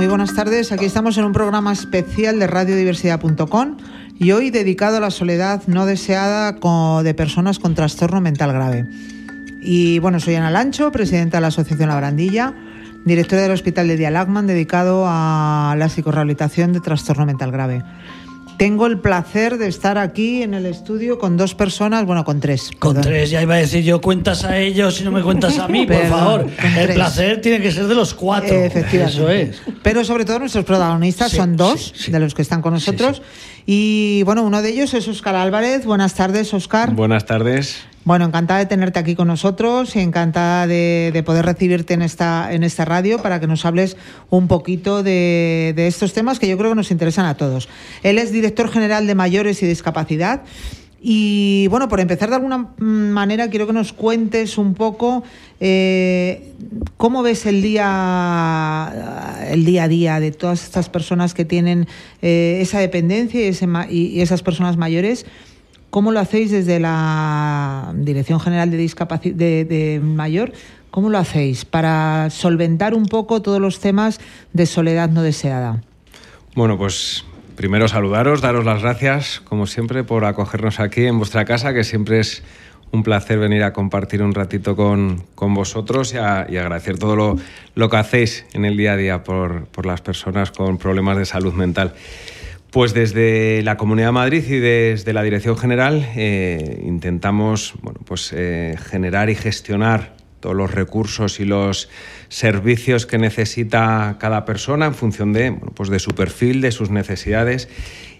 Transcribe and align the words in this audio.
Muy 0.00 0.06
buenas 0.06 0.34
tardes. 0.34 0.72
Aquí 0.72 0.86
estamos 0.86 1.18
en 1.18 1.24
un 1.26 1.34
programa 1.34 1.74
especial 1.74 2.38
de 2.38 2.46
radiodiversidad.com 2.46 3.76
y 4.18 4.32
hoy 4.32 4.48
dedicado 4.48 4.96
a 4.96 5.00
la 5.00 5.10
soledad 5.10 5.62
no 5.66 5.84
deseada 5.84 6.52
de 7.02 7.14
personas 7.14 7.58
con 7.58 7.74
trastorno 7.74 8.22
mental 8.22 8.50
grave. 8.50 8.86
Y 9.60 9.98
bueno, 9.98 10.18
soy 10.18 10.36
Ana 10.36 10.50
Lancho, 10.50 10.90
presidenta 10.90 11.36
de 11.36 11.42
la 11.42 11.48
Asociación 11.48 11.90
La 11.90 11.96
Brandilla, 11.96 12.54
directora 13.04 13.42
del 13.42 13.50
Hospital 13.50 13.88
de 13.88 13.98
Dialagman 13.98 14.46
dedicado 14.46 15.04
a 15.06 15.74
la 15.76 15.90
psicorehabilitación 15.90 16.72
de 16.72 16.80
trastorno 16.80 17.26
mental 17.26 17.52
grave. 17.52 17.84
Tengo 18.60 18.86
el 18.86 18.98
placer 18.98 19.56
de 19.56 19.68
estar 19.68 19.96
aquí 19.96 20.42
en 20.42 20.52
el 20.52 20.66
estudio 20.66 21.18
con 21.18 21.38
dos 21.38 21.54
personas, 21.54 22.04
bueno, 22.04 22.26
con 22.26 22.40
tres. 22.40 22.70
Con 22.78 23.00
tres, 23.00 23.30
ya 23.30 23.40
iba 23.40 23.54
a 23.54 23.56
decir 23.56 23.82
yo, 23.82 24.02
cuentas 24.02 24.44
a 24.44 24.58
ellos 24.58 25.00
y 25.00 25.04
no 25.04 25.10
me 25.10 25.22
cuentas 25.22 25.58
a 25.58 25.66
mí, 25.66 25.86
por 25.86 26.06
favor. 26.08 26.46
El 26.76 26.92
placer 26.92 27.40
tiene 27.40 27.62
que 27.62 27.72
ser 27.72 27.86
de 27.86 27.94
los 27.94 28.12
cuatro. 28.12 28.54
Efectivamente. 28.54 29.14
Eso 29.14 29.30
es. 29.30 29.62
Pero 29.82 30.04
sobre 30.04 30.26
todo 30.26 30.40
nuestros 30.40 30.66
protagonistas 30.66 31.32
son 31.32 31.56
dos 31.56 31.94
de 32.06 32.20
los 32.20 32.34
que 32.34 32.42
están 32.42 32.60
con 32.60 32.74
nosotros. 32.74 33.22
Y 33.72 34.24
bueno, 34.24 34.42
uno 34.42 34.62
de 34.62 34.70
ellos 34.70 34.94
es 34.94 35.06
Oscar 35.06 35.36
Álvarez. 35.36 35.84
Buenas 35.84 36.14
tardes, 36.14 36.52
Oscar. 36.52 36.92
Buenas 36.92 37.24
tardes. 37.24 37.86
Bueno, 38.02 38.24
encantada 38.24 38.58
de 38.58 38.66
tenerte 38.66 38.98
aquí 38.98 39.14
con 39.14 39.28
nosotros 39.28 39.94
y 39.94 40.00
encantada 40.00 40.66
de, 40.66 41.22
poder 41.24 41.46
recibirte 41.46 41.94
en 41.94 42.02
esta, 42.02 42.52
en 42.52 42.64
esta 42.64 42.84
radio 42.84 43.22
para 43.22 43.38
que 43.38 43.46
nos 43.46 43.64
hables 43.64 43.96
un 44.28 44.48
poquito 44.48 45.04
de, 45.04 45.72
estos 45.76 46.12
temas 46.12 46.40
que 46.40 46.48
yo 46.48 46.58
creo 46.58 46.70
que 46.70 46.74
nos 46.74 46.90
interesan 46.90 47.26
a 47.26 47.36
todos. 47.36 47.68
Él 48.02 48.18
es 48.18 48.32
director 48.32 48.72
general 48.72 49.06
de 49.06 49.14
mayores 49.14 49.62
y 49.62 49.68
discapacidad. 49.68 50.42
Y 51.02 51.66
bueno, 51.68 51.88
por 51.88 52.00
empezar 52.00 52.28
de 52.28 52.36
alguna 52.36 52.68
manera, 52.78 53.48
quiero 53.48 53.66
que 53.66 53.72
nos 53.72 53.92
cuentes 53.94 54.58
un 54.58 54.74
poco 54.74 55.22
eh, 55.58 56.52
cómo 56.98 57.22
ves 57.22 57.46
el 57.46 57.62
día, 57.62 59.46
el 59.48 59.64
día 59.64 59.84
a 59.84 59.88
día 59.88 60.20
de 60.20 60.30
todas 60.30 60.62
estas 60.62 60.90
personas 60.90 61.32
que 61.32 61.46
tienen 61.46 61.88
eh, 62.20 62.58
esa 62.60 62.80
dependencia 62.80 63.40
y, 63.88 64.20
esas 64.20 64.42
personas 64.42 64.76
mayores 64.76 65.24
¿Cómo 65.90 66.12
lo 66.12 66.20
hacéis 66.20 66.52
desde 66.52 66.78
la 66.78 67.92
Dirección 67.96 68.38
General 68.38 68.70
de 68.70 68.76
Discapacidad 68.76 69.34
de, 69.34 70.00
Mayor? 70.00 70.52
¿Cómo 70.92 71.10
lo 71.10 71.18
hacéis 71.18 71.64
para 71.64 72.30
solventar 72.30 72.94
un 72.94 73.06
poco 73.06 73.42
todos 73.42 73.60
los 73.60 73.80
temas 73.80 74.20
de 74.52 74.66
soledad 74.66 75.10
no 75.10 75.22
deseada? 75.22 75.82
Bueno, 76.54 76.78
pues 76.78 77.24
primero 77.60 77.88
saludaros, 77.88 78.40
daros 78.40 78.64
las 78.64 78.80
gracias, 78.80 79.42
como 79.44 79.66
siempre, 79.66 80.02
por 80.02 80.24
acogernos 80.24 80.80
aquí 80.80 81.04
en 81.04 81.18
vuestra 81.18 81.44
casa, 81.44 81.74
que 81.74 81.84
siempre 81.84 82.18
es 82.18 82.42
un 82.90 83.02
placer 83.02 83.38
venir 83.38 83.64
a 83.64 83.74
compartir 83.74 84.22
un 84.22 84.32
ratito 84.32 84.74
con, 84.74 85.26
vosotros 85.36 86.14
y, 86.14 86.16
agradecer 86.16 86.98
todo 86.98 87.16
lo, 87.16 87.36
lo, 87.74 87.90
que 87.90 87.96
hacéis 87.98 88.46
en 88.54 88.64
el 88.64 88.78
día 88.78 88.94
a 88.94 88.96
día 88.96 89.24
por, 89.24 89.66
por 89.66 89.84
las 89.84 90.00
personas 90.00 90.52
con 90.52 90.78
problemas 90.78 91.18
de 91.18 91.26
salud 91.26 91.52
mental. 91.52 91.92
Pues 92.70 92.94
desde 92.94 93.60
la 93.62 93.76
Comunidad 93.76 94.08
de 94.08 94.12
Madrid 94.12 94.44
y 94.48 94.56
desde 94.56 95.12
la 95.12 95.22
Dirección 95.22 95.58
General 95.58 96.10
eh, 96.16 96.82
intentamos 96.86 97.74
bueno, 97.82 98.00
pues, 98.06 98.32
eh, 98.34 98.74
generar 98.88 99.28
y 99.28 99.34
gestionar 99.34 100.14
todos 100.40 100.56
los 100.56 100.70
recursos 100.70 101.40
y 101.40 101.44
los 101.44 101.90
servicios 102.30 103.06
que 103.06 103.18
necesita 103.18 104.16
cada 104.18 104.44
persona 104.44 104.86
en 104.86 104.94
función 104.94 105.32
de, 105.34 105.52
pues 105.74 105.90
de 105.90 105.98
su 105.98 106.12
perfil, 106.12 106.60
de 106.62 106.70
sus 106.70 106.88
necesidades 106.88 107.68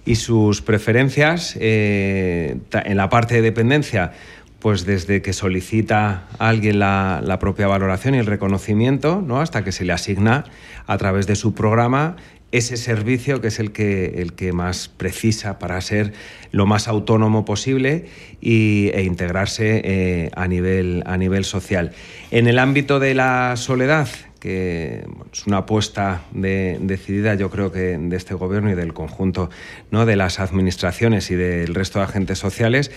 y 0.04 0.16
sus 0.16 0.60
preferencias. 0.60 1.56
Eh, 1.60 2.58
en 2.72 2.96
la 2.96 3.08
parte 3.08 3.36
de 3.36 3.42
dependencia, 3.42 4.12
pues 4.58 4.84
desde 4.84 5.22
que 5.22 5.32
solicita 5.32 6.26
alguien 6.38 6.80
la, 6.80 7.22
la, 7.24 7.38
propia 7.38 7.68
valoración 7.68 8.16
y 8.16 8.18
el 8.18 8.26
reconocimiento, 8.26 9.22
¿no? 9.24 9.40
hasta 9.40 9.64
que 9.64 9.72
se 9.72 9.84
le 9.84 9.92
asigna 9.92 10.44
a 10.86 10.98
través 10.98 11.26
de 11.28 11.36
su 11.36 11.54
programa 11.54 12.16
ese 12.52 12.76
servicio 12.76 13.40
que 13.40 13.48
es 13.48 13.60
el 13.60 13.72
que, 13.72 14.20
el 14.22 14.32
que 14.32 14.52
más 14.52 14.88
precisa 14.88 15.58
para 15.58 15.80
ser 15.80 16.12
lo 16.50 16.66
más 16.66 16.88
autónomo 16.88 17.44
posible 17.44 18.06
y, 18.40 18.90
e 18.94 19.02
integrarse 19.02 19.82
eh, 19.84 20.30
a, 20.34 20.48
nivel, 20.48 21.02
a 21.06 21.16
nivel 21.16 21.44
social. 21.44 21.92
En 22.30 22.48
el 22.48 22.58
ámbito 22.58 22.98
de 22.98 23.14
la 23.14 23.54
soledad, 23.56 24.08
que 24.40 25.04
es 25.32 25.46
una 25.46 25.58
apuesta 25.58 26.22
decidida, 26.32 27.34
yo 27.34 27.50
creo 27.50 27.70
que 27.70 27.98
de 27.98 28.16
este 28.16 28.34
gobierno 28.34 28.70
y 28.70 28.74
del 28.74 28.94
conjunto 28.94 29.50
¿no? 29.90 30.06
de 30.06 30.16
las 30.16 30.40
administraciones 30.40 31.30
y 31.30 31.36
del 31.36 31.74
resto 31.74 31.98
de 31.98 32.06
agentes 32.06 32.38
sociales, 32.38 32.90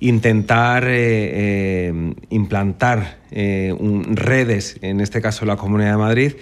intentar 0.00 0.84
eh, 0.84 1.90
eh, 1.90 2.14
implantar 2.30 3.18
redes, 3.30 4.78
en 4.80 5.00
este 5.00 5.20
caso 5.20 5.44
la 5.44 5.56
Comunidad 5.56 5.90
de 5.90 5.96
Madrid, 5.98 6.32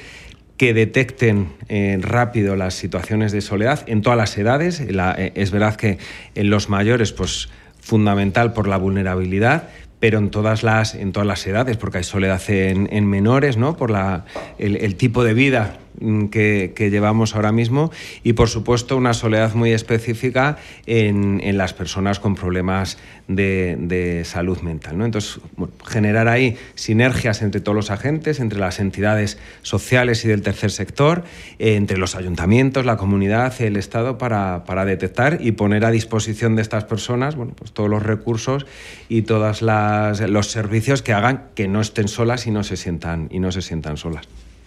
que 0.57 0.73
detecten 0.75 1.49
eh, 1.69 1.99
rápido 2.01 2.57
las 2.57 2.75
situaciones 2.75 3.33
de 3.33 3.41
soledad 3.41 3.83
en 3.87 4.03
todas 4.03 4.17
las 4.17 4.37
edades. 4.39 4.81
Eh, 4.81 5.33
es 5.35 5.51
verdad 5.51 5.77
que 5.77 5.99
en 6.35 6.51
los 6.51 6.69
mayores, 6.69 7.13
pues 7.13 7.49
fundamental 7.81 8.53
por 8.53 8.67
la 8.69 8.77
vulnerabilidad, 8.77 9.69
pero 10.01 10.19
en 10.19 10.31
todas 10.31 10.63
las, 10.63 10.95
en 10.95 11.13
todas 11.13 11.27
las 11.27 11.47
edades, 11.47 11.77
porque 11.77 11.99
hay 11.99 12.05
soledad 12.05 12.43
en, 12.49 13.07
menores, 13.07 13.57
¿no? 13.57 13.77
por 13.77 13.91
la, 13.91 14.25
el, 14.59 14.97
tipo 14.97 15.25
de 15.25 15.35
vida 15.35 15.79
mm, 16.05 16.27
que, 16.27 16.91
llevamos 16.91 17.35
ahora 17.35 17.53
mismo 17.53 17.91
y, 18.23 18.35
por 18.35 18.49
supuesto, 18.49 18.97
una 18.97 19.15
soledad 19.15 19.55
muy 19.55 19.73
específica 19.73 20.59
en, 20.87 21.41
las 21.57 21.73
personas 21.73 22.21
con 22.21 22.35
problemas 22.35 22.99
de, 23.29 24.23
salud 24.25 24.59
mental. 24.61 25.01
Entonces, 25.01 25.41
generar 25.87 26.29
ahí 26.29 26.57
sinergias 26.75 27.43
entre 27.43 27.61
todos 27.61 27.77
los 27.77 27.91
agentes, 27.91 28.41
entre 28.41 28.59
las 28.59 28.81
entidades 28.81 29.39
sociales 29.63 30.25
y 30.25 30.29
del 30.29 30.43
tercer 30.43 30.71
sector, 30.71 31.25
eh, 31.59 31.77
entre 31.77 31.97
los 31.97 32.15
ayuntamientos, 32.15 32.87
la 32.87 32.97
comunidad, 32.97 33.61
el 33.61 33.77
Estado, 33.77 34.19
para, 34.19 34.65
para 34.65 34.85
detectar 34.85 35.39
y 35.41 35.53
poner 35.53 35.85
a 35.85 35.91
disposición 35.91 36.57
de 36.57 36.63
estas 36.63 36.85
personas 36.85 37.37
bueno, 37.37 37.53
pues 37.57 37.73
todos 37.73 37.89
los 37.89 38.03
recursos 38.03 38.67
y 39.09 39.23
todos 39.23 39.63
los 39.63 40.47
servicios 40.51 41.03
que 41.03 41.13
hagan 41.13 41.45
que 41.55 41.69
no 41.69 41.81
estén 41.81 42.09
solas 42.09 42.47
y 42.47 42.51
no 42.51 42.63
se 42.63 42.77
sientan, 42.77 43.29
y 43.31 43.39
no 43.39 43.53
se 43.53 43.63
sientan 43.63 43.97
solas. 43.97 44.27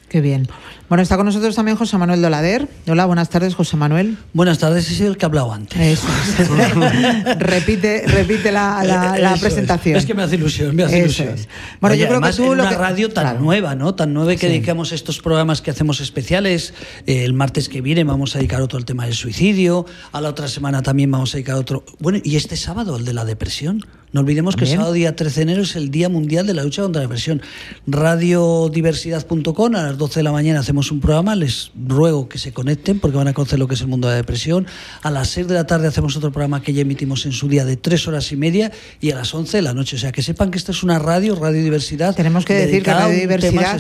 Qué 0.09 0.21
bien. 0.21 0.47
Bueno, 0.89 1.01
está 1.01 1.17
con 1.17 1.25
nosotros 1.25 1.53
también 1.53 1.75
José 1.75 1.97
Manuel 1.97 2.21
Dolader. 2.21 2.65
Hola, 2.87 3.05
buenas 3.05 3.29
tardes, 3.29 3.55
José 3.55 3.75
Manuel. 3.75 4.17
Buenas 4.31 4.57
tardes, 4.59 4.89
es 4.89 5.01
el 5.01 5.17
que 5.17 5.25
ha 5.25 5.27
hablado 5.27 5.51
antes. 5.51 5.77
Eso 5.77 6.07
repite 7.39 8.07
repite 8.07 8.53
la, 8.53 9.35
presentación. 9.37 9.97
Es. 9.97 10.05
que 10.05 10.13
me 10.13 10.23
hace 10.23 10.35
ilusión, 10.35 10.73
me 10.73 10.83
hace 10.83 10.99
ilusión. 10.99 11.35
Bueno, 11.81 11.97
yo 11.97 12.07
creo 12.07 12.21
que 12.21 12.31
tú 12.31 12.53
en 12.53 12.61
una 12.61 12.71
radio 12.71 13.09
tan 13.09 13.43
nueva, 13.43 13.75
¿no? 13.75 13.95
Tan 13.95 14.13
nueva 14.13 14.33
que 14.37 14.47
dedicamos 14.47 14.93
estos 14.93 15.19
programas 15.19 15.61
que 15.61 15.71
hacemos 15.71 15.99
especiales. 15.99 16.73
Eh, 17.05 17.25
el 17.25 17.33
martes 17.33 17.67
que 17.67 17.81
viene 17.81 18.05
vamos 18.05 18.35
a 18.35 18.39
dedicar 18.39 18.61
otro 18.61 18.77
al 18.77 18.85
tema 18.85 19.03
del 19.03 19.13
suicidio. 19.13 19.85
A 20.13 20.21
la 20.21 20.29
otra 20.29 20.47
semana 20.47 20.83
también 20.83 21.11
vamos 21.11 21.33
a 21.33 21.37
dedicar 21.37 21.55
otro. 21.55 21.83
Bueno, 21.99 22.19
y 22.23 22.37
este 22.37 22.55
sábado, 22.55 22.95
el 22.95 23.03
de 23.03 23.13
la 23.13 23.25
depresión. 23.25 23.83
No 24.13 24.21
olvidemos 24.21 24.55
que 24.55 24.63
el 24.63 24.71
sábado 24.71 24.93
día 24.93 25.17
13 25.17 25.35
de 25.35 25.41
enero 25.41 25.61
es 25.63 25.75
el 25.75 25.91
Día 25.91 26.07
Mundial 26.07 26.47
de 26.47 26.53
la 26.53 26.63
Lucha 26.63 26.81
contra 26.81 27.01
la 27.01 27.07
Depresión. 27.07 27.41
Radiodiversidad.com, 27.87 29.75
a 29.75 29.83
las 29.83 29.97
12 29.97 30.21
de 30.21 30.23
la 30.23 30.31
mañana 30.31 30.61
hacemos 30.61 30.76
un 30.77 30.99
programa, 30.99 31.35
les 31.35 31.71
ruego 31.87 32.29
que 32.29 32.37
se 32.37 32.53
conecten 32.53 32.99
porque 32.99 33.17
van 33.17 33.27
a 33.27 33.33
conocer 33.33 33.59
lo 33.59 33.67
que 33.67 33.73
es 33.73 33.81
el 33.81 33.87
mundo 33.87 34.07
de 34.07 34.13
la 34.13 34.17
depresión. 34.17 34.67
A 35.01 35.11
las 35.11 35.29
6 35.29 35.47
de 35.47 35.55
la 35.55 35.65
tarde 35.65 35.87
hacemos 35.87 36.15
otro 36.15 36.31
programa 36.31 36.61
que 36.61 36.73
ya 36.73 36.81
emitimos 36.81 37.25
en 37.25 37.31
su 37.31 37.47
día 37.47 37.65
de 37.65 37.77
3 37.77 38.07
horas 38.07 38.31
y 38.31 38.37
media 38.37 38.71
y 39.01 39.11
a 39.11 39.15
las 39.15 39.33
11 39.33 39.57
de 39.57 39.61
la 39.63 39.73
noche. 39.73 39.95
O 39.95 39.99
sea, 39.99 40.11
que 40.11 40.21
sepan 40.21 40.51
que 40.51 40.57
esta 40.57 40.71
es 40.71 40.83
una 40.83 40.99
radio, 40.99 41.35
Radiodiversidad. 41.35 42.15
Tenemos 42.15 42.45
que 42.45 42.53
decir 42.53 42.83
que 42.83 42.93
Radiodiversidad 42.93 43.79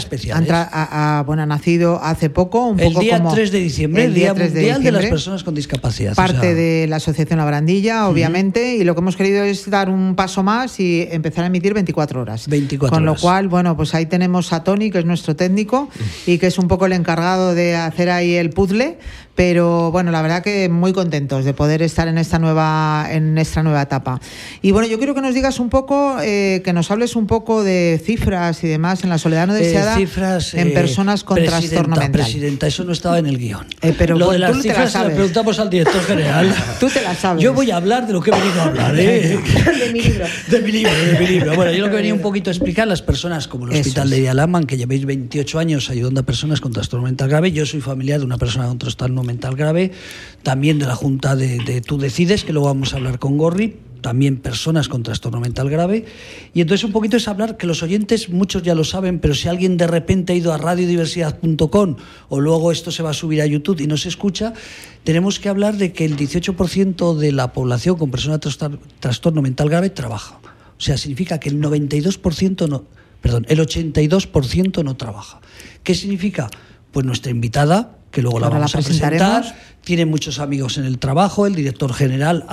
ha, 0.51 1.23
bueno, 1.25 1.43
ha 1.43 1.45
nacido 1.45 2.01
hace 2.01 2.29
poco, 2.29 2.65
un 2.65 2.79
el 2.79 2.87
poco 2.87 3.01
día 3.01 3.23
3 3.23 3.51
de 3.51 3.59
diciembre, 3.59 4.05
el 4.05 4.13
Día, 4.13 4.33
Mundial 4.33 4.83
de, 4.83 4.91
las 4.91 5.05
Personas 5.05 5.43
con 5.43 5.53
Discapacidad. 5.53 6.15
Parte 6.15 6.55
de 6.55 6.87
la 6.87 6.97
Asociación 6.97 7.39
La 7.39 7.45
Brandilla, 7.45 8.07
obviamente, 8.07 8.75
y 8.75 8.83
lo 8.83 8.95
que 8.95 9.01
hemos 9.01 9.15
querido 9.15 9.43
es 9.43 9.69
dar 9.69 9.89
un 9.89 10.15
paso 10.15 10.43
más 10.43 10.79
y 10.79 11.07
empezar 11.11 11.43
a 11.43 11.47
emitir 11.47 11.73
24 11.73 12.21
horas. 12.21 12.47
24 12.47 12.95
Con 12.95 13.05
lo 13.05 13.15
cual, 13.15 13.47
bueno, 13.47 13.75
pues 13.75 13.93
ahí 13.93 14.05
tenemos 14.05 14.53
a 14.53 14.63
Tony, 14.63 14.89
que 14.89 14.99
es 14.99 15.05
nuestro 15.05 15.35
técnico 15.35 15.89
y 16.25 16.37
que 16.37 16.47
es 16.47 16.57
un 16.57 16.67
poco 16.67 16.86
el 16.87 16.93
encargado 16.93 17.53
de 17.53 17.75
hacer 17.75 18.09
ahí 18.09 18.35
el 18.35 18.49
puzzle, 18.49 18.97
pero 19.37 19.91
bueno, 19.91 20.09
la 20.09 20.23
verdad 20.23 20.41
que 20.41 20.67
muy 20.67 20.93
contentos 20.93 21.45
de 21.45 21.53
poder 21.53 21.83
estar 21.83 22.07
en 22.07 22.17
esta 22.17 22.39
nueva, 22.39 23.05
en 23.11 23.37
esta 23.37 23.61
nueva 23.61 23.83
etapa. 23.83 24.19
Y 24.63 24.71
bueno, 24.71 24.87
yo 24.87 24.97
quiero 24.97 25.13
que 25.13 25.21
nos 25.21 25.35
digas 25.35 25.59
un 25.59 25.69
poco, 25.69 26.17
eh, 26.23 26.63
que 26.65 26.73
nos 26.73 26.89
hables 26.89 27.15
un 27.15 27.27
poco 27.27 27.63
de 27.63 28.01
cifras 28.03 28.63
y 28.63 28.67
demás 28.67 29.03
en 29.03 29.11
la 29.11 29.19
soledad 29.19 29.45
no 29.45 29.55
eh, 29.55 29.59
deseada 29.59 29.95
cifras, 29.95 30.55
en 30.55 30.69
eh, 30.69 30.71
personas 30.71 31.23
con 31.23 31.37
trastorno 31.37 31.95
mental. 31.95 32.23
Presidenta, 32.23 32.65
eso 32.65 32.83
no 32.83 32.91
estaba 32.91 33.19
en 33.19 33.27
el 33.27 33.37
guion. 33.37 33.67
pero 33.95 34.17
Lo 34.17 34.31
de 34.31 34.39
las 34.39 34.59
cifras 34.59 34.91
se 34.91 35.03
lo 35.03 35.13
preguntamos 35.13 35.59
al 35.59 35.69
director 35.69 36.01
general. 36.01 36.51
tú 36.79 36.89
te 36.89 37.03
la 37.03 37.13
sabes. 37.13 37.43
Yo 37.43 37.53
voy 37.53 37.69
a 37.69 37.75
hablar 37.75 38.07
de 38.07 38.13
lo 38.13 38.21
que 38.21 38.31
he 38.31 38.33
venido 38.33 38.59
a 38.59 38.65
hablar. 38.65 38.95
de 38.95 39.89
mi 39.93 40.01
libro. 40.01 40.25
De 40.47 40.61
mi 40.61 40.71
libro, 40.71 40.91
de 40.93 41.19
mi 41.19 41.27
libro. 41.27 41.55
Bueno, 41.55 41.71
yo 41.73 41.85
lo 41.85 41.91
que 41.91 41.97
venía 41.97 42.13
un 42.13 42.21
poquito 42.21 42.49
a 42.49 42.53
explicar, 42.53 42.87
las 42.87 43.03
personas 43.03 43.47
como 43.47 43.67
el 43.67 43.79
Hospital 43.79 44.09
de 44.09 44.21
Dialaman, 44.21 44.65
que 44.65 44.77
llevéis 44.77 45.05
28 45.05 45.59
años 45.59 45.91
ayudando 45.91 46.21
a 46.21 46.23
personas 46.23 46.59
con 46.59 46.71
trastorno 46.71 47.05
mental 47.05 47.29
grave, 47.29 47.51
yo 47.51 47.67
soy 47.67 47.81
familiar 47.81 48.19
de 48.19 48.25
una 48.25 48.37
persona 48.37 48.65
con 48.65 48.79
trastorno 48.79 49.26
mental 49.27 49.55
grave, 49.55 49.91
también 50.41 50.79
de 50.79 50.87
la 50.87 50.95
Junta 50.95 51.35
de, 51.35 51.81
Tú 51.85 51.99
Decides, 51.99 52.43
que 52.43 52.53
luego 52.53 52.67
vamos 52.67 52.93
a 52.93 52.97
hablar 52.97 53.19
con 53.19 53.37
Gorri, 53.37 53.75
también 54.01 54.37
personas 54.37 54.87
con 54.87 55.03
trastorno 55.03 55.39
mental 55.39 55.69
grave. 55.69 56.05
Y 56.53 56.61
entonces 56.61 56.83
un 56.83 56.91
poquito 56.91 57.17
es 57.17 57.27
hablar, 57.27 57.57
que 57.57 57.67
los 57.67 57.83
oyentes, 57.83 58.29
muchos 58.29 58.63
ya 58.63 58.73
lo 58.73 58.83
saben, 58.83 59.19
pero 59.19 59.35
si 59.35 59.47
alguien 59.47 59.77
de 59.77 59.85
repente 59.85 60.33
ha 60.33 60.35
ido 60.35 60.53
a 60.53 60.57
radiodiversidad.com 60.57 61.95
o 62.29 62.39
luego 62.39 62.71
esto 62.71 62.89
se 62.89 63.03
va 63.03 63.11
a 63.11 63.13
subir 63.13 63.41
a 63.41 63.45
YouTube 63.45 63.81
y 63.81 63.87
no 63.87 63.97
se 63.97 64.09
escucha, 64.09 64.53
tenemos 65.03 65.39
que 65.39 65.49
hablar 65.49 65.77
de 65.77 65.93
que 65.93 66.05
el 66.05 66.17
18% 66.17 67.15
de 67.17 67.31
la 67.31 67.53
población 67.53 67.97
con 67.97 68.09
personas 68.09 68.39
con 68.39 68.79
trastorno 68.99 69.41
mental 69.41 69.69
grave 69.69 69.89
trabaja. 69.89 70.39
O 70.77 70.81
sea, 70.81 70.97
significa 70.97 71.39
que 71.39 71.49
el 71.49 71.59
92% 71.61 72.67
no, 72.69 72.85
perdón, 73.21 73.45
el 73.49 73.59
82% 73.59 74.83
no 74.83 74.95
trabaja. 74.95 75.41
¿Qué 75.83 75.95
significa? 75.95 76.49
Pues 76.91 77.05
nuestra 77.05 77.31
invitada, 77.31 77.96
que 78.11 78.21
luego 78.21 78.39
la 78.39 78.49
vamos 78.49 78.75
a 78.75 78.79
presentar, 78.79 79.43
tiene 79.81 80.05
muchos 80.05 80.39
amigos 80.39 80.77
en 80.77 80.85
el 80.85 80.99
trabajo, 80.99 81.45
el 81.45 81.55
director 81.55 81.93
general 81.93 82.45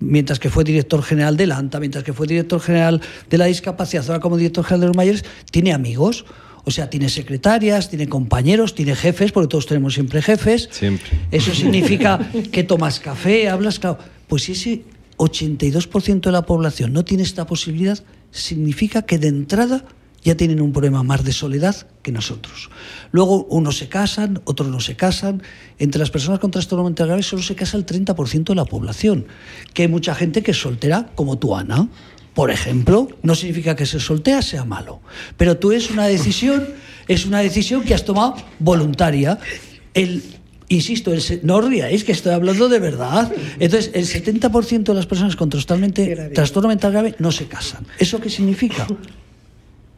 mientras 0.00 0.38
que 0.38 0.50
fue 0.50 0.64
director 0.64 1.02
general 1.02 1.36
de 1.36 1.46
la 1.46 1.58
ANTA, 1.58 1.78
mientras 1.78 2.02
que 2.02 2.12
fue 2.12 2.26
director 2.26 2.60
general 2.60 3.00
de 3.28 3.38
la 3.38 3.44
discapacidad, 3.44 4.04
ahora 4.08 4.20
como 4.20 4.36
director 4.36 4.64
general 4.64 4.80
de 4.80 4.86
los 4.88 4.96
mayores, 4.96 5.24
tiene 5.50 5.72
amigos. 5.72 6.24
O 6.64 6.70
sea, 6.70 6.90
tiene 6.90 7.08
secretarias, 7.08 7.88
tiene 7.88 8.06
compañeros, 8.08 8.74
tiene 8.74 8.94
jefes, 8.94 9.32
porque 9.32 9.48
todos 9.48 9.66
tenemos 9.66 9.94
siempre 9.94 10.20
jefes. 10.20 10.68
Siempre. 10.70 11.10
Eso 11.30 11.54
significa 11.54 12.30
que 12.52 12.64
tomas 12.64 13.00
café, 13.00 13.48
hablas, 13.48 13.78
claro. 13.78 13.98
Pues 14.28 14.44
si 14.44 14.52
ese 14.52 14.82
82% 15.16 16.20
de 16.20 16.32
la 16.32 16.42
población 16.42 16.92
no 16.92 17.04
tiene 17.04 17.22
esta 17.22 17.46
posibilidad, 17.46 17.98
significa 18.30 19.02
que 19.02 19.18
de 19.18 19.28
entrada 19.28 19.84
ya 20.22 20.36
tienen 20.36 20.60
un 20.60 20.72
problema 20.72 21.02
más 21.02 21.24
de 21.24 21.32
soledad 21.32 21.86
que 22.02 22.12
nosotros. 22.12 22.70
Luego, 23.10 23.44
unos 23.46 23.78
se 23.78 23.88
casan, 23.88 24.40
otros 24.44 24.68
no 24.68 24.80
se 24.80 24.96
casan. 24.96 25.42
Entre 25.78 25.98
las 25.98 26.10
personas 26.10 26.40
con 26.40 26.50
trastorno 26.50 26.84
mental 26.84 27.08
grave 27.08 27.22
solo 27.22 27.42
se 27.42 27.54
casa 27.54 27.76
el 27.76 27.86
30% 27.86 28.44
de 28.44 28.54
la 28.54 28.64
población. 28.64 29.26
Que 29.72 29.82
hay 29.82 29.88
mucha 29.88 30.14
gente 30.14 30.42
que 30.42 30.50
es 30.50 30.60
soltera, 30.60 31.10
como 31.14 31.38
tú, 31.38 31.56
Ana. 31.56 31.88
Por 32.34 32.50
ejemplo, 32.50 33.08
no 33.22 33.34
significa 33.34 33.74
que 33.74 33.86
ser 33.86 34.00
soltera 34.00 34.42
sea 34.42 34.64
malo. 34.64 35.00
Pero 35.36 35.56
tú 35.56 35.72
es 35.72 35.90
una 35.90 36.06
decisión, 36.06 36.68
es 37.08 37.26
una 37.26 37.40
decisión 37.40 37.82
que 37.82 37.94
has 37.94 38.04
tomado 38.04 38.36
voluntaria. 38.58 39.38
El, 39.94 40.22
insisto, 40.68 41.12
el, 41.12 41.22
no 41.42 41.60
ríais 41.60 42.04
que 42.04 42.12
estoy 42.12 42.32
hablando 42.32 42.68
de 42.68 42.78
verdad. 42.78 43.32
Entonces, 43.58 43.90
el 43.94 44.06
70% 44.06 44.84
de 44.84 44.94
las 44.94 45.06
personas 45.06 45.34
con 45.34 45.50
trastorno 45.50 46.68
mental 46.68 46.92
grave 46.92 47.16
no 47.18 47.32
se 47.32 47.46
casan. 47.46 47.86
¿Eso 47.98 48.20
qué 48.20 48.30
significa? 48.30 48.86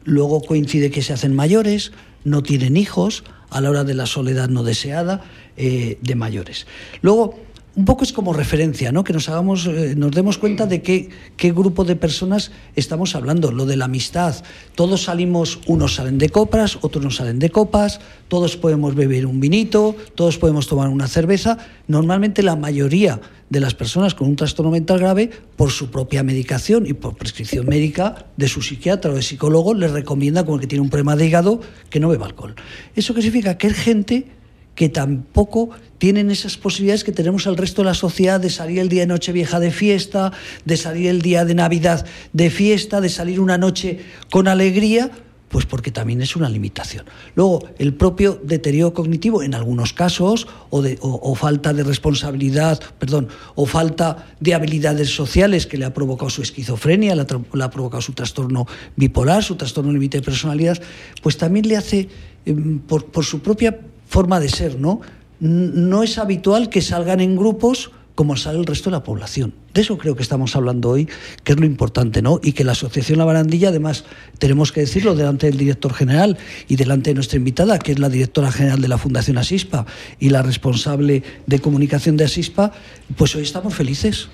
Luego 0.03 0.41
coincide 0.41 0.91
que 0.91 1.01
se 1.01 1.13
hacen 1.13 1.33
mayores, 1.33 1.91
no 2.23 2.43
tienen 2.43 2.77
hijos, 2.77 3.23
a 3.49 3.61
la 3.61 3.69
hora 3.69 3.83
de 3.83 3.93
la 3.93 4.05
soledad 4.05 4.49
no 4.49 4.63
deseada 4.63 5.23
eh, 5.57 5.97
de 6.01 6.15
mayores. 6.15 6.65
Luego, 7.01 7.39
un 7.75 7.85
poco 7.85 8.03
es 8.03 8.13
como 8.13 8.33
referencia, 8.33 8.91
¿no? 8.91 9.03
Que 9.03 9.13
nos 9.13 9.29
hagamos, 9.29 9.65
eh, 9.65 9.95
nos 9.97 10.11
demos 10.11 10.37
cuenta 10.37 10.67
de 10.67 10.83
qué, 10.83 11.09
qué 11.37 11.51
grupo 11.51 11.83
de 11.85 11.95
personas 11.95 12.51
estamos 12.75 13.15
hablando. 13.15 13.51
Lo 13.51 13.65
de 13.65 13.77
la 13.77 13.85
amistad. 13.85 14.35
Todos 14.75 15.03
salimos, 15.03 15.59
unos 15.65 15.95
salen 15.95 16.19
de 16.19 16.29
copas, 16.29 16.77
otros 16.81 17.03
no 17.03 17.09
salen 17.09 17.39
de 17.39 17.49
copas, 17.49 17.99
todos 18.27 18.57
podemos 18.57 18.93
beber 18.93 19.25
un 19.25 19.39
vinito, 19.39 19.95
todos 20.13 20.37
podemos 20.37 20.67
tomar 20.67 20.89
una 20.89 21.07
cerveza. 21.07 21.57
Normalmente 21.87 22.43
la 22.43 22.55
mayoría 22.55 23.19
de 23.49 23.59
las 23.59 23.73
personas 23.73 24.13
con 24.13 24.27
un 24.27 24.35
trastorno 24.35 24.71
mental 24.71 24.99
grave, 24.99 25.31
por 25.55 25.71
su 25.71 25.89
propia 25.89 26.21
medicación 26.21 26.85
y 26.85 26.93
por 26.93 27.15
prescripción 27.15 27.65
médica 27.65 28.27
de 28.37 28.47
su 28.47 28.61
psiquiatra 28.61 29.11
o 29.11 29.15
de 29.15 29.21
psicólogo, 29.23 29.73
les 29.73 29.91
recomienda, 29.91 30.45
como 30.45 30.59
que 30.59 30.67
tiene 30.67 30.81
un 30.81 30.89
problema 30.89 31.15
de 31.15 31.25
hígado, 31.25 31.59
que 31.89 31.99
no 31.99 32.09
beba 32.09 32.27
alcohol. 32.27 32.55
¿Eso 32.95 33.13
qué 33.13 33.21
significa? 33.21 33.57
Que 33.57 33.67
es 33.67 33.73
gente 33.73 34.27
que 34.75 34.89
tampoco 34.89 35.69
tienen 35.97 36.31
esas 36.31 36.57
posibilidades 36.57 37.03
que 37.03 37.11
tenemos 37.11 37.45
el 37.45 37.57
resto 37.57 37.81
de 37.81 37.87
la 37.87 37.93
sociedad 37.93 38.39
de 38.39 38.49
salir 38.49 38.79
el 38.79 38.89
día 38.89 39.01
de 39.01 39.07
Nochevieja 39.07 39.59
de 39.59 39.71
fiesta, 39.71 40.31
de 40.65 40.77
salir 40.77 41.07
el 41.07 41.21
día 41.21 41.45
de 41.45 41.55
Navidad 41.55 42.05
de 42.33 42.49
fiesta, 42.49 43.01
de 43.01 43.09
salir 43.09 43.39
una 43.39 43.57
noche 43.57 43.99
con 44.29 44.47
alegría, 44.47 45.11
pues 45.53 45.67
porque 45.67 45.91
también 45.91 46.19
es 46.19 46.35
una 46.35 46.49
limitación. 46.49 47.05
Luego, 47.35 47.69
el 47.77 47.93
propio 47.93 48.41
deterioro 48.43 48.91
cognitivo 48.91 49.43
en 49.43 49.53
algunos 49.53 49.93
casos, 49.93 50.47
o, 50.71 50.81
de, 50.81 50.97
falta 51.35 51.73
de 51.73 51.83
responsabilidad, 51.83 52.79
perdón, 52.97 53.27
o 53.53 53.67
falta 53.67 54.33
de 54.39 54.55
habilidades 54.55 55.13
sociales 55.13 55.67
que 55.67 55.77
le 55.77 55.85
ha 55.85 55.93
provocado 55.93 56.31
su 56.31 56.41
esquizofrenia, 56.41 57.15
le 57.15 57.21
ha, 57.21 57.69
provocado 57.69 58.01
su 58.01 58.13
trastorno 58.13 58.65
bipolar, 58.95 59.43
su 59.43 59.55
trastorno 59.55 59.93
límite 59.93 60.17
de 60.17 60.23
personalidad, 60.23 60.81
pues 61.21 61.37
también 61.37 61.67
le 61.67 61.77
hace, 61.77 62.09
em, 62.47 62.79
por, 62.79 63.05
por 63.05 63.23
su 63.23 63.39
propia 63.39 63.79
forma 64.13 64.39
de 64.39 64.47
ser, 64.47 64.79
¿no? 64.79 65.01
No 65.39 66.03
es 66.03 66.19
habitual 66.19 66.69
que 66.69 66.81
salgan 66.81 67.19
en 67.19 67.35
grupos 67.35 67.89
como 68.13 68.37
sale 68.37 68.59
el 68.59 68.65
resto 68.67 68.91
de 68.91 68.97
la 68.97 69.03
población. 69.03 69.55
De 69.73 69.81
eso 69.81 69.97
creo 69.97 70.15
que 70.15 70.21
estamos 70.21 70.55
hablando 70.55 70.91
hoy, 70.91 71.09
que 71.43 71.53
es 71.53 71.59
lo 71.59 71.65
importante, 71.65 72.21
¿no? 72.21 72.39
Y 72.43 72.51
que 72.51 72.63
la 72.63 72.73
Asociación 72.73 73.17
La 73.17 73.25
Barandilla, 73.25 73.69
además, 73.69 74.05
tenemos 74.37 74.71
que 74.71 74.81
decirlo 74.81 75.15
delante 75.15 75.47
del 75.47 75.57
director 75.57 75.95
general 75.95 76.37
y 76.67 76.75
delante 76.75 77.09
de 77.09 77.15
nuestra 77.15 77.37
invitada, 77.37 77.79
que 77.79 77.93
es 77.93 77.97
la 77.97 78.09
directora 78.09 78.51
general 78.51 78.81
de 78.81 78.87
la 78.87 78.99
Fundación 78.99 79.39
Asispa 79.39 79.87
y 80.19 80.29
la 80.29 80.43
responsable 80.43 81.23
de 81.47 81.59
comunicación 81.59 82.15
de 82.15 82.25
Asispa, 82.25 82.71
pues 83.17 83.35
hoy 83.35 83.41
estamos 83.41 83.73
felices. 83.73 84.29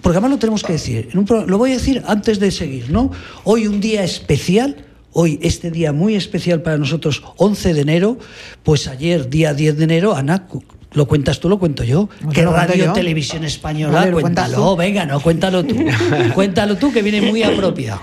Porque 0.00 0.18
además 0.18 0.30
lo 0.30 0.38
tenemos 0.38 0.62
que 0.62 0.74
decir. 0.74 1.08
lo 1.12 1.58
voy 1.58 1.70
a 1.72 1.74
decir 1.74 2.04
antes 2.06 2.38
de 2.38 2.52
seguir, 2.52 2.90
¿no? 2.90 3.10
Hoy 3.42 3.66
un 3.66 3.80
día 3.80 4.04
especial 4.04 4.91
hoy, 5.12 5.38
este 5.42 5.70
día 5.70 5.92
muy 5.92 6.14
especial 6.14 6.62
para 6.62 6.78
nosotros, 6.78 7.22
11 7.36 7.74
de 7.74 7.80
enero, 7.80 8.18
pues 8.62 8.88
ayer, 8.88 9.28
día 9.28 9.54
10 9.54 9.78
de 9.78 9.84
enero, 9.84 10.14
Ana, 10.14 10.46
¿Lo 10.94 11.06
cuentas 11.06 11.40
tú, 11.40 11.48
lo 11.48 11.58
cuento 11.58 11.84
yo? 11.84 12.08
¿Qué 12.34 12.44
radio, 12.44 12.92
televisión 12.92 13.44
española? 13.44 14.10
cuéntalo, 14.12 14.76
venga, 14.76 15.06
no, 15.06 15.20
cuéntalo 15.20 15.64
tú. 15.64 15.74
cuéntalo 16.34 16.76
tú, 16.76 16.92
que 16.92 17.00
viene 17.00 17.22
muy 17.22 17.42
apropiado. 17.42 18.02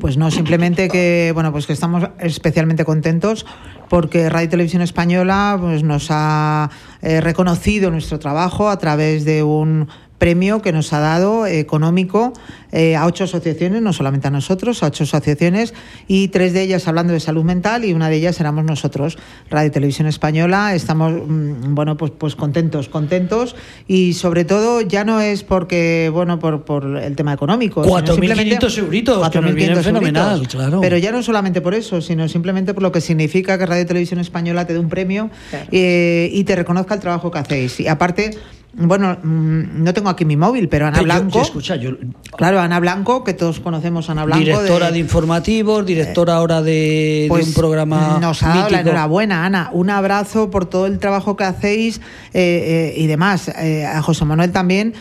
Pues 0.00 0.16
no, 0.16 0.30
simplemente 0.30 0.88
que, 0.88 1.32
bueno, 1.34 1.50
pues 1.50 1.66
que 1.66 1.72
estamos 1.72 2.08
especialmente 2.20 2.84
contentos 2.84 3.44
porque 3.88 4.28
Radio 4.28 4.48
Televisión 4.48 4.82
Española 4.82 5.56
pues, 5.60 5.82
nos 5.82 6.08
ha 6.10 6.70
eh, 7.02 7.20
reconocido 7.20 7.90
nuestro 7.90 8.18
trabajo 8.18 8.68
a 8.68 8.78
través 8.78 9.24
de 9.24 9.42
un 9.42 9.88
premio 10.18 10.60
que 10.62 10.72
nos 10.72 10.92
ha 10.92 11.00
dado 11.00 11.46
económico 11.46 12.32
eh, 12.72 12.96
a 12.96 13.06
ocho 13.06 13.24
asociaciones, 13.24 13.80
no 13.80 13.92
solamente 13.92 14.28
a 14.28 14.30
nosotros, 14.30 14.82
a 14.82 14.88
ocho 14.88 15.04
asociaciones, 15.04 15.72
y 16.06 16.28
tres 16.28 16.52
de 16.52 16.62
ellas 16.62 16.86
hablando 16.86 17.12
de 17.12 17.20
salud 17.20 17.44
mental 17.44 17.84
y 17.84 17.94
una 17.94 18.10
de 18.10 18.16
ellas 18.16 18.38
éramos 18.40 18.64
nosotros, 18.64 19.16
Radio 19.48 19.70
Televisión 19.70 20.06
Española. 20.06 20.74
Estamos, 20.74 21.12
mm, 21.12 21.74
bueno, 21.74 21.96
pues, 21.96 22.12
pues 22.16 22.36
contentos, 22.36 22.88
contentos, 22.88 23.56
y 23.86 24.14
sobre 24.14 24.44
todo 24.44 24.82
ya 24.82 25.04
no 25.04 25.20
es 25.20 25.44
porque, 25.44 26.10
bueno, 26.12 26.38
por, 26.38 26.64
por 26.64 26.84
el 26.84 27.16
tema 27.16 27.32
económico. 27.32 27.82
4.500 27.84 28.78
euritos, 28.78 29.30
que 29.30 29.40
nos 29.40 29.54
vienen 29.54 29.82
fenomenal, 29.82 30.46
claro. 30.48 30.80
Pero 30.80 30.98
ya 30.98 31.12
no 31.12 31.22
solamente 31.22 31.60
por 31.60 31.74
eso, 31.74 32.00
sino 32.00 32.28
simplemente 32.28 32.74
por 32.74 32.82
lo 32.82 32.92
que 32.92 33.00
significa 33.00 33.56
que 33.56 33.66
Radio 33.66 33.86
Televisión 33.86 34.20
Española 34.20 34.66
te 34.66 34.72
dé 34.72 34.78
un 34.78 34.88
premio 34.88 35.30
eh, 35.70 36.30
y 36.32 36.44
te 36.44 36.56
reconozca 36.56 36.94
el 36.94 37.00
trabajo 37.00 37.30
que 37.30 37.38
hacéis. 37.38 37.80
Y 37.80 37.88
aparte, 37.88 38.32
bueno, 38.74 39.16
mm, 39.22 39.82
no 39.82 39.94
tengo 39.94 40.10
aquí 40.10 40.24
mi 40.24 40.36
móvil, 40.36 40.68
pero 40.68 40.86
Ana 40.86 41.00
Blanco. 41.02 41.40
escucha, 41.40 41.76
yo, 41.76 41.92
claro, 42.36 42.60
Ana 42.60 42.78
Blanco, 42.78 43.24
que 43.24 43.32
todos 43.32 43.60
conocemos 43.60 44.08
a 44.08 44.12
Ana 44.12 44.26
Blanco. 44.26 44.44
Directora 44.44 44.90
de, 44.90 44.98
informativos, 44.98 45.86
directora 45.86 46.36
ahora 46.36 46.60
de, 46.60 47.28
un 47.30 47.36
pues, 47.36 47.54
programa. 47.54 48.18
Nos 48.20 48.42
ha 48.42 48.48
dado 48.48 48.70
la 48.70 48.80
enhorabuena, 48.80 49.46
Ana. 49.46 49.70
Un 49.72 49.88
abrazo 49.90 50.50
por 50.50 50.66
todo 50.66 50.86
el 50.86 50.98
trabajo 50.98 51.34
que 51.36 51.44
hacéis 51.44 52.00
eh, 52.34 52.92
eh, 52.94 53.00
y 53.00 53.06
demás. 53.06 53.48
Eh, 53.48 53.86
a 53.86 54.02
José 54.02 54.24
Manuel 54.26 54.52
también, 54.52 54.94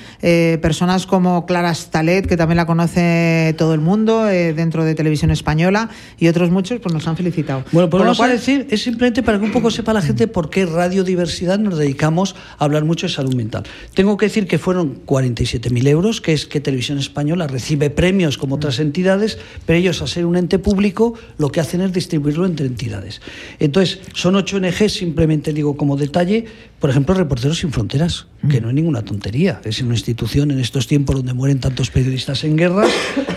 personas 0.62 1.06
como 1.06 1.46
Clara 1.46 1.74
Stalet, 1.74 2.26
que 2.26 2.38
también 2.38 2.58
la 2.58 2.66
conoce 2.66 3.54
todo 3.58 3.74
el 3.74 3.82
mundo 3.82 4.24
dentro 4.24 4.86
de 4.86 4.96
Televisión 4.96 5.30
Española, 5.30 5.90
y 6.18 6.30
otros 6.30 6.52
muchos, 6.52 6.80
pues 6.80 6.94
nos 6.94 7.08
han 7.08 7.18
felicitado. 7.18 7.64
Bueno, 7.72 7.90
por 7.90 8.06
lo 8.06 8.16
cual 8.16 8.32
decir, 8.32 8.68
es 8.72 8.82
simplemente 8.82 9.24
para 9.24 9.40
que 9.40 9.46
un 9.46 9.52
poco 9.52 9.72
sepa 9.72 9.94
la 9.94 10.02
gente 10.02 10.28
por 10.28 10.50
qué 10.50 10.66
Radiodiversidad 10.66 11.60
nos 11.60 11.78
dedicamos 11.78 12.36
a 12.58 12.66
hablar 12.66 12.86
mucho 12.86 13.08
de 13.08 13.14
salud 13.14 13.36
mental. 13.36 13.57
Tengo 13.94 14.18
que 14.18 14.28
decir 14.28 14.48
que 14.48 14.58
fueron 14.58 15.06
47.000 15.06 15.88
euros, 15.88 16.22
que 16.22 16.34
es 16.34 16.46
que 16.46 16.60
Televisión 16.60 16.98
Española 16.98 17.48
recibe 17.48 17.90
premios 17.90 18.38
como 18.38 18.56
otras 18.56 18.80
entidades, 18.80 19.38
pero 19.66 19.80
ellos, 19.80 20.02
a 20.02 20.08
ser 20.08 20.26
un 20.26 20.38
ente 20.38 20.60
público, 20.60 21.14
lo 21.38 21.50
que 21.50 21.60
hacen 21.60 21.82
es 21.82 21.94
distribuirlo 21.94 22.46
entre 22.46 22.68
entidades. 22.68 23.22
Entonces, 23.60 24.00
son 24.14 24.36
ocho 24.36 24.58
ONG, 24.58 24.90
simplemente 24.90 25.54
digo 25.54 25.78
como 25.78 25.98
detalle, 25.98 26.46
por 26.80 26.90
ejemplo, 26.90 27.16
Reporteros 27.16 27.58
Sin 27.58 27.72
Fronteras, 27.72 28.28
que 28.50 28.62
no 28.62 28.70
es 28.70 28.76
ninguna 28.76 29.04
tontería, 29.04 29.62
es 29.64 29.82
una 29.82 29.96
institución 29.96 30.52
en 30.52 30.60
estos 30.60 30.86
tiempos 30.86 31.16
donde 31.16 31.34
mueren 31.34 31.60
tantos 31.60 31.90
periodistas 31.90 32.44
en 32.44 32.56
guerras, 32.56 32.92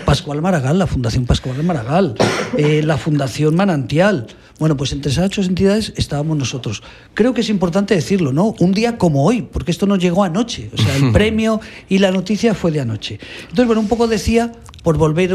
Pascual 0.05 0.41
Maragall, 0.41 0.77
la 0.77 0.87
Fundación 0.87 1.25
Pascual 1.25 1.63
Maragall, 1.63 2.15
eh, 2.57 2.83
la 2.83 2.97
Fundación 2.97 3.55
Manantial. 3.55 4.27
Bueno, 4.61 4.77
pues 4.77 4.91
entre 4.91 5.11
esas 5.11 5.25
ocho 5.25 5.41
entidades 5.41 5.91
estábamos 5.95 6.37
nosotros. 6.37 6.83
Creo 7.15 7.33
que 7.33 7.41
es 7.41 7.49
importante 7.49 7.95
decirlo, 7.95 8.31
¿no? 8.31 8.53
Un 8.59 8.73
día 8.73 8.99
como 8.99 9.25
hoy, 9.25 9.41
porque 9.41 9.71
esto 9.71 9.87
nos 9.87 9.97
llegó 9.97 10.23
anoche, 10.23 10.69
o 10.71 10.77
sea, 10.77 10.95
el 10.97 11.11
premio 11.13 11.59
y 11.89 11.97
la 11.97 12.11
noticia 12.11 12.53
fue 12.53 12.69
de 12.69 12.79
anoche. 12.79 13.19
Entonces, 13.41 13.65
bueno, 13.65 13.81
un 13.81 13.87
poco 13.87 14.07
decía 14.07 14.51
por 14.83 14.97
volver 14.97 15.31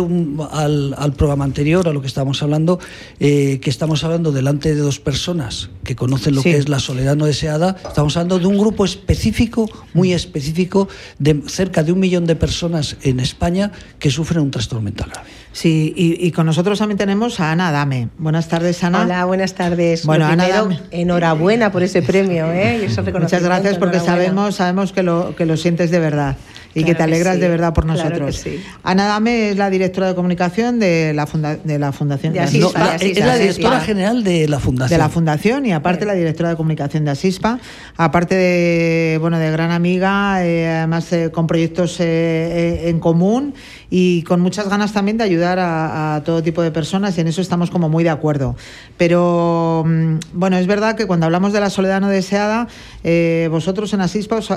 al, 0.51 1.13
programa 1.17 1.45
anterior, 1.45 1.89
a 1.89 1.93
lo 1.93 2.01
que 2.01 2.07
estábamos 2.07 2.43
hablando, 2.43 2.79
eh, 3.21 3.61
que 3.61 3.71
estamos 3.71 4.05
hablando 4.05 4.33
delante 4.33 4.75
de 4.75 4.81
dos 4.81 4.99
personas 4.99 5.71
que 5.85 5.95
conocen 5.95 6.35
lo 6.35 6.43
que 6.43 6.57
es 6.57 6.69
la 6.69 6.81
soledad 6.81 7.17
no 7.17 7.27
deseada, 7.27 7.77
estamos 7.87 8.17
hablando 8.17 8.39
de 8.39 8.47
un 8.47 8.59
grupo 8.59 8.85
específico, 8.85 9.71
muy 9.95 10.13
específico, 10.13 10.89
de 11.19 11.43
cerca 11.47 11.83
de 11.83 11.93
un 11.93 12.01
millón 12.01 12.27
de 12.27 12.37
personas 12.37 12.97
en 13.03 13.21
España 13.21 13.73
que 13.99 14.11
sufren 14.11 14.43
un 14.43 14.51
trastorno 14.51 14.83
mental 14.83 15.11
grave. 15.11 15.29
Sí, 15.53 15.95
y, 15.97 16.31
con 16.33 16.45
nosotros 16.45 16.79
también 16.79 16.99
tenemos 16.99 17.41
a 17.41 17.51
Ana 17.53 17.73
Dame. 17.73 18.11
Buenas 18.19 18.47
tardes, 18.47 18.85
Ana. 18.85 19.01
Hola, 19.01 19.25
buenas 19.25 19.55
tardes. 19.55 20.05
Bueno, 20.05 20.27
Ana 20.27 20.47
enhorabuena 20.91 21.73
por 21.73 21.83
ese 21.83 22.03
premio, 22.03 22.53
¿eh? 22.53 22.87
Muchas 23.19 23.43
gracias 23.43 23.79
porque 23.79 23.99
sabemos, 23.99 24.57
sabemos 24.57 24.93
que 24.93 25.03
lo, 25.03 25.35
que 25.35 25.47
lo 25.47 25.57
sientes 25.57 25.91
de 25.91 25.99
verdad 25.99 26.37
y 26.77 26.85
que 26.85 26.95
te 26.95 27.03
alegras 27.03 27.41
de 27.41 27.49
verdad 27.49 27.73
por 27.73 27.87
nosotros. 27.87 28.45
Ana 28.83 29.07
Dame 29.07 29.51
es 29.51 29.57
la 29.57 29.71
directora 29.71 30.09
de 30.09 30.15
comunicación 30.15 30.79
de 30.79 31.13
la, 31.15 31.27
de 31.65 31.79
la 31.79 31.93
Fundación 31.93 32.35
de 32.35 32.41
Asispa. 32.41 32.97
es 33.01 33.19
la 33.19 33.37
directora 33.37 33.81
general 33.81 34.23
de 34.23 34.47
la 34.47 34.61
Fundación. 34.61 34.91
De 34.91 34.99
la 34.99 35.09
Fundación 35.09 35.67
y 35.67 35.73
aparte 35.73 36.05
la 36.05 36.13
directora 36.13 36.51
de 36.51 36.57
comunicación 36.57 37.07
de 37.07 37.13
Asispa, 37.13 37.59
aparte 37.97 38.35
de, 38.35 39.19
bueno, 39.21 39.39
de 39.39 39.51
gran 39.51 39.71
amiga, 39.71 40.45
eh, 40.45 40.69
además 40.69 41.11
eh, 41.13 41.31
con 41.31 41.47
proyectos 41.47 41.97
eh, 42.01 42.89
en 42.89 43.01
común 43.01 43.55
y 43.91 44.23
con 44.23 44.41
muchas 44.41 44.69
ganas 44.69 44.93
también 44.93 45.17
de 45.17 45.25
ayudar 45.25 45.59
a, 45.61 46.23
todo 46.25 46.43
tipo 46.43 46.63
de 46.63 46.71
personas 46.71 47.17
y 47.17 47.21
en 47.21 47.29
eso 47.29 47.41
estamos 47.41 47.71
como 47.71 47.89
muy 47.89 48.05
de 48.05 48.11
acuerdo. 48.11 48.57
Pero 48.97 49.85
mm, 49.87 50.17
bueno, 50.33 50.57
es 50.59 50.67
verdad 50.67 50.97
que 50.97 51.07
cuando 51.07 51.27
hablamos 51.27 51.53
de 51.53 51.61
la 51.61 51.71
soledad 51.71 52.01
no 52.01 52.09
deseada, 52.09 52.69
eh, 53.05 53.49
vosotros 53.51 53.93
en 53.93 54.01
Asispa 54.01 54.37
os, 54.37 54.51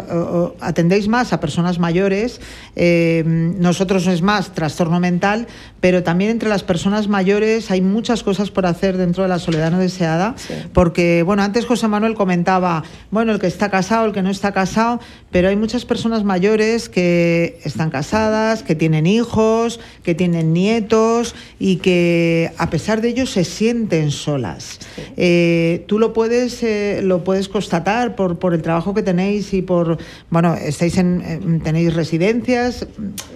atendéis 0.60 1.08
más 1.08 1.34
a 1.34 1.40
personas 1.40 1.80
mayores, 1.80 2.09
eh, 2.76 3.24
nosotros 3.26 4.08
es 4.08 4.22
más 4.22 4.54
trastorno 4.54 5.00
mental, 5.00 5.48
pero 5.80 6.04
también 6.04 6.32
entre 6.32 6.50
las 6.50 6.64
personas 6.64 7.08
mayores 7.08 7.72
hay 7.72 7.82
muchas 7.82 8.24
cosas 8.24 8.52
por 8.52 8.66
hacer 8.66 8.98
dentro 8.98 9.24
de 9.24 9.30
la 9.30 9.40
soledad 9.40 9.72
no 9.72 9.80
deseada, 9.80 10.36
porque 10.74 11.24
bueno, 11.24 11.44
antes 11.44 11.66
José 11.66 11.88
Manuel 11.88 12.16
comentaba, 12.16 12.84
bueno, 13.12 13.32
el 13.32 13.40
que 13.40 13.48
está 13.48 13.70
casado, 13.70 14.06
el 14.06 14.14
que 14.14 14.22
no 14.22 14.30
está 14.30 14.52
casado, 14.52 15.00
pero 15.32 15.50
hay 15.50 15.56
muchas 15.56 15.86
personas 15.86 16.24
mayores 16.24 16.90
que 16.90 17.60
están 17.64 17.90
casadas, 17.90 18.64
que 18.64 18.76
tienen 18.76 19.06
hijos, 19.06 19.80
que 20.04 20.16
tienen 20.16 20.54
nietos 20.54 21.36
y 21.60 21.78
que 21.78 22.52
a 22.58 22.70
pesar 22.70 23.02
de 23.02 23.10
ello 23.10 23.26
se 23.26 23.44
sienten 23.44 24.12
solas. 24.12 24.80
Eh, 25.18 25.86
tú 25.88 26.00
lo 26.00 26.14
puedes, 26.14 26.64
eh, 26.64 27.02
lo 27.04 27.24
puedes 27.24 27.48
constatar 27.48 28.16
por, 28.16 28.40
por 28.40 28.54
el 28.54 28.62
trabajo 28.62 28.94
que 28.94 29.04
tenéis 29.04 29.54
y 29.54 29.62
por, 29.62 29.98
bueno, 30.30 30.56
estáis 30.56 30.98
en, 30.98 31.62
tenéis 31.64 31.94
residencias, 32.00 32.88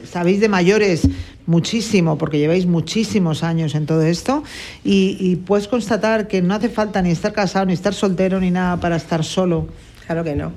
sabéis 0.09 0.39
de 0.39 0.47
mayores 0.47 1.07
muchísimo, 1.45 2.17
porque 2.17 2.39
lleváis 2.39 2.65
muchísimos 2.65 3.43
años 3.43 3.75
en 3.75 3.85
todo 3.85 4.01
esto, 4.03 4.43
y, 4.85 5.17
y, 5.19 5.35
puedes 5.35 5.67
constatar 5.67 6.29
que 6.29 6.41
no 6.41 6.53
hace 6.55 6.69
falta 6.69 7.01
ni 7.01 7.11
estar 7.11 7.33
casado, 7.33 7.65
ni 7.65 7.73
estar 7.73 7.93
soltero, 7.93 8.39
ni 8.39 8.51
nada 8.51 8.79
para 8.79 8.95
estar 8.95 9.23
solo. 9.23 9.67
Claro 10.05 10.23
que 10.23 10.35
no. 10.35 10.51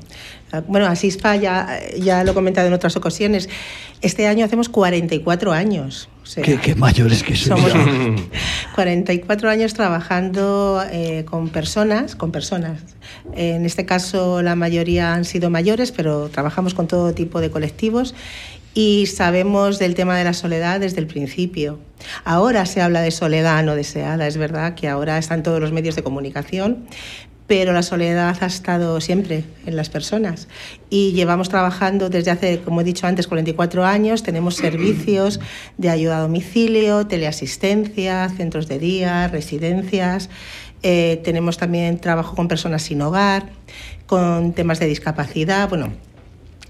Bueno, 0.69 0.87
Asispa 0.87 1.37
ya, 1.37 1.81
ya 1.99 2.25
lo 2.25 2.33
he 2.33 2.35
comentado 2.35 2.67
en 2.67 2.73
otras 2.73 2.97
ocasiones. 2.97 3.49
Este 4.01 4.27
año 4.27 4.45
hacemos 4.45 4.69
44 4.69 5.53
años. 5.53 6.09
¿Qué, 6.43 6.75
mayores 6.75 7.23
que 7.23 7.37
somos. 7.37 7.73
44 8.75 9.49
años 9.49 9.75
trabajando 9.75 10.83
eh, 10.91 11.25
con 11.25 11.49
personas, 11.49 12.17
con 12.17 12.33
personas. 12.33 12.81
En 13.35 13.65
este 13.65 13.87
caso 13.87 14.43
la 14.43 14.57
mayoría 14.57 15.15
han 15.15 15.25
sido 15.25 15.51
mayores, 15.51 15.93
pero 15.93 16.29
trabajamos 16.29 16.75
con 16.75 16.89
todo 16.89 17.15
tipo 17.15 17.41
de 17.41 17.51
colectivos 17.51 18.15
y 18.77 19.07
sabemos 19.07 19.79
del 19.79 19.95
tema 19.95 20.19
de 20.19 20.25
la 20.25 20.35
soledad 20.35 20.81
desde 20.81 21.01
el 21.01 21.07
principio. 21.07 21.79
Ahora 22.25 22.67
se 22.67 22.83
habla 22.83 23.01
de 23.01 23.11
soledad 23.11 23.65
no 23.65 23.75
deseada, 23.75 24.27
es 24.27 24.37
verdad 24.37 24.75
que 24.75 24.87
ahora 24.87 25.17
están 25.17 25.43
todos 25.43 25.61
los 25.61 25.73
medios 25.73 25.97
de 25.97 26.03
comunicación, 26.03 26.87
pero 27.47 27.73
la 27.73 27.83
soledad 27.83 28.37
ha 28.41 28.47
estado 28.47 29.01
siempre 29.01 29.45
en 29.67 29.77
las 29.77 29.89
personas 29.89 30.49
y 30.91 31.13
llevamos 31.13 31.49
trabajando 31.49 32.09
desde 32.11 32.31
hace, 32.31 32.61
como 32.61 32.81
he 32.81 32.85
dicho 32.85 33.07
antes, 33.07 33.27
44 33.29 33.85
años. 33.85 34.23
Tenemos 34.23 34.57
servicios 34.57 35.41
de 35.79 35.91
ayuda 35.91 36.19
a 36.19 36.21
domicilio, 36.21 37.07
teleasistencia, 37.07 38.29
centros 38.31 38.67
de 38.69 38.79
día, 38.79 39.29
residencias. 39.29 40.29
Eh, 40.83 41.21
tenemos 41.25 41.57
también 41.57 41.99
trabajo 41.99 42.35
con 42.35 42.49
personas 42.49 42.83
sin 42.83 43.01
hogar, 43.03 43.47
con 44.07 44.53
temas 44.53 44.81
de 44.81 44.87
discapacidad. 44.87 45.69
Bueno, 45.69 45.93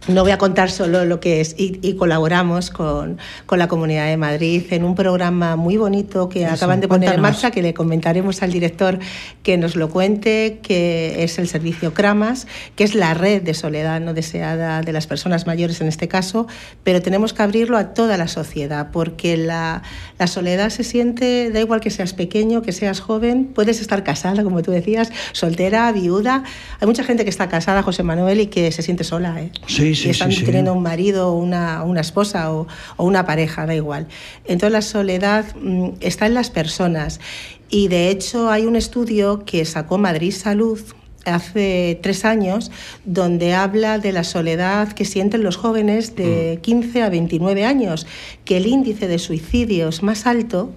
no 0.09 0.23
voy 0.23 0.31
a 0.31 0.39
contar 0.39 0.71
solo 0.71 1.05
lo 1.05 1.21
que 1.21 1.41
es 1.41 1.55
y, 1.59 1.95
colaboramos 1.95 2.71
con, 2.71 3.19
con, 3.47 3.59
la 3.59 3.69
Comunidad 3.69 4.07
de 4.07 4.17
Madrid 4.17 4.65
en 4.71 4.85
un 4.85 4.95
programa 4.95 5.57
muy 5.57 5.77
bonito 5.77 6.29
que 6.29 6.47
acaban 6.47 6.81
de 6.81 6.89
poner 6.89 7.15
en 7.15 7.21
marcha, 7.21 7.51
que 7.51 7.63
le 7.63 7.75
comentaremos 7.75 8.43
al 8.43 8.53
director 8.53 8.99
que 9.43 9.57
nos 9.57 9.77
lo 9.77 9.89
cuente, 9.89 10.61
que 10.63 11.25
es 11.25 11.39
el 11.39 11.49
servicio 11.49 11.95
CRAMAS, 11.95 12.47
que 12.77 12.85
es 12.85 12.95
la 12.95 13.15
red 13.15 13.43
de 13.43 13.55
soledad 13.55 14.01
no 14.01 14.15
deseada 14.15 14.83
de 14.83 14.93
las 14.93 15.07
personas 15.07 15.47
mayores 15.47 15.81
en 15.81 15.89
este 15.89 16.09
caso, 16.09 16.47
pero 16.85 17.03
tenemos 17.03 17.33
que 17.33 17.43
abrirlo 17.43 17.77
a 17.77 17.95
toda 17.95 18.17
la 18.17 18.29
sociedad, 18.29 18.91
porque 18.93 19.37
la, 19.37 19.83
la 20.19 20.27
soledad 20.27 20.71
se 20.71 20.85
siente, 20.85 21.51
da 21.51 21.61
igual 21.61 21.81
que 21.81 21.91
seas 21.91 22.13
pequeño, 22.13 22.63
que 22.63 22.73
seas 22.73 23.01
joven, 23.01 23.47
puedes 23.55 23.81
estar 23.81 24.05
casada, 24.05 24.45
como 24.45 24.63
tú 24.63 24.71
decías, 24.71 25.11
soltera, 25.33 25.91
viuda. 25.93 26.45
Hay 26.81 26.87
mucha 26.87 27.03
gente 27.03 27.25
que 27.25 27.31
está 27.31 27.49
casada, 27.49 27.83
José 27.83 28.03
Manuel, 28.03 28.41
y 28.41 28.47
que 28.47 28.71
se 28.71 28.83
siente 28.83 29.05
sola. 29.05 29.41
¿eh? 29.41 29.51
Sí, 29.67 29.96
y 30.05 30.11
están 30.11 30.31
teniendo 30.31 30.73
un 30.75 30.83
marido, 30.83 31.33
una, 31.33 31.83
una 31.85 32.01
esposa 32.01 32.53
o, 32.53 32.67
o, 32.97 33.05
una 33.05 33.25
pareja, 33.25 33.67
da 33.67 33.75
igual. 33.75 34.07
Entonces 34.45 34.73
la 34.73 34.83
soledad 34.83 35.45
mm, 35.57 35.91
está 36.01 36.27
en 36.27 36.35
las 36.35 36.51
personas 36.51 37.21
y 37.69 37.89
de 37.89 38.11
hecho 38.11 38.51
hay 38.51 38.67
un 38.67 38.77
estudio 38.77 39.45
que 39.45 39.65
sacó 39.65 39.99
Madrid 39.99 40.33
Salud 40.33 40.81
hace 41.27 41.99
tres 42.03 42.25
años, 42.25 42.71
donde 43.05 43.53
habla 43.53 43.99
de 43.99 44.13
la 44.13 44.25
soledad 44.25 44.93
que 44.93 45.05
sienten 45.05 45.43
los 45.43 45.57
jóvenes 45.57 46.15
de 46.17 46.61
15 46.63 47.01
mm. 47.01 47.03
a 47.03 47.09
29 47.09 47.65
años, 47.65 48.07
que 48.45 48.57
el 48.57 48.67
índice 48.67 49.09
de 49.09 49.19
suicidios 49.19 50.03
más 50.03 50.27
alto 50.27 50.73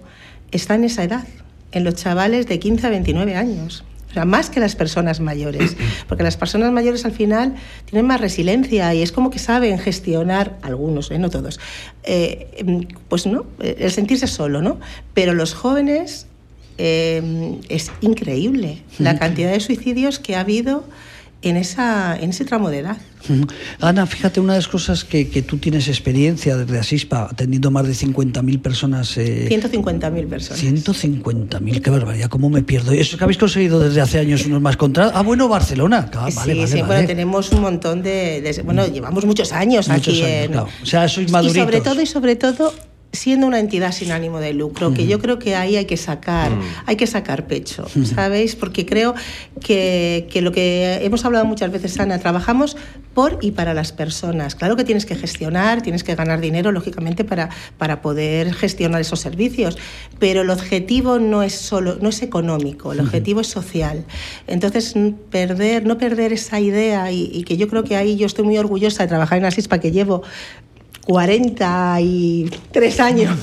está 0.51 0.75
en 0.75 0.83
esa 0.85 1.03
edad, 1.03 1.27
en 1.71 1.83
los 1.83 1.95
chavales 1.95 2.47
de 2.47 2.59
15 2.59 2.87
a 2.87 2.89
29 2.89 3.35
años. 3.35 3.85
O 4.09 4.13
sea, 4.13 4.25
más 4.25 4.49
que 4.49 4.59
las 4.59 4.75
personas 4.75 5.19
mayores, 5.19 5.75
porque 6.07 6.23
las 6.23 6.37
personas 6.37 6.71
mayores 6.71 7.05
al 7.05 7.11
final 7.11 7.55
tienen 7.85 8.07
más 8.07 8.19
resiliencia 8.19 8.93
y 8.93 9.01
es 9.01 9.11
como 9.11 9.29
que 9.29 9.39
saben 9.39 9.77
gestionar, 9.77 10.57
algunos, 10.61 11.11
¿eh? 11.11 11.19
no 11.19 11.29
todos, 11.29 11.59
eh, 12.03 12.85
pues 13.07 13.25
no, 13.25 13.45
el 13.59 13.91
sentirse 13.91 14.27
solo, 14.27 14.61
¿no? 14.61 14.79
Pero 15.13 15.33
los 15.33 15.53
jóvenes 15.53 16.27
eh, 16.77 17.59
es 17.67 17.91
increíble 18.01 18.81
la 18.99 19.19
cantidad 19.19 19.51
de 19.51 19.59
suicidios 19.59 20.17
que 20.17 20.35
ha 20.35 20.39
habido 20.39 20.85
en, 21.41 21.57
esa, 21.57 22.17
en 22.19 22.31
ese 22.31 22.45
tramo 22.45 22.69
de 22.69 22.79
edad. 22.79 22.97
Ana, 23.79 24.05
fíjate, 24.05 24.39
una 24.39 24.53
de 24.53 24.59
las 24.59 24.67
cosas 24.67 25.03
que, 25.03 25.29
que 25.29 25.41
tú 25.41 25.57
tienes 25.57 25.87
experiencia 25.87 26.55
desde 26.57 26.79
Asispa, 26.79 27.27
atendiendo 27.31 27.69
más 27.71 27.85
de 27.85 27.93
50.000 27.93 28.61
personas. 28.61 29.17
Eh, 29.17 29.47
150.000 29.49 30.27
personas. 30.27 30.63
150.000, 30.63 31.81
qué 31.81 31.89
barbaridad, 31.89 32.29
¿cómo 32.29 32.49
me 32.49 32.63
pierdo? 32.63 32.91
¿Eso 32.91 33.17
que 33.17 33.23
habéis 33.23 33.37
conseguido 33.37 33.79
desde 33.79 34.01
hace 34.01 34.19
años 34.19 34.45
unos 34.45 34.61
más 34.61 34.77
contra 34.77 35.11
Ah, 35.13 35.21
bueno, 35.21 35.47
Barcelona. 35.47 36.09
Ah, 36.13 36.29
sí, 36.31 36.67
sí, 36.67 36.81
bueno, 36.81 37.07
tenemos 37.07 37.51
un 37.51 37.61
montón 37.61 38.01
de, 38.03 38.61
Bueno, 38.65 38.87
llevamos 38.87 39.25
muchos 39.25 39.51
años 39.51 39.89
aquí. 39.89 40.21
en, 40.23 40.55
O 40.57 40.67
sea, 40.83 41.07
sois 41.07 41.31
maduritos. 41.31 41.57
Y 41.57 41.59
sobre 41.59 41.81
todo, 41.81 42.01
y 42.01 42.05
sobre 42.05 42.35
todo, 42.35 42.73
siendo 43.11 43.47
una 43.47 43.59
entidad 43.59 43.91
sin 43.91 44.11
ánimo 44.11 44.39
de 44.39 44.53
lucro, 44.53 44.93
que 44.93 45.07
yo 45.07 45.19
creo 45.19 45.39
que 45.39 45.55
ahí 45.55 45.75
hay 45.75 45.85
que 45.85 45.97
sacar, 45.97 46.51
hay 46.85 46.95
que 46.95 47.07
sacar 47.07 47.47
pecho, 47.47 47.87
¿sabéis? 48.03 48.55
Porque 48.55 48.85
creo 48.85 49.15
que, 49.61 50.27
que, 50.31 50.41
lo 50.41 50.51
que 50.51 50.99
hemos 51.03 51.25
hablado 51.25 51.45
muchas 51.45 51.71
veces, 51.71 51.99
Ana, 51.99 52.19
trabajamos 52.19 52.77
por 53.15 53.39
y 53.41 53.51
para 53.51 53.73
las 53.73 53.91
personas. 53.91 54.53
Claro 54.53 54.75
que 54.75 54.83
tienes 54.83 55.07
que 55.07 55.15
gestionar, 55.15 55.81
tienes 55.81 56.03
que 56.03 56.13
ganar 56.13 56.39
dinero, 56.39 56.71
lógicamente, 56.71 57.23
para, 57.23 57.49
para 57.79 58.01
poder 58.01 58.53
gestionar 58.53 59.01
esos 59.01 59.19
servicios, 59.19 59.77
pero 60.19 60.41
el 60.41 60.51
objetivo 60.51 61.17
no 61.17 61.41
es 61.41 61.55
solo, 61.55 61.97
no 61.99 62.09
es 62.09 62.21
económico, 62.21 62.93
el 62.93 62.99
objetivo 62.99 63.41
es 63.41 63.47
social. 63.47 64.05
Entonces, 64.45 64.93
perder, 65.31 65.85
no 65.85 65.97
perder 65.97 66.31
esa 66.31 66.59
idea 66.59 67.11
y, 67.11 67.31
y 67.33 67.43
que 67.43 67.57
yo 67.57 67.67
creo 67.67 67.83
que 67.83 67.95
ahí 67.95 68.17
yo 68.17 68.27
estoy 68.27 68.45
muy 68.45 68.57
orgullosa 68.59 69.03
de 69.03 69.09
trabajar 69.09 69.39
en 69.39 69.45
Asispa, 69.45 69.79
que 69.79 69.91
llevo 69.91 70.21
43 71.09 72.99
años. 72.99 73.35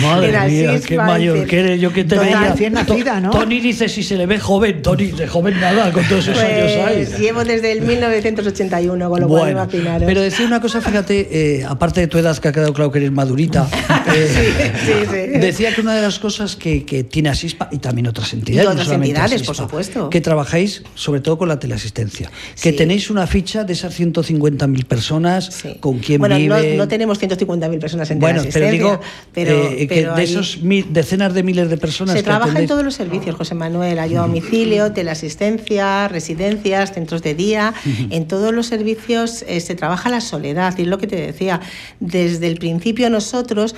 Madre 0.00 0.48
mía, 0.48 0.80
qué 0.86 0.96
mayor 0.96 1.44
que 1.44 1.58
eres. 1.58 1.80
Yo 1.80 1.92
que 1.92 2.04
te 2.04 2.16
veía. 2.16 2.54
Nacida, 2.70 3.20
¿no? 3.20 3.30
Tony 3.30 3.58
dice 3.58 3.88
si 3.88 4.04
se 4.04 4.16
le 4.16 4.26
ve 4.26 4.38
joven. 4.38 4.80
Tony, 4.80 5.06
de 5.06 5.26
joven 5.26 5.58
nada, 5.60 5.90
con 5.90 6.04
todos 6.04 6.28
esos 6.28 6.40
años 6.40 6.70
hay. 6.86 7.04
Pues 7.06 7.18
llevo 7.18 7.42
desde 7.42 7.72
el 7.72 7.82
1981, 7.82 9.10
con 9.10 9.20
lo 9.20 9.26
cual 9.26 9.50
imaginaros. 9.50 10.06
Pero 10.06 10.20
decir 10.20 10.46
una 10.46 10.60
cosa, 10.60 10.80
fíjate, 10.80 11.58
eh, 11.58 11.64
aparte 11.68 11.98
de 11.98 12.06
tu 12.06 12.16
edad, 12.16 12.38
que 12.38 12.46
ha 12.46 12.52
quedado 12.52 12.72
claro 12.72 12.92
que 12.92 12.98
eres 12.98 13.10
madurita, 13.10 13.66
eh, 14.14 14.74
sí, 14.84 14.86
sí, 14.86 14.92
sí. 15.10 15.38
decía 15.38 15.74
que 15.74 15.80
una 15.80 15.94
de 15.94 16.02
las 16.02 16.18
cosas 16.18 16.56
que, 16.56 16.84
que 16.84 17.04
tiene 17.04 17.28
Asispa 17.28 17.68
y 17.70 17.78
también 17.78 18.06
otras 18.06 18.32
entidades. 18.32 18.68
Y 18.68 18.72
otras 18.72 18.90
entidades, 18.90 19.42
por 19.42 19.56
supuesto. 19.56 20.10
Que 20.10 20.20
trabajáis 20.20 20.82
sobre 20.94 21.20
todo 21.20 21.38
con 21.38 21.48
la 21.48 21.58
teleasistencia. 21.58 22.30
Que 22.60 22.72
tenéis 22.72 23.10
una 23.10 23.26
ficha 23.26 23.64
de 23.64 23.72
esas 23.72 23.98
150.000 23.98 24.84
personas, 24.84 25.64
con 25.80 25.98
quién 25.98 26.20
bueno, 26.20 26.36
vive. 26.36 26.72
No, 26.72 26.84
no 26.84 26.88
tenemos 26.88 27.20
150.000 27.20 27.78
personas 27.78 28.10
en 28.10 28.18
Bueno, 28.18 28.42
pero 28.52 28.70
digo, 28.70 29.00
pero, 29.32 29.70
eh, 29.70 29.86
que 29.86 30.06
de 30.06 30.22
esos 30.22 30.58
decenas 30.62 31.34
de 31.34 31.42
miles 31.42 31.70
de 31.70 31.76
personas. 31.76 32.16
Se 32.16 32.22
trabaja 32.22 32.58
en 32.58 32.66
todos 32.66 32.84
los 32.84 32.94
servicios, 32.94 33.36
José 33.36 33.54
Manuel, 33.54 33.98
ayuda 33.98 34.20
a 34.20 34.26
domicilio, 34.26 34.92
teleasistencia, 34.92 36.08
residencias, 36.08 36.92
centros 36.92 37.22
de 37.22 37.34
día. 37.34 37.74
En 38.10 38.26
todos 38.26 38.52
los 38.52 38.66
servicios 38.66 39.44
eh, 39.46 39.60
se 39.60 39.74
trabaja 39.74 40.10
la 40.10 40.20
soledad, 40.20 40.76
y 40.78 40.82
es 40.82 40.88
lo 40.88 40.98
que 40.98 41.06
te 41.06 41.16
decía. 41.16 41.60
Desde 42.00 42.46
el 42.46 42.56
principio 42.58 43.10
nosotros 43.10 43.74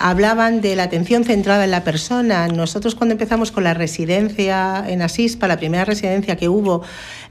hablaban 0.00 0.60
de 0.60 0.76
la 0.76 0.84
atención 0.84 1.24
centrada 1.24 1.64
en 1.64 1.70
la 1.70 1.84
persona. 1.84 2.48
Nosotros 2.48 2.94
cuando 2.94 3.12
empezamos 3.12 3.50
con 3.50 3.64
la 3.64 3.74
residencia 3.74 4.84
en 4.86 5.02
Asispa, 5.02 5.48
la 5.48 5.56
primera 5.56 5.84
residencia 5.84 6.36
que 6.36 6.48
hubo, 6.48 6.82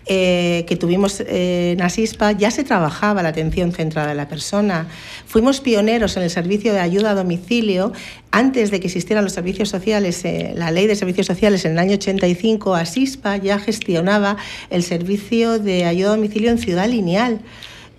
eh, 0.05 0.65
que 0.67 0.75
tuvimos 0.75 1.22
en 1.25 1.81
Asispa, 1.81 2.33
ya 2.33 2.51
se 2.51 2.65
trabajaba 2.65 3.24
la 3.24 3.29
atención 3.29 3.72
centrada 3.72 4.12
en 4.12 4.17
la 4.17 4.27
persona. 4.27 4.88
Fuimos 5.25 5.62
pioneros 5.62 6.17
en 6.17 6.24
el 6.24 6.29
servicio 6.29 6.74
de 6.74 6.81
ayuda 6.81 7.12
a 7.12 7.15
domicilio. 7.15 7.93
Antes 8.31 8.69
de 8.69 8.81
que 8.81 8.88
existieran 8.88 9.24
los 9.24 9.33
servicios 9.33 9.69
sociales, 9.69 10.25
eh, 10.25 10.53
la 10.55 10.72
ley 10.72 10.88
de 10.88 10.95
servicios 10.98 11.27
sociales 11.27 11.63
en 11.63 11.74
el 11.74 11.79
año 11.79 11.93
85, 11.93 12.75
Asispa 12.75 13.38
ya 13.38 13.60
gestionaba 13.60 14.36
el 14.69 14.83
servicio 14.83 15.57
de 15.60 15.86
ayuda 15.86 16.10
a 16.10 16.15
domicilio 16.15 16.50
en 16.51 16.57
Ciudad 16.57 16.89
Lineal. 16.89 17.39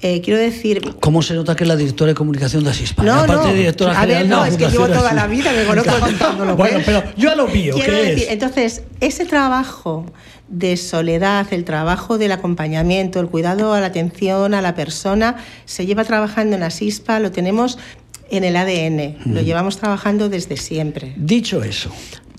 Eh, 0.06 0.20
quiero 0.20 0.38
decir... 0.38 0.82
¿Cómo 1.00 1.22
se 1.22 1.32
nota 1.32 1.56
que 1.56 1.64
es 1.64 1.68
la 1.68 1.76
directora 1.76 2.10
de 2.10 2.14
comunicación 2.14 2.62
de 2.62 2.68
Asispa? 2.68 3.02
No, 3.02 3.26
no, 3.26 3.46
de 3.46 3.54
directora 3.54 3.98
a 3.98 4.04
ver, 4.04 4.26
no, 4.26 4.44
es 4.44 4.58
que 4.58 4.68
llevo 4.68 4.86
toda 4.86 5.14
la 5.14 5.26
vida, 5.26 5.50
me 5.50 5.64
conozco 5.64 5.98
contándolo. 5.98 6.56
Bueno, 6.56 6.80
pero 6.84 7.02
yo 7.16 7.32
a 7.32 7.34
lo 7.34 7.48
mío, 7.48 7.74
¿qué 7.82 8.12
es? 8.12 8.28
Entonces, 8.28 8.82
ese 9.00 9.24
trabajo 9.24 10.04
de 10.48 10.76
soledad, 10.76 11.46
el 11.52 11.64
trabajo 11.64 12.18
del 12.18 12.32
acompañamiento, 12.32 13.18
el 13.18 13.28
cuidado 13.28 13.72
a 13.72 13.80
la 13.80 13.86
atención 13.86 14.52
a 14.52 14.60
la 14.60 14.74
persona, 14.74 15.36
se 15.64 15.86
lleva 15.86 16.04
trabajando 16.04 16.54
en 16.54 16.64
Asispa, 16.64 17.18
lo 17.18 17.32
tenemos 17.32 17.78
en 18.30 18.44
el 18.44 18.56
ADN, 18.56 19.32
lo 19.32 19.40
llevamos 19.40 19.78
trabajando 19.78 20.28
desde 20.28 20.58
siempre. 20.58 21.14
Dicho 21.16 21.64
eso, 21.64 21.90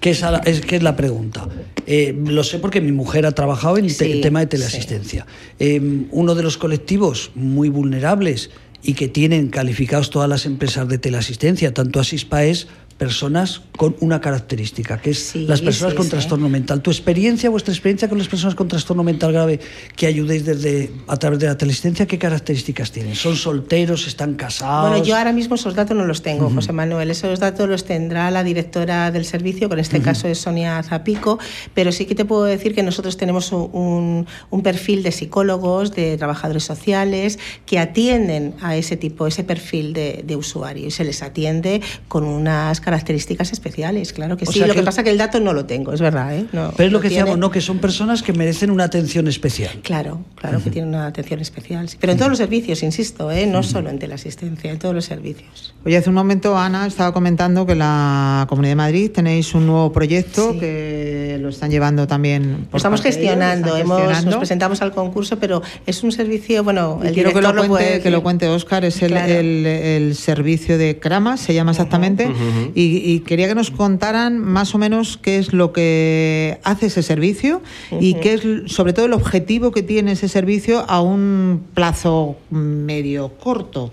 ¿qué 0.06 0.12
es, 0.12 0.24
es, 0.46 0.84
la 0.84 0.96
pregunta? 0.96 1.48
Eh, 1.88 2.16
lo 2.28 2.44
sé 2.44 2.60
porque 2.60 2.80
mi 2.80 2.92
mujer 2.92 3.26
ha 3.26 3.32
trabajado 3.32 3.80
en 3.80 3.86
el 3.86 4.22
tema 4.22 4.40
de 4.40 4.46
teleasistencia. 4.46 5.26
Eh, 5.58 6.06
uno 6.12 6.36
de 6.36 6.44
los 6.44 6.60
colectivos 6.60 7.32
muy 7.34 7.70
vulnerables 7.70 8.52
y 8.84 8.94
que 8.94 9.08
tienen 9.08 9.48
calificados 9.48 10.12
todas 10.12 10.30
las 10.30 10.46
empresas 10.46 10.88
de 10.88 11.00
teleasistencia, 11.00 11.74
tanto 11.74 12.00
Asispa 12.00 12.44
es 12.44 12.68
personas 12.98 13.62
con 13.76 13.96
una 14.00 14.22
característica, 14.22 15.00
que 15.00 15.10
es 15.10 15.36
las 15.36 15.62
personas 15.62 15.96
con 15.96 16.08
trastorno 16.08 16.48
mental. 16.48 16.82
¿Tu 16.82 16.92
experiencia, 16.92 17.50
vuestra 17.50 17.74
experiencia 17.74 18.08
con 18.08 18.18
las 18.18 18.30
personas 18.30 18.56
con 18.56 18.70
trastorno 18.70 19.04
mental 19.04 19.34
grave 19.34 19.60
que 19.98 20.08
ayudéis 20.08 20.46
desde 20.46 20.92
a 21.08 21.18
través 21.18 21.40
de 21.40 21.48
la 21.48 21.58
teleasistencia, 21.58 22.06
qué 22.06 22.18
características 22.18 22.92
tienen? 22.92 23.16
¿Son 23.16 23.36
solteros, 23.36 24.08
están 24.08 24.36
casados? 24.36 24.90
Bueno, 24.90 25.06
yo 25.06 25.18
ahora 25.18 25.34
mismo 25.34 25.56
esos 25.56 25.76
datos 25.76 25.98
no 25.98 26.06
los 26.06 26.22
tengo, 26.22 26.50
José 26.50 26.72
Manuel. 26.72 27.12
Esos 27.12 27.40
datos 27.40 27.68
los 27.68 27.84
tendrá 27.84 28.32
la 28.32 28.44
directora 28.46 29.12
del 29.12 29.26
servicio, 29.26 29.68
que 29.68 29.74
en 29.74 29.80
este 29.80 30.02
caso 30.02 30.30
es 30.30 30.40
Sonia 30.40 30.82
Zapico, 30.82 31.38
pero 31.74 31.92
sí 31.92 32.06
que 32.06 32.16
te 32.16 32.24
puedo 32.24 32.46
decir 32.46 32.74
que 32.74 32.84
nosotros 32.84 33.18
tenemos 33.18 33.52
un, 33.52 34.26
un 34.50 34.62
perfil 34.64 35.04
de 35.04 35.12
psicólogos, 35.12 35.94
de 35.94 36.16
trabajadores 36.18 36.64
sociales, 36.64 37.40
que 37.66 37.78
atienden 37.78 38.54
a 38.62 38.78
ese 38.78 38.96
tipo, 38.96 39.28
ese 39.28 39.44
perfil 39.44 39.92
de, 39.92 40.24
de 40.26 40.36
usuario 40.38 40.88
y 40.88 40.92
se 40.92 41.04
les 41.04 41.22
atiende 41.22 41.82
con 42.08 42.24
unas 42.24 42.80
características 42.86 43.52
especiales, 43.52 44.14
claro 44.14 44.38
que 44.38 44.46
sí. 44.46 44.60
lo 44.60 44.76
que, 44.76 44.84
pasa 44.84 45.02
es 45.02 45.06
que 45.06 45.10
el 45.10 45.18
dato 45.18 45.40
no 45.40 45.54
lo 45.54 45.66
tengo, 45.66 45.92
es 45.92 46.02
verdad. 46.02 46.38
¿eh? 46.38 46.46
No, 46.54 46.72
Pero 46.78 46.86
es 46.86 46.94
lo 46.94 47.02
que 47.02 47.10
decíamos, 47.10 47.40
¿no? 47.40 47.50
Que 47.50 47.60
son 47.60 47.80
personas 47.80 48.22
que 48.22 48.32
merecen 48.32 48.70
una 48.70 48.84
atención 48.84 49.28
especial. 49.28 49.80
Claro, 49.82 50.22
claro 50.36 50.64
que 50.64 50.70
tienen 50.70 50.90
una 50.90 51.08
atención 51.08 51.40
especial. 51.40 51.90
Pero 52.00 52.12
en 52.14 52.20
todos 52.20 52.30
los 52.30 52.38
servicios, 52.38 52.84
insisto, 52.84 53.32
¿eh? 53.32 53.48
no 53.48 53.64
solo 53.64 53.90
en 53.90 53.98
teleasistencia, 53.98 54.72
en 54.72 54.78
todos 54.78 54.94
los 54.94 55.06
servicios. 55.06 55.74
Oye, 55.84 55.98
hace 55.98 56.10
un 56.10 56.16
momento 56.16 56.56
Ana 56.56 56.86
estaba 56.86 57.12
comentando 57.12 57.66
que 57.66 57.74
la 57.74 58.46
Comunidad 58.48 58.74
de 58.74 58.76
Madrid 58.76 59.12
tenéis 59.12 59.56
un 59.56 59.66
nuevo 59.66 59.92
proyecto 59.92 60.56
que 60.60 61.40
lo 61.42 61.50
están 61.50 61.72
llevando 61.72 62.06
también. 62.06 62.68
lo 62.72 62.78
estamos 62.78 63.02
gestionando, 63.02 63.76
hemos, 63.78 64.26
nos 64.26 64.36
presentamos 64.36 64.84
al 64.84 64.92
concurso, 64.92 65.40
pero 65.40 65.64
es 65.88 66.04
un 66.04 66.12
servicio, 66.12 66.64
bueno, 66.64 67.00
el 67.04 67.16
quiero 67.16 67.34
que 67.34 67.42
lo, 67.42 67.68
cuente, 67.68 68.02
que 68.02 68.12
lo 68.12 68.22
cuente 68.22 68.48
Oscar, 68.48 68.86
es 68.86 69.02
el, 69.02 69.16
el, 69.16 70.16
servicio 70.16 70.78
de 70.78 71.00
Crama, 71.00 71.38
se 71.38 71.56
llama 71.56 71.72
exactamente, 71.72 72.30
y, 72.76 73.20
quería 73.22 73.48
que 73.48 73.56
nos 73.56 73.72
contaran 73.72 74.38
más 74.38 74.76
o 74.76 74.78
menos 74.78 75.18
qué 75.18 75.38
es 75.38 75.54
lo 75.54 75.72
que 75.72 76.60
hace 76.64 76.88
ese 76.88 77.04
servicio 77.04 77.62
y 78.02 78.16
qué 78.16 78.34
es 78.34 78.72
sobre 78.72 78.92
todo 78.92 79.06
el 79.06 79.14
objetivo 79.14 79.72
que 79.72 79.82
tiene 79.82 80.12
ese 80.12 80.28
servicio 80.28 80.84
a 80.90 81.02
un 81.02 81.64
plazo 81.74 82.36
medio 82.50 83.30
corto. 83.30 83.92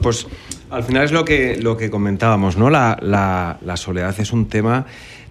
Pues 0.00 0.26
al 0.70 0.82
final 0.82 1.04
es 1.04 1.12
lo 1.12 1.24
que, 1.24 1.58
lo 1.60 1.76
que 1.76 1.90
comentábamos, 1.90 2.56
¿no? 2.56 2.70
La, 2.70 2.98
la, 3.02 3.58
la 3.64 3.76
soledad 3.76 4.14
es 4.18 4.32
un 4.32 4.48
tema 4.48 4.86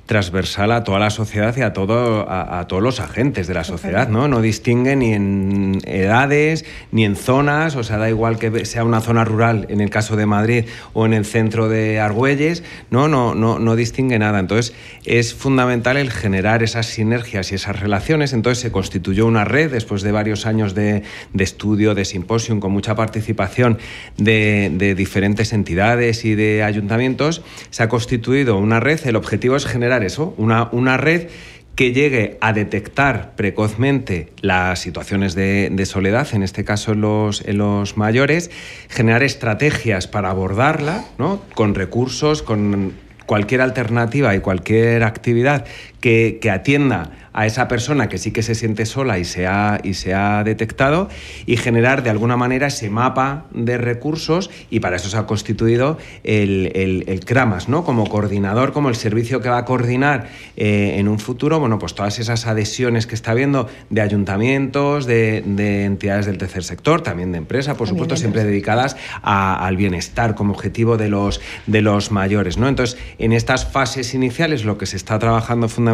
transversal 0.06 0.72
a 0.74 0.84
toda 0.84 1.00
la 1.00 1.10
sociedad 1.10 1.56
y 1.56 1.62
a, 1.62 1.72
todo, 1.72 2.30
a, 2.30 2.68
todos 2.68 2.84
los 2.84 3.00
agentes 3.00 3.48
de 3.48 3.54
la 3.54 3.64
sociedad, 3.64 4.10
¿no? 4.10 4.28
No 4.28 4.42
distingue 4.42 4.98
ni 4.98 5.14
en 5.14 5.80
edades, 5.86 6.66
ni 6.92 7.06
en 7.06 7.16
zonas, 7.16 7.78
o 7.78 7.84
sea, 7.84 7.98
da 7.98 8.10
igual 8.10 8.38
que 8.38 8.66
sea 8.66 8.84
una 8.84 9.00
zona 9.00 9.24
rural, 9.24 9.66
en 9.70 9.80
el 9.80 9.90
caso 9.90 10.18
de 10.18 10.26
Madrid, 10.26 10.66
o 10.92 11.06
en 11.06 11.14
el 11.14 11.26
centro 11.26 11.70
de 11.70 12.02
Argüelles, 12.02 12.64
¿no? 12.92 13.08
No, 13.08 13.34
no, 13.34 13.60
no 13.60 13.76
distingue 13.78 14.20
nada. 14.20 14.40
Entonces, 14.40 14.74
es 15.06 15.34
fundamental 15.34 15.96
el 15.96 16.12
generar 16.12 16.64
esas 16.64 16.88
sinergias 16.88 17.54
y 17.54 17.56
esas 17.56 17.80
relaciones. 17.80 18.34
Entonces, 18.34 18.62
se 18.62 18.72
constituyó 18.72 19.26
una 19.26 19.46
red 19.46 19.72
después 19.72 20.02
de 20.02 20.12
varios 20.12 20.46
años 20.46 20.76
de, 20.76 21.04
de 21.32 21.44
estudio, 21.44 21.96
de 21.96 22.04
simposium, 22.04 22.60
con 22.60 22.74
mucha 22.74 22.96
participación 22.96 23.78
de, 24.18 24.70
de 24.74 24.96
diferentes 24.96 25.54
entidades 25.54 26.26
y 26.26 26.36
de 26.36 26.62
ayuntamientos. 26.62 27.42
Se 27.70 27.84
ha 27.84 27.90
constituido 27.90 28.58
una 28.58 28.82
red. 28.82 29.00
El 29.06 29.16
objetivo 29.16 29.56
es 29.56 29.66
generar 29.66 29.93
eso, 30.02 30.34
una, 30.38 30.70
una 30.72 30.98
red 30.98 31.28
que 31.76 31.92
llegue 31.92 32.38
a 32.42 32.54
detectar 32.54 33.36
precozmente 33.36 34.32
las 34.42 34.80
situaciones 34.80 35.34
de, 35.34 35.86
soledad, 35.86 36.28
en 36.34 36.44
este 36.44 36.64
caso 36.64 36.94
en 36.94 37.02
los, 37.02 37.46
los, 37.48 37.98
mayores, 37.98 38.52
generar 38.90 39.24
estrategias 39.24 40.08
para 40.08 40.30
abordarla, 40.30 41.04
¿no? 41.18 41.42
con 41.56 41.74
recursos, 41.74 42.44
con 42.44 42.94
cualquier 43.26 43.62
alternativa 43.62 44.36
y 44.36 44.40
cualquier 44.40 45.04
actividad 45.04 45.66
que, 46.04 46.38
que 46.42 46.52
atienda 46.52 47.12
a 47.32 47.46
esa 47.46 47.70
persona 47.70 48.10
que 48.10 48.18
sí 48.18 48.32
que 48.32 48.44
se 48.44 48.56
siente 48.56 48.86
sola 48.86 49.20
y 49.20 49.26
se 49.26 49.48
ha, 49.48 49.80
y 49.82 49.94
se 49.94 50.14
ha 50.14 50.44
detectado 50.44 51.08
y 51.46 51.56
generar 51.56 52.04
de 52.04 52.10
alguna 52.10 52.36
manera 52.36 52.68
ese 52.68 52.90
mapa 52.90 53.46
de 53.52 53.78
recursos 53.78 54.50
y 54.70 54.82
para 54.82 54.98
eso 54.98 55.08
se 55.08 55.18
ha 55.18 55.26
constituido 55.26 55.98
el, 56.26 57.06
el, 57.08 57.24
CRAMAS, 57.24 57.70
¿no? 57.70 57.86
Como 57.86 58.10
coordinador, 58.10 58.74
como 58.74 58.90
el 58.90 58.96
servicio 58.96 59.40
que 59.40 59.48
va 59.48 59.60
a 59.60 59.66
coordinar 59.66 60.28
eh, 60.58 60.96
en 60.98 61.08
un 61.08 61.20
futuro, 61.20 61.58
bueno, 61.58 61.80
pues 61.80 61.96
todas 61.96 62.20
esas 62.20 62.48
adhesiones 62.48 63.08
que 63.08 63.16
está 63.16 63.32
habiendo 63.32 63.70
de 63.90 64.02
ayuntamientos, 64.02 65.06
de, 65.06 65.38
entidades 65.86 66.26
del 66.26 66.38
tercer 66.38 66.66
sector, 66.66 67.00
también 67.00 67.32
de 67.32 67.38
empresa, 67.38 67.78
por 67.78 67.88
supuesto, 67.88 68.18
siempre 68.18 68.44
dedicadas 68.44 68.98
al 69.22 69.78
bienestar 69.78 70.36
como 70.36 70.52
objetivo 70.52 70.98
de 70.98 71.08
los, 71.08 71.40
de 71.66 71.82
los 71.82 72.12
mayores, 72.12 72.58
¿no? 72.58 72.68
Entonces, 72.68 73.00
en 73.20 73.32
estas 73.32 73.66
fases 73.66 74.14
iniciales 74.14 74.66
lo 74.66 74.78
que 74.78 74.86
se 74.86 74.98
está 74.98 75.18
trabajando 75.18 75.70
fundamentalmente 75.70 75.93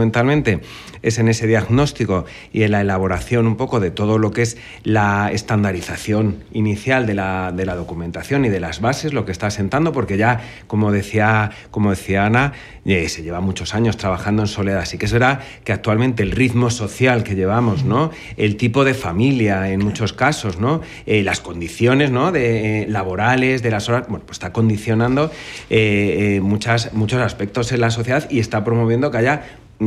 es 1.01 1.19
en 1.19 1.27
ese 1.27 1.47
diagnóstico 1.47 2.25
y 2.51 2.63
en 2.63 2.71
la 2.71 2.81
elaboración 2.81 3.47
un 3.47 3.55
poco 3.55 3.79
de 3.79 3.91
todo 3.91 4.17
lo 4.17 4.31
que 4.31 4.41
es 4.41 4.57
la 4.83 5.31
estandarización 5.31 6.43
inicial 6.51 7.05
de 7.05 7.13
la, 7.13 7.51
de 7.51 7.65
la 7.65 7.75
documentación 7.75 8.45
y 8.45 8.49
de 8.49 8.59
las 8.59 8.81
bases, 8.81 9.13
lo 9.13 9.25
que 9.25 9.31
está 9.31 9.47
asentando, 9.47 9.91
porque 9.91 10.17
ya, 10.17 10.41
como 10.67 10.91
decía, 10.91 11.51
como 11.71 11.91
decía 11.91 12.25
Ana, 12.25 12.53
eh, 12.85 13.07
se 13.07 13.21
lleva 13.21 13.39
muchos 13.39 13.75
años 13.75 13.97
trabajando 13.97 14.41
en 14.41 14.47
soledad. 14.47 14.79
Así 14.79 14.97
que 14.97 15.05
es 15.05 15.15
que 15.63 15.73
actualmente 15.73 16.23
el 16.23 16.31
ritmo 16.31 16.69
social 16.69 17.23
que 17.23 17.35
llevamos, 17.35 17.83
¿no? 17.83 18.11
el 18.37 18.57
tipo 18.57 18.83
de 18.83 18.93
familia 18.93 19.69
en 19.69 19.83
muchos 19.83 20.13
casos, 20.13 20.59
¿no? 20.59 20.81
Eh, 21.05 21.23
las 21.23 21.39
condiciones 21.39 22.11
¿no? 22.11 22.31
de, 22.31 22.83
eh, 22.83 22.87
laborales, 22.87 23.61
de 23.61 23.71
las 23.71 23.89
horas, 23.89 24.07
bueno, 24.07 24.25
pues 24.25 24.37
está 24.37 24.53
condicionando 24.53 25.31
muchos 26.41 27.21
aspectos 27.21 27.71
en 27.71 27.81
la 27.81 27.91
sociedad 27.91 28.29
y 28.29 28.39
está 28.39 28.63
promoviendo 28.63 29.11
que 29.11 29.17
haya 29.17 29.43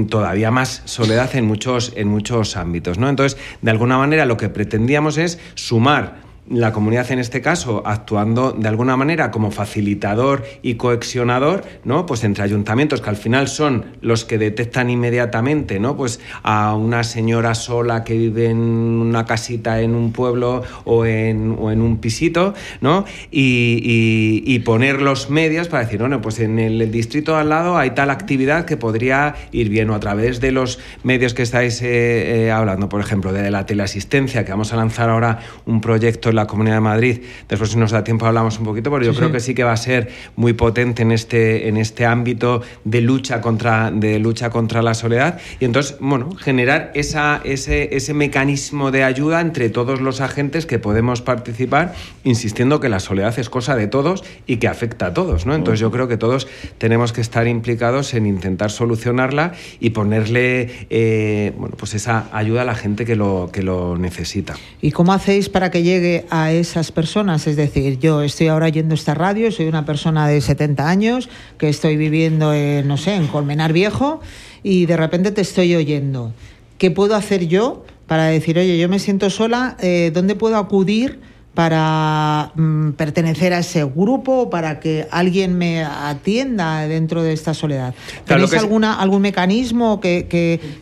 todavía 0.09 0.51
más 0.51 0.83
soledad 0.85 1.35
en 1.37 1.45
muchos, 1.45 1.93
en 1.97 2.09
muchos 2.09 2.57
ámbitos. 2.57 2.99
¿no? 2.99 3.09
Entonces, 3.09 3.39
de 3.61 3.71
alguna 3.71 3.99
manera, 3.99 4.25
lo 4.25 4.37
que 4.37 4.49
pretendíamos 4.49 5.19
es 5.19 5.39
sumar 5.55 6.32
la 6.49 6.73
comunidad 6.73 7.11
en 7.13 7.19
este 7.19 7.41
caso 7.41 7.83
actuando 7.87 8.53
de 8.53 8.69
alguna 8.69 8.97
manera 8.97 9.31
como 9.31 9.51
facilitador 9.51 10.45
y 10.61 10.75
coexionador, 10.75 11.65
¿no? 11.85 12.05
Pues 12.05 12.25
entre 12.25 12.43
ayuntamientos 12.43 13.01
que 13.01 13.11
al 13.11 13.17
final 13.17 13.49
son 13.49 13.87
los 14.01 14.25
que 14.25 14.39
detectan 14.39 14.91
inmediatamente, 14.91 15.79
¿no? 15.79 15.97
Pues 15.97 16.21
a 16.43 16.75
una 16.75 17.05
señora 17.05 17.55
sola 17.55 18.03
que 18.03 18.15
vive 18.15 18.51
en 18.51 18.59
una 18.59 19.25
casita 19.25 19.81
en 19.81 19.95
un 19.95 20.13
pueblo 20.13 20.63
o 20.85 21.07
en, 21.07 21.57
o 21.59 21.71
en 21.71 21.81
un 21.81 21.99
pisito, 21.99 22.55
¿no? 22.81 23.05
Y, 23.31 24.59
poner 24.63 25.03
los 25.03 25.29
medios 25.29 25.67
para 25.67 25.83
decir, 25.83 25.99
bueno, 25.99 26.21
pues 26.21 26.39
en 26.39 26.61
el 26.61 26.91
distrito 26.93 27.37
al 27.37 27.49
lado 27.49 27.79
hay 27.79 27.91
tal 27.91 28.11
actividad 28.11 28.65
que 28.65 28.77
podría 28.77 29.35
ir 29.51 29.71
bien 29.71 29.91
o 29.91 29.95
a 29.95 30.01
través 30.01 30.41
de 30.41 30.53
los 30.53 30.79
medios 31.03 31.35
que 31.35 31.43
estáis 31.43 31.83
eh, 31.83 32.47
eh, 32.47 32.51
hablando, 32.53 32.89
por 32.89 33.01
ejemplo, 33.01 33.33
de 33.33 33.51
la 33.51 33.67
teleasistencia, 33.67 34.45
que 34.45 34.53
vamos 34.53 34.73
a 34.73 34.77
lanzar 34.77 35.11
ahora 35.11 35.41
un 35.67 35.81
proyecto 35.81 36.32
en 36.33 36.37
la 36.37 36.47
Comunidad 36.47 36.77
de 36.77 36.81
Madrid. 36.81 37.21
Después, 37.49 37.71
si 37.71 37.79
nos 37.79 37.93
da 37.93 38.03
tiempo, 38.05 38.27
hablamos 38.27 38.59
un 38.59 38.65
poquito, 38.65 38.91
pero 38.91 39.05
yo 39.05 39.15
creo 39.15 39.31
que 39.31 39.41
sí 39.41 39.55
que 39.55 39.65
va 39.65 39.73
a 39.73 39.77
ser 39.77 40.11
muy 40.37 40.53
potente 40.53 41.03
en 41.03 41.13
este, 41.13 41.69
en 41.69 41.77
este 41.77 42.05
ámbito 42.05 42.63
de 42.85 43.01
lucha 43.01 43.41
contra, 43.41 43.91
de 43.91 44.19
lucha 44.19 44.51
contra 44.51 44.83
la 44.83 44.95
soledad. 44.95 45.41
Y 45.61 45.65
entonces, 45.65 45.97
bueno, 46.01 46.35
generar 46.37 46.91
esa, 46.95 47.41
ese, 47.45 47.95
ese 47.97 48.15
mecanismo 48.15 48.91
de 48.91 49.05
ayuda 49.05 49.41
entre 49.41 49.71
todos 49.71 50.01
los 50.01 50.21
agentes 50.21 50.67
que 50.67 50.79
podemos 50.79 51.23
participar, 51.23 51.95
insistiendo 52.25 52.81
que 52.81 52.89
la 52.89 53.01
soledad 53.01 53.39
es 53.39 53.49
cosa 53.49 53.77
de 53.77 53.87
todos 53.87 54.25
y 54.47 54.57
que 54.57 54.69
afecta 54.69 55.07
a 55.07 55.15
todos. 55.15 55.47
¿no? 55.47 55.55
Entonces, 55.55 55.81
yo 55.81 55.91
creo 55.91 56.09
que 56.09 56.17
todos 56.17 56.49
tenemos 56.79 57.13
que 57.13 57.21
estar 57.21 57.47
implicados 57.47 58.15
en 58.15 58.27
intentar 58.27 58.71
solucionarla 58.71 59.53
y 59.81 59.91
ponerle 59.91 60.87
eh, 60.91 61.53
bueno, 61.57 61.77
pues 61.77 61.95
esa 61.95 62.29
ayuda 62.33 62.63
a 62.63 62.65
la 62.65 62.75
gente 62.75 63.05
que 63.05 63.17
lo, 63.17 63.51
que 63.53 63.63
lo 63.63 63.99
necesita. 63.99 64.55
¿Y 64.81 64.93
cómo 64.93 65.13
hacéis 65.13 65.49
para 65.49 65.71
que 65.71 65.83
llegue 65.83 66.22
a 66.31 66.53
esas 66.53 66.93
personas? 66.93 67.47
Es 67.47 67.57
decir, 67.57 67.99
yo 67.99 68.23
estoy 68.23 68.49
ahora 68.49 68.69
yendo 68.69 68.95
a 68.95 68.97
esta 68.97 69.15
radio, 69.15 69.51
soy 69.51 69.67
una 69.67 69.85
persona 69.85 70.29
de 70.29 70.41
70 70.41 70.89
años 70.89 71.29
que 71.59 71.69
estoy 71.69 71.97
viviendo, 71.97 72.53
en, 72.55 72.87
no 72.89 72.97
sé, 72.97 73.15
en 73.15 73.27
Colmenar 73.27 73.73
Viejo 73.73 74.21
y 74.63 74.87
de 74.87 74.97
repente 74.97 75.31
te 75.31 75.41
estoy 75.41 75.75
oyendo. 75.75 76.33
¿Qué 76.79 76.91
puedo 76.91 77.15
hacer 77.15 77.47
yo 77.47 77.85
para 78.07 78.27
decir, 78.27 78.59
oye, 78.59 78.79
yo 78.79 78.89
me 78.89 78.99
siento 78.99 79.31
sola, 79.31 79.77
eh, 79.81 80.11
¿dónde 80.13 80.35
puedo 80.35 80.57
acudir? 80.57 81.21
Para 81.55 82.51
mm, 82.55 82.93
pertenecer 82.93 83.53
a 83.53 83.59
ese 83.59 83.85
grupo, 83.85 84.49
para 84.49 84.81
que 84.81 85.07
alguien 85.11 85.59
me 85.59 85.85
atienda 85.85 86.89
dentro 86.89 87.23
de 87.23 87.35
esta 87.35 87.53
soledad. 87.53 87.95
¿Tenéis 88.25 88.55
alguna, 88.55 88.95
algún 88.95 89.21
mecanismo 89.21 90.01
que, 90.01 90.27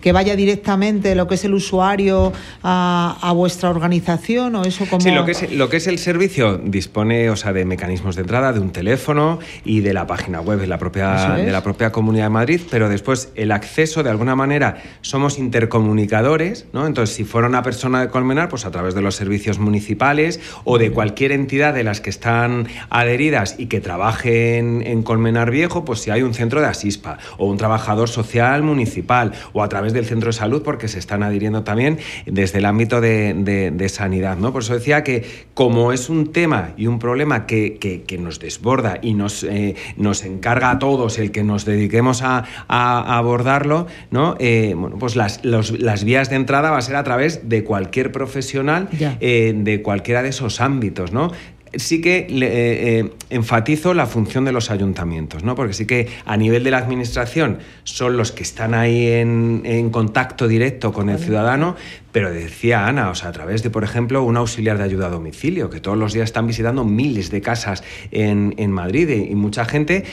que, 0.01 0.13
vaya 0.13 0.37
directamente 0.37 1.15
lo 1.15 1.27
que 1.27 1.37
es 1.37 1.45
el 1.45 1.55
usuario 1.55 2.33
a, 2.63 3.33
vuestra 3.35 3.71
organización 3.71 4.55
o 4.57 4.65
eso 4.65 4.87
como... 4.87 5.01
Sí, 5.01 5.11
lo 5.11 5.25
que, 5.25 5.33
es, 5.33 5.53
lo 5.53 5.69
que 5.69 5.79
es 5.79 5.87
el 5.87 5.99
servicio 5.99 6.59
dispone 6.59 7.31
o 7.31 7.37
sea, 7.37 7.53
de 7.53 7.65
mecanismos 7.65 8.17
de 8.17 8.23
entrada, 8.23 8.53
de 8.53 8.61
un 8.61 8.71
teléfono 8.71 9.39
y 9.65 9.81
de 9.81 9.93
la 9.93 10.07
página 10.07 10.41
web 10.41 10.61
de 10.61 10.67
la, 10.67 10.79
propia, 10.79 11.37
de 11.37 11.51
la 11.51 11.63
propia 11.63 11.91
Comunidad 11.91 12.25
de 12.25 12.31
Madrid, 12.31 12.61
pero 12.71 12.89
después 12.89 13.31
el 13.35 13.53
acceso, 13.53 14.03
de 14.03 14.11
alguna 14.11 14.37
manera, 14.37 14.83
somos 15.01 15.39
intercomunicadores, 15.39 16.67
¿no? 16.73 16.87
Entonces, 16.87 17.17
si 17.17 17.25
fuera 17.25 17.49
una 17.49 17.63
persona 17.63 18.01
de 18.01 18.09
Colmenar, 18.09 18.49
pues 18.49 18.67
a 18.67 18.71
través 18.71 18.95
de 18.95 19.03
los 19.03 19.15
servicios 19.15 19.59
municipales 19.59 20.41
o 20.65 20.79
de 20.79 20.91
cualquier 20.91 21.33
entidad 21.33 21.75
de 21.75 21.85
las 21.85 22.01
que 22.01 22.11
están 22.11 22.67
adheridas 22.91 23.57
y 23.59 23.67
que 23.67 23.81
trabajen 23.81 24.83
en 24.85 25.03
Colmenar 25.03 25.51
Viejo, 25.51 25.85
pues 25.85 26.01
si 26.01 26.11
hay 26.11 26.23
un 26.23 26.35
centro 26.35 26.61
de 26.61 26.67
Asispa 26.67 27.19
o 27.39 27.47
un 27.47 27.57
trabajador 27.57 28.09
social 28.09 28.63
municipal 28.63 29.33
o 29.53 29.63
a 29.63 29.69
través 29.69 29.93
del 29.93 30.05
centro 30.05 30.29
de 30.29 30.33
salud 30.33 30.63
porque 30.63 30.89
se 30.89 30.99
están 30.99 31.23
adhiriendo 31.23 31.63
también 31.63 31.99
desde 32.27 32.59
el 32.59 32.65
ámbito 32.65 33.01
de, 33.01 33.87
sanidad. 33.91 34.37
¿no? 34.37 34.53
Por 34.53 34.63
eso 34.63 34.75
decía 34.75 35.03
que 35.03 35.47
como 35.55 35.93
es 35.93 36.09
un 36.09 36.33
tema 36.33 36.75
y 36.77 36.87
un 36.87 36.99
problema 36.99 37.47
que, 37.47 37.79
nos 38.21 38.39
desborda 38.39 38.99
y 39.01 39.15
nos, 39.15 39.45
eh, 39.45 39.77
nos 39.97 40.25
encarga 40.25 40.71
a 40.71 40.79
todos 40.79 41.19
el 41.19 41.31
que 41.31 41.43
nos 41.43 41.65
dediquemos 41.65 42.23
a, 42.23 42.45
abordarlo, 42.69 43.87
¿no? 44.11 44.37
Eh, 44.39 44.75
bueno, 44.77 44.97
pues 44.99 45.17
las, 45.17 45.45
las 45.45 46.05
vías 46.05 46.31
de 46.31 46.37
entrada 46.37 46.71
va 46.71 46.79
a 46.79 46.83
ser 46.83 46.97
a 46.97 47.05
través 47.05 47.49
de 47.49 47.65
cualquier 47.65 48.13
profesional 48.13 48.89
eh, 49.21 49.53
de 49.57 49.83
cualquiera 49.83 50.23
de 50.23 50.31
esos 50.31 50.50
ámbitos, 50.59 51.13
¿no? 51.13 51.31
sí 51.75 52.01
que 52.01 52.19
eh, 52.19 52.27
eh, 52.31 53.11
enfatizo 53.31 53.95
la 53.95 54.07
función 54.07 54.45
de 54.45 54.53
los 54.53 54.71
ayuntamientos, 54.71 55.45
¿no? 55.45 55.55
porque 55.55 55.73
sí 55.73 55.87
que 55.87 56.09
a 56.25 56.37
nivel 56.37 56.65
de 56.65 56.71
la 56.71 56.79
administración 56.79 57.59
son 57.85 58.17
los 58.17 58.33
que 58.33 58.43
están 58.43 58.75
ahí 58.75 59.07
en, 59.07 59.91
contacto 59.91 60.47
directo 60.49 60.93
con 60.93 61.09
el 61.09 61.19
ciudadano, 61.19 61.77
pero 62.13 62.33
decía 62.33 62.87
Ana, 62.87 63.11
o 63.11 63.15
sea, 63.15 63.31
a 63.31 63.33
través 63.33 63.63
de, 63.63 63.71
por 63.71 63.85
ejemplo, 63.85 64.23
un 64.23 64.37
auxiliar 64.37 64.79
de 64.79 64.85
ayuda 64.85 65.07
a 65.07 65.11
domicilio, 65.11 65.71
que 65.71 65.81
todos 65.81 65.97
los 65.97 66.13
días 66.13 66.25
están 66.25 66.47
visitando 66.47 66.85
miles 66.85 67.31
de 67.31 67.41
casas 67.41 67.83
en, 68.11 68.55
en 68.57 68.71
Madrid 68.71 69.09
y 69.09 69.35
mucha 69.35 69.65
gente 69.65 70.05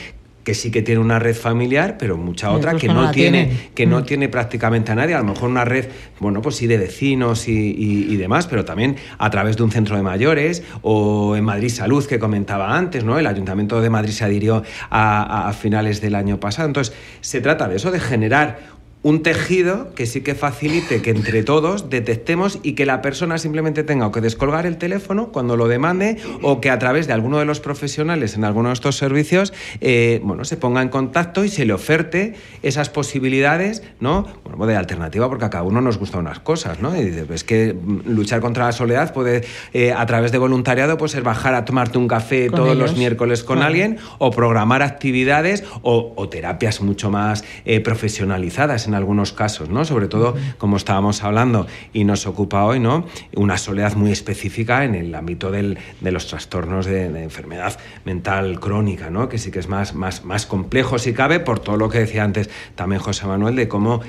que 0.48 0.54
sí 0.54 0.70
que 0.70 0.80
tiene 0.80 0.98
una 0.98 1.18
red 1.18 1.36
familiar, 1.36 1.98
pero 1.98 2.16
mucha 2.16 2.50
otra 2.52 2.74
que, 2.74 2.88
no, 2.88 3.10
tiene, 3.10 3.68
que 3.74 3.84
no 3.84 4.00
mm. 4.00 4.04
tiene 4.04 4.28
prácticamente 4.30 4.92
a 4.92 4.94
nadie. 4.94 5.14
A 5.14 5.18
lo 5.18 5.24
mejor 5.24 5.50
una 5.50 5.66
red, 5.66 5.88
bueno, 6.20 6.40
pues 6.40 6.56
sí 6.56 6.66
de 6.66 6.78
vecinos 6.78 7.48
y, 7.48 8.16
demás, 8.16 8.46
pero 8.46 8.64
también 8.64 8.96
a 9.18 9.28
través 9.28 9.58
de 9.58 9.64
un 9.64 9.70
centro 9.70 9.94
de 9.94 10.02
mayores 10.02 10.62
o 10.80 11.36
en 11.36 11.44
Madrid 11.44 11.68
Salud 11.68 12.02
que 12.06 12.18
comentaba 12.18 12.78
antes, 12.78 13.04
¿no? 13.04 13.18
El 13.18 13.26
Ayuntamiento 13.26 13.82
de 13.82 13.90
Madrid 13.90 14.12
se 14.12 14.24
adhirió 14.24 14.62
a 14.88 15.52
finales 15.52 16.00
del 16.00 16.14
año 16.14 16.40
pasado. 16.40 16.66
Entonces, 16.66 16.94
se 17.20 17.42
trata 17.42 17.68
de 17.68 17.76
eso, 17.76 17.90
de 17.90 18.00
generar 18.00 18.77
un 19.02 19.22
tejido 19.22 19.94
que 19.94 20.06
sí 20.06 20.22
que 20.22 20.34
facilite 20.34 21.02
que 21.02 21.10
entre 21.10 21.44
todos 21.44 21.88
detectemos 21.88 22.58
y 22.62 22.72
que 22.72 22.84
la 22.84 23.00
persona 23.00 23.38
simplemente 23.38 23.84
tenga 23.84 24.10
que 24.10 24.20
descolgar 24.20 24.66
el 24.66 24.76
teléfono 24.76 25.28
cuando 25.28 25.56
lo 25.56 25.68
demande 25.68 26.16
o 26.42 26.60
que 26.60 26.70
a 26.70 26.78
través 26.78 27.06
de 27.06 27.12
alguno 27.12 27.38
de 27.38 27.44
los 27.44 27.60
profesionales 27.60 28.34
en 28.34 28.44
alguno 28.44 28.70
de 28.70 28.74
estos 28.74 28.96
servicios 28.96 29.52
eh, 29.80 30.20
bueno, 30.24 30.44
se 30.44 30.56
ponga 30.56 30.82
en 30.82 30.88
contacto 30.88 31.44
y 31.44 31.48
se 31.48 31.64
le 31.64 31.72
oferte 31.72 32.34
esas 32.62 32.90
posibilidades 32.90 33.84
¿no? 34.00 34.26
bueno, 34.44 34.66
de 34.66 34.74
alternativa 34.74 35.28
porque 35.28 35.44
a 35.44 35.50
cada 35.50 35.62
uno 35.62 35.80
nos 35.80 35.98
gustan 35.98 36.22
unas 36.22 36.40
cosas 36.40 36.80
¿no? 36.80 36.96
y 36.96 37.04
dice, 37.04 37.24
pues 37.24 37.44
que 37.44 37.76
luchar 38.04 38.40
contra 38.40 38.64
la 38.64 38.72
soledad 38.72 39.12
puede 39.12 39.44
eh, 39.74 39.92
a 39.92 40.04
través 40.06 40.32
de 40.32 40.38
voluntariado 40.38 40.98
pues 40.98 41.12
ser 41.12 41.22
bajar 41.22 41.54
a 41.54 41.64
tomarte 41.64 41.98
un 41.98 42.08
café 42.08 42.50
todos 42.50 42.76
los 42.76 42.96
miércoles 42.96 43.44
con 43.44 43.62
alguien 43.62 43.98
o 44.18 44.32
programar 44.32 44.82
actividades 44.82 45.62
o, 45.82 46.28
terapias 46.28 46.82
mucho 46.82 47.10
más 47.10 47.44
eh, 47.64 47.80
profesionalizadas 47.80 48.87
en 48.88 48.94
algunos 48.94 49.32
casos, 49.32 49.68
¿no? 49.68 49.84
Sobre 49.84 50.08
todo, 50.08 50.34
como 50.58 50.76
estábamos 50.76 51.22
hablando 51.22 51.66
y 51.92 52.04
nos 52.04 52.26
ocupa 52.26 52.64
hoy, 52.64 52.80
¿no? 52.80 53.06
Una 53.36 53.56
soledad 53.58 53.94
muy 53.94 54.10
específica 54.10 54.84
en 54.84 54.94
el 54.94 55.14
ámbito 55.14 55.50
del, 55.50 55.78
de 56.00 56.12
los 56.12 56.26
trastornos 56.26 56.86
de, 56.86 57.06
enfermedad 57.18 57.78
mental 58.04 58.58
crónica, 58.60 59.10
¿no? 59.10 59.28
Que 59.28 59.38
sí 59.38 59.50
que 59.50 59.58
es 59.58 59.68
más, 59.68 59.94
más, 59.94 60.24
más 60.24 60.46
complejo 60.46 60.98
si 60.98 61.12
cabe 61.12 61.40
por 61.40 61.58
todo 61.60 61.76
lo 61.76 61.88
que 61.88 61.98
decía 61.98 62.24
antes 62.24 62.50
también 62.74 63.00
José 63.00 63.26
Manuel 63.26 63.56
de 63.56 63.68
cómo 63.68 64.00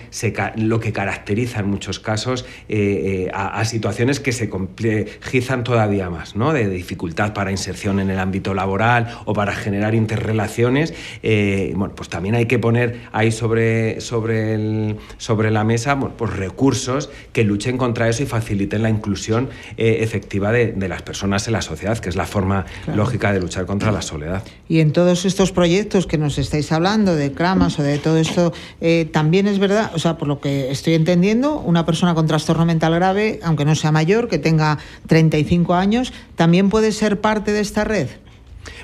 lo 0.55 0.79
que 0.79 0.93
caracteriza 0.93 1.59
en 1.59 1.69
muchos 1.69 1.99
casos 1.99 2.45
eh, 2.67 3.27
eh, 3.27 3.31
a, 3.33 3.63
situaciones 3.65 4.19
que 4.19 4.31
se 4.31 4.49
complejizan 4.49 5.63
todavía 5.63 6.09
más, 6.09 6.35
¿no? 6.35 6.53
De 6.53 6.69
dificultad 6.69 7.33
para 7.33 7.51
inserción 7.51 7.99
en 7.99 8.09
el 8.09 8.19
ámbito 8.19 8.53
laboral 8.53 9.19
o 9.25 9.33
para 9.33 9.53
generar 9.53 9.95
interrelaciones. 9.95 10.93
Eh, 11.23 11.73
bueno, 11.75 11.93
pues 11.95 12.09
también 12.09 12.35
hay 12.35 12.45
que 12.45 12.59
poner 12.59 13.01
ahí 13.11 13.31
sobre, 13.31 14.01
sobre 14.01 14.53
el 14.53 14.68
sobre 15.17 15.51
la 15.51 15.63
mesa 15.63 15.99
pues 15.99 16.33
recursos 16.33 17.09
que 17.33 17.43
luchen 17.43 17.77
contra 17.77 18.09
eso 18.09 18.23
y 18.23 18.25
faciliten 18.25 18.83
la 18.83 18.89
inclusión 18.89 19.49
eh, 19.77 19.97
efectiva 20.01 20.51
de, 20.51 20.75
las 20.89 21.01
personas 21.01 21.45
en 21.47 21.53
la 21.53 21.61
sociedad, 21.61 21.97
que 21.99 22.09
es 22.09 22.15
la 22.15 22.25
forma 22.25 22.65
lógica 22.95 23.31
de 23.31 23.39
luchar 23.39 23.65
contra 23.65 23.91
la 23.91 24.01
soledad. 24.01 24.43
Y 24.67 24.79
en 24.79 24.91
todos 24.91 25.25
estos 25.25 25.51
proyectos 25.51 26.07
que 26.07 26.17
nos 26.17 26.37
estáis 26.37 26.71
hablando, 26.71 27.15
de 27.15 27.31
CRAMAS 27.31 27.79
o 27.79 27.83
de 27.83 27.97
todo 27.99 28.17
esto, 28.17 28.53
eh, 28.81 29.07
también 29.11 29.47
es 29.47 29.59
verdad, 29.59 29.91
o 29.93 29.99
sea, 29.99 30.17
por 30.17 30.27
lo 30.27 30.39
que 30.39 30.71
estoy 30.71 30.95
entendiendo, 30.95 31.59
una 31.59 31.85
persona 31.85 32.15
con 32.15 32.27
trastorno 32.27 32.65
mental 32.65 32.95
grave, 32.95 33.39
aunque 33.43 33.65
no 33.65 33.75
sea 33.75 33.91
mayor, 33.91 34.27
que 34.27 34.39
tenga 34.39 34.79
35 35.07 35.75
años, 35.75 36.13
también 36.35 36.69
puede 36.69 36.91
ser 36.91 37.21
parte 37.21 37.51
de 37.51 37.61
esta 37.61 37.83
red. 37.83 38.07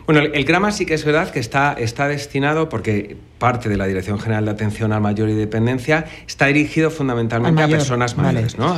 Bueno, 0.06 0.22
el, 0.22 0.46
grama 0.46 0.72
sí 0.72 0.86
que 0.86 0.94
es 0.94 1.04
verdad 1.04 1.32
que 1.32 1.40
está, 1.40 1.74
está 1.74 2.08
destinado, 2.08 2.70
porque 2.70 3.18
parte 3.40 3.70
de 3.70 3.78
la 3.78 3.86
Dirección 3.86 4.20
General 4.20 4.46
de 4.46 4.52
Atención 4.52 4.94
al 4.94 5.02
Mayor 5.02 5.30
y 5.30 5.34
Dependencia 5.34 6.06
está 6.28 6.46
dirigido 6.46 6.90
fundamentalmente 6.90 7.62
a 7.62 7.68
personas 7.68 8.16
mayores, 8.16 8.58
¿no? 8.58 8.74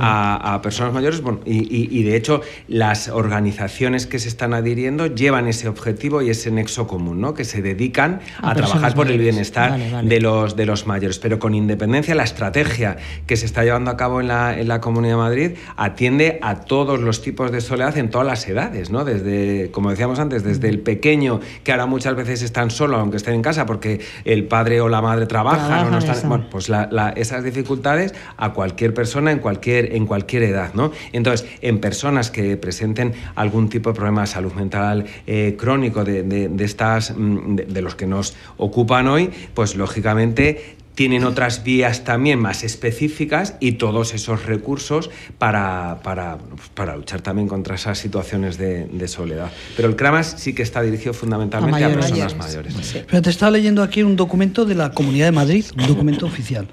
A, 0.00 0.60
personas 0.62 0.92
mayores, 0.92 1.20
bueno, 1.20 1.40
y, 1.44 2.02
de 2.02 2.16
hecho 2.16 2.40
las 2.66 3.08
organizaciones 3.08 4.06
que 4.06 4.18
se 4.18 4.28
están 4.28 4.54
adhiriendo 4.54 5.06
llevan 5.06 5.46
ese 5.46 5.68
objetivo 5.68 6.22
y 6.22 6.30
ese 6.30 6.50
nexo 6.50 6.86
común, 6.86 7.20
¿no? 7.20 7.34
Que 7.34 7.44
se 7.44 7.62
dedican 7.62 8.20
a, 8.38 8.54
trabajar 8.54 8.94
por 8.94 9.10
el 9.10 9.18
bienestar 9.18 9.78
de, 10.02 10.20
los, 10.20 10.56
de 10.56 10.66
los 10.66 10.86
mayores. 10.86 11.18
Pero 11.18 11.38
con 11.38 11.54
independencia, 11.54 12.14
la 12.14 12.24
estrategia 12.24 12.96
que 13.26 13.36
se 13.36 13.46
está 13.46 13.64
llevando 13.64 13.90
a 13.90 13.96
cabo 13.96 14.20
en 14.20 14.28
la, 14.28 14.58
en 14.58 14.68
la 14.68 14.80
Comunidad 14.80 15.14
de 15.14 15.18
Madrid 15.18 15.50
atiende 15.76 16.38
a 16.42 16.60
todos 16.60 17.00
los 17.00 17.22
tipos 17.22 17.52
de 17.52 17.60
soledad 17.60 17.96
en 17.98 18.10
todas 18.10 18.26
las 18.26 18.48
edades, 18.48 18.90
¿no? 18.90 19.04
Desde, 19.04 19.70
como 19.70 19.90
decíamos 19.90 20.18
antes, 20.18 20.42
desde 20.42 20.69
el 20.70 20.80
pequeño, 20.80 21.40
que 21.64 21.72
ahora 21.72 21.86
muchas 21.86 22.16
veces 22.16 22.42
están 22.42 22.70
solo, 22.70 22.96
aunque 22.96 23.18
estén 23.18 23.34
en 23.34 23.42
casa, 23.42 23.66
porque 23.66 24.00
el 24.24 24.44
padre 24.44 24.80
o 24.80 24.88
la 24.88 25.02
madre 25.02 25.26
trabajan 25.26 25.88
o 25.88 25.90
no 25.90 25.98
están. 25.98 26.28
Bueno, 26.28 26.46
pues 26.50 26.70
esas 27.16 27.44
dificultades 27.44 28.14
a 28.36 28.52
cualquier 28.52 28.94
persona 28.94 29.32
en 29.32 29.38
cualquier, 29.38 29.94
en 29.94 30.06
cualquier 30.06 30.44
edad, 30.44 30.72
¿no? 30.74 30.92
Entonces, 31.12 31.46
en 31.60 31.80
personas 31.80 32.30
que 32.30 32.56
presenten 32.56 33.12
algún 33.34 33.68
tipo 33.68 33.90
de 33.90 33.96
problema 33.96 34.22
de 34.22 34.26
salud 34.26 34.52
mental 34.52 35.04
eh, 35.26 35.56
crónico 35.58 36.04
de, 36.04 36.22
de, 36.22 36.64
estas, 36.64 37.14
mm, 37.16 37.56
de 37.56 37.82
los 37.82 37.94
que 37.94 38.06
nos 38.06 38.36
ocupan 38.56 39.08
hoy, 39.08 39.30
pues 39.54 39.74
lógicamente 39.74 40.76
tienen 40.94 41.24
otras 41.24 41.64
vías 41.64 42.04
también 42.04 42.38
más 42.38 42.62
específicas 42.64 43.54
y 43.60 43.72
todos 43.72 44.14
esos 44.14 44.44
recursos 44.46 45.10
para, 45.38 46.00
para, 46.02 46.38
para 46.74 46.96
luchar 46.96 47.22
también 47.22 47.48
contra 47.48 47.76
esas 47.76 47.98
situaciones 47.98 48.58
de, 48.58 49.08
soledad. 49.08 49.50
Pero 49.76 49.88
el 49.88 49.96
CRAMAS 49.96 50.36
sí 50.38 50.54
que 50.54 50.62
está 50.62 50.82
dirigido 50.82 51.14
fundamentalmente 51.14 51.82
a, 51.82 51.88
personas 51.88 52.36
mayores. 52.36 52.74
Pero 53.08 53.22
te 53.22 53.30
estaba 53.30 53.50
leyendo 53.50 53.82
aquí 53.82 54.02
un 54.02 54.14
documento 54.14 54.64
de 54.64 54.74
la 54.74 54.92
Comunidad 54.92 55.26
de 55.26 55.32
Madrid, 55.32 55.64
un 55.76 55.86
documento 55.86 56.26
oficial 56.26 56.68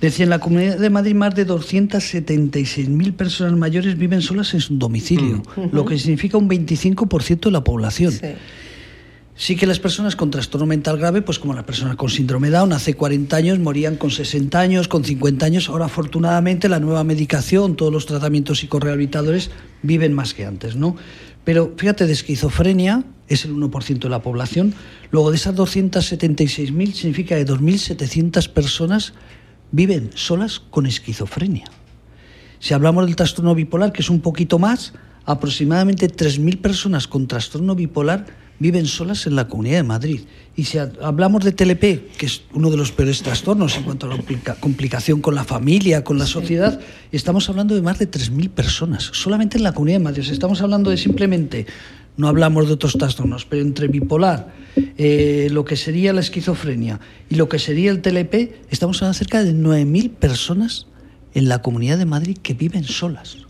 Decía, 0.00 0.24
en 0.24 0.30
la 0.30 0.38
Comunidad 0.38 0.78
de 0.78 0.88
Madrid 0.88 1.14
más 1.14 1.34
de 1.34 1.46
276.000 1.46 3.12
personas 3.12 3.52
mayores 3.52 3.98
viven 3.98 4.22
solas 4.22 4.54
en 4.54 4.60
su 4.60 4.78
domicilio, 4.78 5.42
mm. 5.56 5.74
lo 5.74 5.84
que 5.84 5.98
significa 5.98 6.38
un 6.38 6.48
25% 6.48 7.40
de 7.40 7.50
la 7.50 7.62
población. 7.62 8.12
Sí. 8.12 8.28
Que 9.56 9.66
las 9.66 9.80
personas 9.80 10.16
con 10.16 10.30
trastorno 10.30 10.66
mental 10.66 10.98
grave, 10.98 11.22
pues 11.22 11.38
como 11.38 11.54
las 11.54 11.64
personas 11.64 11.96
con 11.96 12.10
síndrome 12.10 12.50
Down, 12.50 12.72
hace 12.74 12.94
40 12.94 13.34
años 13.36 13.58
morían 13.58 13.96
con 13.96 14.10
60 14.10 14.60
años, 14.60 14.86
con 14.86 15.02
50 15.02 15.46
años. 15.46 15.68
Ahora, 15.68 15.86
afortunadamente, 15.86 16.68
la 16.68 16.78
nueva 16.78 17.04
medicación, 17.04 17.74
todos 17.74 17.92
los 17.92 18.06
tratamientos 18.06 18.58
psicorrehabilitadores 18.58 19.50
viven 19.82 20.12
más 20.12 20.34
que 20.34 20.44
antes, 20.44 20.76
¿no? 20.76 20.94
Pero 21.42 21.72
fíjate, 21.76 22.06
de 22.06 22.12
esquizofrenia 22.12 23.02
es 23.28 23.46
el 23.46 23.54
1% 23.54 23.98
de 23.98 24.08
la 24.10 24.22
población. 24.22 24.74
Luego, 25.10 25.30
de 25.30 25.36
esas 25.36 25.56
276.000, 25.56 26.92
significa 26.92 27.34
que 27.34 27.46
2.700 27.46 28.46
personas 28.50 29.14
viven 29.72 30.10
solas 30.14 30.60
con 30.60 30.84
esquizofrenia. 30.84 31.64
Si 32.58 32.74
hablamos 32.74 33.06
del 33.06 33.16
trastorno 33.16 33.54
bipolar, 33.54 33.92
que 33.92 34.02
es 34.02 34.10
un 34.10 34.20
poquito 34.20 34.58
más, 34.58 34.92
aproximadamente 35.24 36.08
3.000 36.08 36.60
personas 36.60 37.08
con 37.08 37.26
trastorno 37.26 37.74
bipolar 37.74 38.49
viven 38.60 38.86
solas 38.86 39.26
en 39.26 39.34
la 39.34 39.48
Comunidad 39.48 39.78
de 39.78 39.82
Madrid. 39.82 40.20
Y 40.54 40.64
si 40.64 40.78
hablamos 40.78 41.42
de 41.42 41.52
TLP, 41.52 42.12
que 42.16 42.26
es 42.26 42.42
uno 42.52 42.70
de 42.70 42.76
los 42.76 42.92
peores 42.92 43.22
trastornos 43.22 43.76
en 43.76 43.82
cuanto 43.82 44.06
a 44.06 44.14
la 44.14 44.54
complicación 44.60 45.20
con 45.20 45.34
la 45.34 45.44
familia, 45.44 46.04
con 46.04 46.18
la 46.18 46.26
sociedad, 46.26 46.78
estamos 47.10 47.48
hablando 47.48 47.74
de 47.74 47.82
más 47.82 47.98
de 47.98 48.08
3.000 48.08 48.50
personas, 48.50 49.10
solamente 49.12 49.56
en 49.56 49.64
la 49.64 49.72
Comunidad 49.72 49.98
de 49.98 50.04
Madrid. 50.04 50.24
estamos 50.30 50.60
hablando 50.60 50.90
de 50.90 50.98
simplemente, 50.98 51.66
no 52.18 52.28
hablamos 52.28 52.68
de 52.68 52.74
otros 52.74 52.92
trastornos, 52.92 53.46
pero 53.46 53.62
entre 53.62 53.88
bipolar, 53.88 54.52
eh, 54.76 55.48
lo 55.50 55.64
que 55.64 55.76
sería 55.76 56.12
la 56.12 56.20
esquizofrenia 56.20 57.00
y 57.30 57.36
lo 57.36 57.48
que 57.48 57.58
sería 57.58 57.90
el 57.90 58.02
TLP, 58.02 58.52
estamos 58.70 58.98
hablando 58.98 59.14
de 59.14 59.18
cerca 59.18 59.42
de 59.42 59.54
9.000 59.54 60.10
personas 60.10 60.86
en 61.32 61.48
la 61.48 61.62
Comunidad 61.62 61.96
de 61.96 62.04
Madrid 62.04 62.36
que 62.42 62.52
viven 62.52 62.84
solas 62.84 63.49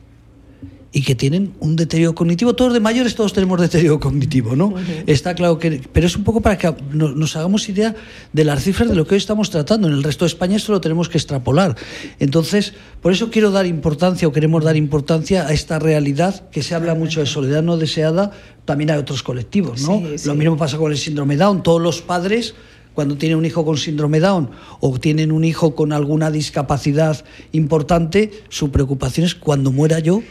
y 0.92 1.02
que 1.02 1.14
tienen 1.14 1.54
un 1.60 1.76
deterioro 1.76 2.14
cognitivo. 2.14 2.54
Todos 2.54 2.72
de 2.72 2.80
mayores, 2.80 3.14
todos 3.14 3.32
tenemos 3.32 3.60
deterioro 3.60 4.00
cognitivo, 4.00 4.56
¿no? 4.56 4.74
Está 5.06 5.34
claro 5.34 5.58
que... 5.58 5.82
Pero 5.92 6.06
es 6.06 6.16
un 6.16 6.24
poco 6.24 6.40
para 6.40 6.58
que 6.58 6.74
nos 6.92 7.36
hagamos 7.36 7.68
idea 7.68 7.94
de 8.32 8.44
las 8.44 8.64
cifras 8.64 8.88
de 8.88 8.96
lo 8.96 9.06
que 9.06 9.14
hoy 9.14 9.18
estamos 9.18 9.50
tratando. 9.50 9.86
En 9.86 9.94
el 9.94 10.02
resto 10.02 10.24
de 10.24 10.28
España 10.28 10.56
esto 10.56 10.72
lo 10.72 10.80
tenemos 10.80 11.08
que 11.08 11.18
extrapolar. 11.18 11.76
Entonces, 12.18 12.74
por 13.02 13.12
eso 13.12 13.30
quiero 13.30 13.52
dar 13.52 13.66
importancia 13.66 14.26
o 14.26 14.32
queremos 14.32 14.64
dar 14.64 14.76
importancia 14.76 15.46
a 15.46 15.52
esta 15.52 15.78
realidad 15.78 16.48
que 16.50 16.62
se 16.62 16.74
habla 16.74 16.94
mucho 16.94 17.20
de 17.20 17.26
soledad 17.26 17.62
no 17.62 17.76
deseada. 17.76 18.32
También 18.64 18.90
hay 18.90 18.98
otros 18.98 19.22
colectivos, 19.22 19.82
¿no? 19.82 20.02
Lo 20.24 20.34
mismo 20.34 20.56
pasa 20.56 20.76
con 20.76 20.90
el 20.90 20.98
síndrome 20.98 21.36
Down. 21.36 21.62
Todos 21.62 21.80
los 21.80 22.02
padres 22.02 22.54
cuando 22.94 23.16
tienen 23.16 23.38
un 23.38 23.46
hijo 23.46 23.64
con 23.64 23.78
síndrome 23.78 24.20
Down 24.20 24.50
o 24.80 24.98
tienen 24.98 25.30
un 25.30 25.44
hijo 25.44 25.74
con 25.74 25.92
alguna 25.92 26.30
discapacidad 26.30 27.24
importante, 27.52 28.32
su 28.48 28.70
preocupación 28.70 29.26
es 29.26 29.34
cuando 29.34 29.70
muera 29.70 30.00
yo, 30.00 30.22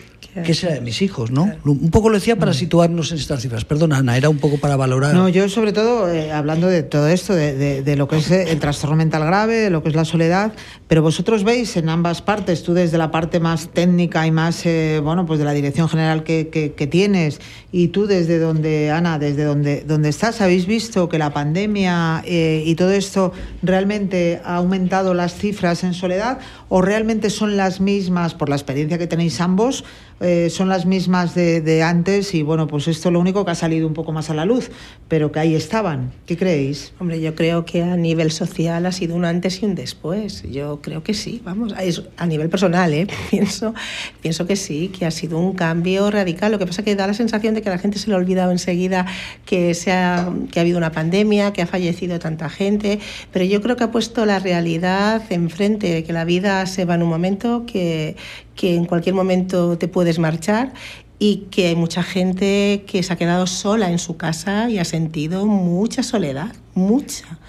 ¿Qué 0.44 0.54
será 0.54 0.74
de 0.74 0.82
mis 0.82 1.02
hijos? 1.02 1.32
¿no? 1.32 1.52
Un 1.66 1.92
poco 1.92 2.10
lo 2.10 2.16
decía 2.16 2.38
para 2.38 2.52
mm. 2.52 2.56
situarnos 2.56 3.12
en 3.12 3.18
estas 3.18 3.42
cifras. 3.42 3.66
Perdona, 3.66 3.98
Ana, 3.98 4.16
era 4.18 4.30
un 4.30 4.38
poco 4.38 4.58
para 4.58 4.76
valorar. 4.76 5.14
No, 5.14 5.30
yo 5.30 5.50
sobre 5.50 5.74
todo, 5.74 6.10
eh, 6.12 6.32
hablando 6.32 6.68
de 6.68 6.84
todo 6.84 7.08
esto, 7.08 7.34
de, 7.34 7.96
lo 7.98 8.08
que 8.08 8.18
es 8.18 8.32
el 8.32 8.60
trastorno 8.60 8.96
mental 8.96 9.26
grave, 9.26 9.56
de 9.56 9.70
lo 9.70 9.84
que 9.84 9.90
es 9.90 9.96
la 9.96 10.06
soledad, 10.06 10.54
pero 10.88 11.02
vosotros 11.02 11.44
veis 11.44 11.76
en 11.78 11.90
ambas 11.90 12.22
partes, 12.22 12.64
tú 12.64 12.74
desde 12.74 12.98
la 12.98 13.12
parte 13.12 13.40
más 13.40 13.70
técnica 13.70 14.26
y 14.28 14.32
más, 14.32 14.66
eh, 14.66 15.02
bueno, 15.04 15.26
pues 15.26 15.40
de 15.40 15.46
la 15.46 15.54
dirección 15.54 15.90
general 15.90 16.24
que, 16.24 16.90
tienes, 16.90 17.42
y 17.72 17.90
tú 17.90 18.08
desde 18.08 18.40
donde, 18.40 18.92
Ana, 18.92 19.20
desde 19.20 19.44
donde, 19.44 19.84
donde 19.84 20.10
estás, 20.10 20.42
¿habéis 20.42 20.66
visto 20.66 21.10
que 21.10 21.18
la 21.18 21.34
pandemia 21.34 22.24
eh, 22.26 22.64
y 22.66 22.76
todo 22.76 22.92
esto 22.92 23.34
realmente 23.62 24.42
ha 24.44 24.56
aumentado 24.56 25.14
las 25.14 25.36
cifras 25.36 25.84
en 25.84 25.94
soledad 25.94 26.40
o 26.70 26.82
realmente 26.82 27.30
son 27.30 27.58
las 27.58 27.82
mismas, 27.82 28.34
por 28.36 28.50
la 28.50 28.56
experiencia 28.56 28.98
que 28.98 29.08
tenéis 29.08 29.42
ambos, 29.42 29.84
eh, 30.22 30.50
son 30.50 30.68
las 30.68 30.86
mismas 30.86 31.34
de, 31.36 31.84
antes 31.84 32.34
y 32.34 32.44
bueno, 32.44 32.68
pues 32.68 32.88
esto 32.88 33.10
lo 33.12 33.20
único 33.20 33.46
que 33.46 33.52
ha 33.52 33.56
salido 33.56 33.88
un 33.88 33.94
poco 33.94 34.12
más 34.12 34.30
a 34.30 34.34
la 34.34 34.46
luz, 34.46 34.70
pero 35.08 35.32
que 35.32 35.40
ahí 35.40 35.56
estaban. 35.56 36.12
¿Qué 36.26 36.36
creéis? 36.38 36.94
Hombre, 37.00 37.22
yo 37.22 37.36
creo 37.36 37.66
que 37.66 37.84
a 37.84 37.96
nivel 37.96 38.32
social 38.32 38.86
ha 38.86 38.92
sido 38.92 39.16
un 39.16 39.26
antes 39.26 39.62
y 39.62 39.66
un 39.66 39.76
después. 39.76 40.44
Yo 40.44 40.82
creo 40.82 41.04
que 41.04 41.14
sí, 41.14 41.42
vamos, 41.44 41.74
a 42.18 42.26
nivel 42.28 42.50
personal, 42.50 42.94
¿eh? 42.94 43.08
pienso, 43.30 43.74
pienso 44.22 44.46
que 44.46 44.56
sí, 44.56 44.90
que 44.90 45.06
ha 45.06 45.12
sido 45.12 45.38
un 45.38 45.54
cambio 45.54 46.12
radical. 46.12 46.52
Lo 46.52 46.60
que 46.60 46.66
pasa 46.66 46.84
que 46.84 46.96
da 46.96 47.08
la 47.08 47.14
sensación 47.14 47.54
de 47.54 47.62
que 47.62 47.70
la 47.70 47.78
gente 47.78 47.98
se 47.98 48.08
le 48.08 48.16
ha 48.16 48.18
olvidado 48.18 48.52
enseguida 48.52 49.06
que, 49.46 49.74
se 49.74 49.92
ha, 49.92 50.30
que 50.52 50.60
ha 50.60 50.62
habido 50.62 50.78
una 50.78 50.92
pandemia, 50.92 51.54
que 51.54 51.62
ha 51.62 51.68
fallecido 51.68 52.20
tanta 52.20 52.50
gente, 52.50 53.00
pero 53.32 53.46
yo 53.46 53.62
creo 53.62 53.76
que 53.78 53.86
ha 53.86 53.92
puesto 53.92 54.26
la 54.26 54.40
realidad 54.40 55.22
enfrente, 55.30 56.04
que 56.04 56.14
la 56.14 56.26
vida 56.26 56.66
se 56.66 56.86
va 56.86 56.96
en 56.96 57.04
un 57.04 57.10
momento, 57.10 57.66
que, 57.66 58.16
que 58.60 58.76
en 58.76 58.84
cualquier 58.84 59.16
momento 59.16 59.78
te 59.78 59.88
puedes 59.88 60.20
marchar 60.20 60.74
y 61.18 61.48
que 61.50 61.68
hay 61.68 61.78
mucha 61.78 62.04
gente 62.04 62.84
que 62.86 63.02
se 63.04 63.14
ha 63.14 63.16
quedado 63.16 63.48
sola 63.48 63.90
en 63.90 64.00
su 64.00 64.18
casa 64.18 64.70
y 64.70 64.80
ha 64.80 64.84
sentido 64.84 65.46
mucha 65.46 66.04
soledad, 66.04 66.54
mucha, 66.74 67.40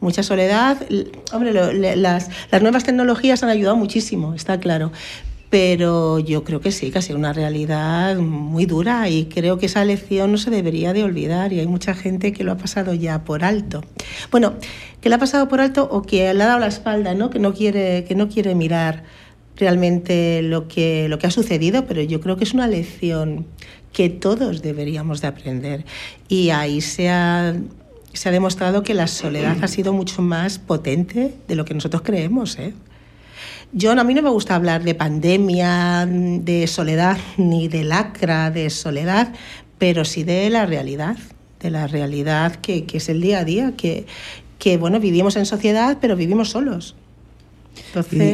mucha 0.00 0.24
soledad. 0.24 0.78
Hombre, 1.32 1.52
las, 1.96 2.28
las 2.50 2.60
nuevas 2.60 2.82
tecnologías 2.82 3.44
han 3.44 3.50
ayudado 3.50 3.76
muchísimo, 3.76 4.34
está 4.34 4.58
claro, 4.58 4.90
pero 5.48 6.18
yo 6.18 6.42
creo 6.42 6.60
que 6.60 6.72
sí, 6.72 6.90
que 6.90 6.98
ha 6.98 7.02
sido 7.02 7.20
una 7.20 7.32
realidad 7.32 8.16
muy 8.16 8.66
dura 8.66 9.08
y 9.08 9.26
creo 9.26 9.58
que 9.58 9.66
esa 9.66 9.84
lección 9.84 10.32
no 10.32 10.38
se 10.38 10.50
debería 10.50 10.92
de 10.92 11.04
olvidar 11.04 11.52
y 11.52 11.60
hay 11.60 11.68
mucha 11.68 11.94
gente 11.94 12.32
que 12.32 12.42
lo 12.42 12.50
ha 12.50 12.56
pasado 12.56 12.94
ya 12.94 13.22
por 13.22 13.44
alto. 13.44 13.84
Bueno, 14.32 14.54
que 15.00 15.08
lo 15.08 15.14
ha 15.14 15.18
pasado 15.18 15.46
por 15.46 15.60
alto 15.60 15.88
o 15.88 16.02
que 16.02 16.34
le 16.34 16.42
ha 16.42 16.46
dado 16.48 16.58
la 16.58 16.66
espalda, 16.66 17.14
¿no? 17.14 17.30
Que 17.30 17.38
no 17.38 17.54
quiere, 17.54 18.02
que 18.02 18.16
no 18.16 18.28
quiere 18.28 18.56
mirar 18.56 19.04
realmente 19.58 20.40
lo 20.42 20.68
que, 20.68 21.08
lo 21.08 21.18
que 21.18 21.26
ha 21.26 21.30
sucedido, 21.30 21.84
pero 21.86 22.00
yo 22.02 22.20
creo 22.20 22.36
que 22.36 22.44
es 22.44 22.54
una 22.54 22.68
lección 22.68 23.46
que 23.92 24.08
todos 24.08 24.62
deberíamos 24.62 25.20
de 25.20 25.26
aprender. 25.26 25.84
Y 26.28 26.50
ahí 26.50 26.80
se 26.80 27.08
ha, 27.10 27.56
se 28.12 28.28
ha 28.28 28.32
demostrado 28.32 28.82
que 28.82 28.94
la 28.94 29.08
soledad 29.08 29.56
ha 29.62 29.68
sido 29.68 29.92
mucho 29.92 30.22
más 30.22 30.58
potente 30.58 31.34
de 31.48 31.54
lo 31.56 31.64
que 31.64 31.74
nosotros 31.74 32.02
creemos. 32.02 32.58
¿eh? 32.58 32.72
Yo, 33.72 33.90
a 33.90 34.04
mí 34.04 34.14
no 34.14 34.22
me 34.22 34.30
gusta 34.30 34.54
hablar 34.54 34.84
de 34.84 34.94
pandemia, 34.94 36.06
de 36.06 36.66
soledad, 36.68 37.18
ni 37.36 37.66
de 37.66 37.84
lacra 37.84 38.50
de 38.50 38.70
soledad, 38.70 39.34
pero 39.78 40.04
sí 40.04 40.22
de 40.22 40.48
la 40.50 40.66
realidad, 40.66 41.16
de 41.60 41.70
la 41.70 41.88
realidad 41.88 42.56
que, 42.56 42.84
que 42.84 42.98
es 42.98 43.08
el 43.08 43.20
día 43.20 43.40
a 43.40 43.44
día, 43.44 43.72
que, 43.76 44.06
que 44.60 44.76
bueno, 44.76 45.00
vivimos 45.00 45.34
en 45.34 45.46
sociedad, 45.46 45.98
pero 46.00 46.14
vivimos 46.14 46.50
solos 46.50 46.94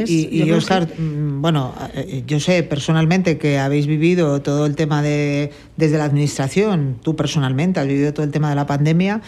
y, 0.07 0.51
Oscar, 0.53 0.89
mm, 0.99 1.41
bueno, 1.41 1.75
eh, 1.95 2.23
yo 2.27 2.41
sé 2.41 2.63
personalmente 2.63 3.39
que 3.39 3.59
habéis 3.59 3.87
vivido 3.87 4.41
todo 4.43 4.67
el 4.67 4.77
tema 4.77 5.03
de 5.03 5.51
desde 5.77 5.99
la 5.99 6.05
administración, 6.05 6.97
tú 7.03 7.17
personalmente 7.17 7.81
has 7.81 7.87
vivido 7.87 8.13
todo 8.13 8.25
el 8.25 8.33
tema 8.33 8.51
de 8.51 8.57
la 8.57 8.67
pandemia. 8.67 9.23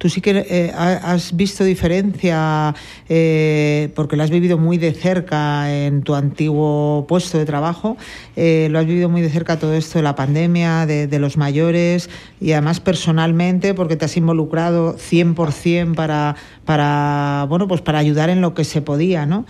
Tú 0.00 0.08
sí 0.08 0.22
que 0.22 0.46
eh, 0.48 0.72
has 0.74 1.36
visto 1.36 1.62
diferencia 1.62 2.74
eh, 3.06 3.90
porque 3.94 4.16
lo 4.16 4.22
has 4.22 4.30
vivido 4.30 4.56
muy 4.56 4.78
de 4.78 4.94
cerca 4.94 5.70
en 5.70 6.00
tu 6.00 6.14
antiguo 6.14 7.04
puesto 7.06 7.36
de 7.36 7.44
trabajo. 7.44 7.98
Eh, 8.34 8.68
lo 8.70 8.78
has 8.78 8.86
vivido 8.86 9.10
muy 9.10 9.20
de 9.20 9.28
cerca 9.28 9.58
todo 9.58 9.74
esto 9.74 9.98
de 9.98 10.02
la 10.02 10.14
pandemia, 10.14 10.86
de, 10.86 11.18
los 11.18 11.36
mayores 11.36 12.08
y 12.40 12.52
además 12.52 12.80
personalmente 12.80 13.74
porque 13.74 13.96
te 13.96 14.06
has 14.06 14.16
involucrado 14.16 14.96
100% 14.96 15.94
para, 15.94 16.34
para, 16.64 17.44
bueno, 17.50 17.68
pues 17.68 17.82
para 17.82 17.98
ayudar 17.98 18.30
en 18.30 18.40
lo 18.40 18.54
que 18.54 18.64
se 18.64 18.80
podía, 18.80 19.26
¿no? 19.26 19.44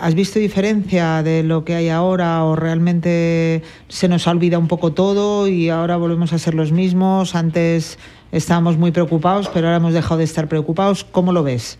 ¿Has 0.00 0.14
visto 0.14 0.38
diferencia 0.38 1.22
de 1.22 1.42
lo 1.42 1.64
que 1.64 1.74
hay 1.74 1.88
ahora 1.88 2.44
o 2.44 2.56
realmente 2.56 3.62
se 3.88 4.06
nos 4.06 4.28
ha 4.28 4.32
olvidado 4.32 4.60
un 4.60 4.68
poco 4.68 4.92
todo 4.92 5.48
y 5.48 5.70
ahora 5.70 5.96
volvemos 5.96 6.34
a 6.34 6.38
ser 6.38 6.52
los 6.52 6.72
mismos? 6.72 7.34
Antes 7.34 7.96
estábamos 8.32 8.76
muy 8.76 8.90
preocupados, 8.90 9.48
pero 9.48 9.68
ahora 9.68 9.76
hemos 9.76 9.94
dejado 9.94 10.18
de 10.18 10.24
estar 10.24 10.48
preocupados. 10.48 11.04
¿Cómo 11.04 11.32
lo 11.32 11.42
ves? 11.42 11.78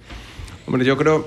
Hombre, 0.66 0.84
yo 0.84 0.96
creo 0.96 1.26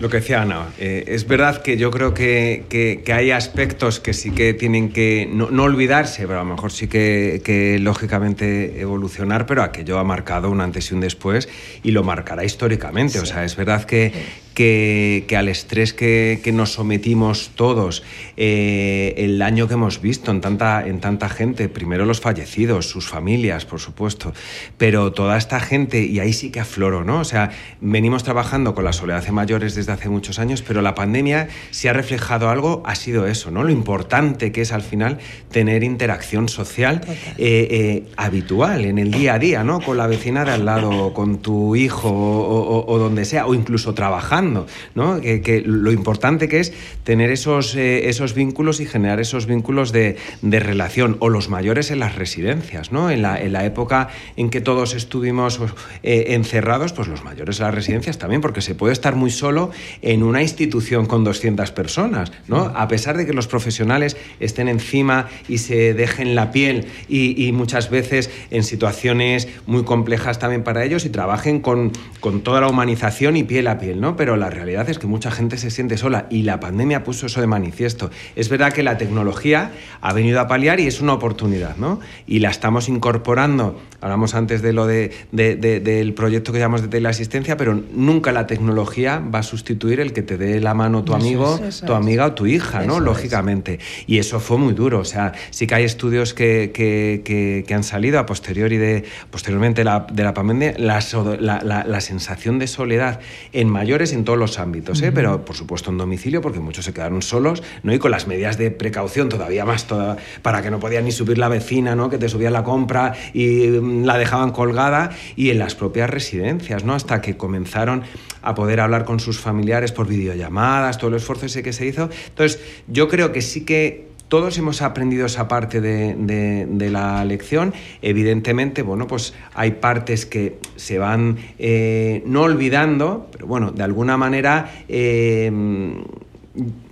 lo 0.00 0.08
que 0.08 0.18
decía 0.18 0.42
Ana, 0.42 0.66
eh, 0.78 1.04
es 1.06 1.26
verdad 1.26 1.62
que 1.62 1.76
yo 1.76 1.90
creo 1.90 2.12
que, 2.12 2.64
que, 2.68 3.12
hay 3.12 3.30
aspectos 3.30 4.00
que 4.00 4.12
sí 4.12 4.32
que 4.32 4.54
tienen 4.54 4.92
que 4.92 5.28
no, 5.30 5.46
olvidarse, 5.62 6.26
pero 6.26 6.40
a 6.40 6.44
lo 6.44 6.50
mejor 6.50 6.72
sí 6.72 6.88
que, 6.88 7.40
que, 7.44 7.78
lógicamente 7.78 8.80
evolucionar, 8.80 9.46
pero 9.46 9.62
aquello 9.62 9.98
ha 9.98 10.04
marcado 10.04 10.50
un 10.50 10.60
antes 10.60 10.90
y 10.90 10.94
un 10.94 11.00
después 11.00 11.48
y 11.82 11.92
lo 11.92 12.02
marcará 12.02 12.44
históricamente. 12.44 13.20
O 13.20 13.26
sea, 13.26 13.44
es 13.44 13.54
verdad 13.54 13.84
que, 13.84 14.12
que, 14.52 15.26
al 15.36 15.48
estrés 15.48 15.92
que, 15.92 16.40
nos 16.52 16.72
sometimos 16.72 17.50
todos, 17.54 18.02
eh, 18.36 19.14
el 19.16 19.38
daño 19.38 19.68
que 19.68 19.74
hemos 19.74 20.00
visto 20.00 20.30
en 20.30 20.40
tanta, 20.40 20.86
en 20.86 21.00
tanta 21.00 21.28
gente, 21.28 21.68
primero 21.68 22.04
los 22.04 22.20
fallecidos, 22.20 22.88
sus 22.88 23.06
familias, 23.06 23.64
por 23.64 23.80
supuesto, 23.80 24.32
pero 24.76 25.12
toda 25.12 25.38
esta 25.38 25.60
gente, 25.60 26.04
y 26.04 26.20
ahí 26.20 26.32
sí 26.32 26.50
que 26.50 26.60
afloro, 26.60 27.04
¿no? 27.04 27.20
O 27.20 27.24
sea, 27.24 27.50
venimos 27.80 28.24
trabajando 28.24 28.74
con 28.74 28.84
la 28.84 28.92
soledad 28.92 29.24
de 29.24 29.32
mayores 29.32 29.74
desde 29.74 29.92
hace 29.92 30.08
muchos 30.08 30.38
años, 30.38 30.62
pero 30.62 30.82
la 30.82 30.94
pandemia, 30.94 31.48
si 31.70 31.88
ha 31.88 31.92
reflejado 31.92 32.50
algo, 32.50 32.82
ha 32.84 32.94
sido 32.94 33.26
eso, 33.26 33.50
¿no? 33.50 33.62
Lo 33.62 33.70
importante 33.70 34.52
que 34.52 34.62
es 34.62 34.72
al 34.72 34.82
final 34.82 35.18
tener 35.50 35.84
interacción 35.84 36.48
social 36.48 37.00
eh, 37.06 37.68
eh, 37.70 38.04
habitual 38.16 38.84
en 38.84 38.98
el 38.98 39.10
día 39.10 39.34
a 39.34 39.38
día, 39.38 39.64
¿no? 39.64 39.80
Con 39.80 39.96
la 39.96 40.06
vecina 40.06 40.44
de 40.44 40.52
al 40.52 40.64
lado, 40.66 41.14
con 41.14 41.38
tu 41.38 41.76
hijo 41.76 42.10
o 42.12 42.98
donde 42.98 43.24
sea, 43.24 43.46
o 43.46 43.54
incluso 43.54 43.94
trabajar 43.94 44.41
¿no? 44.42 45.20
Que, 45.20 45.62
lo 45.64 45.92
importante 45.92 46.48
que 46.48 46.60
es 46.60 46.72
tener 47.04 47.30
esos, 47.30 47.74
eh, 47.76 48.08
esos 48.08 48.34
vínculos 48.34 48.80
y 48.80 48.86
generar 48.86 49.20
esos 49.20 49.46
vínculos 49.46 49.92
de, 49.92 50.16
relación, 50.42 51.16
o 51.20 51.28
los 51.28 51.48
mayores 51.48 51.90
en 51.90 51.98
las 51.98 52.16
residencias, 52.16 52.92
¿no? 52.92 53.10
En 53.10 53.22
la, 53.22 53.40
en 53.40 53.52
la 53.52 53.64
época 53.64 54.08
en 54.36 54.50
que 54.50 54.60
todos 54.60 54.94
estuvimos 54.94 55.60
eh, 56.02 56.26
encerrados, 56.28 56.92
pues 56.92 57.08
los 57.08 57.24
mayores 57.24 57.58
en 57.60 57.66
las 57.66 57.74
residencias 57.74 58.18
también, 58.18 58.40
porque 58.40 58.60
se 58.60 58.74
puede 58.74 58.92
estar 58.92 59.16
muy 59.16 59.30
solo 59.30 59.70
en 60.02 60.22
una 60.22 60.42
institución 60.42 61.06
con 61.06 61.24
200 61.24 61.70
personas, 61.72 62.32
¿no? 62.48 62.72
A 62.74 62.88
pesar 62.88 63.16
de 63.16 63.26
que 63.26 63.32
los 63.32 63.46
profesionales 63.46 64.16
estén 64.40 64.68
encima 64.68 65.28
y 65.48 65.58
se 65.58 65.94
dejen 65.94 66.34
la 66.34 66.52
piel 66.52 66.86
y, 67.08 67.46
y 67.46 67.52
muchas 67.52 67.90
veces 67.90 68.30
en 68.50 68.64
situaciones 68.64 69.48
muy 69.66 69.84
complejas 69.84 70.38
también 70.38 70.62
para 70.62 70.84
ellos 70.84 71.04
y 71.04 71.10
trabajen 71.10 71.60
con, 71.60 71.92
con 72.20 72.42
toda 72.42 72.60
la 72.60 72.68
humanización 72.68 73.36
y 73.36 73.44
piel 73.44 73.66
a 73.68 73.78
piel, 73.78 74.00
¿no? 74.00 74.16
Pero 74.16 74.31
la 74.36 74.50
realidad 74.50 74.88
es 74.88 74.98
que 74.98 75.06
mucha 75.06 75.30
gente 75.30 75.56
se 75.58 75.70
siente 75.70 75.96
sola 75.96 76.26
y 76.30 76.42
la 76.42 76.60
pandemia 76.60 77.04
puso 77.04 77.26
eso 77.26 77.40
de 77.40 77.46
manifiesto. 77.46 78.10
Es 78.36 78.48
verdad 78.48 78.72
que 78.72 78.82
la 78.82 78.98
tecnología 78.98 79.72
ha 80.00 80.12
venido 80.12 80.40
a 80.40 80.48
paliar 80.48 80.80
y 80.80 80.86
es 80.86 81.00
una 81.00 81.14
oportunidad, 81.14 81.76
¿no? 81.76 82.00
Y 82.26 82.40
la 82.40 82.50
estamos 82.50 82.88
incorporando. 82.88 83.80
Hablamos 84.00 84.34
antes 84.34 84.62
de 84.62 84.72
lo 84.72 84.86
de, 84.86 85.12
del 85.30 86.14
proyecto 86.14 86.52
que 86.52 86.58
llamamos 86.58 86.82
de 86.82 86.88
teleasistencia, 86.88 87.56
pero 87.56 87.80
nunca 87.92 88.32
la 88.32 88.46
tecnología 88.46 89.20
va 89.20 89.40
a 89.40 89.42
sustituir 89.42 90.00
el 90.00 90.12
que 90.12 90.22
te 90.22 90.36
dé 90.36 90.60
la 90.60 90.74
mano 90.74 91.04
tu 91.04 91.14
amigo, 91.14 91.60
tu 91.86 91.92
amiga 91.92 92.26
o 92.26 92.32
tu 92.32 92.46
hija, 92.46 92.84
¿no? 92.84 93.00
Lógicamente. 93.00 93.78
Y 94.06 94.18
eso 94.18 94.40
fue 94.40 94.58
muy 94.58 94.74
duro. 94.74 94.98
O 94.98 95.04
sea, 95.04 95.32
sí 95.50 95.66
que 95.66 95.74
hay 95.76 95.84
estudios 95.84 96.34
que, 96.34 96.72
que, 96.74 97.22
que, 97.66 97.74
han 97.74 97.84
salido 97.84 98.18
a 98.18 98.26
posteriori 98.26 98.76
de, 98.76 99.04
posteriormente 99.30 99.84
la, 99.84 100.06
de 100.12 100.22
la 100.24 100.34
pandemia, 100.34 100.74
la, 100.78 101.00
la, 101.40 101.84
la, 101.86 102.00
sensación 102.00 102.58
de 102.58 102.66
soledad 102.66 103.20
en 103.52 103.68
mayores 103.68 104.12
en 104.12 104.21
todos 104.24 104.38
los 104.38 104.58
ámbitos, 104.58 105.02
¿eh? 105.02 105.12
pero 105.12 105.44
por 105.44 105.56
supuesto 105.56 105.90
en 105.90 105.98
domicilio, 105.98 106.40
porque 106.40 106.60
muchos 106.60 106.84
se 106.84 106.92
quedaron 106.92 107.22
solos, 107.22 107.62
¿no? 107.82 107.92
Y 107.92 107.98
con 107.98 108.10
las 108.10 108.26
medidas 108.26 108.58
de 108.58 108.70
precaución 108.70 109.28
todavía 109.28 109.64
más, 109.64 109.86
toda, 109.86 110.16
para 110.42 110.62
que 110.62 110.70
no 110.70 110.78
podían 110.78 111.04
ni 111.04 111.12
subir 111.12 111.38
la 111.38 111.48
vecina, 111.48 111.94
¿no? 111.94 112.10
Que 112.10 112.18
te 112.18 112.28
subía 112.28 112.50
la 112.50 112.64
compra 112.64 113.14
y 113.32 113.66
mm, 113.68 114.04
la 114.04 114.18
dejaban 114.18 114.52
colgada, 114.52 115.10
y 115.36 115.50
en 115.50 115.58
las 115.58 115.74
propias 115.74 116.10
residencias, 116.10 116.84
¿no? 116.84 116.94
Hasta 116.94 117.20
que 117.20 117.36
comenzaron 117.36 118.02
a 118.42 118.54
poder 118.54 118.80
hablar 118.80 119.04
con 119.04 119.20
sus 119.20 119.38
familiares 119.38 119.92
por 119.92 120.06
videollamadas, 120.06 120.98
todo 120.98 121.10
el 121.10 121.16
esfuerzo 121.16 121.46
ese 121.46 121.62
que 121.62 121.72
se 121.72 121.86
hizo. 121.86 122.10
Entonces, 122.28 122.60
yo 122.88 123.08
creo 123.08 123.32
que 123.32 123.42
sí 123.42 123.64
que 123.64 124.11
todos 124.32 124.56
hemos 124.56 124.80
aprendido 124.80 125.26
esa 125.26 125.46
parte 125.46 125.82
de, 125.82 126.88
la 126.90 127.22
lección. 127.22 127.74
Evidentemente, 128.00 128.80
bueno, 128.80 129.06
pues 129.06 129.34
hay 129.52 129.72
partes 129.72 130.24
que 130.24 130.56
se 130.76 130.96
van 130.96 131.36
eh, 131.58 132.22
no 132.24 132.40
olvidando, 132.40 133.28
pero 133.30 133.46
bueno, 133.46 133.72
de 133.72 133.82
alguna 133.82 134.16
manera. 134.16 134.72
Eh, 134.88 135.52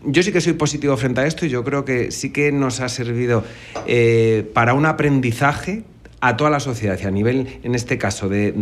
yo 0.05 0.23
sí 0.23 0.33
que 0.33 0.43
soy 0.43 0.53
positivo 0.53 0.95
frente 0.99 1.23
a 1.23 1.27
esto 1.27 1.47
y 1.47 1.49
yo 1.49 1.65
creo 1.65 1.87
que 1.87 2.11
sí 2.11 2.31
que 2.31 2.53
nos 2.53 2.81
ha 2.81 2.91
servido 2.91 3.43
eh, 3.87 4.47
para 4.53 4.75
un 4.75 4.85
aprendizaje 4.85 5.85
a 6.21 6.37
toda 6.37 6.51
la 6.51 6.61
sociedad 6.61 6.99
y 7.03 7.07
a 7.07 7.11
nivel, 7.11 7.61
en 7.63 7.75
este 7.75 7.99
caso, 7.99 8.29
de, 8.29 8.55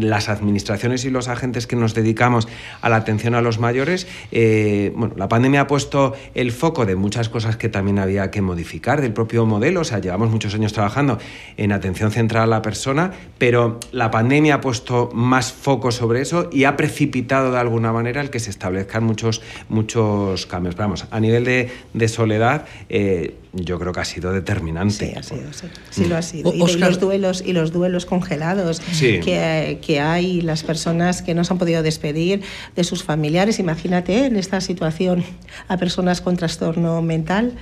las 0.00 0.28
administraciones 0.28 1.04
y 1.04 1.10
los 1.10 1.28
agentes 1.28 1.66
que 1.66 1.76
nos 1.76 1.94
dedicamos 1.94 2.48
a 2.80 2.88
la 2.88 2.96
atención 2.96 3.34
a 3.34 3.42
los 3.42 3.58
mayores, 3.58 4.06
eh, 4.32 4.92
bueno, 4.96 5.14
la 5.16 5.28
pandemia 5.28 5.62
ha 5.62 5.66
puesto 5.66 6.14
el 6.34 6.52
foco 6.52 6.86
de 6.86 6.96
muchas 6.96 7.28
cosas 7.28 7.56
que 7.56 7.68
también 7.68 7.98
había 7.98 8.30
que 8.30 8.42
modificar 8.42 9.00
del 9.00 9.12
propio 9.12 9.46
modelo, 9.46 9.80
o 9.80 9.84
sea, 9.84 10.00
llevamos 10.00 10.30
muchos 10.30 10.54
años 10.54 10.72
trabajando 10.72 11.18
en 11.56 11.72
atención 11.72 12.10
central 12.10 12.44
a 12.44 12.46
la 12.46 12.62
persona, 12.62 13.12
pero 13.38 13.78
la 13.92 14.10
pandemia 14.10 14.54
ha 14.54 14.60
puesto 14.60 15.10
más 15.12 15.52
foco 15.52 15.92
sobre 15.92 16.20
eso 16.20 16.48
y 16.52 16.64
ha 16.64 16.76
precipitado 16.76 17.52
de 17.52 17.58
alguna 17.58 17.92
manera 17.92 18.20
el 18.20 18.30
que 18.30 18.40
se 18.40 18.50
establezcan 18.50 19.04
muchos, 19.04 19.42
muchos 19.68 20.46
cambios. 20.46 20.76
vamos, 20.76 21.06
a 21.10 21.20
nivel 21.20 21.44
de, 21.44 22.08
soledad, 22.08 22.66
eh, 22.88 23.34
yo 23.52 23.78
creo 23.78 23.92
que 23.92 24.00
ha 24.00 24.04
sido 24.04 24.32
determinante. 24.32 25.06
Sí, 25.06 25.14
ha 25.16 25.22
sido, 25.22 25.52
sí, 25.90 26.04
lo 26.06 26.16
ha 26.16 26.22
sido. 26.22 26.47
Y, 26.54 26.76
los 26.78 27.00
duelos 27.00 27.42
y 27.44 27.52
los 27.52 27.72
duelos 27.72 28.06
congelados 28.06 28.80
que, 28.80 29.78
que, 29.80 30.00
hay, 30.00 30.40
las 30.40 30.62
personas 30.62 31.22
que 31.22 31.34
no 31.34 31.44
se 31.44 31.52
han 31.52 31.58
podido 31.58 31.82
despedir 31.82 32.42
de 32.76 32.84
sus 32.84 33.02
familiares. 33.02 33.58
Imagínate 33.58 34.26
en 34.26 34.36
esta 34.36 34.60
situación 34.60 35.24
a 35.68 35.76
personas 35.76 36.20
con 36.20 36.36
trastorno 36.36 37.02
mental. 37.02 37.52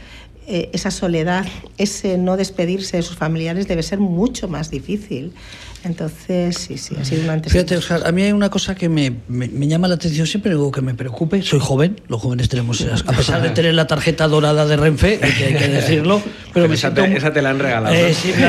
Eh, 0.49 0.71
esa 0.73 0.93
soledad, 0.93 1.45
ese 1.77 2.19
no 2.19 2.37
despedirse 2.37 2.97
de 2.97 3.03
sus 3.03 3.17
familiares 3.17 3.67
debe 3.67 3.83
ser 3.83 3.99
mucho 3.99 4.47
más 4.47 4.71
difícil. 4.71 5.33
Entonces, 5.83 6.57
sí, 6.57 6.79
sí, 6.79 6.97
ha 7.01 7.05
sido 7.05 7.23
un 7.23 7.31
antes. 7.31 7.53
Fíjate, 7.53 7.77
Oscar, 7.77 8.03
a 8.07 8.13
mí 8.13 8.23
hay 8.23 8.33
una 8.33 8.49
cosa 8.49 8.75
que 8.75 8.89
me, 8.89 9.13
me, 9.29 9.69
llama 9.69 9.89
la 9.89 9.95
atención 9.95 10.27
siempre, 10.27 10.51
digo 10.53 10.71
que 10.73 10.83
me 10.83 10.95
preocupe. 10.95 11.43
Soy 11.43 11.61
joven, 11.61 12.01
los 12.09 12.21
jóvenes 12.21 12.49
tenemos, 12.49 12.81
a 12.81 13.13
pesar 13.17 13.43
de 13.43 13.51
tener 13.51 13.75
la 13.75 13.87
tarjeta 13.87 14.27
dorada 14.27 14.67
de 14.67 14.77
Renfe, 14.77 15.21
hay 15.23 15.33
que, 15.33 15.45
hay 15.47 15.55
que 15.55 15.69
decirlo, 15.69 16.21
pero, 16.55 16.69
me 16.69 16.75
esa, 16.75 16.93
te, 16.93 17.17
esa 17.17 17.33
te 17.33 17.43
la 17.43 17.51
han 17.51 17.59
regalado. 17.59 17.95
Eh, 17.95 18.15
sí, 18.15 18.33
me 18.35 18.41
la 18.41 18.49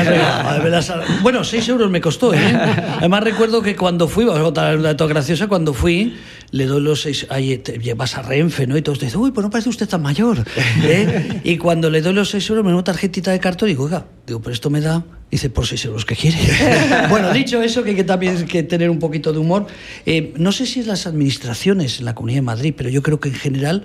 han 0.50 0.62
regalado. 0.62 1.02
bueno, 1.22 1.44
6 1.44 1.68
euros 1.68 1.90
me 1.90 2.00
costó, 2.00 2.34
¿eh? 2.34 2.38
Además, 2.98 3.22
recuerdo 3.22 3.62
que 3.62 3.76
cuando 3.76 4.08
fui, 4.08 4.24
vamos 4.24 4.40
a 4.40 4.44
contar 4.44 4.76
una 4.76 4.88
dato 4.88 5.06
graciosa, 5.06 5.46
cuando 5.46 5.74
fui, 5.74 6.16
le 6.50 6.66
doy 6.66 6.80
los 6.80 7.02
seis, 7.02 7.26
ahí 7.30 7.62
llevas 7.82 8.16
a 8.16 8.22
Renfe, 8.22 8.66
¿no? 8.66 8.76
Y 8.76 8.82
todos 8.82 9.00
dicen, 9.00 9.20
uy, 9.20 9.30
pues 9.32 9.44
no 9.44 9.50
parece 9.50 9.68
usted 9.68 9.88
tan 9.88 10.02
mayor. 10.02 10.44
¿eh? 10.82 11.40
y 11.44 11.58
cuando 11.58 11.90
le 11.90 12.00
doy 12.00 12.14
los 12.14 12.30
6 12.30 12.50
euros, 12.50 12.64
me 12.64 12.70
da 12.70 12.76
una 12.76 12.84
tarjetita 12.84 13.30
de 13.30 13.40
cartón 13.40 13.68
y 13.68 13.72
digo, 13.72 13.84
oiga, 13.84 14.06
digo, 14.26 14.40
pero 14.40 14.54
esto 14.54 14.70
me 14.70 14.80
da 14.80 15.04
Dice, 15.30 15.50
por 15.50 15.66
seis 15.66 15.84
euros 15.84 16.06
que 16.06 16.16
quiere. 16.16 16.38
bueno, 17.10 17.30
dicho 17.32 17.60
eso, 17.62 17.82
que 17.82 17.90
hay 17.90 17.96
que 17.96 18.04
también 18.04 18.46
que 18.46 18.62
tener 18.62 18.88
un 18.88 18.98
poquito 18.98 19.32
de 19.32 19.38
humor. 19.38 19.66
Eh, 20.06 20.32
no 20.38 20.52
sé 20.52 20.64
si 20.64 20.80
es 20.80 20.86
las 20.86 21.06
administraciones 21.06 21.98
en 21.98 22.06
la 22.06 22.14
Comunidad 22.14 22.38
de 22.38 22.42
Madrid, 22.42 22.74
pero 22.74 22.88
yo 22.88 23.02
creo 23.02 23.20
que 23.20 23.28
en 23.28 23.34
general, 23.34 23.84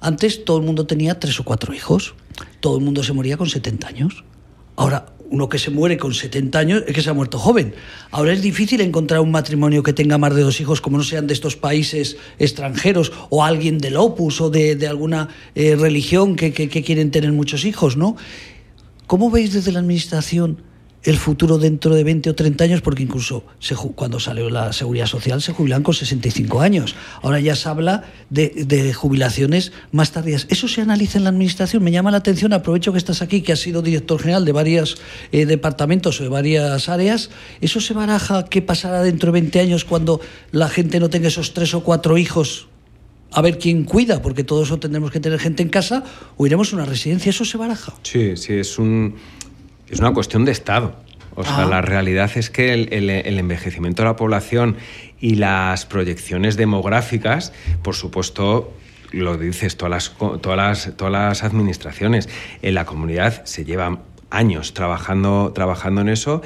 antes 0.00 0.44
todo 0.44 0.58
el 0.58 0.64
mundo 0.64 0.86
tenía 0.86 1.18
tres 1.18 1.40
o 1.40 1.44
cuatro 1.44 1.74
hijos. 1.74 2.14
Todo 2.60 2.78
el 2.78 2.84
mundo 2.84 3.02
se 3.02 3.12
moría 3.12 3.36
con 3.36 3.48
70 3.48 3.88
años. 3.88 4.24
Ahora, 4.76 5.06
uno 5.30 5.48
que 5.48 5.58
se 5.58 5.70
muere 5.70 5.96
con 5.96 6.14
70 6.14 6.58
años 6.58 6.84
es 6.86 6.94
que 6.94 7.02
se 7.02 7.10
ha 7.10 7.14
muerto 7.14 7.38
joven. 7.38 7.74
Ahora 8.10 8.32
es 8.32 8.42
difícil 8.42 8.80
encontrar 8.80 9.20
un 9.20 9.30
matrimonio 9.30 9.82
que 9.82 9.92
tenga 9.92 10.18
más 10.18 10.34
de 10.34 10.42
dos 10.42 10.60
hijos, 10.60 10.80
como 10.80 10.98
no 10.98 11.04
sean 11.04 11.26
de 11.26 11.34
estos 11.34 11.56
países 11.56 12.16
extranjeros, 12.38 13.12
o 13.30 13.44
alguien 13.44 13.78
del 13.78 13.96
Opus 13.96 14.40
o 14.40 14.50
de, 14.50 14.86
alguna 14.86 15.28
eh, 15.54 15.76
religión 15.76 16.36
que, 16.36 16.52
quieren 16.52 17.10
tener 17.10 17.32
muchos 17.32 17.64
hijos, 17.64 17.96
¿no? 17.96 18.16
¿Cómo 19.06 19.30
veis 19.30 19.52
desde 19.52 19.72
la 19.72 19.80
Administración 19.80 20.62
el 21.06 21.16
futuro 21.18 21.58
dentro 21.58 21.94
de 21.94 22.02
20 22.02 22.30
o 22.30 22.34
30 22.34 22.64
años, 22.64 22.80
porque 22.82 23.04
incluso 23.04 23.44
cuando 23.94 24.18
salió 24.18 24.50
la 24.50 24.72
seguridad 24.72 25.06
social 25.06 25.40
se 25.40 25.52
jubilan 25.52 25.84
con 25.84 25.94
65 25.94 26.60
años. 26.60 26.96
Ahora 27.22 27.38
ya 27.38 27.54
se 27.54 27.68
habla 27.68 28.04
de, 28.28 28.92
jubilaciones 28.92 29.72
más 29.92 30.10
tardías. 30.10 30.46
¿Eso 30.50 30.66
se 30.66 30.80
analiza 30.80 31.18
en 31.18 31.24
la 31.24 31.30
Administración? 31.30 31.84
Me 31.84 31.92
llama 31.92 32.10
la 32.10 32.18
atención, 32.18 32.52
aprovecho 32.52 32.90
que 32.90 32.98
estás 32.98 33.22
aquí, 33.22 33.40
que 33.40 33.52
has 33.52 33.60
sido 33.60 33.82
director 33.82 34.20
general 34.20 34.44
de 34.44 34.52
varios 34.52 34.98
eh, 35.30 35.46
departamentos 35.46 36.20
o 36.20 36.24
de 36.24 36.28
varias 36.28 36.88
áreas. 36.88 37.30
¿Eso 37.60 37.80
se 37.80 37.94
baraja 37.94 38.44
qué 38.46 38.60
pasará 38.60 39.02
dentro 39.02 39.30
de 39.32 39.40
20 39.40 39.60
años 39.60 39.84
cuando 39.84 40.20
la 40.50 40.68
gente 40.68 40.98
no 40.98 41.08
tenga 41.08 41.28
esos 41.28 41.54
tres 41.54 41.72
o 41.74 41.84
cuatro 41.84 42.18
hijos 42.18 42.66
a 43.32 43.42
ver 43.42 43.58
quién 43.58 43.84
cuida, 43.84 44.22
porque 44.22 44.44
todo 44.44 44.62
eso 44.62 44.78
tendremos 44.78 45.10
que 45.10 45.20
tener 45.20 45.38
gente 45.38 45.62
en 45.62 45.68
casa, 45.68 46.04
o 46.36 46.46
iremos 46.46 46.72
a 46.72 46.76
una 46.76 46.84
residencia. 46.84 47.30
¿Eso 47.30 47.44
se 47.44 47.58
baraja? 47.58 47.92
Sí, 48.02 48.36
sí, 48.36 48.54
es 48.54 48.78
un 48.78 49.16
es 49.90 50.00
una 50.00 50.12
cuestión 50.12 50.44
de 50.44 50.52
Estado. 50.52 50.94
O 51.34 51.44
sea, 51.44 51.64
ah. 51.64 51.66
la 51.66 51.82
realidad 51.82 52.30
es 52.36 52.48
que 52.48 52.72
el, 52.72 53.10
envejecimiento 53.10 54.02
de 54.02 54.08
la 54.08 54.16
población 54.16 54.76
y 55.20 55.34
las 55.34 55.84
proyecciones 55.84 56.56
demográficas, 56.56 57.52
por 57.82 57.94
supuesto, 57.94 58.72
lo 59.12 59.36
dices, 59.36 59.76
todas 59.76 59.90
las, 60.18 60.40
todas 60.40 60.56
las, 60.56 60.96
todas 60.96 61.12
las 61.12 61.44
administraciones 61.44 62.28
en 62.62 62.74
la 62.74 62.86
comunidad 62.86 63.44
se 63.44 63.66
llevan 63.66 64.00
años 64.30 64.72
trabajando, 64.72 65.52
trabajando 65.54 66.00
en 66.00 66.08
eso 66.08 66.42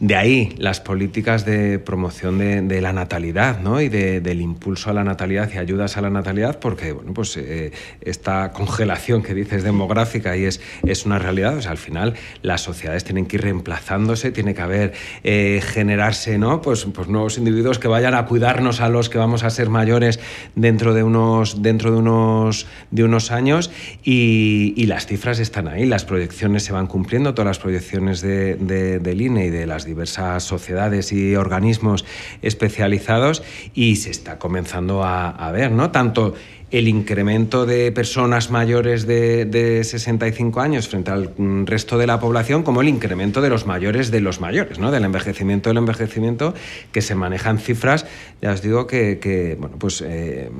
de 0.00 0.16
ahí 0.16 0.54
las 0.56 0.80
políticas 0.80 1.44
de 1.44 1.78
promoción 1.78 2.38
de, 2.38 2.80
la 2.80 2.94
natalidad 2.94 3.60
¿no? 3.60 3.82
y 3.82 3.90
del 3.90 4.40
impulso 4.40 4.88
a 4.88 4.94
la 4.94 5.04
natalidad 5.04 5.50
y 5.54 5.58
ayudas 5.58 5.98
a 5.98 6.00
la 6.00 6.08
natalidad, 6.08 6.58
porque 6.58 6.92
bueno, 6.92 7.12
pues, 7.12 7.36
eh, 7.36 7.72
esta 8.00 8.50
congelación 8.52 9.22
que 9.22 9.34
dices 9.34 9.62
demográfica 9.62 10.36
y 10.38 10.46
es, 10.46 10.62
es 10.84 11.04
una 11.04 11.18
realidad, 11.18 11.58
o 11.58 11.62
sea, 11.62 11.72
al 11.72 11.78
final 11.78 12.14
las 12.40 12.62
sociedades 12.62 13.04
tienen 13.04 13.26
que 13.26 13.36
ir 13.36 13.42
reemplazándose, 13.42 14.32
tiene 14.32 14.54
que 14.54 14.62
haber, 14.62 14.94
eh, 15.22 15.60
generarse 15.62 16.38
¿no? 16.38 16.62
pues, 16.62 16.86
pues 16.86 17.08
nuevos 17.08 17.36
individuos 17.36 17.78
que 17.78 17.88
vayan 17.88 18.14
a 18.14 18.24
cuidarnos 18.24 18.80
a 18.80 18.88
los 18.88 19.10
que 19.10 19.18
vamos 19.18 19.44
a 19.44 19.50
ser 19.50 19.68
mayores 19.68 20.18
dentro 20.54 20.94
de 20.94 21.02
unos, 21.02 21.62
dentro 21.62 21.92
de 21.92 21.98
unos, 21.98 22.66
de 22.90 23.04
unos 23.04 23.30
años 23.30 23.70
y, 24.02 24.86
las 24.90 25.06
cifras 25.06 25.38
están 25.38 25.68
ahí, 25.68 25.86
las 25.86 26.04
proyecciones 26.04 26.64
se 26.64 26.72
van 26.72 26.88
cumpliendo, 26.88 27.32
todas 27.32 27.46
las 27.46 27.58
proyecciones 27.60 28.20
de, 28.22 28.56
del 28.56 29.20
INE 29.20 29.46
y 29.46 29.50
de 29.50 29.64
las 29.64 29.84
diversas 29.90 30.44
sociedades 30.44 31.12
y 31.12 31.36
organismos 31.36 32.04
especializados 32.42 33.42
y 33.74 33.96
se 33.96 34.10
está 34.10 34.38
comenzando 34.38 35.04
a, 35.04 35.50
ver, 35.52 35.72
¿no? 35.72 35.90
Tanto 35.90 36.34
el 36.70 36.88
incremento 36.88 37.66
de 37.66 37.92
personas 37.92 38.50
mayores 38.50 39.06
de, 39.06 39.44
de, 39.44 39.84
65 39.84 40.60
años 40.60 40.88
frente 40.88 41.10
al 41.10 41.32
resto 41.66 41.98
de 41.98 42.06
la 42.06 42.20
población 42.20 42.62
como 42.62 42.80
el 42.80 42.88
incremento 42.88 43.40
de 43.40 43.48
los 43.48 43.66
mayores 43.66 44.10
de 44.10 44.20
los 44.20 44.40
mayores, 44.40 44.78
¿no? 44.78 44.90
del 44.90 45.04
envejecimiento 45.04 45.70
del 45.70 45.78
envejecimiento, 45.78 46.54
que 46.92 47.02
se 47.02 47.14
manejan 47.14 47.58
cifras, 47.58 48.06
ya 48.40 48.52
os 48.52 48.62
digo, 48.62 48.86
que, 48.86 49.56
bueno, 49.58 49.76
pues, 49.78 50.02
eh, 50.06 50.50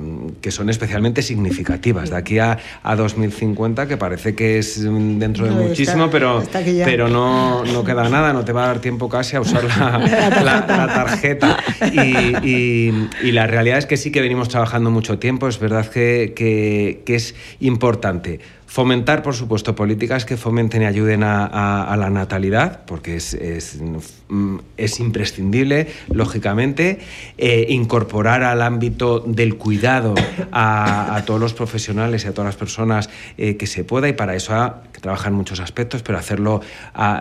que 0.41 0.51
son 0.51 0.69
especialmente 0.69 1.21
significativas. 1.21 2.09
De 2.09 2.15
aquí 2.17 2.39
a, 2.39 2.57
a, 2.83 2.95
2050, 2.95 3.87
que 3.87 3.97
parece 3.97 4.35
que 4.35 4.59
es 4.59 4.83
dentro 4.83 5.45
de 5.45 5.51
muchísimo, 5.51 6.09
pero, 6.11 6.43
pero 6.85 7.07
no, 7.07 7.63
no 7.65 7.83
queda 7.83 8.07
nada, 8.09 8.33
no 8.33 8.45
te 8.45 8.53
va 8.53 8.65
a 8.65 8.67
dar 8.67 8.81
tiempo 8.81 9.09
casi 9.09 9.35
a 9.35 9.41
usar 9.41 9.63
la, 9.63 10.65
tarjeta. 10.67 11.57
Y, 11.91 12.37
y, 13.23 13.31
la 13.31 13.47
realidad 13.47 13.79
es 13.79 13.85
que 13.85 13.97
sí 13.97 14.11
que 14.11 14.21
venimos 14.21 14.49
trabajando 14.49 14.91
mucho 14.91 15.17
tiempo, 15.17 15.47
es 15.47 15.59
verdad 15.59 15.87
que 15.87 16.00
que, 16.35 17.03
es 17.07 17.35
importante. 17.59 18.39
Fomentar, 18.65 19.21
por 19.21 19.35
supuesto, 19.35 19.75
políticas 19.75 20.23
que 20.23 20.37
fomenten 20.37 20.81
y 20.83 20.85
ayuden 20.85 21.23
a, 21.23 21.93
la 21.97 22.09
natalidad, 22.09 22.85
porque 22.85 23.17
es, 23.17 23.33
es, 23.33 23.79
mm, 24.29 24.59
imprescindible, 24.99 25.87
lógicamente. 26.09 26.99
Eh, 27.37 27.65
incorporar 27.69 28.43
al 28.43 28.61
ámbito 28.61 29.19
del 29.19 29.57
cuidado 29.57 30.15
a, 30.53 31.21
todos 31.25 31.41
los 31.41 31.53
profesionales 31.53 32.23
y 32.23 32.27
a 32.27 32.33
todas 32.33 32.47
las 32.47 32.55
personas 32.55 33.09
eh, 33.37 33.57
que 33.57 33.67
se 33.67 33.83
pueda, 33.83 34.07
y 34.07 34.13
para 34.13 34.35
eso 34.35 34.53
trabajar 35.01 35.31
en 35.31 35.37
muchos 35.37 35.59
aspectos, 35.59 36.01
pero 36.01 36.17
hacerlo 36.17 36.61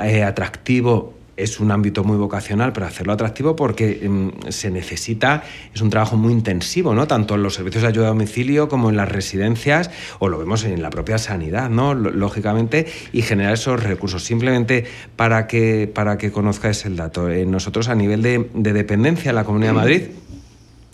eh, 0.05 0.23
atractivo 0.23 1.20
es 1.43 1.61
un 1.61 1.71
ámbito 1.71 2.05
muy 2.05 2.17
vocacional, 2.17 2.73
pero 2.73 2.87
hacerlo 2.87 3.13
atractivo 3.13 3.57
porque 3.57 4.01
em, 4.03 4.33
se 4.49 4.71
necesita, 4.71 5.43
es 5.75 5.81
un 5.81 5.91
trabajo 5.91 6.17
muy 6.17 6.33
intensivo, 6.33 6.95
¿no? 6.95 7.07
Tanto 7.07 7.35
en 7.35 7.43
los 7.43 7.55
servicios 7.55 7.83
de 7.83 7.89
ayuda 7.89 8.07
a 8.07 8.09
domicilio 8.11 8.69
como 8.69 8.91
en 8.91 8.97
las 8.97 9.09
residencias, 9.09 9.91
o 10.19 10.29
lo 10.29 10.39
vemos 10.39 10.65
en 10.65 10.83
la 10.83 10.91
propia 10.91 11.19
sanidad, 11.19 11.71
¿no? 11.71 11.95
Lógicamente, 11.95 12.87
y 13.13 13.23
generar 13.23 13.55
esos 13.55 13.83
recursos. 13.83 14.25
Simplemente 14.25 14.85
para 15.17 15.47
que, 15.47 15.91
para 15.93 16.19
que 16.19 16.31
conozcáis 16.31 16.85
el 16.85 16.97
dato. 16.97 17.31
Eh, 17.31 17.47
nosotros 17.47 17.89
a 17.89 17.95
nivel 17.95 18.23
de, 18.23 18.51
de 18.55 18.73
dependencia 18.73 19.31
en 19.31 19.37
la 19.37 19.45
Comunidad 19.45 19.71
de 19.71 19.77
Madrid, 19.77 20.03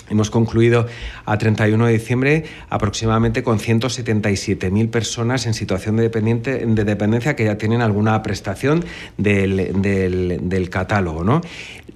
Hemos 0.08 0.30
concluido 0.30 0.86
a 1.24 1.38
31 1.38 1.86
de 1.86 1.92
diciembre 1.92 2.44
aproximadamente 2.70 3.42
con 3.42 3.58
177.000 3.58 4.90
personas 4.90 5.46
en 5.46 5.54
situación 5.54 5.96
de, 5.96 6.08
dependencia 6.08 7.36
que 7.36 7.44
ya 7.44 7.58
tienen 7.58 7.82
alguna 7.82 8.22
prestación 8.22 8.84
del, 9.16 9.80
del 9.80 10.70
catálogo. 10.70 11.24
¿no? 11.24 11.40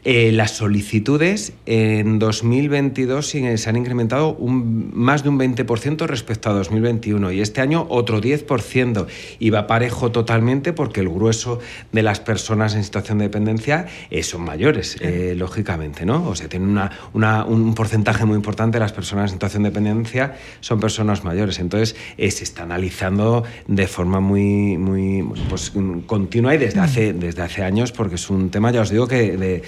Eh, 0.05 0.33
las 0.33 0.53
solicitudes 0.53 1.53
en 1.67 2.19
2022 2.19 3.27
se 3.29 3.69
han 3.69 3.77
incrementado 3.77 4.35
un, 4.35 4.91
más 4.95 5.23
de 5.23 5.29
un 5.29 5.39
20% 5.39 6.07
respecto 6.07 6.49
a 6.49 6.55
2021 6.55 7.33
y 7.33 7.41
este 7.43 7.61
año 7.61 7.87
otro 7.91 8.21
10% 8.21 9.07
y 9.39 9.51
va 9.51 9.67
parejo 9.67 10.11
totalmente 10.11 10.73
porque 10.73 11.01
el 11.01 11.11
grueso 11.11 11.59
de 11.93 12.03
las 12.03 12.21
personas 12.21 12.75
en 12.75 12.85
situación 12.85 13.19
de 13.19 13.25
dependencia 13.25 13.87
eh, 14.11 14.23
son 14.23 14.43
mayores, 14.43 14.97
eh, 15.01 15.35
lógicamente, 15.37 16.07
¿no? 16.07 16.27
O 16.27 16.35
sea, 16.35 16.49
tienen 16.49 16.79
una, 17.13 17.45
un 17.45 17.75
porcentaje 17.75 18.25
muy 18.25 18.37
importante 18.37 18.79
de 18.79 18.81
las 18.81 18.93
personas 18.93 19.31
en 19.31 19.37
situación 19.37 19.65
de 19.65 19.69
dependencia 19.69 20.37
son 20.61 20.81
personas 20.81 21.25
mayores. 21.25 21.59
Entonces, 21.59 21.95
se 22.17 22.45
está 22.45 22.63
analizando 22.63 23.45
de 23.67 23.87
forma 23.87 24.21
muy, 24.21 24.79
muy 24.79 25.29
pues, 25.49 25.73
continua 26.07 26.55
y 26.55 26.59
desde 26.59 26.81
hace, 26.81 27.13
desde 27.13 27.43
hace 27.43 27.63
años 27.63 27.93
porque 27.93 28.15
es 28.15 28.31
un 28.31 28.51
tema, 28.51 28.71
ya 28.71 28.81
os 28.81 28.91
digo, 28.91 29.07
que 29.07 29.37
de 29.37 29.63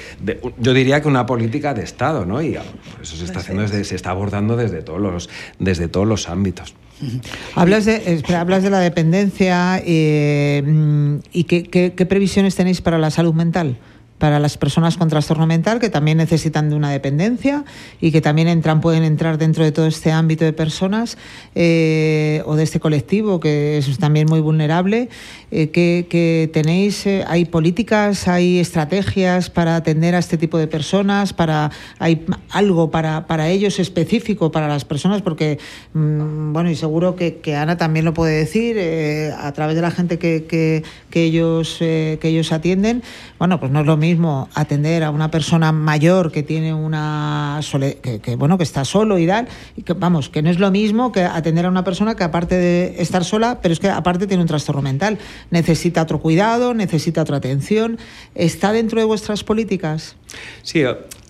yo 0.59 0.75
diría 0.75 1.01
que 1.01 1.09
una 1.09 1.27
política 1.27 1.75
de 1.75 1.83
Estado, 1.83 2.25
¿no? 2.25 2.43
Y 2.43 2.57
eso 3.03 3.17
se 3.17 3.25
está 3.25 3.41
haciendo 3.41 3.63
desde, 3.63 3.85
se 3.85 3.97
está 3.97 4.11
abordando 4.11 4.57
desde 4.57 4.83
todos 4.83 5.01
los, 5.01 5.29
desde 5.59 5.89
todos 5.89 6.07
los 6.07 6.29
ámbitos. 6.29 6.75
Hablas 7.55 7.85
de, 7.85 8.23
hablas 8.37 8.63
de 8.63 8.71
la 8.71 8.79
dependencia 8.79 9.83
eh, 9.85 10.63
mm, 10.65 11.17
y 11.33 11.45
qué 11.45 12.07
previsiones 12.09 12.55
tenéis 12.55 12.81
para 12.81 12.99
la 12.99 13.11
salud 13.11 13.35
mental 13.35 13.77
para 14.23 14.39
las 14.39 14.57
personas 14.57 14.97
con 14.97 15.09
trastorno 15.09 15.49
mental 15.49 15.81
que 15.81 15.91
también 15.91 16.19
necesitan 16.19 16.71
de 16.71 16.77
una 16.77 16.93
dependencia 16.93 17.65
y 18.01 18.13
que 18.13 18.21
también 18.21 18.47
entran, 18.47 18.81
pueden 18.81 19.03
entrar 19.03 19.37
dentro 19.37 19.65
de 19.65 19.73
todo 19.73 19.89
este 19.89 20.13
ámbito 20.13 20.45
de 20.45 20.53
personas 20.53 21.19
eh, 21.57 22.41
o 22.47 22.55
de 22.55 22.63
este 22.63 22.79
colectivo 22.79 23.41
que 23.41 23.79
es 23.79 23.99
también 23.99 24.29
muy 24.29 24.39
vulnerable. 24.39 25.09
Eh, 25.51 25.71
que, 25.71 26.49
tenéis, 26.53 27.05
eh, 27.05 27.25
hay 27.27 27.47
políticas, 27.47 28.29
hay 28.29 28.61
estrategias 28.61 29.51
para 29.51 29.75
atender 29.75 30.15
a 30.15 30.21
este 30.21 30.39
tipo 30.39 30.57
de 30.57 30.69
personas, 30.69 31.33
para 31.33 31.73
hay 31.99 32.25
algo 32.51 32.93
para, 32.93 33.27
para 33.27 33.49
ellos 33.49 33.81
específico 33.81 34.53
para 34.53 34.69
las 34.69 34.85
personas, 34.85 35.21
porque 35.21 35.59
mm, 35.95 36.53
bueno 36.53 36.71
y 36.71 36.77
seguro 36.77 37.17
que, 37.17 37.57
Ana 37.57 37.77
también 37.77 38.05
lo 38.05 38.15
puede 38.15 38.37
decir 38.37 38.79
a 39.37 39.53
través 39.53 39.75
de 39.75 39.83
la 39.83 39.91
gente 39.91 40.19
que, 40.21 40.45
que, 40.49 40.85
que 41.11 41.25
ellos 41.25 41.77
que 41.81 42.21
ellos 42.23 42.53
atienden. 42.53 43.03
Bueno, 43.39 43.59
pues 43.59 43.73
no 43.73 43.81
es 43.81 43.87
lo 43.87 43.97
mismo 43.97 44.12
atender 44.55 45.05
a 45.05 45.11
una 45.11 45.31
persona 45.31 45.73
mayor 45.73 46.33
que 46.33 46.43
tiene 46.43 46.75
una 46.75 47.61
que, 48.23 48.37
bueno 48.37 48.59
que 48.59 48.65
está 48.65 48.85
solo 48.85 49.19
y 49.19 49.27
tal, 49.27 49.49
y 49.77 49.83
que, 49.83 49.93
vamos, 49.93 50.29
que 50.29 50.43
no 50.43 50.51
es 50.51 50.59
lo 50.59 50.71
mismo 50.71 51.13
que 51.13 51.25
atender 51.25 51.67
a 51.67 51.69
una 51.69 51.85
persona 51.85 52.15
que 52.15 52.25
aparte 52.25 52.57
de 52.57 52.97
estar 52.99 53.25
sola, 53.25 53.61
pero 53.63 53.73
es 53.73 53.81
que 53.81 53.89
aparte 53.89 54.27
tiene 54.27 54.43
un 54.43 54.49
trastorno 54.49 54.83
mental, 54.83 55.19
necesita 55.51 56.03
otro 56.03 56.21
cuidado, 56.21 56.75
necesita 56.75 57.23
otra 57.23 57.37
atención. 57.37 57.99
¿Está 58.35 58.73
dentro 58.73 58.99
de 59.01 59.05
vuestras 59.05 59.45
políticas? 59.45 60.17
Sí, 60.63 60.85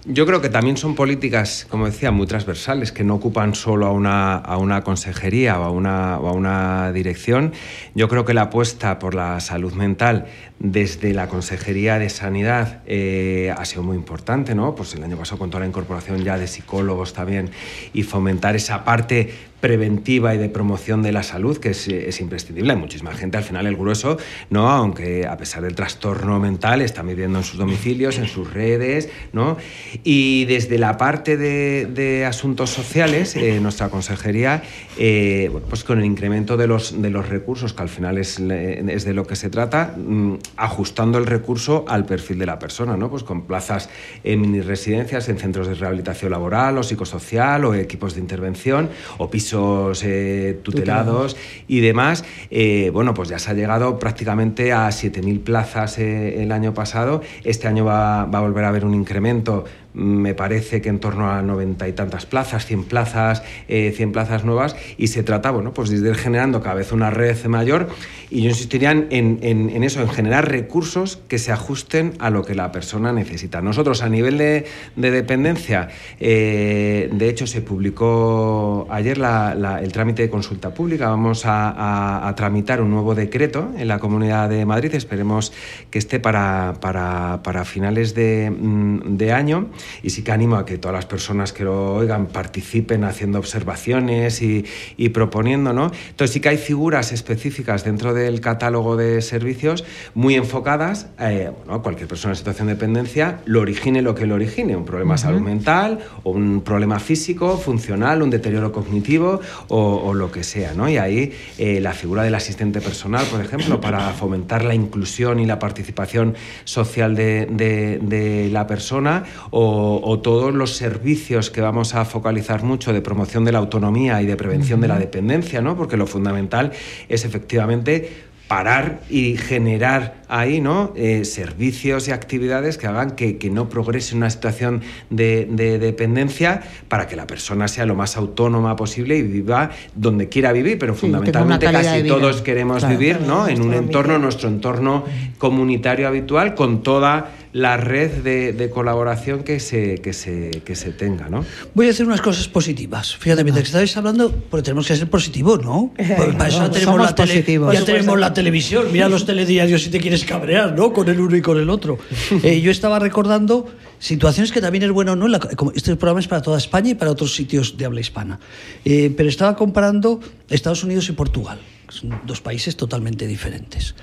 yo 0.05 0.27
creo 0.27 0.41
que 0.41 0.49
también 0.49 0.77
son 0.77 0.97
políticas, 0.97 1.65
como 1.71 1.87
decía, 1.87 2.11
muy 2.11 2.27
transversales, 2.27 2.91
que 2.91 3.05
no 3.05 3.15
ocupan 3.15 3.55
solo 3.55 3.87
a 3.87 3.93
una, 3.93 4.35
a 4.35 4.57
una 4.57 4.83
consejería 4.83 5.61
o 5.61 5.63
a 5.63 5.71
una, 5.71 6.19
o 6.19 6.29
a 6.29 6.33
una 6.33 6.93
dirección. 6.93 7.53
Yo 7.95 8.09
creo 8.09 8.25
que 8.25 8.35
la 8.35 8.43
apuesta 8.43 8.99
por 8.99 9.15
la 9.15 9.39
salud 9.39 9.73
mental 9.75 10.27
desde 10.63 11.13
la 11.13 11.29
Consejería 11.29 11.99
de 11.99 12.09
Sanidad 12.09 12.83
eh, 12.87 13.53
ha 13.57 13.65
sido 13.65 13.83
muy 13.83 13.97
importante, 13.97 14.55
¿no? 14.55 14.77
Pues 14.77 14.95
el 14.95 15.03
año 15.03 15.17
pasado 15.17 15.41
con 15.41 15.51
toda 15.51 15.63
la 15.63 15.67
incorporación 15.67 16.23
ya 16.23 16.39
de 16.39 16.47
psicólogos 16.47 17.13
también 17.13 17.51
y 17.93 18.05
fomentar 18.05 18.55
esa 18.55 18.85
parte 18.85 19.33
preventiva 19.63 20.35
y 20.35 20.39
de 20.39 20.49
promoción 20.49 21.03
de 21.03 21.13
la 21.13 21.23
salud, 21.23 21.57
que 21.59 21.71
es, 21.71 22.21
imprescindible. 22.21 22.73
Hay 22.73 22.79
muchísima 22.79 23.15
gente, 23.15 23.39
al 23.39 23.45
final 23.45 23.65
el 23.69 23.77
grueso, 23.77 24.19
¿no? 24.51 24.69
aunque 24.69 25.25
a 25.25 25.37
pesar 25.37 25.63
del 25.63 25.77
trastorno 25.77 26.41
mental, 26.41 26.83
está 26.83 27.03
viviendo 27.03 27.39
en 27.39 27.45
sus 27.45 27.59
domicilios, 27.59 28.19
en 28.19 28.27
sus 28.27 28.53
redes, 28.53 29.09
¿no? 29.33 29.57
Y 30.03 30.47
desde 30.47 30.79
la 30.79 30.97
parte 30.99 31.37
de, 31.37 32.27
asuntos 32.27 32.71
sociales, 32.71 33.37
eh, 33.37 33.61
nuestra 33.61 33.89
consejería, 33.89 34.65
eh, 34.99 35.51
pues 35.69 35.85
con 35.85 36.01
el 36.01 36.05
incremento 36.05 36.57
de 36.57 36.67
los, 36.67 37.01
de 37.01 37.11
los 37.11 37.29
recursos, 37.29 37.73
que 37.73 37.83
al 37.83 37.89
final 37.89 38.19
es, 38.19 38.39
de 38.39 39.15
lo 39.15 39.27
que 39.29 39.37
se 39.37 39.49
trata, 39.49 39.95
mm, 39.97 40.35
ajustando 40.57 41.19
el 41.19 41.27
recurso 41.27 41.85
al 41.89 42.05
perfil 42.05 42.39
de 42.39 42.47
la 42.47 42.59
persona, 42.59 42.97
¿no? 42.97 43.11
Pues 43.11 43.23
con 43.23 43.43
plazas 43.43 43.89
en 44.25 44.41
mini 44.41 44.61
residencias, 44.61 45.29
en 45.29 45.39
centros 45.39 45.67
de 45.67 45.75
rehabilitación 45.75 46.31
laboral 46.31 46.79
o 46.79 46.83
psicosocial 46.83 47.65
o 47.65 47.75
equipos 47.75 48.15
de 48.15 48.21
intervención 48.21 48.91
o 49.19 49.31
pisos 49.31 50.03
eh, 50.05 50.61
tutelados 50.63 51.37
y 51.69 51.81
demás, 51.81 52.25
eh, 52.51 52.91
bueno, 52.93 53.15
pues 53.15 53.29
ya 53.29 53.39
se 53.39 53.51
ha 53.51 53.55
llegado 53.55 53.99
prácticamente 53.99 54.73
a 54.73 54.89
7.000 54.89 55.41
plazas 55.41 55.99
eh, 55.99 56.43
el 56.43 56.53
año 56.53 56.75
pasado. 56.75 57.23
Este 57.45 57.69
año 57.69 57.85
va, 57.85 58.25
va, 58.27 58.39
a 58.39 58.43
volver 58.43 58.65
a 58.65 58.69
haber 58.69 58.85
un 58.85 58.95
incremento 58.95 59.65
me 59.95 60.35
parece 60.35 60.81
que 60.81 60.89
en 60.89 60.99
torno 61.01 61.31
a 61.31 61.43
noventa 61.43 61.89
y 61.89 61.93
tantas 61.93 62.27
plazas, 62.27 62.67
100 62.67 62.85
plazas, 62.85 63.43
eh, 63.69 63.93
100 63.95 64.13
plazas 64.13 64.45
nuevas, 64.45 64.77
y 64.97 65.09
se 65.09 65.23
trata, 65.23 65.51
bueno, 65.51 65.75
pues 65.75 65.91
de 65.91 66.09
ir 66.09 66.15
generando 66.15 66.63
cada 66.63 66.77
vez 66.77 66.93
una 66.93 67.11
red 67.11 67.37
mayor, 67.47 67.89
y 68.31 68.43
yo 68.43 68.49
insistiría 68.49 68.91
en, 68.93 69.09
en, 69.11 69.85
eso, 69.85 70.01
en 70.01 70.09
generar 70.09 70.51
recursos 70.51 71.21
que 71.29 71.39
se 71.39 71.53
ajusten 71.53 72.15
a 72.19 72.31
lo 72.31 72.45
que 72.45 72.55
la 72.55 72.73
persona 72.73 73.13
necesita. 73.13 73.61
Nosotros, 73.61 74.03
a 74.03 74.09
nivel 74.09 74.39
de, 74.39 74.65
de 74.97 75.11
dependencia, 75.11 75.89
eh, 76.19 77.11
de 77.13 77.29
hecho, 77.29 77.47
se 77.47 77.61
publicó 77.61 78.87
ayer 78.91 79.19
el 79.19 79.93
trámite 79.93 80.23
de 80.23 80.31
consulta 80.31 80.73
pública, 80.73 81.09
vamos 81.09 81.45
a, 81.45 82.27
a, 82.27 82.35
tramitar 82.35 82.81
un 82.81 82.91
nuevo 82.91 83.15
decreto 83.15 83.71
en 83.77 83.89
la 83.89 83.99
Comunidad 83.99 84.49
de 84.49 84.65
Madrid, 84.65 84.95
esperemos 84.95 85.53
que 85.91 85.99
esté 85.99 86.19
para, 86.19 86.75
para, 86.81 87.43
para 87.43 87.65
finales 87.65 88.15
de, 88.15 88.51
mm, 88.51 89.17
de 89.17 89.33
año, 89.33 89.69
y 90.03 90.11
sí 90.11 90.23
que 90.23 90.33
animo 90.33 90.57
a 90.57 90.65
que 90.65 90.79
todas 90.79 90.95
las 90.95 91.07
personas 91.07 91.53
que 91.53 91.65
lo 91.65 91.95
oigan 91.95 92.27
participen 92.27 93.05
haciendo 93.05 93.39
observaciones 93.39 94.43
y, 94.43 94.65
proponiendo, 95.13 95.73
¿no? 95.73 95.91
Entonces 96.09 96.33
sí 96.33 96.41
que 96.41 96.49
hay 96.49 96.57
figuras 96.57 97.13
específicas 97.13 97.85
dentro 97.85 98.15
del 98.15 98.41
catálogo 98.41 98.97
de 98.97 99.21
servicios 99.21 99.85
muy 100.15 100.37
enfocadas, 100.37 101.09
eh, 101.21 101.51
bueno, 101.65 101.83
cualquier 101.83 102.09
persona 102.09 102.33
en 102.33 102.37
situación 102.37 102.69
de 102.69 102.75
dependencia 102.75 103.41
lo 103.45 103.61
origine 103.61 104.01
lo 104.01 104.15
que 104.15 104.27
lo 104.27 104.37
origine, 104.37 104.75
un 104.75 104.85
problema 104.85 105.15
de 105.15 105.19
salud 105.19 105.41
mental 105.41 105.99
o 106.23 106.31
un 106.31 106.63
problema 106.63 106.99
físico, 106.99 107.59
funcional, 107.59 108.23
un 108.23 108.31
deterioro 108.31 108.73
cognitivo 108.73 109.41
o, 109.69 110.15
lo 110.15 110.31
que 110.31 110.45
sea, 110.45 110.75
¿no? 110.75 110.89
Y 110.89 110.99
ahí 110.99 111.33
eh, 111.59 111.81
la 111.81 111.93
figura 111.93 112.23
del 112.23 112.35
asistente 112.35 112.81
personal, 112.81 113.25
por 113.27 113.41
ejemplo, 113.41 113.81
para 113.81 114.11
fomentar 114.11 114.65
la 114.65 114.75
inclusión 114.75 115.41
y 115.41 115.47
la 115.47 115.59
participación 115.59 116.35
social 116.65 117.15
de, 117.15 117.47
de 117.47 118.49
la 118.53 118.67
persona 118.67 119.25
o 119.51 119.72
o, 119.73 120.19
todos 120.21 120.55
los 120.55 120.77
servicios 120.77 121.51
que 121.51 121.61
vamos 121.61 121.95
a 121.95 122.05
focalizar 122.05 122.63
mucho 122.63 122.93
de 122.93 123.01
promoción 123.01 123.45
de 123.45 123.53
la 123.53 123.59
autonomía 123.59 124.21
y 124.23 124.27
de 124.27 124.37
prevención 124.37 124.81
de 124.81 124.89
la 124.89 124.99
dependencia, 124.99 125.61
¿no? 125.61 125.77
porque 125.77 125.97
lo 125.97 126.07
fundamental 126.07 126.73
es 127.09 127.25
efectivamente 127.25 128.33
parar 128.53 129.01
y 129.09 129.39
generar 129.39 130.17
ahí 130.29 130.61
¿no? 130.61 130.93
Eh, 130.95 131.25
servicios 131.25 132.09
y 132.09 132.11
actividades 132.11 132.77
que 132.77 132.87
hagan 132.87 133.13
que, 133.13 133.39
no 133.51 133.71
progrese 133.71 134.15
una 134.15 134.29
situación 134.29 134.83
de, 135.09 135.47
dependencia 135.81 136.63
para 136.89 137.07
que 137.07 137.17
la 137.17 137.27
persona 137.27 137.67
sea 137.67 137.87
lo 137.87 137.95
más 137.95 138.19
autónoma 138.19 138.77
posible 138.77 139.17
y 139.17 139.23
viva 139.23 139.71
donde 139.95 140.29
quiera 140.29 140.53
vivir, 140.53 140.79
pero 140.79 140.95
fundamentalmente 140.95 141.65
casi 141.73 142.07
todos 142.07 142.43
queremos 142.43 142.87
vivir 142.87 143.23
¿no? 143.23 143.49
en 143.49 143.63
un 143.63 143.73
entorno, 143.73 144.19
nuestro 144.19 144.51
entorno 144.51 145.05
comunitario 145.39 146.07
habitual, 146.07 146.55
con 146.55 146.83
toda 146.83 147.31
la 147.53 147.77
red 147.77 148.23
de, 148.23 148.71
colaboración 148.71 149.43
que 149.43 149.61
se, 149.61 149.97
que, 149.97 150.13
se, 150.13 150.63
que 150.65 150.75
se 150.75 150.91
tenga, 150.91 151.29
¿no? 151.29 151.45
Voy 151.75 151.87
a 151.87 151.91
hacer 151.91 152.07
unas 152.07 152.23
cosas 152.23 152.49
positivas. 152.49 153.15
Fíjate, 153.17 153.45
mientras 153.45 153.65
que 153.65 153.69
estabais 153.69 153.95
hablando, 153.97 154.33
porque 154.51 154.65
tenemos 154.65 154.87
que 154.87 154.97
ser 154.97 155.11
positivos, 155.11 155.63
¿no? 155.63 155.93
para 156.39 156.49
eso 156.49 156.71
tenemos 156.71 156.99
la 156.99 157.73
ya 157.73 157.85
tenemos 157.85 158.19
la 158.19 158.33
televisión, 158.33 158.87
mira 158.91 159.09
los 159.09 159.27
telediarios 159.27 159.83
si 159.83 159.91
te 159.91 160.01
quieres 160.01 160.25
cabrear, 160.25 160.75
¿no? 160.75 160.93
Con 160.93 161.09
el 161.09 161.21
uno 161.21 161.37
y 161.37 161.43
con 161.43 161.59
el 161.59 161.71
otro. 161.71 161.99
Eh, 162.43 162.61
yo 162.61 162.71
estaba 162.71 162.99
recordando 162.99 163.67
situaciones 163.99 164.51
que 164.53 164.61
también 164.61 164.83
es 164.83 164.91
bueno, 164.91 165.15
¿no? 165.15 165.27
este 165.75 165.95
programa 165.97 166.19
es 166.19 166.27
para 166.27 166.43
toda 166.43 166.59
España 166.59 166.91
y 166.91 166.95
para 166.95 167.11
otros 167.11 167.35
sitios 167.35 167.77
de 167.77 167.85
habla 167.85 168.01
hispana. 168.01 168.41
Eh, 168.85 169.13
pero 169.17 169.29
estaba 169.29 169.55
comparando 169.55 170.19
Estados 170.49 170.83
Unidos 170.83 171.09
y 171.09 171.13
Portugal, 171.13 171.61
son 171.89 172.21
dos 172.27 172.41
países 172.41 172.77
totalmente 172.77 173.27
diferentes. 173.27 173.95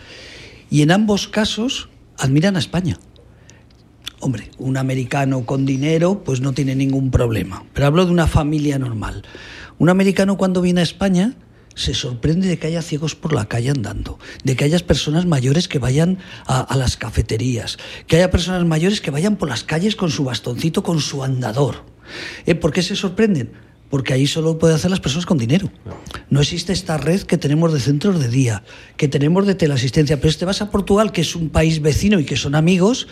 Y 0.69 0.83
en 0.83 0.91
ambos 0.91 1.27
casos 1.27 1.89
admiran 2.17 2.55
a 2.55 2.59
España. 2.59 2.99
Hombre, 4.21 4.51
un 4.57 4.75
americano 4.75 5.45
con 5.45 5.65
dinero 5.65 6.23
pues 6.25 6.41
no 6.41 6.51
tiene 6.53 6.75
ningún 6.75 7.09
problema, 7.09 7.63
pero 7.73 7.87
hablo 7.87 8.05
de 8.05 8.11
una 8.11 8.27
familia 8.27 8.77
normal. 8.77 9.23
Un 9.77 9.87
americano 9.87 10.35
cuando 10.35 10.61
viene 10.61 10.81
a 10.81 10.83
España 10.83 11.35
se 11.73 11.93
sorprende 11.93 12.49
de 12.49 12.59
que 12.59 12.67
haya 12.67 12.81
ciegos 12.81 13.15
por 13.15 13.31
la 13.31 13.45
calle 13.45 13.69
andando, 13.69 14.19
de 14.43 14.57
que 14.57 14.65
haya 14.65 14.77
personas 14.79 15.25
mayores 15.25 15.69
que 15.69 15.79
vayan 15.79 16.17
a, 16.45 16.75
las 16.75 16.97
cafeterías, 16.97 17.77
que 18.07 18.17
haya 18.17 18.29
personas 18.29 18.65
mayores 18.65 18.99
que 18.99 19.11
vayan 19.11 19.37
por 19.37 19.47
las 19.47 19.63
calles 19.63 19.95
con 19.95 20.11
su 20.11 20.25
bastoncito, 20.25 20.83
con 20.83 20.99
su 20.99 21.23
andador. 21.23 21.85
¿Eh? 22.45 22.55
¿Por 22.55 22.73
qué 22.73 22.81
se 22.81 22.97
sorprenden? 22.97 23.51
Porque 23.89 24.13
ahí 24.13 24.27
solo 24.27 24.57
puede 24.57 24.75
hacer 24.75 24.91
las 24.91 24.99
personas 24.99 25.25
con 25.25 25.37
dinero. 25.37 25.69
No 26.29 26.41
existe 26.41 26.73
esta 26.73 26.97
red 26.97 27.21
que 27.21 27.37
tenemos 27.37 27.73
de 27.73 27.79
centros 27.79 28.19
de 28.19 28.27
día, 28.27 28.63
que 28.97 29.07
tenemos 29.07 29.47
de 29.47 29.55
teleasistencia. 29.55 30.19
Pero 30.19 30.31
si 30.31 30.39
te 30.39 30.45
vas 30.45 30.61
a 30.61 30.69
Portugal, 30.69 31.11
que 31.11 31.21
es 31.21 31.35
un 31.35 31.49
país 31.49 31.81
vecino 31.81 32.19
y 32.19 32.25
que 32.25 32.37
son 32.37 32.55
amigos, 32.55 33.07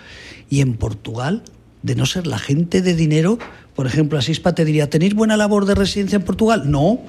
y 0.49 0.61
en 0.61 0.75
Portugal, 0.75 1.43
de 1.81 1.95
no 1.95 2.05
ser 2.05 2.27
la 2.27 2.37
gente 2.37 2.81
de 2.81 2.93
dinero, 2.93 3.39
por 3.75 3.87
ejemplo, 3.87 4.19
Asispa 4.19 4.53
te 4.55 4.65
diría, 4.65 4.89
¿tenéis 4.89 5.13
buena 5.13 5.37
labor 5.37 5.65
de 5.65 5.75
residencia 5.75 6.17
en 6.17 6.23
Portugal? 6.23 6.69
No, 6.69 7.01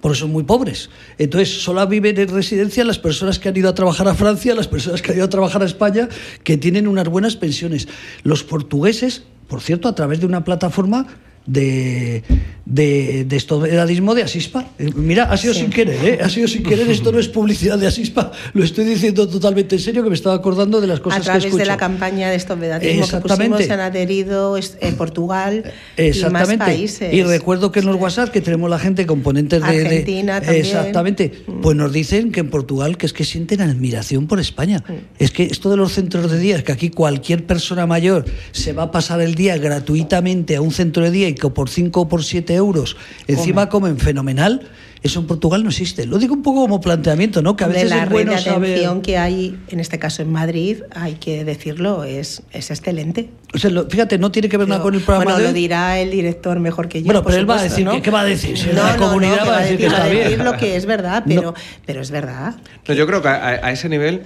porque 0.00 0.18
son 0.18 0.32
muy 0.32 0.42
pobres. 0.42 0.90
Entonces, 1.18 1.62
solo 1.62 1.86
viven 1.86 2.18
en 2.18 2.28
residencia 2.28 2.84
las 2.84 2.98
personas 2.98 3.38
que 3.38 3.48
han 3.48 3.56
ido 3.56 3.68
a 3.68 3.74
trabajar 3.74 4.08
a 4.08 4.14
Francia, 4.14 4.54
las 4.54 4.68
personas 4.68 5.00
que 5.00 5.12
han 5.12 5.18
ido 5.18 5.26
a 5.26 5.30
trabajar 5.30 5.62
a 5.62 5.64
España, 5.64 6.08
que 6.42 6.56
tienen 6.56 6.88
unas 6.88 7.08
buenas 7.08 7.36
pensiones. 7.36 7.86
Los 8.24 8.42
portugueses, 8.42 9.22
por 9.48 9.60
cierto, 9.60 9.88
a 9.88 9.94
través 9.94 10.18
de 10.18 10.26
una 10.26 10.44
plataforma 10.44 11.06
de, 11.46 12.22
de, 12.64 13.24
de 13.24 13.36
estobedadismo 13.36 14.14
de 14.14 14.22
Asispa. 14.22 14.68
Eh, 14.78 14.90
mira, 14.94 15.24
ha 15.24 15.36
sido 15.36 15.54
sin 15.54 15.70
querer, 15.70 16.04
¿eh? 16.06 16.18
ha 16.22 16.28
sido 16.28 16.48
sin 16.48 16.62
querer, 16.62 16.88
esto 16.90 17.12
no 17.12 17.18
es 17.18 17.28
publicidad 17.28 17.78
de 17.78 17.86
Asispa, 17.86 18.32
lo 18.52 18.64
estoy 18.64 18.84
diciendo 18.84 19.28
totalmente 19.28 19.76
en 19.76 19.80
serio, 19.80 20.02
que 20.02 20.08
me 20.08 20.14
estaba 20.14 20.34
acordando 20.34 20.80
de 20.80 20.86
las 20.86 21.00
cosas 21.00 21.22
que 21.22 21.30
A 21.30 21.38
través 21.38 21.56
de 21.56 21.64
la 21.66 21.76
campaña 21.76 22.30
de 22.30 22.36
estobedadismo 22.36 23.08
que 23.08 23.16
pusimos, 23.16 23.64
se 23.64 23.72
han 23.72 23.80
adherido 23.80 24.56
en 24.56 24.64
eh, 24.80 24.92
Portugal 24.96 25.64
y 25.96 26.30
más 26.30 26.54
países. 26.54 27.12
Y 27.12 27.22
recuerdo 27.22 27.72
que 27.72 27.80
en 27.80 27.86
los 27.86 27.96
WhatsApp 27.96 28.30
que 28.30 28.40
tenemos 28.40 28.70
la 28.70 28.78
gente 28.78 29.06
componentes 29.06 29.60
de... 29.60 29.66
Argentina 29.66 30.40
también. 30.40 30.64
Exactamente. 30.64 31.32
Mm. 31.46 31.60
Pues 31.60 31.76
nos 31.76 31.92
dicen 31.92 32.32
que 32.32 32.40
en 32.40 32.50
Portugal 32.50 32.96
que 32.96 33.06
es 33.06 33.12
que 33.12 33.24
sienten 33.24 33.60
admiración 33.60 34.26
por 34.26 34.40
España. 34.40 34.84
Mm. 34.86 34.92
Es 35.18 35.30
que 35.30 35.44
esto 35.44 35.70
de 35.70 35.76
los 35.76 35.92
centros 35.92 36.30
de 36.30 36.38
día, 36.38 36.56
es 36.56 36.62
que 36.62 36.72
aquí 36.72 36.90
cualquier 36.90 37.44
persona 37.46 37.86
mayor 37.86 38.24
se 38.52 38.72
va 38.72 38.84
a 38.84 38.90
pasar 38.90 39.20
el 39.20 39.34
día 39.34 39.56
gratuitamente 39.58 40.56
a 40.56 40.60
un 40.60 40.70
centro 40.70 41.02
de 41.02 41.10
día 41.10 41.31
que 41.34 41.48
por 41.50 41.68
5 41.68 42.00
o 42.00 42.08
por 42.08 42.24
7 42.24 42.54
euros 42.54 42.96
encima 43.26 43.68
comen 43.68 43.98
fenomenal, 43.98 44.68
eso 45.02 45.18
en 45.18 45.26
Portugal 45.26 45.64
no 45.64 45.70
existe. 45.70 46.06
Lo 46.06 46.18
digo 46.18 46.34
un 46.34 46.42
poco 46.42 46.62
como 46.62 46.80
planteamiento, 46.80 47.42
¿no? 47.42 47.56
Que 47.56 47.64
a 47.64 47.66
veces 47.66 47.90
la 47.90 48.04
es 48.04 48.10
bueno 48.10 48.32
de 48.32 48.38
atención 48.38 49.02
que 49.02 49.18
hay, 49.18 49.58
en 49.68 49.80
este 49.80 49.98
caso 49.98 50.22
en 50.22 50.30
Madrid, 50.30 50.82
hay 50.94 51.14
que 51.14 51.44
decirlo, 51.44 52.04
es, 52.04 52.42
es 52.52 52.70
excelente. 52.70 53.28
O 53.52 53.58
sea, 53.58 53.70
fíjate, 53.88 54.18
no 54.18 54.30
tiene 54.30 54.48
que 54.48 54.56
ver 54.56 54.68
nada 54.68 54.80
con 54.80 54.94
el 54.94 55.00
programa. 55.00 55.32
Bueno, 55.32 55.48
lo 55.48 55.52
dirá 55.52 55.98
el 55.98 56.12
director 56.12 56.60
mejor 56.60 56.88
que 56.88 57.00
yo. 57.00 57.06
Bueno, 57.06 57.24
pero 57.24 57.36
él 57.36 57.50
va 57.50 57.58
a 57.58 57.62
decir, 57.62 57.88
¿qué, 58.02 58.10
va 58.10 58.20
a 58.20 58.24
decir? 58.24 58.56
Si 58.56 58.70
la 58.70 58.96
comunidad 58.96 59.46
va 59.46 59.58
a 59.58 59.62
decir 59.62 59.78
que, 59.78 59.86
está 59.86 60.06
bien. 60.06 60.16
Va 60.16 60.20
a 60.20 60.30
decir 60.30 60.44
lo 60.44 60.56
que 60.56 60.76
es 60.76 60.86
verdad, 60.86 61.24
pero, 61.26 61.54
pero 61.84 62.00
es 62.00 62.10
verdad. 62.12 62.54
yo 62.86 63.06
creo 63.06 63.22
que 63.22 63.28
a 63.28 63.72
ese 63.72 63.88
nivel 63.88 64.22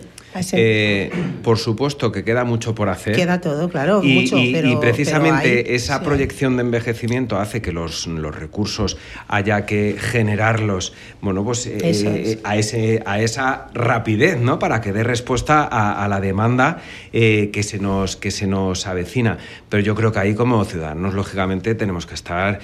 eh, 0.53 1.11
por 1.43 1.59
supuesto 1.59 2.13
que 2.13 2.25
queda 2.25 2.45
mucho 2.45 2.75
por 2.75 2.89
hacer. 2.89 3.17
Queda 3.17 3.41
todo, 3.41 3.69
claro, 3.69 4.03
y, 4.03 4.21
mucho. 4.21 4.39
y 4.39 4.77
precisamente 4.81 5.75
esa 5.75 6.03
proyección 6.03 6.57
de 6.57 6.63
envejecimiento 6.63 7.39
hace 7.39 7.63
que 7.63 7.73
los, 7.73 8.07
recursos 8.07 8.97
haya 9.29 9.67
que 9.67 9.97
generarlos, 9.99 10.93
bueno, 11.21 11.45
pues 11.45 11.67
eh, 11.67 11.79
eh, 11.83 12.41
a, 12.45 12.57
ese, 12.57 13.03
a 13.07 13.21
esa 13.21 13.69
rapidez, 13.73 14.39
¿no? 14.39 14.59
Para 14.59 14.81
que 14.81 14.93
dé 14.93 15.03
respuesta 15.03 15.65
a, 15.65 16.07
la 16.09 16.21
demanda 16.21 16.83
que, 17.13 17.63
se 17.63 17.79
nos, 17.79 18.17
que 18.17 18.31
se 18.31 18.47
nos 18.47 18.87
avecina. 18.87 19.39
Pero 19.69 19.83
yo 19.83 19.95
creo 19.95 20.13
que 20.13 20.19
ahí 20.19 20.35
como 20.35 20.65
ciudadanos, 20.65 21.15
lógicamente, 21.15 21.75
tenemos 21.75 22.07
que 22.07 22.15
estar 22.15 22.61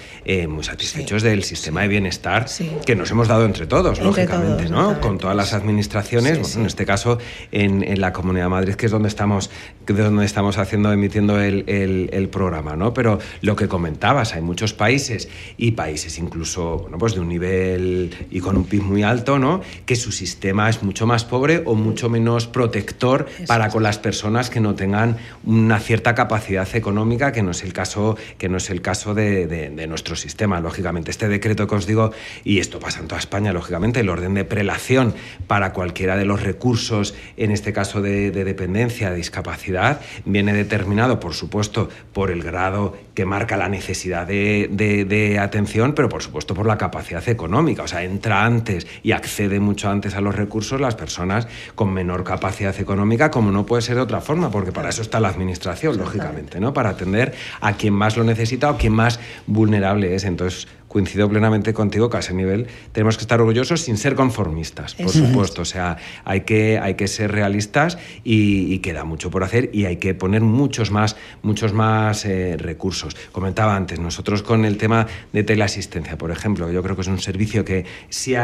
muy 0.49 0.65
satisfechos 0.65 1.23
del 1.23 1.43
sistema 1.45 1.83
de 1.83 1.89
bienestar 1.89 2.47
que 2.85 2.95
nos 2.95 3.11
hemos 3.11 3.29
dado 3.29 3.45
entre 3.45 3.67
todos, 3.67 4.01
lógicamente, 4.01 4.69
¿no? 4.69 5.01
Con 5.01 5.19
todas 5.19 5.37
las 5.37 5.53
administraciones, 5.55 6.39
bueno, 6.41 6.61
en 6.61 6.67
este 6.67 6.85
caso 6.85 7.19
en, 7.65 8.01
la 8.01 8.13
Comunidad 8.13 8.47
de 8.47 8.51
Madrid, 8.51 8.75
que 8.75 8.87
es 8.87 8.93
donde 8.93 9.09
estamos, 9.09 9.51
donde 9.87 10.25
estamos 10.25 10.59
haciendo, 10.59 10.93
emitiendo 10.93 11.41
el, 11.41 11.65
el, 11.69 12.29
programa, 12.29 12.77
¿no? 12.77 12.95
Pero 12.95 13.19
lo 13.41 13.57
que 13.57 13.69
comentabas, 13.69 14.35
hay 14.35 14.43
muchos 14.43 14.73
países 14.73 15.29
y 15.57 15.73
países 15.73 16.19
incluso, 16.19 16.79
bueno, 16.79 16.99
pues 16.99 17.15
de 17.15 17.21
un 17.21 17.29
nivel 17.29 18.15
y 18.31 18.41
con 18.41 18.57
un 18.57 18.65
PIB 18.65 18.83
muy 18.83 19.03
alto, 19.03 19.39
¿no? 19.39 19.61
Que 19.87 19.97
su 19.97 20.13
sistema 20.13 20.69
es 20.69 20.83
mucho 20.83 21.07
más 21.07 21.25
pobre 21.25 21.63
o 21.65 21.75
mucho 21.75 22.09
menos 22.09 22.47
protector 22.47 23.27
para 23.47 23.69
con 23.69 23.83
las 23.83 23.99
personas 23.99 24.51
que 24.51 24.61
no 24.61 24.75
tengan 24.75 25.17
una 25.45 25.79
cierta 25.79 26.15
capacidad 26.15 26.69
económica, 26.75 27.33
que 27.33 27.43
no 27.43 27.51
es 27.51 27.63
el 27.63 27.73
caso, 27.73 28.17
que 28.39 28.49
no 28.49 28.57
es 28.57 28.71
el 28.71 28.81
caso 28.81 29.15
de, 29.15 29.47
de 29.47 29.87
nuestro 29.87 30.17
sistema. 30.17 30.61
Lógicamente, 30.61 31.11
este 31.11 31.29
decreto 31.29 31.67
que 31.67 31.75
os 31.75 31.87
digo, 31.87 32.13
y 32.45 32.59
esto 32.59 32.79
pasa 32.79 33.01
en 33.01 33.09
toda 33.09 33.21
España, 33.21 33.53
lógicamente, 33.53 34.01
el 34.01 34.09
orden 34.09 34.35
de 34.35 34.45
prelación 34.45 35.15
para 35.47 35.73
cualquiera 35.73 36.17
de 36.17 36.25
los 36.25 36.43
recursos 36.43 37.15
en 37.45 37.51
este 37.51 37.73
caso 37.73 38.01
de, 38.01 38.31
dependencia, 38.31 39.11
de 39.11 39.17
discapacidad, 39.17 40.01
viene 40.25 40.53
determinado, 40.53 41.19
por 41.21 41.35
supuesto, 41.35 41.89
por 42.13 42.31
el 42.31 42.43
grado 42.43 42.97
que 43.15 43.25
marca 43.25 43.57
la 43.57 43.69
necesidad 43.69 44.27
de, 44.27 45.39
atención, 45.41 45.95
pero 45.95 46.09
por 46.09 46.23
supuesto 46.23 46.55
por 46.55 46.67
la 46.67 46.79
capacidad 46.79 47.27
económica. 47.29 47.83
O 47.83 47.89
sea, 47.89 48.05
entra 48.05 48.45
antes 48.45 48.87
y 49.03 49.13
accede 49.13 49.61
mucho 49.61 49.91
antes 49.91 50.15
a 50.15 50.21
los 50.21 50.35
recursos 50.35 50.81
las 50.81 50.95
personas 50.95 51.49
con 51.75 51.93
menor 51.93 52.25
capacidad 52.25 52.79
económica, 52.79 53.31
como 53.31 53.51
no 53.51 53.67
puede 53.67 53.83
ser 53.83 53.97
de 53.97 54.03
otra 54.03 54.21
forma, 54.21 54.51
porque 54.51 54.73
para 54.73 54.91
eso 54.91 55.03
está 55.03 55.21
la 55.21 55.29
administración, 55.29 55.97
lógicamente, 55.99 56.61
¿no? 56.61 56.73
Para 56.73 56.91
atender 56.91 57.35
a 57.61 57.75
quien 57.75 57.95
más 57.95 58.17
lo 58.17 58.25
necesita 58.25 58.71
o 58.71 58.77
quien 58.77 58.93
más 58.93 59.19
vulnerable 59.47 60.15
es. 60.15 60.25
Entonces, 60.25 60.69
coincido 60.93 61.27
plenamente 61.29 61.73
contigo 61.73 62.11
que 62.11 62.19
a 62.19 62.21
ese 62.21 62.35
nivel 62.35 62.67
tenemos 62.93 63.17
que 63.17 63.23
estar 63.23 63.41
orgullosos 63.41 63.81
sin 63.81 63.97
ser 63.97 64.15
conformistas, 64.15 64.95
por 64.95 65.09
supuesto. 65.09 65.63
O 65.63 65.65
sea, 65.65 65.97
hay 66.25 66.43
que, 66.43 66.79
hay 66.79 66.95
que 66.95 67.09
ser 67.09 67.33
realistas 67.33 67.97
y, 68.23 68.79
queda 68.83 69.05
mucho 69.05 69.31
por 69.31 69.45
hacer 69.45 69.71
y 69.73 69.85
hay 69.85 69.97
que 69.97 70.13
poner 70.13 70.43
muchos 70.43 70.91
más, 70.91 71.17
muchos 71.43 71.73
más 71.73 72.25
eh, 72.25 72.57
recursos. 72.59 73.17
Comentaba 73.31 73.77
antes, 73.77 74.01
nosotros 74.01 74.43
con 74.43 74.65
el 74.65 74.77
tema 74.77 75.07
de 75.33 75.45
teleasistencia, 75.45 76.19
por 76.19 76.33
ejemplo, 76.33 76.71
yo 76.71 76.83
creo 76.83 76.97
que 76.97 77.03
es 77.03 77.09
un 77.09 77.21
servicio 77.21 77.65
que 77.65 77.87
sí 78.09 78.35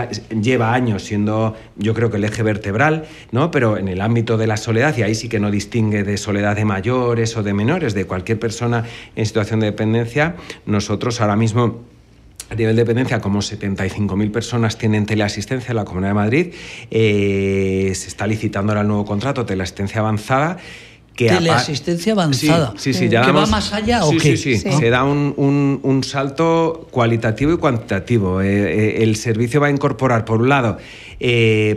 lleva 0.40 0.72
años 0.72 1.02
siendo, 1.02 1.56
yo 1.76 1.92
creo 1.92 2.08
que 2.10 2.18
el 2.18 2.24
eje 2.24 2.44
vertebral, 2.44 3.06
¿no? 3.32 3.50
pero 3.50 3.78
en 3.78 3.88
el 3.88 4.00
ámbito 4.00 4.38
de 4.38 4.46
la 4.46 4.56
soledad, 4.56 4.96
y 4.96 5.02
ahí 5.02 5.16
sí 5.16 5.28
que 5.28 5.40
no 5.40 5.50
distingue 5.50 6.04
de 6.04 6.16
soledad 6.16 6.54
de 6.54 6.64
mayores 6.64 7.36
o 7.36 7.42
de 7.42 7.52
menores, 7.52 7.94
de 7.94 8.04
cualquier 8.04 8.38
persona 8.38 8.84
en 9.16 9.26
situación 9.26 9.58
de 9.58 9.66
dependencia, 9.66 10.36
nosotros 10.66 11.20
ahora 11.20 11.34
mismo 11.34 11.87
a 12.50 12.54
nivel 12.54 12.76
de 12.76 12.82
dependencia, 12.82 13.20
como 13.20 13.40
75.000 13.40 14.30
personas 14.30 14.78
tienen 14.78 15.04
teleasistencia 15.06 15.70
en 15.70 15.76
la 15.76 15.84
Comunidad 15.84 16.10
de 16.10 16.14
Madrid. 16.14 16.54
Eh, 16.90 17.92
se 17.94 18.08
está 18.08 18.26
licitando 18.26 18.72
ahora 18.72 18.82
el 18.82 18.88
nuevo 18.88 19.04
contrato, 19.04 19.44
teleasistencia 19.44 20.00
avanzada. 20.00 20.56
Que 21.14 21.28
teleasistencia 21.28 22.12
avanzada. 22.12 22.74
Sí, 22.76 22.94
sí, 22.94 23.08
ya 23.08 23.22
¿Que 23.22 23.32
va 23.32 23.44
más 23.46 23.72
allá 23.72 24.04
o 24.04 24.12
qué? 24.12 24.36
Sí, 24.36 24.56
sí, 24.56 24.58
Se 24.58 24.88
da 24.88 25.02
un, 25.04 26.00
salto 26.04 26.86
cualitativo 26.90 27.52
y 27.52 27.56
cuantitativo. 27.56 28.40
Eh, 28.40 28.46
eh, 28.46 29.02
el 29.02 29.16
servicio 29.16 29.60
va 29.60 29.66
a 29.66 29.70
incorporar, 29.70 30.24
por 30.24 30.40
un 30.40 30.48
lado, 30.48 30.78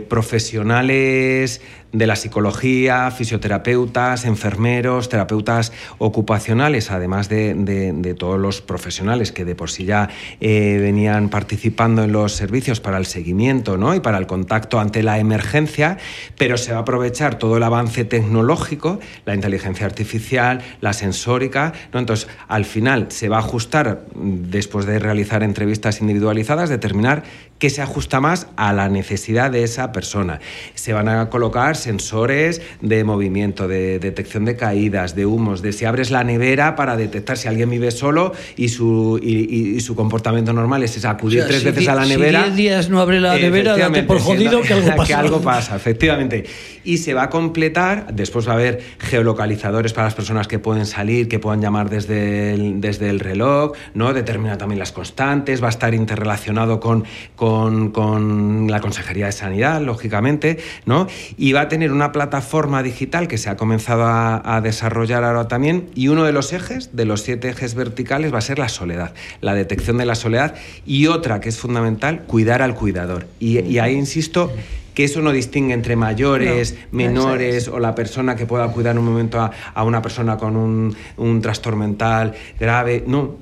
profesionales 0.08 1.60
de 1.92 2.06
la 2.06 2.16
psicología, 2.16 3.10
fisioterapeutas, 3.10 4.24
enfermeros, 4.24 5.08
terapeutas 5.08 5.72
ocupacionales, 5.98 6.90
además 6.90 7.28
de, 7.28 8.16
todos 8.18 8.38
los 8.38 8.60
profesionales 8.60 9.32
que 9.32 9.44
de 9.44 9.54
por 9.54 9.70
sí 9.70 9.84
ya 9.84 10.08
eh, 10.40 10.78
venían 10.80 11.28
participando 11.28 12.02
en 12.02 12.12
los 12.12 12.32
servicios 12.32 12.80
para 12.80 12.98
el 12.98 13.06
seguimiento 13.06 13.76
¿no? 13.76 13.94
y 13.94 14.00
para 14.00 14.18
el 14.18 14.26
contacto 14.26 14.80
ante 14.80 15.02
la 15.02 15.18
emergencia, 15.18 15.98
pero 16.38 16.56
se 16.56 16.72
va 16.72 16.78
a 16.78 16.80
aprovechar 16.82 17.38
todo 17.38 17.56
el 17.56 17.62
avance 17.62 18.04
tecnológico, 18.04 18.98
la 19.24 19.34
inteligencia 19.34 19.86
artificial, 19.86 20.62
la 20.80 20.92
sensórica, 20.92 21.72
¿no? 21.92 22.00
entonces 22.00 22.28
al 22.48 22.64
final 22.64 23.06
se 23.10 23.28
va 23.28 23.36
a 23.36 23.40
ajustar, 23.40 24.06
después 24.14 24.86
de 24.86 24.98
realizar 24.98 25.42
entrevistas 25.42 26.00
individualizadas, 26.00 26.70
determinar 26.70 27.24
qué 27.62 27.70
se 27.70 27.80
ajusta 27.80 28.20
más 28.20 28.48
a 28.56 28.72
la 28.72 28.88
necesidad 28.88 29.48
de 29.52 29.62
esa 29.62 29.92
persona. 29.92 30.40
Se 30.74 30.92
van 30.92 31.08
a 31.08 31.30
colocar 31.30 31.76
sensores 31.76 32.60
de 32.80 33.04
movimiento, 33.04 33.68
de 33.68 34.00
detección 34.00 34.44
de 34.44 34.56
caídas, 34.56 35.14
de 35.14 35.26
humos, 35.26 35.62
de 35.62 35.72
si 35.72 35.84
abres 35.84 36.10
la 36.10 36.24
nevera 36.24 36.74
para 36.74 36.96
detectar 36.96 37.38
si 37.38 37.46
alguien 37.46 37.70
vive 37.70 37.92
solo 37.92 38.32
y 38.56 38.70
su, 38.70 39.20
y, 39.22 39.78
su 39.78 39.94
comportamiento 39.94 40.52
normal 40.52 40.82
es 40.82 41.04
acudir 41.04 41.44
tres 41.46 41.62
veces 41.62 41.86
a 41.86 41.94
la 41.94 42.04
nevera. 42.04 42.40
Si 42.40 42.46
10 42.46 42.56
días 42.56 42.90
no 42.90 43.00
abre 43.00 43.20
la 43.20 43.36
nevera, 43.36 43.76
date 43.76 44.02
por 44.02 44.18
jodido 44.18 44.60
que 44.62 44.72
algo 44.74 44.88
pasa. 44.96 45.06
que 45.06 45.14
algo 45.14 45.40
pasa, 45.40 45.76
efectivamente. 45.76 46.44
Y 46.82 46.98
se 46.98 47.14
va 47.14 47.22
a 47.22 47.30
completar, 47.30 48.12
después 48.12 48.48
va 48.48 48.54
a 48.54 48.56
haber 48.56 48.80
geolocalizadores 48.98 49.92
para 49.92 50.08
las 50.08 50.14
personas 50.14 50.48
que 50.48 50.58
pueden 50.58 50.84
salir, 50.84 51.28
que 51.28 51.38
puedan 51.38 51.60
llamar 51.60 51.90
desde 51.90 52.54
el, 52.54 52.80
desde 52.80 53.08
el 53.08 53.20
reloj, 53.20 53.74
¿no? 53.94 54.12
determina 54.12 54.58
también 54.58 54.80
las 54.80 54.90
constantes, 54.90 55.62
va 55.62 55.68
a 55.68 55.70
estar 55.70 55.94
interrelacionado 55.94 56.80
con, 56.80 57.04
con, 57.36 57.51
con 57.92 58.70
la 58.70 58.80
Consejería 58.80 59.26
de 59.26 59.32
Sanidad, 59.32 59.80
lógicamente, 59.80 60.58
¿no? 60.86 61.06
y 61.36 61.52
va 61.52 61.62
a 61.62 61.68
tener 61.68 61.92
una 61.92 62.12
plataforma 62.12 62.82
digital 62.82 63.28
que 63.28 63.38
se 63.38 63.50
ha 63.50 63.56
comenzado 63.56 64.04
a, 64.06 64.60
desarrollar 64.62 65.24
ahora 65.24 65.48
también 65.48 65.88
y 65.94 66.08
uno 66.08 66.24
de 66.24 66.32
los 66.32 66.52
ejes, 66.52 66.94
de 66.94 67.04
los 67.04 67.22
siete 67.22 67.48
ejes 67.48 67.74
verticales, 67.74 68.32
va 68.32 68.38
a 68.38 68.42
ser 68.42 68.58
la 68.58 68.68
soledad, 68.68 69.12
la 69.40 69.54
detección 69.54 69.98
de 69.98 70.06
la 70.06 70.14
soledad 70.14 70.54
y 70.86 71.06
otra 71.06 71.40
que 71.40 71.48
es 71.48 71.58
fundamental, 71.58 72.22
cuidar 72.22 72.62
al 72.62 72.74
cuidador. 72.74 73.26
Y, 73.40 73.78
ahí 73.78 73.94
insisto 73.94 74.52
que 74.94 75.04
eso 75.04 75.22
no 75.22 75.32
distingue 75.32 75.74
entre 75.74 75.96
mayores, 75.96 76.76
menores 76.92 77.66
o 77.68 77.78
la 77.78 77.94
persona 77.94 78.36
que 78.36 78.46
pueda 78.46 78.68
cuidar 78.68 78.92
en 78.92 78.98
un 78.98 79.06
momento 79.06 79.40
a, 79.40 79.84
una 79.84 80.02
persona 80.02 80.36
con 80.36 80.56
un, 80.56 80.94
un, 81.16 81.40
trastorno 81.40 81.80
mental 81.80 82.34
grave. 82.60 83.02
No, 83.06 83.36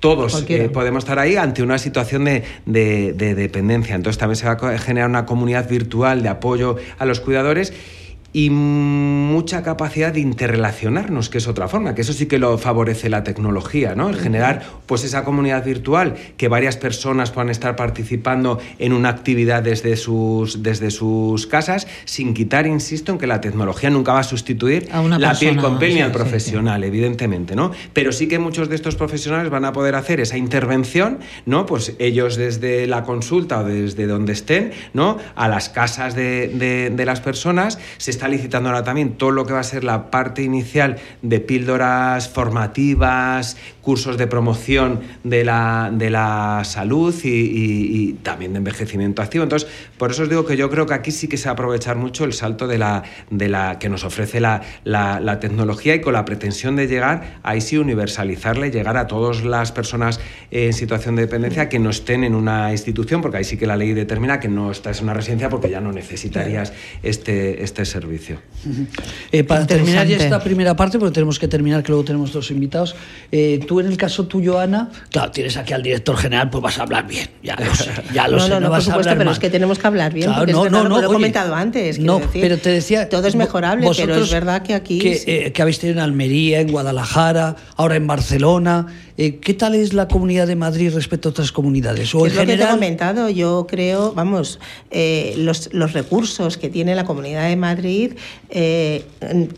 todos 0.00 0.44
eh, 0.48 0.70
podemos 0.70 1.04
estar 1.04 1.18
ahí 1.18 1.36
ante 1.36 1.62
una 1.62 1.78
situación 1.78 2.24
de, 2.24 2.42
de, 2.66 3.34
dependencia. 3.34 3.94
Entonces 3.94 4.18
también 4.18 4.36
se 4.36 4.46
va 4.46 4.52
a 4.52 4.78
generar 4.78 5.08
una 5.08 5.26
comunidad 5.26 5.68
virtual 5.68 6.22
de 6.22 6.30
apoyo 6.30 6.76
a 6.98 7.04
los 7.04 7.20
cuidadores 7.20 7.72
y 8.32 8.50
mucha 8.50 9.62
capacidad 9.62 10.12
de 10.12 10.20
interrelacionarnos, 10.20 11.30
que 11.30 11.38
es 11.38 11.48
otra 11.48 11.66
forma, 11.66 11.94
que 11.94 12.02
eso 12.02 12.12
sí 12.12 12.26
que 12.26 12.38
lo 12.38 12.58
favorece 12.58 13.08
la 13.08 13.24
tecnología, 13.24 13.94
¿no? 13.94 14.08
El 14.08 14.16
generar 14.16 14.62
pues 14.86 15.02
esa 15.04 15.24
comunidad 15.24 15.64
virtual, 15.64 16.14
que 16.36 16.48
varias 16.48 16.76
personas 16.76 17.32
puedan 17.32 17.50
estar 17.50 17.74
participando 17.74 18.60
en 18.78 18.92
una 18.92 19.08
actividad 19.08 19.62
desde 19.62 19.96
sus, 19.96 20.62
desde 20.62 20.90
sus 20.90 21.46
casas, 21.46 21.88
sin 22.04 22.34
quitar, 22.34 22.66
insisto, 22.66 23.12
en 23.12 23.18
que 23.18 23.26
la 23.26 23.40
tecnología 23.40 23.90
nunca 23.90 24.12
va 24.12 24.20
a 24.20 24.24
sustituir 24.24 24.88
la 25.18 25.34
piel 25.34 25.56
con 25.56 25.78
piel 25.78 25.94
ni 25.94 26.00
al 26.00 26.12
profesional, 26.12 26.84
evidentemente, 26.84 27.56
¿no? 27.56 27.72
Pero 27.92 28.12
sí 28.12 28.28
que 28.28 28.38
muchos 28.38 28.68
de 28.68 28.76
estos 28.76 28.94
profesionales 28.94 29.50
van 29.50 29.64
a 29.64 29.72
poder 29.72 29.96
hacer 29.96 30.20
esa 30.20 30.36
intervención, 30.36 31.18
¿no? 31.46 31.66
Pues 31.66 31.94
ellos 31.98 32.36
desde 32.36 32.86
la 32.86 33.02
consulta 33.02 33.60
o 33.60 33.64
desde 33.64 34.06
donde 34.06 34.32
estén, 34.34 34.70
¿no? 34.94 35.18
A 35.34 35.48
las 35.48 35.68
casas 35.68 36.14
de, 36.14 36.90
de 36.94 37.04
las 37.04 37.20
personas, 37.20 37.78
se 37.98 38.19
está 38.20 38.28
licitando 38.28 38.68
ahora 38.68 38.84
también 38.84 39.14
todo 39.14 39.30
lo 39.30 39.46
que 39.46 39.54
va 39.54 39.60
a 39.60 39.64
ser 39.64 39.82
la 39.82 40.10
parte 40.10 40.42
inicial 40.42 40.96
de 41.22 41.40
píldoras 41.40 42.28
formativas, 42.28 43.56
cursos 43.80 44.18
de 44.18 44.26
promoción 44.26 45.00
de 45.24 45.42
la, 45.42 45.90
de 45.90 46.10
la 46.10 46.60
salud 46.64 47.14
y, 47.24 48.12
también 48.22 48.52
de 48.52 48.58
envejecimiento 48.58 49.22
activo. 49.22 49.44
Entonces, 49.44 49.70
por 49.96 50.10
eso 50.10 50.24
os 50.24 50.28
digo 50.28 50.44
que 50.44 50.58
yo 50.58 50.68
creo 50.68 50.84
que 50.84 50.92
aquí 50.92 51.12
sí 51.12 51.28
que 51.28 51.38
se 51.38 51.46
va 51.46 51.52
a 51.52 51.54
aprovechar 51.54 51.96
mucho 51.96 52.24
el 52.24 52.34
salto 52.34 52.66
de 52.66 52.76
la, 52.76 53.04
de 53.30 53.48
la 53.48 53.78
que 53.78 53.88
nos 53.88 54.04
ofrece 54.04 54.38
la, 54.38 54.60
la, 54.84 55.40
tecnología 55.40 55.94
y 55.94 56.02
con 56.02 56.12
la 56.12 56.26
pretensión 56.26 56.76
de 56.76 56.88
llegar, 56.88 57.38
ahí 57.42 57.62
sí 57.62 57.78
universalizarla 57.78 58.66
y 58.66 58.70
llegar 58.70 58.98
a 58.98 59.06
todas 59.06 59.44
las 59.44 59.72
personas 59.72 60.20
en 60.50 60.74
situación 60.74 61.16
de 61.16 61.22
dependencia 61.22 61.70
que 61.70 61.78
no 61.78 61.88
estén 61.88 62.24
en 62.24 62.34
una 62.34 62.70
institución, 62.70 63.22
porque 63.22 63.38
ahí 63.38 63.44
sí 63.44 63.56
que 63.56 63.66
la 63.66 63.76
ley 63.76 63.94
determina 63.94 64.40
que 64.40 64.48
no 64.48 64.70
estás 64.70 64.98
en 64.98 65.04
una 65.04 65.14
residencia 65.14 65.48
porque 65.48 65.70
ya 65.70 65.80
no 65.80 65.90
necesitarías 65.92 66.74
este, 67.02 67.64
este 67.64 67.86
servicio. 67.86 68.09
Eh, 69.32 69.44
para 69.44 69.66
terminar 69.66 70.06
ya 70.06 70.16
esta 70.16 70.42
primera 70.42 70.76
parte, 70.76 70.98
porque 70.98 71.14
tenemos 71.14 71.38
que 71.38 71.48
terminar, 71.48 71.82
que 71.82 71.88
luego 71.88 72.04
tenemos 72.04 72.32
dos 72.32 72.50
invitados, 72.50 72.94
eh, 73.32 73.60
tú 73.66 73.80
en 73.80 73.86
el 73.86 73.96
caso 73.96 74.26
tuyo, 74.26 74.58
Ana, 74.58 74.90
claro, 75.10 75.30
tienes 75.30 75.56
aquí 75.56 75.72
al 75.72 75.82
director 75.82 76.16
general, 76.16 76.50
pues 76.50 76.62
vas 76.62 76.78
a 76.78 76.82
hablar 76.82 77.06
bien, 77.06 77.28
ya 77.42 77.56
lo 77.56 77.74
sé, 77.74 77.90
ya 78.12 78.28
lo 78.28 78.36
no, 78.36 78.42
sé, 78.42 78.50
no, 78.50 78.60
no, 78.60 78.70
vas 78.70 78.84
por 78.84 78.94
supuesto, 78.94 79.14
pero 79.16 79.30
es 79.30 79.38
que 79.38 79.50
tenemos 79.50 79.78
que 79.78 79.86
hablar 79.86 80.12
bien, 80.12 80.32
porque 80.34 80.52
no, 80.52 80.66
es 80.66 80.72
no, 80.72 80.84
no, 80.84 81.00
lo 81.00 81.10
he 81.10 81.12
comentado 81.12 81.54
antes. 81.54 81.98
No, 81.98 82.20
pero 82.32 82.58
te 82.58 82.70
decía... 82.70 83.08
Todo 83.08 83.26
es 83.26 83.34
mejorable, 83.34 83.88
pero 83.96 84.16
es 84.16 84.30
verdad 84.30 84.62
que 84.62 84.74
aquí... 84.74 84.98
Que, 84.98 85.22
eh, 85.26 85.52
que 85.52 85.62
habéis 85.62 85.78
tenido 85.78 85.98
en 85.98 86.04
Almería, 86.04 86.60
en 86.60 86.70
Guadalajara, 86.70 87.56
ahora 87.76 87.96
en 87.96 88.06
Barcelona... 88.06 88.86
Eh, 89.20 89.36
¿Qué 89.36 89.52
tal 89.52 89.74
es 89.74 89.92
la 89.92 90.08
comunidad 90.08 90.46
de 90.46 90.56
Madrid 90.56 90.94
respecto 90.94 91.28
a 91.28 91.32
otras 91.32 91.52
comunidades? 91.52 92.14
O 92.14 92.24
en 92.24 92.32
general... 92.32 92.46
que 92.46 92.56
te 92.56 92.70
he 92.70 92.72
comentado, 92.72 93.28
yo 93.28 93.66
creo, 93.68 94.14
vamos, 94.14 94.58
eh, 94.90 95.34
los, 95.36 95.68
los, 95.74 95.92
recursos 95.92 96.56
que 96.56 96.70
tiene 96.70 96.94
la 96.94 97.04
comunidad 97.04 97.46
de 97.46 97.56
Madrid, 97.56 98.12
eh, 98.48 99.04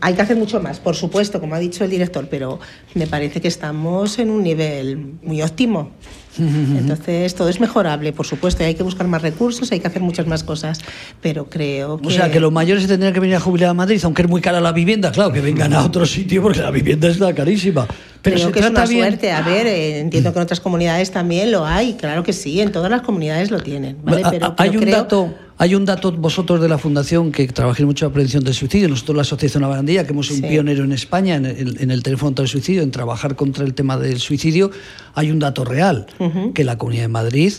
hay 0.01 0.15
que 0.15 0.21
hacer 0.21 0.35
mucho 0.35 0.59
más, 0.59 0.81
por 0.81 0.97
supuesto, 0.97 1.39
como 1.39 1.55
ha 1.55 1.59
dicho 1.59 1.85
el 1.85 1.89
director, 1.89 2.27
pero 2.29 2.59
me 2.93 3.07
parece 3.07 3.39
que 3.39 3.47
estamos 3.47 4.19
en 4.19 4.31
un 4.31 4.43
nivel 4.43 5.13
muy 5.23 5.41
óptimo. 5.41 5.91
Entonces, 6.37 7.33
todo 7.33 7.47
es 7.47 7.61
mejorable, 7.61 8.11
por 8.11 8.25
supuesto, 8.25 8.63
y 8.63 8.65
hay 8.65 8.75
que 8.75 8.83
buscar 8.83 9.07
más 9.07 9.21
recursos, 9.21 9.71
hay 9.71 9.79
que 9.79 9.87
hacer 9.87 10.01
muchas 10.01 10.27
más 10.27 10.43
cosas, 10.43 10.81
pero 11.21 11.45
creo 11.49 11.99
que... 11.99 12.07
O 12.07 12.11
sea, 12.11 12.29
que 12.29 12.41
los 12.41 12.51
mayores 12.51 12.83
se 12.83 12.89
tendrían 12.89 13.13
que 13.13 13.21
venir 13.21 13.37
a 13.37 13.39
jubilar 13.39 13.69
a 13.69 13.73
Madrid, 13.73 14.01
aunque 14.03 14.23
es 14.23 14.27
muy 14.27 14.41
cara 14.41 14.59
la 14.59 14.73
vivienda, 14.73 15.09
claro, 15.13 15.31
que 15.31 15.39
vengan 15.39 15.73
a 15.73 15.85
otro 15.85 16.05
sitio 16.05 16.41
porque 16.41 16.59
la 16.59 16.71
vivienda 16.71 17.07
está 17.07 17.33
carísima. 17.33 17.87
Pero 18.23 18.37
creo 18.37 18.51
que 18.51 18.59
es 18.61 18.69
una 18.69 18.87
suerte. 18.87 19.31
A 19.31 19.41
ver, 19.41 19.67
eh, 19.67 19.99
entiendo 19.99 20.31
que 20.31 20.39
en 20.39 20.43
otras 20.43 20.59
comunidades 20.59 21.11
también 21.11 21.51
lo 21.51 21.65
hay, 21.65 21.93
claro 21.93 22.23
que 22.23 22.33
sí, 22.33 22.61
en 22.61 22.71
todas 22.71 22.89
las 22.89 23.01
comunidades 23.01 23.51
lo 23.51 23.59
tienen. 23.59 23.97
Pero, 24.05 24.55
hay 24.57 24.77
un 24.77 24.89
dato 24.89 25.33
hay 25.57 25.75
un 25.75 25.85
dato, 25.85 26.11
vosotros 26.11 26.59
de 26.61 26.67
la 26.67 26.77
Fundación, 26.77 27.31
que 27.31 27.47
trabajáis 27.47 27.85
mucho 27.85 28.05
en 28.05 28.11
la 28.11 28.13
prevención 28.13 28.43
del 28.43 28.53
suicidio, 28.53 28.89
nosotros 28.89 29.15
la 29.15 29.21
Asociación 29.21 29.61
La 29.61 29.67
Barandilla, 29.69 30.03
que 30.03 30.11
hemos 30.11 30.27
sido 30.27 30.47
un 30.47 30.49
pionero 30.49 30.83
en 30.83 30.91
España 30.91 31.35
en 31.35 31.45
el, 31.45 32.03
teléfono 32.03 32.29
contra 32.29 32.43
el 32.43 32.49
suicidio, 32.49 32.81
en 32.81 32.91
trabajar 32.91 33.35
contra 33.35 33.63
el 33.63 33.73
tema 33.73 33.97
del 33.97 34.19
suicidio, 34.19 34.71
hay 35.13 35.31
un 35.31 35.39
dato 35.39 35.63
real, 35.63 36.07
que 36.53 36.63
la 36.63 36.77
Comunidad 36.77 37.03
de 37.03 37.09
Madrid 37.09 37.53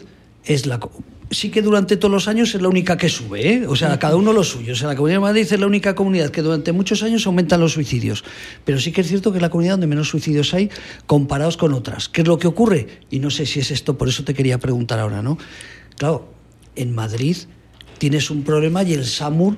es 0.45 0.67
la... 0.67 0.81
Sí 1.31 1.51
que 1.51 1.62
durante 1.62 1.97
todos 1.97 2.12
los 2.12 2.29
años 2.29 2.55
es 2.55 2.61
la 2.61 2.68
única 2.68 2.97
que 2.97 3.09
sube, 3.09 3.55
¿eh? 3.55 3.66
o 3.66 3.75
sea, 3.75 3.99
cada 3.99 4.16
uno 4.16 4.33
lo 4.33 4.45
suyo. 4.45 4.72
O 4.72 4.77
sea, 4.77 4.89
la 4.89 4.95
Comunidad 4.95 5.16
de 5.16 5.22
Madrid 5.22 5.47
es 5.51 5.59
la 5.59 5.66
única 5.66 5.95
comunidad 5.95 6.31
que 6.31 6.43
durante 6.43 6.72
muchos 6.72 7.03
años 7.03 7.27
aumentan 7.27 7.61
los 7.61 7.72
suicidios. 7.72 8.25
Pero 8.64 8.79
sí 8.79 8.93
que 8.93 9.01
es 9.01 9.09
cierto 9.09 9.33
que 9.33 9.39
es 9.39 9.43
la 9.43 9.51
comunidad 9.51 9.75
donde 9.75 9.87
menos 9.87 10.09
suicidios 10.09 10.53
hay 10.55 10.70
comparados 11.07 11.57
con 11.57 11.72
otras. 11.72 12.09
¿Qué 12.09 12.22
es 12.22 12.29
lo 12.29 12.39
que 12.39 12.47
ocurre? 12.47 13.01
Y 13.11 13.18
no 13.18 13.31
sé 13.31 13.47
si 13.47 13.61
es 13.61 13.70
esto, 13.70 13.99
por 13.99 14.09
eso 14.09 14.25
te 14.25 14.35
quería 14.35 14.59
preguntar 14.59 14.99
ahora, 14.99 15.22
¿no? 15.22 15.39
Claro, 15.97 16.29
en 16.77 16.95
Madrid 16.95 17.37
tienes 17.99 18.31
un 18.31 18.43
problema 18.43 18.83
y 18.83 18.93
el 18.93 19.05
SAMUR 19.05 19.57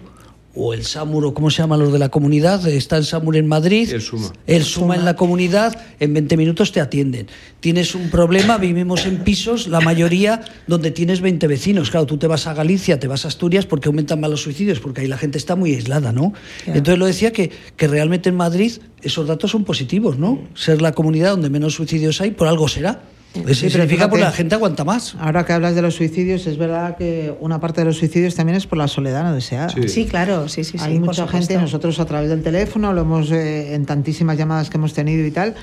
o 0.56 0.72
el 0.72 0.84
SAMUR, 0.84 1.26
o 1.26 1.34
cómo 1.34 1.50
se 1.50 1.62
llaman 1.62 1.80
los 1.80 1.92
de 1.92 1.98
la 1.98 2.08
comunidad, 2.08 2.66
está 2.66 2.96
el 2.96 3.04
SAMUR 3.04 3.36
en 3.36 3.46
Madrid, 3.46 3.92
el 3.92 4.00
SUMA. 4.00 4.32
el 4.46 4.64
SUMA 4.64 4.96
en 4.96 5.04
la 5.04 5.14
comunidad, 5.14 5.78
en 6.00 6.14
20 6.14 6.36
minutos 6.36 6.72
te 6.72 6.80
atienden. 6.80 7.26
Tienes 7.60 7.94
un 7.94 8.10
problema, 8.10 8.56
vivimos 8.56 9.06
en 9.06 9.18
pisos, 9.18 9.68
la 9.68 9.80
mayoría 9.80 10.44
donde 10.66 10.90
tienes 10.90 11.20
20 11.20 11.46
vecinos. 11.46 11.90
Claro, 11.90 12.06
tú 12.06 12.16
te 12.16 12.26
vas 12.26 12.46
a 12.46 12.54
Galicia, 12.54 12.98
te 12.98 13.06
vas 13.06 13.24
a 13.24 13.28
Asturias 13.28 13.66
porque 13.66 13.88
aumentan 13.88 14.20
más 14.20 14.30
los 14.30 14.42
suicidios, 14.42 14.80
porque 14.80 15.02
ahí 15.02 15.08
la 15.08 15.18
gente 15.18 15.38
está 15.38 15.56
muy 15.56 15.74
aislada, 15.74 16.12
¿no? 16.12 16.32
Entonces 16.66 16.98
lo 16.98 17.06
decía 17.06 17.32
que, 17.32 17.50
que 17.76 17.86
realmente 17.86 18.30
en 18.30 18.36
Madrid 18.36 18.72
esos 19.02 19.26
datos 19.26 19.50
son 19.50 19.64
positivos, 19.64 20.18
¿no? 20.18 20.40
Ser 20.54 20.80
la 20.80 20.92
comunidad 20.92 21.32
donde 21.32 21.50
menos 21.50 21.74
suicidios 21.74 22.20
hay, 22.20 22.30
por 22.30 22.48
algo 22.48 22.66
será. 22.68 23.02
Eso 23.46 23.68
significa 23.68 24.08
que 24.08 24.18
la 24.18 24.32
gente 24.32 24.54
aguanta 24.54 24.84
más. 24.84 25.14
Ahora 25.18 25.44
que 25.44 25.52
hablas 25.52 25.74
de 25.74 25.82
los 25.82 25.94
suicidios, 25.94 26.46
es 26.46 26.58
verdad 26.58 26.96
que 26.96 27.34
una 27.40 27.60
parte 27.60 27.80
de 27.80 27.86
los 27.86 27.96
suicidios 27.96 28.34
también 28.34 28.56
es 28.56 28.66
por 28.66 28.78
la 28.78 28.88
soledad 28.88 29.24
no 29.24 29.34
deseada. 29.34 29.68
Sí, 29.88 30.06
claro, 30.06 30.48
sí, 30.48 30.64
sí. 30.64 30.78
Hay 30.80 30.98
mucha 30.98 31.26
gente, 31.28 31.56
nosotros 31.56 31.98
a 32.00 32.06
través 32.06 32.30
del 32.30 32.42
teléfono, 32.42 32.92
lo 32.92 33.02
hemos 33.02 33.30
eh, 33.30 33.74
en 33.74 33.86
tantísimas 33.86 34.38
llamadas 34.38 34.70
que 34.70 34.76
hemos 34.76 34.92
tenido 34.92 35.26
y 35.26 35.30
tal, 35.30 35.54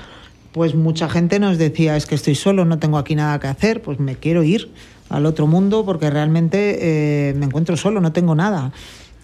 pues 0.52 0.74
mucha 0.74 1.08
gente 1.08 1.40
nos 1.40 1.58
decía, 1.58 1.96
es 1.96 2.06
que 2.06 2.14
estoy 2.14 2.34
solo, 2.34 2.64
no 2.64 2.78
tengo 2.78 2.98
aquí 2.98 3.14
nada 3.14 3.40
que 3.40 3.48
hacer, 3.48 3.82
pues 3.82 3.98
me 3.98 4.16
quiero 4.16 4.42
ir 4.42 4.70
al 5.08 5.26
otro 5.26 5.46
mundo 5.46 5.84
porque 5.84 6.10
realmente 6.10 6.78
eh, 7.30 7.34
me 7.34 7.46
encuentro 7.46 7.76
solo, 7.76 8.00
no 8.00 8.12
tengo 8.12 8.34
nada. 8.34 8.72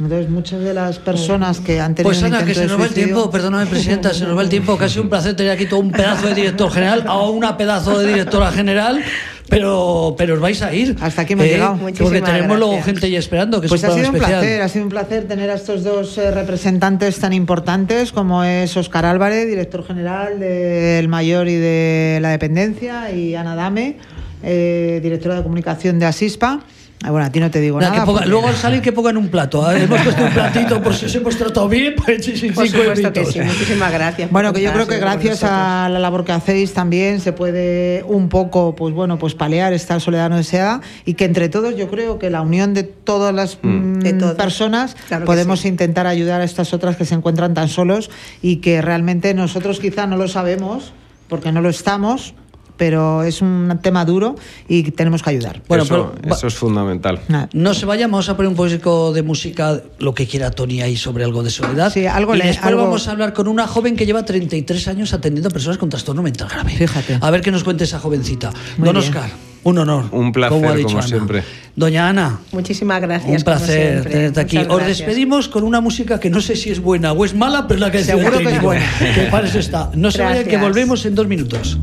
Entonces, 0.01 0.31
muchas 0.31 0.61
de 0.61 0.75
las 0.75 0.99
personas 0.99 1.61
que 1.61 1.81
han 1.81 1.95
tenido. 1.95 2.11
Pues 2.11 2.23
Ana, 2.23 2.45
que 2.45 2.55
se 2.55 2.67
nos 2.67 2.81
va 2.81 2.87
el 2.87 2.95
tiempo, 2.95 3.31
perdóname, 3.31 3.67
presidenta, 3.67 4.15
se 4.15 4.25
nos 4.25 4.37
va 4.37 4.43
el 4.43 4.49
tiempo. 4.49 4.77
Casi 4.77 4.99
un 4.99 5.09
placer 5.09 5.37
tener 5.37 5.53
aquí 5.53 5.67
todo 5.67 5.81
un 5.81 5.93
pedazo 5.93 6.29
de 6.29 6.35
director 6.35 6.71
general 6.71 7.05
o 7.09 7.31
una 7.31 7.57
pedazo 7.57 7.99
de 7.99 8.09
directora 8.09 8.51
general. 8.51 9.03
Pero, 9.49 10.15
pero 10.17 10.35
os 10.35 10.41
vais 10.41 10.63
a 10.63 10.73
ir. 10.73 10.97
Hasta 11.01 11.23
aquí 11.23 11.33
hemos 11.33 11.45
eh, 11.47 11.51
llegado. 11.51 11.77
Porque 11.99 12.23
tenemos 12.23 12.57
luego 12.57 12.81
gente 12.83 13.11
ya 13.11 13.19
esperando. 13.19 13.61
Que 13.61 13.67
pues 13.67 13.83
ha 13.83 13.93
sido 13.93 14.11
un 14.11 14.15
placer, 14.15 14.63
ha 14.63 14.69
sido 14.69 14.85
un 14.85 14.91
placer 14.91 15.27
tener 15.27 15.51
a 15.51 15.55
estos 15.55 15.83
dos 15.83 16.17
eh, 16.19 16.31
representantes 16.31 17.19
tan 17.19 17.33
importantes 17.33 18.13
como 18.13 18.45
es 18.45 18.77
Oscar 18.77 19.05
Álvarez, 19.05 19.49
director 19.49 19.85
general 19.85 20.39
del 20.39 21.09
Mayor 21.09 21.49
y 21.49 21.57
de 21.57 22.21
la 22.23 22.31
Dependencia, 22.31 23.11
y 23.11 23.35
Ana 23.35 23.57
Dame, 23.57 23.97
eh, 24.45 25.01
directora 25.03 25.35
de 25.35 25.43
comunicación 25.43 25.99
de 25.99 26.07
Asispa. 26.07 26.61
Ah, 27.03 27.11
bueno, 27.11 27.27
a 27.27 27.33
ti 27.33 27.41
no 27.41 27.51
te 27.51 27.61
digo 27.61 27.81
nada. 27.81 28.05
Luego 28.27 28.49
al 28.49 28.57
salir 28.57 28.83
que 28.83 28.93
pongan 28.93 29.17
un 29.17 29.29
plato. 29.29 29.71
¿eh? 29.73 29.85
Hemos 29.85 30.03
puesto 30.03 30.23
un 30.23 30.31
platito 30.31 30.83
por 30.83 30.95
si 30.95 31.07
os 31.07 31.15
hemos 31.15 31.35
tratado 31.35 31.67
bien. 31.67 31.95
Pues, 31.97 32.25
sí, 32.25 32.51
por 32.51 32.69
supuesto 32.69 33.13
que 33.13 33.25
sí. 33.25 33.41
Muchísimas 33.41 33.91
gracias. 33.91 34.31
Bueno, 34.31 34.53
que 34.53 34.61
yo 34.61 34.71
creo 34.73 34.87
que 34.87 34.99
gracias 34.99 35.43
a 35.43 35.89
la 35.89 35.99
labor 35.99 36.25
que 36.25 36.33
hacéis 36.33 36.75
también 36.75 37.21
se 37.21 37.33
puede 37.33 38.05
un 38.07 38.29
poco, 38.29 38.75
pues 38.77 38.95
bueno, 38.95 39.19
pues 39.19 39.35
paliar 39.35 39.73
esta 39.73 39.99
soledad 39.99 40.29
no 40.29 40.37
deseada 40.37 40.83
y 41.07 41.15
que 41.15 41.25
entre 41.25 41.49
todos 41.49 41.75
yo 41.75 41.89
creo 41.89 42.19
que 42.19 42.29
la 42.29 42.43
unión 42.43 42.75
de 42.75 42.83
todas 42.83 43.35
las 43.35 43.59
mm. 43.63 44.01
Mm, 44.01 44.37
personas 44.37 44.95
podemos 45.25 45.65
intentar 45.65 46.07
ayudar 46.07 46.43
a 46.43 46.45
estas 46.45 46.75
otras 46.75 46.97
que 46.97 47.07
se 47.07 47.15
encuentran 47.15 47.55
tan 47.55 47.69
solos 47.69 48.11
y 48.43 48.57
que 48.57 48.83
realmente 48.83 49.33
nosotros 49.33 49.81
quizá 49.81 50.07
no 50.07 50.17
lo 50.17 50.29
sabemos 50.29 50.93
porque 51.29 51.53
no 51.53 51.63
lo 51.63 51.71
estamos, 51.71 52.35
pero 52.81 53.25
es 53.25 53.43
un 53.43 53.79
tema 53.83 54.07
duro 54.07 54.37
y 54.67 54.91
tenemos 54.93 55.23
que 55.23 55.29
ayudar. 55.29 55.61
Bueno, 55.69 55.85
eso, 55.85 56.15
eso 56.25 56.47
es 56.47 56.55
fundamental. 56.55 57.21
No 57.53 57.75
se 57.75 57.85
vaya, 57.85 58.07
vamos 58.07 58.31
a 58.31 58.37
poner 58.39 58.49
un 58.49 58.57
poco 58.57 59.13
de 59.13 59.23
música, 59.23 59.83
lo 59.99 60.15
que 60.15 60.27
quiera 60.27 60.51
Tony 60.51 60.81
ahí 60.81 60.97
sobre 60.97 61.25
algo 61.25 61.43
de 61.43 61.51
soledad. 61.51 61.93
Sí, 61.93 62.07
algo 62.07 62.35
y 62.35 62.39
después 62.39 62.75
vamos 62.75 63.07
a 63.07 63.11
hablar 63.11 63.35
con 63.35 63.49
una 63.49 63.67
joven 63.67 63.97
que 63.97 64.07
lleva 64.07 64.25
33 64.25 64.89
años 64.89 65.13
atendiendo 65.13 65.51
a 65.51 65.53
personas 65.53 65.77
con 65.77 65.91
trastorno 65.91 66.23
mental 66.23 66.49
grave. 66.49 66.71
Fíjate. 66.71 67.19
A 67.21 67.31
ver 67.31 67.43
qué 67.43 67.51
nos 67.51 67.65
cuente 67.65 67.85
esa 67.85 68.01
jovencita. 68.01 68.51
Don 68.79 68.97
Oscar. 68.97 69.29
Un 69.63 69.77
honor. 69.77 70.07
Un 70.13 70.33
placer, 70.33 70.83
como, 70.83 71.03
siempre. 71.03 71.43
Doña 71.77 72.09
Ana. 72.09 72.39
Muchísimas 72.53 73.03
gracias. 73.03 73.41
Un 73.41 73.45
placer 73.45 74.09
tenerte 74.09 74.41
aquí. 74.41 74.57
Os 74.57 74.87
despedimos 74.87 75.49
con 75.49 75.65
una 75.65 75.83
música 75.83 76.19
que 76.19 76.31
no 76.31 76.41
sé 76.41 76.57
si 76.57 76.71
es 76.71 76.81
buena 76.81 77.13
o 77.13 77.27
es 77.27 77.35
mala, 77.35 77.69
pero 77.69 77.81
la 77.81 77.91
que 77.91 78.03
Seguro 78.03 78.39
que 78.39 78.55
es 78.55 78.63
buena. 78.63 78.87
que 79.15 79.29
parece 79.31 79.59
está. 79.59 79.91
No 79.95 80.11
se 80.11 80.23
vayan, 80.23 80.47
que 80.47 80.57
volvemos 80.57 81.05
en 81.05 81.15
dos 81.15 81.27
minutos. 81.27 81.79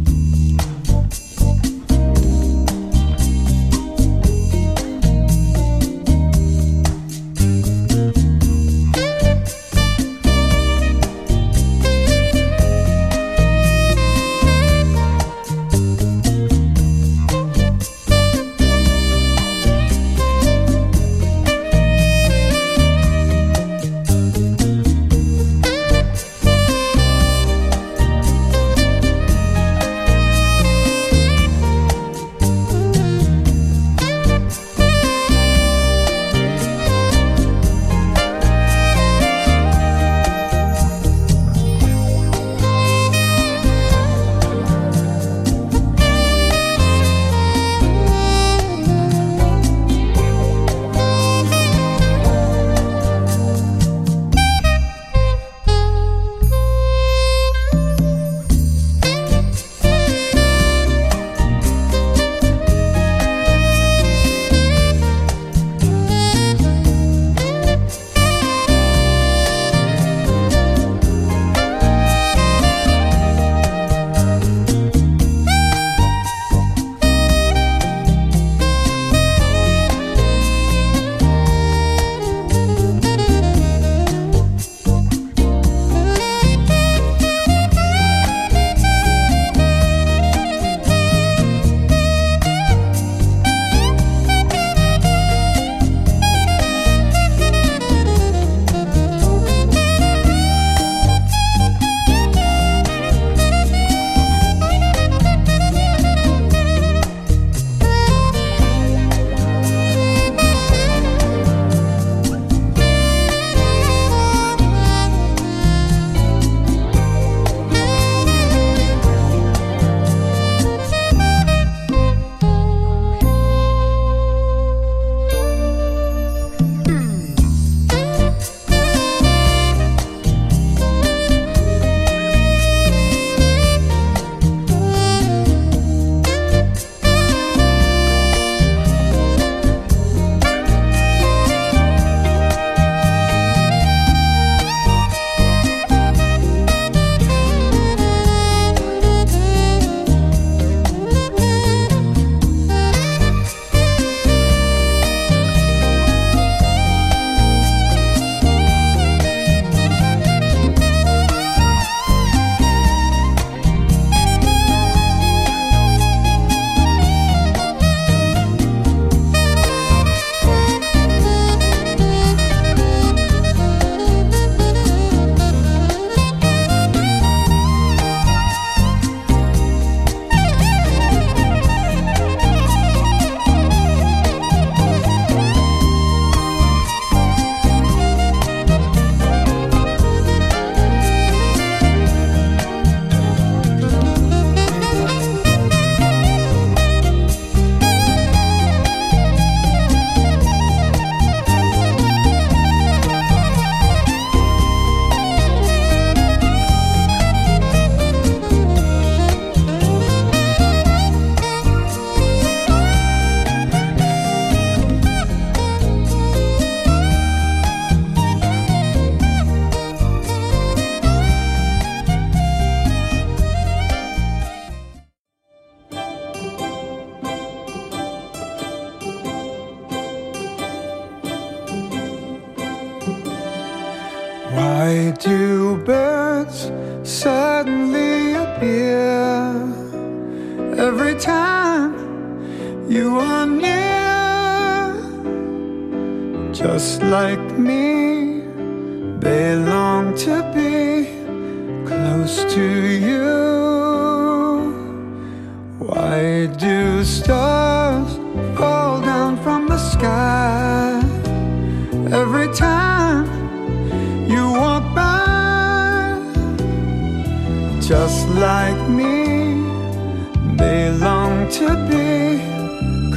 To 271.50 271.68
be 271.88 272.40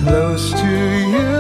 close 0.05 0.53
to 0.53 0.67
you 1.15 1.37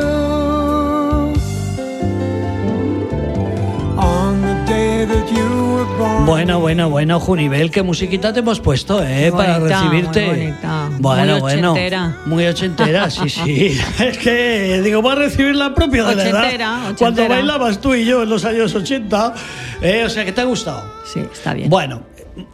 on 3.97 4.43
the 4.43 4.55
day 4.66 5.05
that 5.07 5.30
you 5.30 5.47
were 5.74 5.84
born 5.97 6.26
bueno 6.26 6.59
bueno 6.59 6.91
bueno 6.91 7.20
Junivel 7.20 7.70
qué 7.70 7.82
musiquita 7.82 8.32
te 8.32 8.41
hemos 8.41 8.59
puesto 8.61 9.03
eh 9.05 9.30
bonita, 9.30 9.36
para 9.36 9.59
recibirte 9.61 10.26
muy 10.26 10.36
bonita. 10.38 10.88
bueno 10.99 11.32
muy 11.32 11.41
bueno 11.41 11.72
ochentera. 11.72 12.16
muy 12.26 12.47
ochentera 12.47 13.11
sí 13.11 13.28
sí 13.28 13.78
es 14.01 14.18
que 14.18 14.80
digo 14.82 15.01
voy 15.01 15.12
a 15.12 15.16
recibir 15.16 15.55
la 15.55 15.74
propia 15.74 16.05
de 16.05 16.16
la 16.16 16.28
edad 16.28 16.43
Ochentera, 16.43 16.95
cuando 16.99 17.28
bailabas 17.28 17.80
tú 17.80 17.95
y 17.95 18.05
yo 18.05 18.24
en 18.24 18.30
los 18.30 18.45
años 18.45 18.74
80 18.74 19.34
eh, 19.82 20.03
o 20.05 20.09
sea 20.11 20.24
que 20.24 20.32
te 20.32 20.41
ha 20.41 20.45
gustado 20.45 20.82
Sí, 21.05 21.20
está 21.20 21.55
bien. 21.55 21.68
Bueno, 21.68 22.03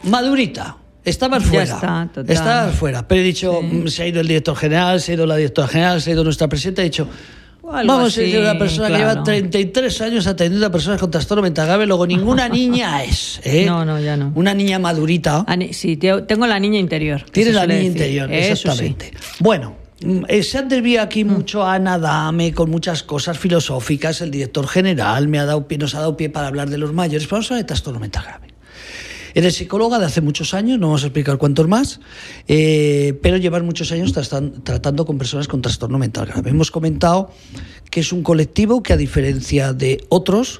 Madurita. 0.03 0.77
Estabas 1.07 1.43
Ya 1.43 1.49
fuera. 1.49 1.63
está, 1.75 2.09
total. 2.13 2.35
Estabas 2.35 2.75
fuera. 2.75 3.07
Pero 3.07 3.21
he 3.21 3.23
dicho, 3.23 3.61
mm, 3.61 3.87
se 3.87 4.03
ha 4.03 4.07
ido 4.07 4.21
el 4.21 4.27
director 4.27 4.55
general, 4.55 5.01
se 5.01 5.11
ha 5.11 5.15
ido 5.15 5.25
la 5.25 5.35
directora 5.37 5.67
general, 5.67 6.01
se 6.01 6.09
ha 6.09 6.13
ido 6.13 6.23
nuestra 6.23 6.47
presidenta. 6.47 6.81
He 6.81 6.85
dicho, 6.85 7.07
vamos 7.61 8.17
a 8.17 8.21
ir 8.21 8.37
a 8.37 8.39
una 8.51 8.57
persona 8.59 8.87
que 8.89 8.97
lleva 8.97 9.23
33 9.23 10.01
años 10.01 10.27
atendiendo 10.27 10.67
a 10.67 10.71
personas 10.71 10.99
con 10.99 11.11
trastorno 11.11 11.41
mental 11.41 11.67
grave. 11.67 11.85
Luego, 11.85 12.05
ninguna 12.07 12.47
niña 12.59 13.03
es. 13.03 13.39
¿eh? 13.43 13.65
No, 13.65 13.83
no, 13.85 13.99
ya 13.99 14.15
no. 14.17 14.31
Una 14.35 14.53
niña 14.53 14.79
madurita. 14.79 15.43
Ani- 15.47 15.73
Sí, 15.73 15.97
te- 15.97 16.21
tengo 16.23 16.45
la 16.47 16.59
niña 16.59 16.79
interior. 16.79 17.23
Tienes 17.31 17.53
la 17.53 17.61
niña 17.65 17.75
decir. 17.79 17.91
interior, 17.93 18.31
Eso 18.31 18.53
exactamente. 18.53 19.11
Bueno, 19.39 19.75
mm, 20.01 20.23
eh, 20.27 20.43
se 20.43 20.57
han 20.59 20.69
desviado 20.69 21.05
aquí 21.05 21.23
mucho 21.25 21.63
a 21.63 21.73
Ana 21.75 21.97
Dame 21.99 22.53
con 22.53 22.69
muchas 22.69 23.03
cosas 23.03 23.37
filosóficas. 23.37 24.21
El 24.21 24.31
director 24.31 24.67
general 24.67 25.27
me 25.27 25.39
ha 25.39 25.45
dado 25.45 25.67
pie, 25.67 25.77
nos 25.77 25.93
ha 25.95 25.99
dado 25.99 26.15
pie 26.17 26.29
para 26.29 26.47
hablar 26.47 26.69
de 26.69 26.77
los 26.77 26.93
mayores. 26.93 27.27
Pero 27.27 27.35
vamos 27.37 27.51
a 27.51 27.53
hablar 27.55 27.63
de 27.63 27.67
trastorno 27.67 27.99
mental 27.99 28.23
grave. 28.23 28.47
Eres 29.37 29.53
psicóloga 29.53 29.99
de 29.99 30.05
hace 30.07 30.19
muchos 30.19 30.55
años, 30.55 30.79
no 30.79 30.87
vamos 30.87 31.03
a 31.03 31.05
explicar 31.05 31.37
cuántos 31.37 31.67
más, 31.67 31.99
eh, 32.47 33.19
pero 33.21 33.37
llevas 33.37 33.61
muchos 33.61 33.91
años 33.91 34.11
tratando 34.11 35.05
con 35.05 35.19
personas 35.19 35.47
con 35.47 35.61
trastorno 35.61 35.99
mental 35.99 36.25
grave. 36.25 36.49
Hemos 36.49 36.71
comentado 36.71 37.29
que 37.91 37.99
es 37.99 38.11
un 38.11 38.23
colectivo 38.23 38.81
que 38.81 38.93
a 38.93 38.97
diferencia 38.97 39.73
de 39.73 40.03
otros, 40.09 40.59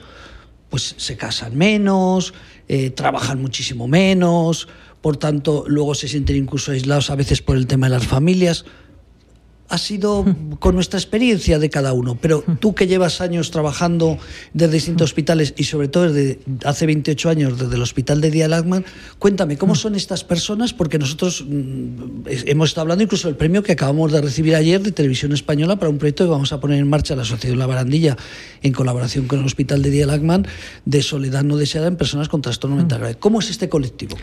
pues 0.69 0.93
se 0.95 1.17
casan 1.17 1.57
menos, 1.57 2.36
eh, 2.67 2.91
trabajan 2.91 3.41
muchísimo 3.41 3.88
menos, 3.88 4.67
por 5.01 5.17
tanto 5.17 5.63
luego 5.65 5.95
se 5.95 6.07
sienten 6.07 6.36
incluso 6.36 6.71
aislados 6.71 7.09
a 7.09 7.15
veces 7.15 7.41
por 7.41 7.57
el 7.57 7.65
tema 7.65 7.88
de 7.88 7.95
las 7.95 8.05
familias. 8.05 8.63
Ha 9.70 9.78
sido 9.78 10.26
con 10.59 10.76
nuestra 10.76 10.97
experiencia 10.97 11.59
de 11.59 11.70
cada 11.70 11.93
uno, 11.93 12.18
pero 12.20 12.43
tú 12.59 12.74
que 12.74 12.88
llevas 12.88 13.22
años 13.22 13.51
trabajando 13.51 14.18
desde 14.53 14.74
distintos 14.74 15.09
hospitales 15.09 15.53
y 15.57 15.65
sobre 15.65 15.88
todo 15.88 16.11
desde 16.11 16.39
hace 16.63 16.86
28 16.86 17.30
años 17.30 17.59
desde 17.59 17.76
el 17.76 17.82
hospital 17.82 18.22
de 18.22 18.32
Dia 18.32 18.47
Lagman, 18.47 18.86
cuéntame, 19.20 19.57
¿cómo 19.57 19.76
son 19.76 19.95
estas 19.95 20.24
personas? 20.24 20.74
Porque 20.74 20.97
nosotros 20.97 21.45
mm, 21.47 22.28
hemos 22.45 22.70
estado 22.70 22.84
hablando 22.84 23.03
incluso 23.03 23.28
del 23.28 23.36
premio 23.36 23.63
que 23.63 23.74
acabamos 23.74 24.11
de 24.11 24.22
recibir 24.22 24.55
ayer 24.55 24.82
de 24.82 24.91
Televisión 24.91 25.34
Española 25.34 25.76
para 25.76 25.89
un 25.89 25.97
proyecto 25.97 26.24
que 26.24 26.32
vamos 26.32 26.53
a 26.53 26.59
poner 26.59 26.80
en 26.80 26.89
marcha 26.89 27.15
la 27.15 27.24
Asociación 27.24 27.59
La 27.59 27.68
Barandilla 27.68 28.15
en 28.61 28.72
colaboración 28.74 29.28
con 29.28 29.39
el 29.39 29.45
Hospital 29.45 29.82
de 29.82 29.89
Dia 29.89 30.05
Lagman 30.05 30.47
de 30.86 31.01
soledad 31.01 31.43
no 31.43 31.57
deseada 31.57 31.88
en 31.88 31.97
personas 31.97 32.30
con 32.30 32.41
trastorno 32.41 32.78
mental 32.78 32.99
grave. 32.99 33.15
¿Cómo 33.15 33.39
es 33.39 33.49
este 33.49 33.70
colectivo? 33.70 34.18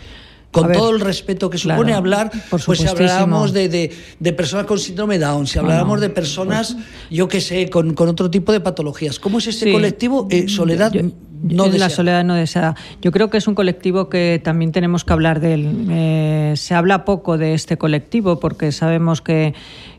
Con 0.55 0.69
ver, 0.69 0.77
todo 0.77 0.91
el 0.91 1.01
respeto 1.01 1.51
que 1.51 1.59
supone 1.59 1.83
claro, 1.93 1.97
hablar, 1.97 2.31
pues 2.51 2.65
si 2.79 2.87
habláramos 2.87 3.53
de, 3.53 3.69
de- 3.69 3.93
de 4.21 4.33
personas 4.33 4.67
con 4.67 4.79
síndrome 4.79 5.19
Down, 5.19 5.47
si 5.47 5.59
habláramos 5.59 6.01
de 6.01 6.11
personas, 6.11 6.77
yo 7.11 7.29
qué 7.29 7.41
sé, 7.41 7.69
con, 7.69 7.95
con 7.95 8.09
otro 8.09 8.31
tipo 8.31 8.53
de 8.53 8.61
patologías. 8.61 9.19
¿Cómo 9.19 9.39
es 9.39 9.47
este 9.49 9.67
Sí. 9.67 9.73
colectivo? 9.73 10.27
Eh, 10.31 10.49
soledad 10.49 10.93
Yo- 10.93 11.03
no 11.43 11.67
la 11.67 11.91
soledad 11.91 12.25
no 12.25 12.35
deseada. 12.35 12.75
Yo 13.03 13.13
creo 13.13 13.29
que 13.29 13.37
es 13.37 13.47
un 13.47 13.55
colectivo 13.55 14.09
que 14.09 14.41
también 14.43 14.73
tenemos 14.73 15.05
que 15.05 15.13
hablar 15.13 15.41
de 15.41 15.55
él. 15.55 15.87
Eh, 15.91 16.55
se 16.57 16.75
habla 16.75 17.05
poco 17.05 17.37
de 17.37 17.53
este 17.53 17.77
colectivo 17.77 18.41
porque 18.41 18.73
sabemos 18.73 19.21
que, 19.21 19.53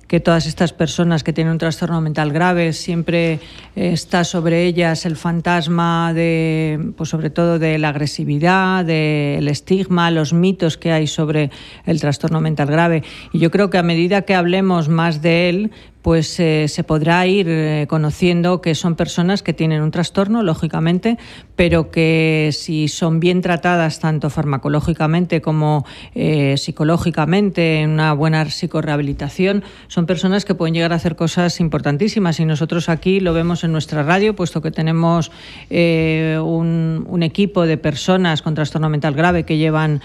que 0.08 0.20
todas 0.20 0.45
estas 0.45 0.72
personas 0.74 1.24
que 1.24 1.34
tienen 1.34 1.53
un 1.53 1.58
trastorno 1.58 1.99
mental 2.01 2.32
grave 2.32 2.74
siempre 2.74 3.39
eh, 3.76 3.91
está 3.93 4.24
sobre 4.24 4.66
ellas 4.66 5.06
el 5.06 5.16
fantasma 5.16 6.14
de, 6.14 6.91
pues 6.95 7.10
sobre 7.10 7.30
todo 7.30 7.58
de 7.60 7.78
la 7.80 7.89
agresividad, 7.89 8.86
del 8.86 9.47
estigma, 9.47 10.12
los 10.12 10.34
mitos 10.34 10.78
que 10.78 10.91
hay 10.91 11.08
sobre 11.08 11.49
el 11.86 11.99
trastorno 11.99 12.41
mental 12.41 12.68
grave. 12.68 13.03
Y 13.32 13.39
yo 13.39 13.49
creo 13.51 13.70
que 13.70 13.78
a 13.78 13.84
medida 13.84 14.22
que 14.24 14.36
hablemos 14.36 14.89
más 14.89 15.22
de 15.22 15.49
él, 15.49 15.72
pues 16.06 16.39
eh, 16.39 16.68
se 16.68 16.84
podrá 16.84 17.26
ir 17.26 17.47
eh, 17.49 17.88
conociendo 17.89 18.62
que 18.62 18.76
son 18.76 18.93
personas 18.93 19.41
que 19.41 19.53
tienen 19.53 19.82
un 19.82 19.89
trastorno, 19.89 20.43
lógicamente, 20.43 21.18
pero 21.56 21.89
que 21.89 22.51
si 22.53 22.89
son 22.89 23.20
bien 23.20 23.41
tratadas 23.41 23.99
tanto 23.99 24.30
farmacológicamente 24.30 25.41
como 25.41 25.84
eh, 26.14 26.58
psicológicamente, 26.58 27.82
en 27.82 27.89
una 27.89 28.14
buena 28.14 28.47
psicorehabilitación, 28.47 29.64
son 29.88 30.06
personas 30.06 30.45
que 30.45 30.53
pueden 30.53 30.76
llegar 30.76 30.93
a 30.93 30.97
hacer 30.97 31.16
cosas 31.16 31.60
importantísimas. 31.60 32.39
Y 32.39 32.45
nosotros 32.45 32.88
aquí 32.88 33.20
lo 33.20 33.34
vemos 33.34 33.64
en 33.64 33.72
nuestra 33.72 34.03
radio, 34.03 34.36
puesto 34.36 34.62
que 34.62 34.70
tenemos 34.70 35.32
un, 35.72 37.08
un 37.10 37.24
equipo 37.24 37.66
de 37.66 37.78
personas 37.80 38.43
con 38.43 38.53
trastorno 38.53 38.89
mental 38.89 39.16
grave 39.16 39.43
que 39.43 39.58
llevan 39.58 40.01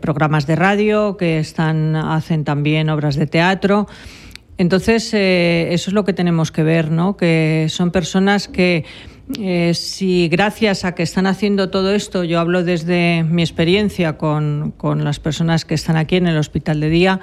programas 0.00 0.48
de 0.48 0.56
radio, 0.56 1.16
que 1.16 1.38
están, 1.38 1.94
hacen 1.94 2.42
también 2.42 2.90
obras 2.90 3.14
de 3.14 3.28
teatro. 3.28 3.86
Entonces, 4.58 5.14
eh, 5.14 5.68
eso 5.72 5.90
es 5.90 5.94
lo 5.94 6.04
que 6.04 6.12
tenemos 6.12 6.50
que 6.50 6.64
ver, 6.64 6.90
¿no? 6.90 7.16
Que 7.16 7.66
son 7.68 7.92
personas 7.92 8.48
que, 8.48 8.84
eh, 9.40 9.72
si 9.72 10.28
gracias 10.28 10.84
a 10.84 10.96
que 10.96 11.04
están 11.04 11.28
haciendo 11.28 11.70
todo 11.70 11.94
esto, 11.94 12.24
yo 12.24 12.40
hablo 12.40 12.64
desde 12.64 13.22
mi 13.22 13.42
experiencia 13.42 14.18
con, 14.18 14.74
con 14.76 15.04
las 15.04 15.20
personas 15.20 15.64
que 15.64 15.74
están 15.74 15.96
aquí 15.96 16.16
en 16.16 16.26
el 16.26 16.36
hospital 16.36 16.80
de 16.80 16.90
día, 16.90 17.20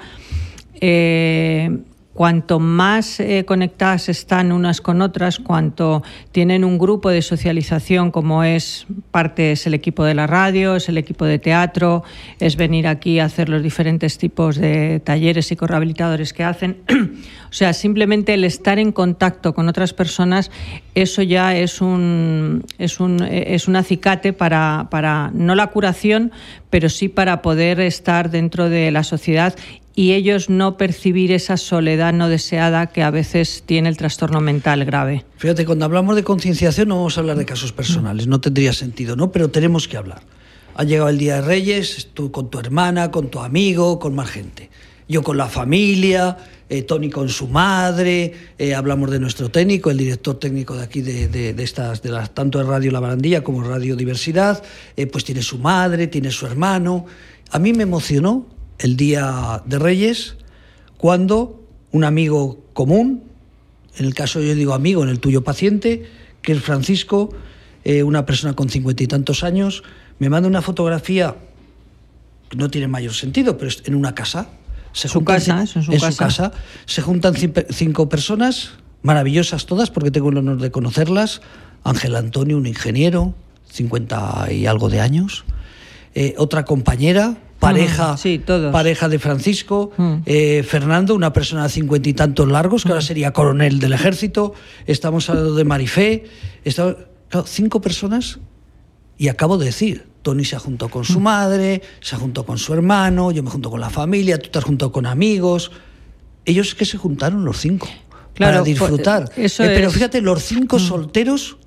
eh, 0.80 1.78
cuanto 2.16 2.58
más 2.58 3.20
eh, 3.20 3.44
conectadas 3.46 4.08
están 4.08 4.50
unas 4.50 4.80
con 4.80 5.02
otras, 5.02 5.38
cuanto 5.38 6.02
tienen 6.32 6.64
un 6.64 6.78
grupo 6.78 7.10
de 7.10 7.20
socialización 7.20 8.10
como 8.10 8.42
es 8.42 8.86
parte 9.10 9.52
es 9.52 9.66
el 9.66 9.74
equipo 9.74 10.02
de 10.02 10.14
la 10.14 10.26
radio, 10.26 10.76
es 10.76 10.88
el 10.88 10.96
equipo 10.96 11.26
de 11.26 11.38
teatro, 11.38 12.04
es 12.40 12.56
venir 12.56 12.88
aquí 12.88 13.20
a 13.20 13.26
hacer 13.26 13.50
los 13.50 13.62
diferentes 13.62 14.16
tipos 14.16 14.56
de 14.56 14.98
talleres 15.00 15.46
psicorehabilitadores 15.46 16.32
que 16.32 16.42
hacen. 16.42 16.78
o 16.88 17.52
sea, 17.52 17.74
simplemente 17.74 18.32
el 18.32 18.44
estar 18.44 18.78
en 18.78 18.92
contacto 18.92 19.54
con 19.54 19.68
otras 19.68 19.92
personas, 19.92 20.50
eso 20.94 21.20
ya 21.20 21.54
es 21.54 21.82
un 21.82 22.64
es 22.78 22.98
un 22.98 23.22
es 23.22 23.68
un 23.68 23.76
acicate 23.76 24.32
para, 24.32 24.88
para 24.90 25.30
no 25.34 25.54
la 25.54 25.66
curación, 25.66 26.32
pero 26.70 26.88
sí 26.88 27.10
para 27.10 27.42
poder 27.42 27.78
estar 27.80 28.30
dentro 28.30 28.70
de 28.70 28.90
la 28.90 29.04
sociedad 29.04 29.54
y 29.98 30.12
ellos 30.12 30.48
no 30.50 30.76
percibir 30.76 31.32
esa 31.32 31.56
soledad 31.56 32.12
no 32.12 32.28
deseada 32.28 32.86
que 32.86 33.02
a 33.02 33.10
veces 33.10 33.64
tiene 33.66 33.88
el 33.88 33.96
trastorno 33.96 34.40
mental 34.40 34.84
grave. 34.84 35.24
Fíjate, 35.38 35.64
cuando 35.64 35.86
hablamos 35.86 36.14
de 36.14 36.22
concienciación 36.22 36.88
no 36.88 36.96
vamos 36.96 37.16
a 37.16 37.20
hablar 37.22 37.38
de 37.38 37.46
casos 37.46 37.72
personales, 37.72 38.26
no 38.28 38.40
tendría 38.40 38.72
sentido, 38.74 39.16
¿no? 39.16 39.32
Pero 39.32 39.48
tenemos 39.50 39.88
que 39.88 39.96
hablar. 39.96 40.20
Ha 40.74 40.84
llegado 40.84 41.08
el 41.08 41.16
Día 41.16 41.36
de 41.36 41.40
Reyes, 41.40 42.10
tú 42.12 42.30
con 42.30 42.50
tu 42.50 42.58
hermana, 42.60 43.10
con 43.10 43.28
tu 43.30 43.40
amigo, 43.40 43.98
con 43.98 44.14
más 44.14 44.28
gente. 44.30 44.68
Yo 45.08 45.22
con 45.22 45.38
la 45.38 45.46
familia, 45.46 46.36
eh, 46.68 46.82
Tony 46.82 47.08
con 47.08 47.28
su 47.30 47.46
madre, 47.48 48.34
eh, 48.58 48.74
hablamos 48.74 49.10
de 49.10 49.18
nuestro 49.20 49.48
técnico, 49.50 49.90
el 49.90 49.96
director 49.96 50.38
técnico 50.38 50.74
de 50.76 50.82
aquí 50.82 51.00
de, 51.00 51.28
de- 51.28 51.54
de 51.54 51.62
estas, 51.62 52.02
de 52.02 52.10
las, 52.10 52.34
tanto 52.34 52.58
de 52.58 52.64
Radio 52.64 52.90
La 52.92 53.00
Barandilla 53.00 53.42
como 53.42 53.62
Radio 53.62 53.96
Diversidad, 53.96 54.62
eh, 54.96 55.06
pues 55.06 55.24
tiene 55.24 55.40
su 55.42 55.58
madre, 55.58 56.08
tiene 56.08 56.30
su 56.30 56.44
hermano. 56.44 57.06
A 57.52 57.58
mí 57.58 57.72
me 57.72 57.84
emocionó 57.84 58.46
el 58.78 58.96
Día 58.96 59.62
de 59.66 59.78
Reyes 59.78 60.36
cuando 60.96 61.62
un 61.92 62.04
amigo 62.04 62.64
común, 62.72 63.24
en 63.96 64.04
el 64.06 64.14
caso 64.14 64.40
yo 64.40 64.54
digo 64.54 64.74
amigo, 64.74 65.02
en 65.02 65.08
el 65.08 65.20
tuyo 65.20 65.42
paciente, 65.44 66.06
que 66.42 66.52
es 66.52 66.60
Francisco, 66.62 67.30
eh, 67.84 68.02
una 68.02 68.26
persona 68.26 68.54
con 68.54 68.68
cincuenta 68.68 69.02
y 69.02 69.06
tantos 69.06 69.44
años, 69.44 69.82
me 70.18 70.28
manda 70.28 70.48
una 70.48 70.62
fotografía 70.62 71.36
que 72.48 72.56
no 72.56 72.70
tiene 72.70 72.88
mayor 72.88 73.12
sentido, 73.14 73.56
pero 73.56 73.68
es 73.68 73.82
en 73.86 73.94
una 73.94 74.14
casa. 74.14 74.48
Se 74.92 75.08
Su 75.08 75.18
juntan 75.18 75.36
casa, 75.36 75.62
eso, 75.62 75.78
en 75.80 75.84
su 75.84 75.92
en 75.92 76.00
casa. 76.00 76.16
casa. 76.24 76.52
Se 76.86 77.02
juntan 77.02 77.34
cin- 77.34 77.66
cinco 77.70 78.08
personas, 78.08 78.70
maravillosas 79.02 79.66
todas, 79.66 79.90
porque 79.90 80.10
tengo 80.10 80.30
el 80.30 80.38
honor 80.38 80.58
de 80.60 80.70
conocerlas. 80.70 81.42
Ángel 81.84 82.16
Antonio, 82.16 82.56
un 82.56 82.66
ingeniero, 82.66 83.34
50 83.70 84.52
y 84.52 84.66
algo 84.66 84.88
de 84.88 85.00
años. 85.00 85.44
Eh, 86.14 86.34
otra 86.38 86.64
compañera, 86.64 87.36
pareja, 87.58 88.16
pareja 88.72 89.08
de 89.08 89.18
Francisco, 89.18 89.92
mm. 89.96 90.14
eh, 90.26 90.62
Fernando, 90.62 91.14
una 91.14 91.32
persona 91.32 91.64
de 91.64 91.68
cincuenta 91.70 92.08
y 92.08 92.14
tantos 92.14 92.48
largos, 92.48 92.84
que 92.84 92.90
ahora 92.90 93.00
mm. 93.00 93.06
sería 93.06 93.32
coronel 93.32 93.78
del 93.78 93.92
ejército, 93.92 94.54
estamos 94.86 95.28
hablando 95.30 95.54
de 95.54 95.64
Marifé, 95.64 96.24
cinco 97.44 97.80
personas, 97.80 98.38
y 99.18 99.28
acabo 99.28 99.58
de 99.58 99.66
decir, 99.66 100.06
Tony 100.22 100.44
se 100.44 100.56
ha 100.56 100.58
juntado 100.58 100.90
con 100.90 101.04
su 101.04 101.20
mm. 101.20 101.22
madre, 101.22 101.82
se 102.00 102.16
ha 102.16 102.18
juntado 102.18 102.44
con 102.44 102.58
su 102.58 102.74
hermano, 102.74 103.30
yo 103.30 103.42
me 103.42 103.50
junto 103.50 103.70
con 103.70 103.80
la 103.80 103.90
familia, 103.90 104.38
tú 104.38 104.50
te 104.50 104.58
has 104.58 104.64
juntado 104.64 104.92
con 104.92 105.06
amigos. 105.06 105.70
Ellos 106.44 106.74
que 106.74 106.84
se 106.84 106.98
juntaron 106.98 107.44
los 107.44 107.58
cinco 107.58 107.88
para 108.38 108.58
pues, 108.58 108.64
disfrutar. 108.64 109.30
Eh, 109.36 109.48
pero 109.58 109.90
fíjate, 109.90 110.20
los 110.20 110.42
cinco 110.42 110.78
solteros 110.78 111.58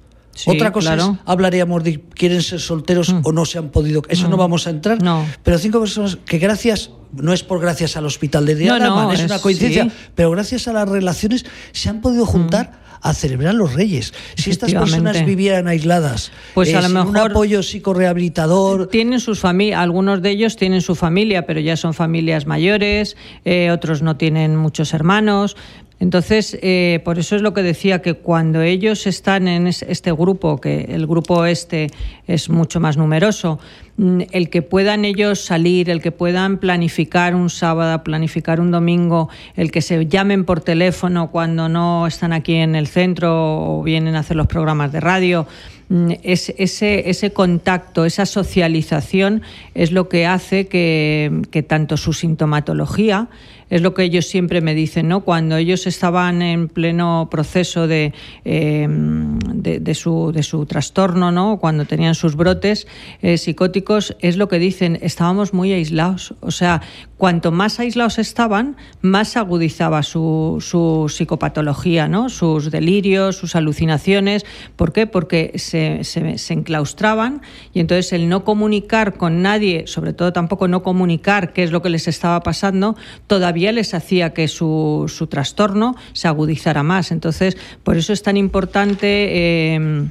otra 0.45 0.71
cosa 0.71 0.95
es, 0.95 1.03
hablaríamos 1.25 1.83
de 1.83 2.01
quieren 2.01 2.41
ser 2.41 2.59
solteros 2.59 3.13
mm. 3.13 3.21
o 3.23 3.31
no 3.31 3.45
se 3.45 3.57
han 3.57 3.69
podido. 3.69 4.01
Eso 4.09 4.27
no, 4.27 4.35
mm. 4.35 4.39
vamos 4.39 4.67
a 4.67 4.69
entrar. 4.69 4.97
Pero 5.43 5.57
cinco 5.57 5.79
personas 5.79 6.17
que 6.25 6.37
gracias, 6.37 6.91
no 7.13 7.33
es 7.33 7.43
por 7.43 7.59
gracias 7.59 7.97
al 7.97 8.05
hospital 8.05 8.45
de 8.45 8.55
Diana, 8.55 9.13
es, 9.13 9.23
una 9.23 9.39
coincidencia, 9.39 9.89
pero 10.15 10.31
gracias 10.31 10.67
a 10.67 10.73
las 10.73 10.87
relaciones 10.87 11.45
se 11.71 11.89
han 11.89 12.01
podido 12.01 12.25
juntar. 12.25 12.71
Mm. 12.85 12.89
a 13.01 13.13
celebrar 13.13 13.55
los 13.55 13.73
reyes. 13.73 14.13
Si 14.35 14.49
estas 14.49 14.73
personas 14.73 15.25
vivieran 15.25 15.69
aisladas, 15.69 16.33
pues 16.53 16.73
a 16.73 16.81
lo 16.81 16.89
mejor 16.89 17.07
un 17.07 17.17
apoyo 17.17 17.63
psicorehabilitador. 17.63 18.87
Tienen 18.87 19.21
sus 19.21 19.39
familias, 19.39 19.79
algunos 19.79 20.21
de 20.21 20.31
ellos 20.31 20.57
tienen 20.57 20.81
su 20.81 20.95
familia, 20.95 21.45
pero 21.45 21.61
ya 21.61 21.77
son 21.77 21.93
familias 21.93 22.45
mayores, 22.45 23.15
eh, 23.45 23.71
otros 23.71 24.01
no 24.01 24.17
tienen 24.17 24.57
muchos 24.57 24.93
hermanos. 24.93 25.55
Entonces, 25.99 26.57
eh, 26.61 27.01
por 27.03 27.19
eso 27.19 27.35
es 27.35 27.41
lo 27.41 27.53
que 27.53 27.61
decía, 27.61 28.01
que 28.01 28.13
cuando 28.13 28.61
ellos 28.61 29.05
están 29.05 29.49
en 29.49 29.67
este 29.67 30.11
grupo, 30.13 30.61
que 30.61 30.85
el 30.89 31.05
grupo 31.05 31.43
este 31.45 31.87
es 32.25 32.49
mucho 32.49 32.79
más 32.79 32.95
numeroso, 32.95 33.59
mm, 33.97 34.21
el 34.31 34.49
que 34.49 34.61
puedan 34.61 35.03
ellos 35.03 35.41
salir, 35.41 35.89
el 35.89 36.01
que 36.01 36.13
puedan 36.13 36.57
planificar 36.57 37.35
un 37.35 37.49
sábado, 37.49 38.01
planificar 38.01 38.61
un 38.61 38.71
domingo, 38.71 39.27
el 39.57 39.71
que 39.71 39.81
se 39.81 40.05
llamen 40.05 40.45
por 40.45 40.61
teléfono 40.61 41.31
cuando 41.31 41.67
no 41.67 42.07
están 42.07 42.31
aquí 42.31 42.55
en 42.55 42.75
el 42.75 42.87
centro 42.87 43.79
o 43.79 43.83
vienen 43.83 44.15
a 44.15 44.19
hacer 44.19 44.37
los 44.37 44.47
programas 44.47 44.93
de 44.93 45.01
radio, 45.01 45.47
mm, 45.89 46.11
ese, 46.23 47.09
ese 47.09 47.33
contacto, 47.33 48.05
esa 48.05 48.25
socialización 48.25 49.41
es 49.75 49.91
lo 49.91 50.07
que 50.07 50.25
hace 50.25 50.69
que 50.69 51.65
tanto 51.67 51.97
su 51.97 52.13
sintomatología, 52.13 53.27
es 53.69 53.81
lo 53.81 53.93
que 53.93 54.03
ellos 54.03 54.25
siempre 54.25 54.61
me 54.61 54.73
dicen, 54.73 55.07
¿no? 55.07 55.21
Cuando 55.21 55.57
ellos 55.57 55.85
estaban 55.87 56.41
en 56.41 56.67
pleno 56.67 57.27
proceso 57.29 57.87
de, 57.87 58.13
em, 58.43 59.37
de, 59.39 59.95
su, 59.95 60.31
de 60.33 60.43
su 60.43 60.65
trastorno, 60.65 61.31
¿no? 61.31 61.57
Cuando 61.57 61.85
tenían 61.85 62.15
sus 62.15 62.35
brotes 62.35 62.87
eh, 63.21 63.37
psicóticos, 63.37 64.15
es 64.19 64.37
lo 64.37 64.47
que 64.47 64.59
dicen, 64.59 64.97
estábamos 65.01 65.53
muy 65.53 65.71
aislados. 65.71 66.33
O 66.39 66.51
sea, 66.51 66.81
cuanto 67.17 67.51
más 67.51 67.79
aislados 67.79 68.17
estaban, 68.17 68.75
más 69.01 69.37
agudizaba 69.37 70.01
su, 70.03 70.57
su 70.59 71.05
psicopatología, 71.09 72.07
¿no? 72.07 72.29
Sus 72.29 72.71
delirios, 72.71 73.37
sus 73.37 73.55
alucinaciones. 73.55 74.45
¿Por 74.75 74.93
qué? 74.93 75.05
Porque 75.05 75.53
se, 75.55 76.03
se, 76.03 76.37
se 76.37 76.53
enclaustraban 76.53 77.41
y 77.73 77.81
entonces 77.81 78.13
el 78.13 78.29
no 78.29 78.43
comunicar 78.43 79.15
con 79.15 79.41
nadie, 79.41 79.85
sobre 79.85 80.13
todo 80.13 80.33
tampoco 80.33 80.67
no 80.67 80.81
comunicar 80.81 81.53
qué 81.53 81.63
es 81.63 81.71
lo 81.71 81.81
que 81.81 81.89
les 81.89 82.07
estaba 82.07 82.41
pasando, 82.41 82.95
todavía 83.27 83.58
les 83.59 83.93
hacía 83.93 84.33
que 84.33 84.47
su, 84.47 85.05
su 85.13 85.27
trastorno 85.27 85.95
se 86.13 86.27
agudizara 86.27 86.83
más. 86.83 87.11
Entonces, 87.11 87.57
por 87.83 87.97
eso 87.97 88.13
es 88.13 88.23
tan 88.23 88.37
importante. 88.37 89.73
Em, 89.75 90.09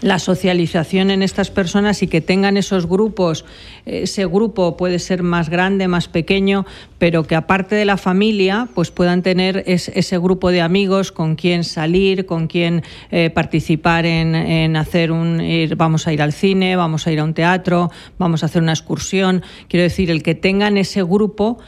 la 0.00 0.18
socialización 0.18 1.10
en 1.10 1.22
estas 1.22 1.50
personas 1.50 2.02
y 2.02 2.06
que 2.06 2.20
tengan 2.20 2.56
esos 2.56 2.86
grupos, 2.86 3.44
ese 3.84 4.26
grupo 4.26 4.76
puede 4.76 4.98
ser 4.98 5.22
más 5.22 5.48
grande, 5.48 5.88
más 5.88 6.08
pequeño, 6.08 6.66
pero 6.98 7.24
que 7.24 7.34
aparte 7.34 7.74
de 7.74 7.84
la 7.84 7.96
familia, 7.96 8.68
pues 8.74 8.90
puedan 8.90 9.22
tener 9.22 9.64
ese 9.66 10.18
grupo 10.18 10.50
de 10.50 10.60
amigos 10.60 11.10
con 11.10 11.34
quien 11.34 11.64
salir, 11.64 12.26
con 12.26 12.46
quien 12.46 12.82
eh, 13.10 13.30
participar 13.30 14.06
en, 14.06 14.34
en, 14.34 14.76
hacer 14.76 15.10
un, 15.10 15.42
vamos 15.76 16.06
a 16.06 16.12
ir 16.12 16.22
al 16.22 16.32
cine, 16.32 16.76
vamos 16.76 17.06
a 17.06 17.12
ir 17.12 17.20
a 17.20 17.24
un 17.24 17.34
teatro, 17.34 17.90
vamos 18.18 18.42
a 18.42 18.46
hacer 18.46 18.62
una 18.62 18.72
excursión. 18.72 19.42
Quiero 19.68 19.82
decir, 19.82 20.10
el 20.10 20.22
que 20.22 20.34
tengan 20.34 20.76
ese 20.76 21.02
grupo 21.02 21.58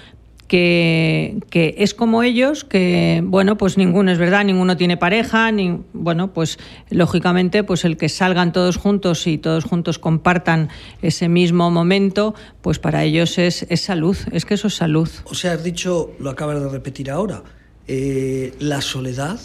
que, 0.51 1.75
es 1.79 1.95
como 1.95 2.25
ellos, 2.25 2.65
que 2.65 3.23
bueno, 3.25 3.57
pues 3.57 3.79
ninguno 3.79 4.11
es 4.11 4.19
verdad, 4.19 4.45
ninguno 4.45 4.77
tiene 4.77 4.97
pareja, 4.97 5.53
ni 5.53 5.79
bueno, 5.93 6.33
pues 6.33 6.59
lógicamente, 6.91 7.63
pues 7.63 7.85
el 7.85 7.97
que 7.97 8.09
salgan 8.09 8.53
todos 8.53 8.77
juntos 8.77 9.29
y 9.29 9.39
todos 9.39 9.63
juntos 9.63 10.01
compartan 10.01 10.69
ese 11.03 11.29
mismo 11.29 11.71
momento, 11.71 12.35
pues 12.63 12.81
para 12.81 13.05
ellos 13.05 13.39
es, 13.39 13.65
salud, 13.77 14.17
es 14.33 14.45
que 14.45 14.55
eso 14.55 14.67
es 14.67 14.75
salud. 14.75 15.09
O 15.27 15.35
sea, 15.35 15.53
has 15.53 15.63
dicho, 15.63 16.11
lo 16.19 16.31
acabas 16.31 16.61
de 16.61 16.69
repetir 16.69 17.13
ahora, 17.13 17.45
eh, 17.87 18.53
la 18.59 18.81
soledad, 18.81 19.39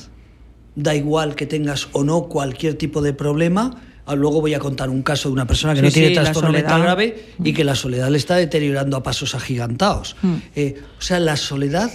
da 0.76 0.96
igual 0.96 1.36
que 1.36 1.46
tengas 1.46 1.88
o 1.92 2.04
no 2.04 2.24
cualquier 2.24 2.74
tipo 2.74 3.04
de 3.04 3.14
problema, 3.14 3.80
luego 4.14 4.42
voy 4.42 4.54
a 4.54 4.60
contar 4.60 4.90
un 4.90 5.02
caso 5.02 5.30
de 5.30 5.34
una 5.34 5.48
persona 5.48 5.74
que 5.74 5.82
no 5.82 5.90
tiene 5.90 6.14
trastorno 6.14 6.52
mental 6.52 6.84
grave 6.84 7.34
y 7.44 7.54
que 7.54 7.64
la 7.64 7.74
soledad 7.74 8.10
le 8.10 8.18
está 8.18 8.36
deteriorando 8.36 8.98
a 8.98 9.04
pasos 9.04 9.34
agigantados. 9.34 10.16
Mm. 10.22 10.36
Eh, 10.56 10.76
o 11.00 11.02
sea, 11.02 11.20
la 11.20 11.38
soledad 11.38 11.92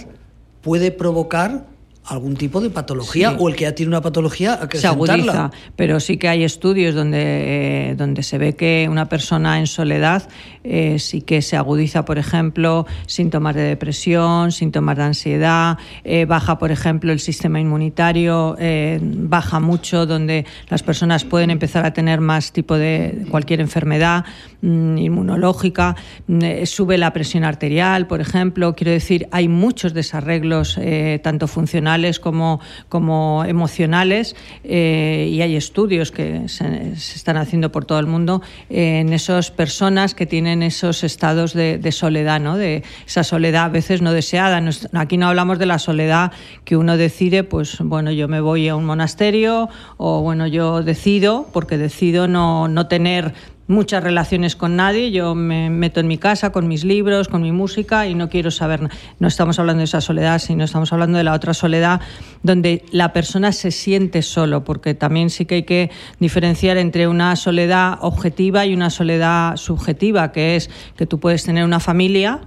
puede 0.61 0.91
provocar 0.91 1.70
algún 2.05 2.35
tipo 2.35 2.61
de 2.61 2.71
patología 2.71 3.31
o 3.37 3.47
el 3.47 3.55
que 3.55 3.63
ya 3.65 3.75
tiene 3.75 3.89
una 3.89 4.01
patología 4.01 4.59
se 4.73 4.87
agudiza 4.87 5.51
pero 5.75 5.99
sí 5.99 6.17
que 6.17 6.27
hay 6.27 6.43
estudios 6.43 6.95
donde 6.95 7.91
eh, 7.91 7.95
donde 7.95 8.23
se 8.23 8.39
ve 8.39 8.55
que 8.55 8.87
una 8.89 9.07
persona 9.07 9.59
en 9.59 9.67
soledad 9.67 10.27
eh, 10.63 10.97
sí 10.97 11.21
que 11.21 11.43
se 11.43 11.57
agudiza 11.57 12.03
por 12.03 12.17
ejemplo 12.17 12.87
síntomas 13.05 13.53
de 13.55 13.61
depresión 13.61 14.51
síntomas 14.51 14.97
de 14.97 15.03
ansiedad 15.03 15.77
eh, 16.03 16.25
baja 16.25 16.57
por 16.57 16.71
ejemplo 16.71 17.11
el 17.11 17.19
sistema 17.19 17.59
inmunitario 17.59 18.57
baja 19.01 19.59
mucho 19.59 20.07
donde 20.07 20.45
las 20.69 20.81
personas 20.81 21.23
pueden 21.23 21.51
empezar 21.51 21.85
a 21.85 21.93
tener 21.93 22.19
más 22.19 22.51
tipo 22.51 22.77
de 22.77 23.25
cualquier 23.29 23.61
enfermedad 23.61 24.25
mm, 24.61 24.97
inmunológica 24.97 25.95
mm, 26.27 26.65
sube 26.65 26.97
la 26.97 27.13
presión 27.13 27.43
arterial 27.43 28.07
por 28.07 28.21
ejemplo. 28.21 28.75
Quiero 28.75 28.91
decir 28.91 29.27
hay 29.31 29.47
muchos 29.47 29.93
desarreglos 29.93 30.79
tanto 31.21 31.47
funcionales 31.47 31.90
como, 32.19 32.59
como 32.89 33.43
emocionales 33.45 34.35
eh, 34.63 35.29
y 35.31 35.41
hay 35.41 35.55
estudios 35.55 36.11
que 36.11 36.47
se, 36.47 36.93
están 36.93 37.37
haciendo 37.37 37.71
por 37.71 37.85
todo 37.85 37.99
el 37.99 38.07
mundo 38.07 38.41
en 38.69 39.13
esas 39.13 39.51
personas 39.51 40.15
que 40.15 40.25
tienen 40.25 40.63
esos 40.63 41.03
estados 41.03 41.53
de, 41.53 41.91
soledad, 41.91 42.39
¿no? 42.39 42.57
de 42.57 42.83
esa 43.05 43.23
soledad 43.23 43.65
a 43.65 43.69
veces 43.69 44.01
no 44.01 44.13
deseada. 44.13 44.61
Aquí 44.93 45.17
no 45.17 45.27
hablamos 45.27 45.59
de 45.59 45.65
la 45.65 45.79
soledad 45.79 46.31
que 46.63 46.77
uno 46.77 46.97
decide, 46.97 47.43
pues 47.43 47.77
bueno, 47.79 48.11
yo 48.11 48.27
me 48.27 48.39
voy 48.39 48.69
a 48.69 48.75
un 48.75 48.85
monasterio 48.85 49.69
o 49.97 50.21
bueno, 50.21 50.47
yo 50.47 50.83
decido, 50.83 51.47
porque 51.51 51.77
decido 51.77 52.27
no, 52.27 52.67
no 52.67 52.87
tener 52.87 53.33
muchas 53.67 54.03
relaciones 54.03 54.55
con 54.55 54.75
nadie, 54.75 55.11
yo 55.11 55.35
me 55.35 55.69
meto 55.69 55.99
en 55.99 56.07
mi 56.07 56.17
casa 56.17 56.51
con 56.51 56.67
mis 56.67 56.83
libros, 56.83 57.27
con 57.27 57.41
mi 57.41 57.51
música 57.51 58.07
y 58.07 58.15
no 58.15 58.29
quiero 58.29 58.51
saber, 58.51 58.89
no 59.19 59.27
estamos 59.27 59.59
hablando 59.59 59.79
de 59.79 59.85
esa 59.85 60.01
soledad, 60.01 60.39
sino 60.39 60.63
estamos 60.63 60.91
hablando 60.91 61.17
de 61.17 61.23
la 61.23 61.33
otra 61.33 61.53
soledad 61.53 62.01
donde 62.43 62.83
la 62.91 63.13
persona 63.13 63.51
se 63.51 63.71
siente 63.71 64.21
solo, 64.21 64.63
porque 64.63 64.93
también 64.93 65.29
sí 65.29 65.45
que 65.45 65.55
hay 65.55 65.63
que 65.63 65.91
diferenciar 66.19 66.77
entre 66.77 67.07
una 67.07 67.35
soledad 67.35 67.97
objetiva 68.01 68.65
y 68.65 68.73
una 68.73 68.89
soledad 68.89 69.55
subjetiva, 69.57 70.31
que 70.31 70.55
es 70.55 70.69
que 70.97 71.05
tú 71.05 71.19
puedes 71.19 71.43
tener 71.43 71.63
una 71.63 71.79
familia, 71.79 72.41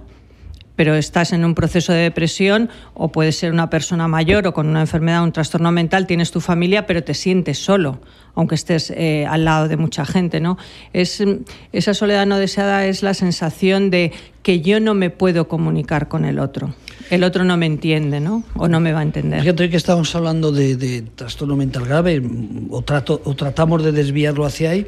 pero 0.75 0.95
estás 0.95 1.33
en 1.33 1.45
un 1.45 1.55
proceso 1.55 1.93
de 1.93 1.99
depresión 1.99 2.69
o 2.93 3.11
puedes 3.11 3.37
ser 3.37 3.51
una 3.51 3.69
persona 3.69 4.07
mayor 4.07 4.47
o 4.47 4.53
con 4.53 4.67
una 4.67 4.81
enfermedad, 4.81 5.23
un 5.23 5.31
trastorno 5.31 5.71
mental, 5.71 6.07
tienes 6.07 6.31
tu 6.31 6.41
familia, 6.41 6.85
pero 6.85 7.03
te 7.03 7.13
sientes 7.13 7.59
solo, 7.59 7.99
aunque 8.35 8.55
estés 8.55 8.91
eh, 8.91 9.25
al 9.27 9.45
lado 9.45 9.67
de 9.67 9.77
mucha 9.77 10.05
gente, 10.05 10.39
¿no? 10.39 10.57
Es, 10.93 11.23
esa 11.71 11.93
soledad 11.93 12.25
no 12.25 12.37
deseada 12.37 12.85
es 12.85 13.03
la 13.03 13.13
sensación 13.13 13.89
de 13.89 14.11
que 14.43 14.61
yo 14.61 14.79
no 14.79 14.93
me 14.93 15.09
puedo 15.09 15.47
comunicar 15.47 16.07
con 16.07 16.23
el 16.23 16.37
otro. 16.37 16.75
El 17.09 17.23
otro 17.23 17.43
no 17.43 17.55
me 17.55 17.65
entiende, 17.65 18.19
¿no? 18.19 18.43
O 18.55 18.67
no 18.67 18.79
me 18.79 18.91
va 18.91 18.99
a 18.99 19.03
entender. 19.03 19.41
Fíjate 19.41 19.69
que 19.69 19.77
estamos 19.77 20.15
hablando 20.15 20.51
de, 20.51 21.03
trastorno 21.15 21.55
mental 21.55 21.85
grave 21.85 22.21
o, 22.69 22.77
o 22.77 23.35
tratamos 23.35 23.83
de 23.83 23.91
desviarlo 23.91 24.45
hacia 24.45 24.71
ahí. 24.71 24.87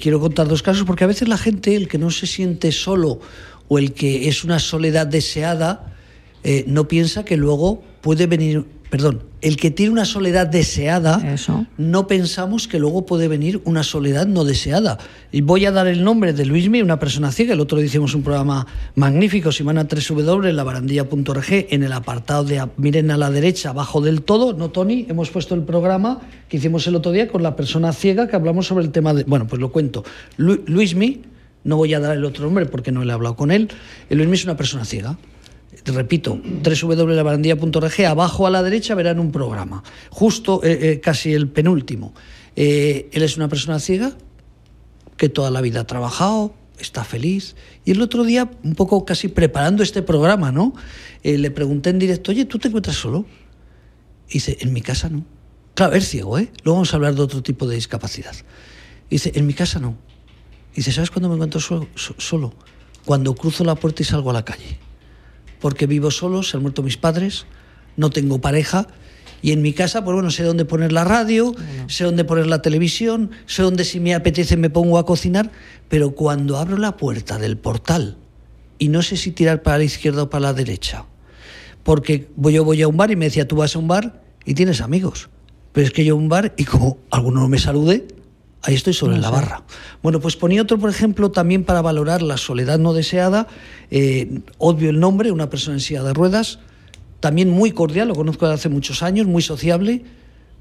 Quiero 0.00 0.20
contar 0.20 0.48
dos 0.48 0.62
casos 0.62 0.84
porque 0.84 1.04
a 1.04 1.06
veces 1.06 1.28
la 1.28 1.38
gente, 1.38 1.74
el 1.74 1.88
que 1.88 1.98
no 1.98 2.10
se 2.10 2.26
siente 2.26 2.72
solo 2.72 3.20
o 3.68 3.78
el 3.78 3.92
que 3.92 4.28
es 4.28 4.44
una 4.44 4.58
soledad 4.58 5.06
deseada, 5.06 5.94
eh, 6.44 6.64
no 6.66 6.88
piensa 6.88 7.24
que 7.24 7.36
luego 7.36 7.82
puede 8.00 8.26
venir 8.26 8.66
perdón, 8.90 9.24
el 9.42 9.56
que 9.56 9.70
tiene 9.70 9.92
una 9.92 10.04
soledad 10.04 10.46
deseada, 10.46 11.36
no 11.76 12.06
pensamos 12.06 12.68
que 12.68 12.78
luego 12.78 13.04
puede 13.04 13.28
venir 13.28 13.60
una 13.64 13.82
soledad 13.82 14.26
no 14.26 14.44
deseada. 14.44 14.98
Y 15.32 15.40
voy 15.40 15.66
a 15.66 15.72
dar 15.72 15.86
el 15.86 16.04
nombre 16.04 16.32
de 16.32 16.46
Luismi, 16.46 16.82
una 16.82 16.98
persona 16.98 17.32
ciega. 17.32 17.54
El 17.54 17.60
otro 17.60 17.78
día 17.78 17.86
hicimos 17.86 18.14
un 18.14 18.22
programa 18.22 18.66
magnífico, 18.94 19.50
si 19.52 19.62
van 19.62 19.78
a 19.78 19.88
3W, 19.88 20.48
en 20.48 20.56
la 20.56 20.64
barandilla.org, 20.64 21.66
en 21.70 21.82
el 21.82 21.92
apartado 21.92 22.44
de, 22.44 22.64
miren 22.76 23.10
a 23.10 23.16
la 23.16 23.30
derecha, 23.30 23.70
abajo 23.70 24.00
del 24.00 24.22
todo, 24.22 24.52
¿no, 24.52 24.70
Tony? 24.70 25.06
Hemos 25.08 25.30
puesto 25.30 25.54
el 25.54 25.62
programa 25.62 26.20
que 26.48 26.56
hicimos 26.56 26.86
el 26.86 26.94
otro 26.94 27.12
día 27.12 27.28
con 27.28 27.42
la 27.42 27.56
persona 27.56 27.92
ciega 27.92 28.28
que 28.28 28.36
hablamos 28.36 28.66
sobre 28.66 28.84
el 28.84 28.92
tema 28.92 29.14
de... 29.14 29.24
Bueno, 29.24 29.46
pues 29.46 29.60
lo 29.60 29.72
cuento. 29.72 30.04
Luismi, 30.36 31.22
no 31.66 31.76
voy 31.76 31.92
a 31.92 32.00
dar 32.00 32.16
el 32.16 32.24
otro 32.24 32.44
nombre 32.44 32.64
porque 32.64 32.92
no 32.92 33.04
le 33.04 33.10
he 33.10 33.14
hablado 33.14 33.36
con 33.36 33.50
él, 33.50 33.68
Luismi 34.08 34.34
es 34.34 34.44
una 34.44 34.56
persona 34.56 34.84
ciega 34.84 35.18
repito, 35.84 36.40
www.labarandilla.org, 36.42 38.06
abajo 38.06 38.46
a 38.46 38.50
la 38.50 38.62
derecha 38.62 38.94
verán 38.94 39.18
un 39.18 39.32
programa, 39.32 39.82
justo 40.10 40.62
eh, 40.64 40.78
eh, 40.80 41.00
casi 41.00 41.32
el 41.32 41.48
penúltimo. 41.48 42.14
Eh, 42.54 43.08
él 43.12 43.22
es 43.22 43.36
una 43.36 43.48
persona 43.48 43.78
ciega 43.78 44.16
que 45.16 45.28
toda 45.28 45.50
la 45.50 45.60
vida 45.60 45.80
ha 45.80 45.86
trabajado, 45.86 46.54
está 46.78 47.04
feliz. 47.04 47.56
Y 47.84 47.92
el 47.92 48.02
otro 48.02 48.24
día, 48.24 48.50
un 48.64 48.74
poco 48.74 49.04
casi 49.04 49.28
preparando 49.28 49.82
este 49.82 50.02
programa, 50.02 50.52
¿no? 50.52 50.74
le 51.22 51.50
pregunté 51.50 51.90
en 51.90 51.98
directo, 51.98 52.30
oye, 52.30 52.44
¿tú 52.44 52.58
te 52.58 52.68
encuentras 52.68 52.96
solo? 52.96 53.24
Y 54.28 54.34
dice, 54.34 54.58
en 54.60 54.72
mi 54.72 54.80
casa 54.80 55.08
no. 55.08 55.24
Claro, 55.74 55.96
es 55.96 56.08
ciego, 56.08 56.38
¿eh? 56.38 56.52
Luego 56.62 56.76
vamos 56.76 56.92
a 56.92 56.96
hablar 56.96 57.16
de 57.16 57.22
otro 57.22 57.42
tipo 57.42 57.66
de 57.66 57.74
discapacidad. 57.74 58.34
Y 59.10 59.16
dice, 59.16 59.32
en 59.34 59.44
mi 59.44 59.52
casa 59.52 59.80
no. 59.80 59.96
Y 60.76 60.80
dice, 60.80 60.92
¿sabes 60.92 61.10
cuándo 61.10 61.30
me 61.30 61.36
encuentro 61.36 61.58
solo? 61.58 62.52
Cuando 63.06 63.34
cruzo 63.34 63.64
la 63.64 63.76
puerta 63.76 64.02
y 64.02 64.04
salgo 64.04 64.28
a 64.28 64.34
la 64.34 64.44
calle. 64.44 64.78
Porque 65.58 65.86
vivo 65.86 66.10
solo, 66.10 66.42
se 66.42 66.58
han 66.58 66.62
muerto 66.62 66.82
mis 66.82 66.98
padres, 66.98 67.46
no 67.96 68.10
tengo 68.10 68.42
pareja 68.42 68.86
y 69.40 69.52
en 69.52 69.62
mi 69.62 69.72
casa, 69.72 70.04
pues 70.04 70.14
bueno, 70.14 70.30
sé 70.30 70.42
dónde 70.42 70.64
poner 70.64 70.92
la 70.92 71.04
radio, 71.04 71.54
sé 71.86 72.04
dónde 72.04 72.24
poner 72.24 72.46
la 72.46 72.62
televisión, 72.62 73.30
sé 73.46 73.62
dónde 73.62 73.84
si 73.84 74.00
me 74.00 74.14
apetece 74.14 74.56
me 74.56 74.70
pongo 74.70 74.98
a 74.98 75.06
cocinar, 75.06 75.50
pero 75.88 76.14
cuando 76.14 76.58
abro 76.58 76.76
la 76.76 76.96
puerta 76.96 77.38
del 77.38 77.56
portal 77.56 78.16
y 78.78 78.88
no 78.88 79.02
sé 79.02 79.16
si 79.16 79.30
tirar 79.30 79.62
para 79.62 79.78
la 79.78 79.84
izquierda 79.84 80.24
o 80.24 80.30
para 80.30 80.42
la 80.42 80.52
derecha, 80.52 81.06
porque 81.84 82.28
yo 82.36 82.64
voy 82.64 82.82
a 82.82 82.88
un 82.88 82.96
bar 82.96 83.10
y 83.10 83.16
me 83.16 83.26
decía, 83.26 83.48
tú 83.48 83.56
vas 83.56 83.76
a 83.76 83.78
un 83.78 83.88
bar 83.88 84.22
y 84.44 84.54
tienes 84.54 84.80
amigos, 84.80 85.30
pero 85.72 85.86
es 85.86 85.92
que 85.92 86.04
yo 86.04 86.14
a 86.14 86.18
un 86.18 86.28
bar 86.28 86.54
y 86.56 86.64
como 86.64 86.98
alguno 87.10 87.40
no 87.40 87.48
me 87.48 87.58
salude, 87.58 88.08
Ahí 88.62 88.74
estoy 88.74 88.94
sobre 88.94 89.18
la 89.18 89.30
barra. 89.30 89.62
Bueno, 90.02 90.20
pues 90.20 90.36
ponía 90.36 90.62
otro, 90.62 90.78
por 90.78 90.90
ejemplo, 90.90 91.30
también 91.30 91.64
para 91.64 91.82
valorar 91.82 92.22
la 92.22 92.36
soledad 92.36 92.78
no 92.78 92.92
deseada, 92.94 93.46
eh, 93.90 94.40
obvio 94.58 94.90
el 94.90 94.98
nombre, 94.98 95.30
una 95.30 95.48
persona 95.48 95.76
en 95.76 95.80
silla 95.80 96.02
de 96.02 96.12
ruedas, 96.12 96.58
también 97.20 97.48
muy 97.48 97.72
cordial, 97.72 98.08
lo 98.08 98.14
conozco 98.14 98.46
desde 98.46 98.54
hace 98.60 98.68
muchos 98.68 99.02
años, 99.02 99.26
muy 99.26 99.42
sociable, 99.42 100.04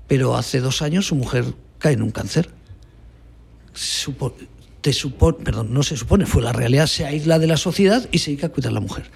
pero 0.08 0.36
hace 0.36 0.60
dos 0.60 0.82
años 0.82 1.08
su 1.08 1.16
mujer 1.16 1.46
cae 1.80 1.94
en 1.94 2.02
un 2.02 2.12
cáncer. 2.12 2.50
te 4.82 4.94
supone, 4.94 5.38
perdón, 5.44 5.74
no 5.74 5.84
se 5.84 5.98
supone, 5.98 6.26
fue 6.26 6.42
la 6.42 6.54
realidad, 6.54 6.88
se 6.88 7.06
aísla 7.06 7.40
de 7.40 7.48
la 7.48 7.58
sociedad 7.58 8.08
y 8.12 8.20
se 8.20 8.32
dedica 8.32 8.48
a 8.48 8.50
cuidar 8.52 8.72
a 8.72 8.76
la 8.76 8.80
mujer. 8.82 9.10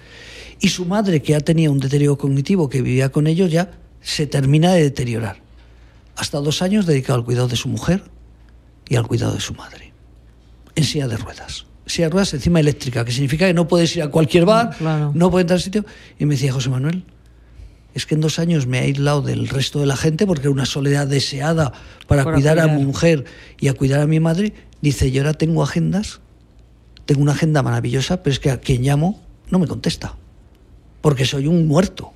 Y 0.60 0.68
su 0.68 0.84
madre, 0.84 1.22
que 1.22 1.32
ya 1.32 1.40
tenía 1.40 1.70
un 1.70 1.78
deterioro 1.78 2.18
cognitivo, 2.18 2.68
que 2.68 2.82
vivía 2.82 3.10
con 3.10 3.26
ellos, 3.26 3.50
ya 3.50 3.70
se 4.02 4.26
termina 4.26 4.72
de 4.72 4.82
deteriorar. 4.82 5.40
Hasta 6.16 6.38
dos 6.38 6.60
años 6.60 6.86
dedicado 6.86 7.18
al 7.18 7.24
cuidado 7.24 7.48
de 7.48 7.56
su 7.56 7.68
mujer, 7.68 8.02
y 8.90 8.96
al 8.96 9.06
cuidado 9.06 9.32
de 9.32 9.40
su 9.40 9.54
madre, 9.54 9.94
en 10.74 10.84
silla 10.84 11.06
de 11.06 11.16
ruedas. 11.16 11.64
Silla 11.86 12.08
de 12.08 12.12
ruedas 12.12 12.34
encima 12.34 12.58
eléctrica, 12.58 13.04
que 13.04 13.12
significa 13.12 13.46
que 13.46 13.54
no 13.54 13.68
puedes 13.68 13.94
ir 13.96 14.02
a 14.02 14.08
cualquier 14.08 14.44
bar, 14.44 14.76
no 15.14 15.30
puedes 15.30 15.44
entrar 15.44 15.56
al 15.58 15.62
sitio. 15.62 15.86
Y 16.18 16.26
me 16.26 16.34
decía 16.34 16.52
José 16.52 16.70
Manuel, 16.70 17.04
es 17.94 18.04
que 18.04 18.16
en 18.16 18.20
dos 18.20 18.40
años 18.40 18.66
me 18.66 18.80
he 18.80 18.82
aislado 18.82 19.22
del 19.22 19.48
resto 19.48 19.78
de 19.78 19.86
la 19.86 19.96
gente 19.96 20.26
porque 20.26 20.42
era 20.42 20.50
una 20.50 20.66
soledad 20.66 21.06
deseada 21.06 21.72
para, 22.08 22.24
cuidar 22.24 22.58
a 22.58 22.66
mi 22.66 22.84
mujer 22.84 23.24
y 23.60 23.68
a 23.68 23.74
cuidar 23.74 24.00
a 24.00 24.06
mi 24.06 24.18
madre. 24.18 24.54
Dice, 24.82 25.12
yo 25.12 25.22
ahora 25.22 25.34
tengo 25.34 25.62
agendas, 25.62 26.20
tengo 27.06 27.22
una 27.22 27.32
agenda 27.32 27.62
maravillosa, 27.62 28.24
pero 28.24 28.32
es 28.32 28.40
que 28.40 28.50
a 28.50 28.58
quien 28.60 28.82
llamo 28.82 29.22
no 29.50 29.60
me 29.60 29.68
contesta, 29.68 30.16
porque 31.00 31.24
soy 31.24 31.46
un 31.46 31.68
muerto 31.68 32.12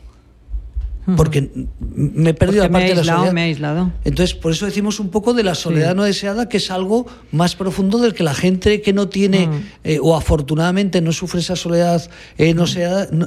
porque 1.16 1.50
me 1.78 2.30
he 2.30 2.34
perdido 2.34 2.68
parte 2.70 2.88
de 2.88 2.94
la 2.94 3.04
soledad. 3.04 3.32
Me 3.32 3.42
he 3.42 3.44
aislado. 3.44 3.92
Entonces, 4.04 4.34
por 4.34 4.52
eso 4.52 4.66
decimos 4.66 5.00
un 5.00 5.10
poco 5.10 5.34
de 5.34 5.42
la 5.42 5.54
soledad 5.54 5.94
no 5.94 6.04
deseada, 6.04 6.48
que 6.48 6.56
es 6.56 6.70
algo 6.70 7.06
más 7.30 7.56
profundo 7.56 7.98
del 7.98 8.14
que 8.14 8.22
la 8.22 8.34
gente 8.34 8.80
que 8.80 8.92
no 8.92 9.08
tiene, 9.08 9.48
eh, 9.84 9.98
o 10.00 10.16
afortunadamente 10.16 11.00
no 11.00 11.12
sufre 11.12 11.40
esa 11.40 11.56
soledad 11.56 12.10
eh, 12.38 12.54
no, 12.54 12.64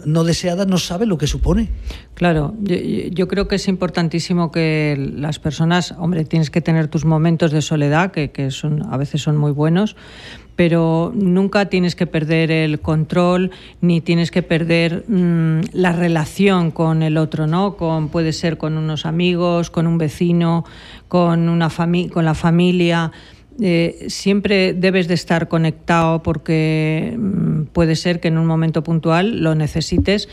no, 0.06 0.24
deseada, 0.24 0.66
no 0.66 0.78
sabe 0.78 1.06
lo 1.06 1.18
que 1.18 1.28
supone. 1.28 1.70
Claro, 2.16 2.56
yo, 2.62 3.28
creo 3.28 3.48
que 3.48 3.56
es 3.56 3.68
importantísimo 3.68 4.52
que 4.52 5.12
las 5.16 5.38
personas, 5.40 5.94
hombre, 6.00 6.26
tienes 6.26 6.50
que 6.50 6.62
tener 6.62 6.88
tus 6.88 7.06
momentos 7.06 7.52
de 7.52 7.62
soledad, 7.62 8.12
que, 8.12 8.32
que 8.32 8.50
son, 8.50 8.92
a 8.92 8.98
veces 8.98 9.22
son 9.22 9.38
muy 9.38 9.52
buenos, 9.52 9.96
pero 10.58 11.14
nunca 11.16 11.70
tienes 11.70 11.96
que 11.96 12.08
perder 12.08 12.50
el 12.50 12.82
control 12.82 13.52
ni 13.80 14.02
tienes 14.02 14.32
que 14.32 14.42
perder 14.42 15.06
mm, 15.08 15.62
la 15.72 15.94
relación 15.94 16.72
con 16.72 17.04
el 17.04 17.18
otro, 17.18 17.46
¿no? 17.46 17.78
Con, 17.78 18.10
puede 18.10 18.34
ser 18.34 18.58
con 18.58 18.76
unos 18.76 19.06
amigos, 19.06 19.70
con 19.70 19.86
un 19.86 20.00
vecino, 20.00 20.66
con, 21.08 21.48
una 21.48 21.70
con 22.12 22.26
la 22.26 22.34
familia. 22.34 23.12
Eh, 23.62 24.06
siempre 24.08 24.74
debes 24.74 25.08
de 25.08 25.14
estar 25.14 25.48
conectado 25.48 26.24
porque 26.24 27.16
mm, 27.16 27.66
puede 27.72 27.96
ser 27.96 28.20
que 28.20 28.28
en 28.30 28.40
un 28.40 28.48
momento 28.48 28.84
puntual 28.84 29.44
lo 29.44 29.54
necesites 29.54 30.28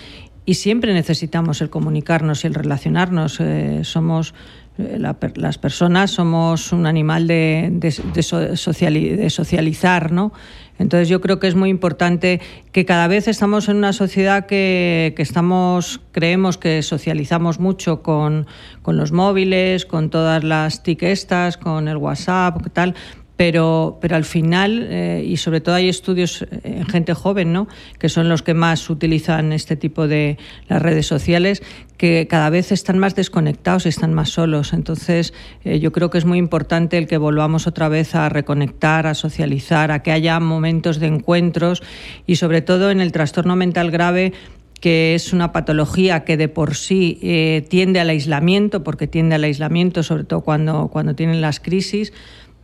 y 0.47 0.55
siempre 0.55 0.95
necesitamos 0.95 1.61
el 1.61 1.69
comunicarnos 1.69 2.45
y 2.45 2.47
el 2.47 2.55
relacionarnos. 2.55 3.41
Eh, 3.41 3.81
somos 3.83 4.35
eh, 4.77 4.99
las 5.37 5.59
personas 5.59 6.11
somos 6.11 6.73
un 6.73 6.87
animal 6.87 7.29
de, 7.29 7.69
de, 7.71 8.57
socializar, 8.57 10.11
¿no? 10.11 10.33
Entonces 10.79 11.09
yo 11.09 11.21
creo 11.21 11.39
que 11.39 11.47
es 11.47 11.55
muy 11.55 11.71
importante 11.71 12.41
que 12.73 12.85
cada 12.85 13.07
vez 13.07 13.29
estamos 13.29 13.69
en 13.69 13.77
una 13.77 13.93
sociedad 13.93 14.47
que, 14.47 15.15
estamos, 15.19 16.01
creemos 16.11 16.59
que 16.59 16.83
socializamos 16.83 17.61
mucho 17.61 18.03
con, 18.03 18.49
con, 18.83 18.97
los 18.97 19.13
móviles, 19.13 19.87
con 19.87 20.11
todas 20.11 20.43
las 20.43 20.83
TIC 20.83 21.05
estas, 21.05 21.57
con 21.57 21.87
el 21.87 21.97
WhatsApp, 21.97 22.67
tal, 22.73 22.97
pero, 23.37 23.99
pero 24.01 24.17
al 24.17 24.25
final, 24.25 24.87
eh, 24.89 25.25
y 25.27 25.37
sobre 25.39 25.61
todo 25.61 25.75
hay 25.75 25.89
estudios 25.89 26.47
en 26.63 26.87
gente 26.87 27.15
joven, 27.15 27.53
¿no? 27.53 27.67
que 27.99 28.09
son 28.09 28.29
los 28.29 28.43
que 28.43 28.55
más 28.55 28.89
utilizan 28.89 29.53
este 29.53 29.77
tipo 29.77 30.07
de 30.07 30.39
las 30.69 30.81
redes 30.81 31.07
sociales, 31.07 31.63
que 31.97 32.27
cada 32.29 32.51
vez 32.51 32.71
están 32.71 32.99
más 32.99 33.15
desconectados 33.15 33.87
y 33.87 33.89
están 33.89 34.15
más 34.15 34.31
solos. 34.31 34.73
Entonces, 34.73 35.35
eh, 35.65 35.81
yo 35.81 35.91
creo 35.91 36.11
que 36.11 36.19
es 36.19 36.25
muy 36.25 36.39
importante 36.39 36.97
el 36.97 37.07
que 37.07 37.19
volvamos 37.19 37.67
otra 37.67 37.89
vez 37.89 38.15
a 38.15 38.29
reconectar, 38.29 39.07
a 39.07 39.15
socializar, 39.15 39.91
a 39.91 40.03
que 40.03 40.13
haya 40.13 40.39
momentos 40.39 41.01
de 41.01 41.09
encuentros 41.09 41.83
y 42.27 42.37
sobre 42.37 42.63
todo 42.63 42.91
en 42.91 43.01
el 43.01 43.11
trastorno 43.11 43.57
mental 43.57 43.91
grave 43.91 44.33
que 44.81 45.15
es 45.15 45.33
una 45.33 45.51
patología 45.51 46.25
que 46.25 46.37
de 46.37 46.49
por 46.49 46.75
sí 46.75 47.19
eh, 47.23 47.65
tiende 47.71 48.01
al 48.01 48.11
aislamiento, 48.11 48.85
porque 48.85 49.07
tiende 49.07 49.35
al 49.35 49.45
aislamiento, 49.45 50.03
sobre 50.03 50.25
todo 50.25 50.43
cuando, 50.43 50.89
cuando 50.89 51.15
tienen 51.15 51.41
las 51.41 51.59
crisis, 51.59 52.13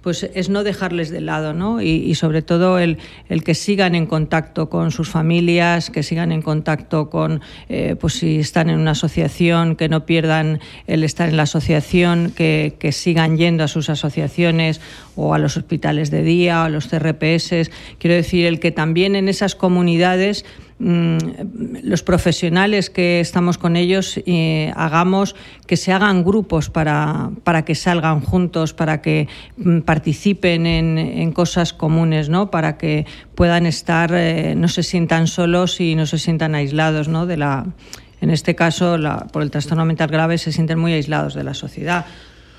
pues 0.03 0.29
es 0.35 0.49
no 0.49 0.65
dejarles 0.65 1.11
de 1.11 1.21
lado, 1.21 1.53
¿no? 1.53 1.83
Y, 1.83 2.15
sobre 2.15 2.43
todo 2.43 2.79
el, 2.79 2.99
el, 3.29 3.45
que 3.45 3.55
sigan 3.55 3.95
en 3.95 4.07
contacto 4.07 4.71
con 4.71 4.91
sus 4.91 5.09
familias, 5.09 5.91
que 5.91 6.03
sigan 6.03 6.33
en 6.33 6.43
contacto 6.43 7.11
con, 7.11 7.41
eh, 7.69 7.97
pues 8.01 8.15
si 8.15 8.39
están 8.39 8.71
en 8.71 8.79
una 8.79 8.93
asociación, 8.93 9.77
que 9.77 9.89
no 9.89 10.07
pierdan 10.07 10.61
el 10.87 11.05
estar 11.05 11.29
en 11.29 11.37
la 11.37 11.43
asociación, 11.45 12.33
que, 12.35 12.77
que, 12.79 12.93
sigan 12.93 13.37
yendo 13.37 13.65
a 13.65 13.69
sus 13.69 13.91
asociaciones 13.91 14.81
o 15.17 15.35
a 15.35 15.39
los 15.39 15.57
hospitales 15.57 16.11
de 16.11 16.23
día 16.23 16.63
o 16.63 16.65
a 16.65 16.69
los 16.69 16.87
CRPS. 16.89 17.71
Quiero 17.99 18.15
decir, 18.17 18.47
el 18.47 18.61
que 18.61 18.71
también 18.71 19.17
en 19.17 19.29
esas 19.29 19.55
comunidades 19.55 20.45
los 20.81 22.03
profesionales 22.03 22.89
que 22.89 23.21
estamos 23.21 23.59
con 23.59 23.77
ellos 23.77 24.19
eh, 24.25 24.73
hagamos 24.75 25.37
que 25.67 25.77
se 25.77 25.93
hagan 25.93 26.25
grupos 26.25 26.71
para, 26.71 27.31
para 27.45 27.67
que 27.67 27.75
salgan 27.75 28.21
juntos, 28.21 28.73
para 28.73 29.03
que 29.03 29.29
mm, 29.59 29.81
participen 29.81 30.67
en, 30.67 31.33
cosas 31.33 31.75
comunes, 31.75 32.31
¿no? 32.31 32.51
para 32.51 32.79
que 32.79 33.05
puedan 33.35 33.67
estar, 33.67 34.11
eh, 34.15 34.55
no 34.57 34.69
se 34.69 34.83
sientan 34.83 35.27
solos 35.27 35.81
y 35.81 35.95
no 35.95 36.07
se 36.07 36.19
sientan 36.19 36.55
aislados 36.55 37.09
¿no? 37.09 37.27
de 37.27 37.37
la 37.37 37.67
en 38.23 38.31
este 38.31 38.55
caso, 38.55 38.99
por 39.33 39.43
el 39.43 39.51
trastorno 39.51 39.87
mental 39.87 40.09
grave, 40.11 40.37
se 40.37 40.53
sienten 40.53 40.79
muy 40.79 40.93
aislados 40.93 41.33
de 41.35 41.43
la 41.43 41.55
sociedad, 41.55 42.05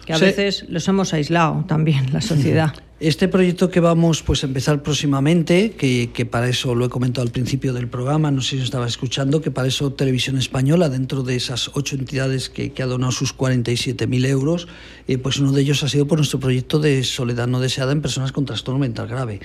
que 0.07 0.13
a 0.13 0.17
veces 0.17 0.65
los 0.69 0.87
hemos 0.87 1.13
aislado 1.13 1.65
también, 1.67 2.11
la 2.11 2.21
sociedad. 2.21 2.73
Este 3.01 3.27
proyecto 3.27 3.71
que 3.71 3.79
vamos 3.79 4.21
pues, 4.21 4.43
a 4.43 4.45
empezar 4.45 4.83
próximamente, 4.83 5.71
que, 5.71 6.11
que, 6.13 6.27
para 6.27 6.47
eso 6.47 6.75
lo 6.75 6.85
he 6.85 6.89
comentado 6.89 7.25
al 7.25 7.31
principio 7.31 7.73
del 7.73 7.87
programa, 7.87 8.29
no 8.29 8.41
sé 8.41 8.57
si 8.57 8.61
estaba 8.61 8.85
escuchando, 8.85 9.41
que 9.41 9.49
para 9.49 9.67
eso 9.67 9.91
Televisión 9.91 10.37
Española, 10.37 10.87
dentro 10.87 11.23
de 11.23 11.35
esas 11.35 11.71
ocho 11.73 11.95
entidades 11.95 12.51
que, 12.51 12.73
que 12.73 12.83
ha 12.83 12.85
donado 12.85 13.11
sus 13.11 13.35
47.000 13.35 14.27
euros, 14.27 14.67
eh, 15.07 15.17
pues 15.17 15.39
uno 15.39 15.51
de 15.51 15.61
ellos 15.61 15.81
ha 15.81 15.89
sido 15.89 16.05
por 16.05 16.19
nuestro 16.19 16.39
proyecto 16.39 16.77
de 16.77 17.03
soledad 17.03 17.47
no 17.47 17.59
deseada 17.59 17.91
en 17.91 18.03
personas 18.03 18.31
con 18.31 18.45
trastorno 18.45 18.77
mental 18.77 19.07
grave. 19.07 19.39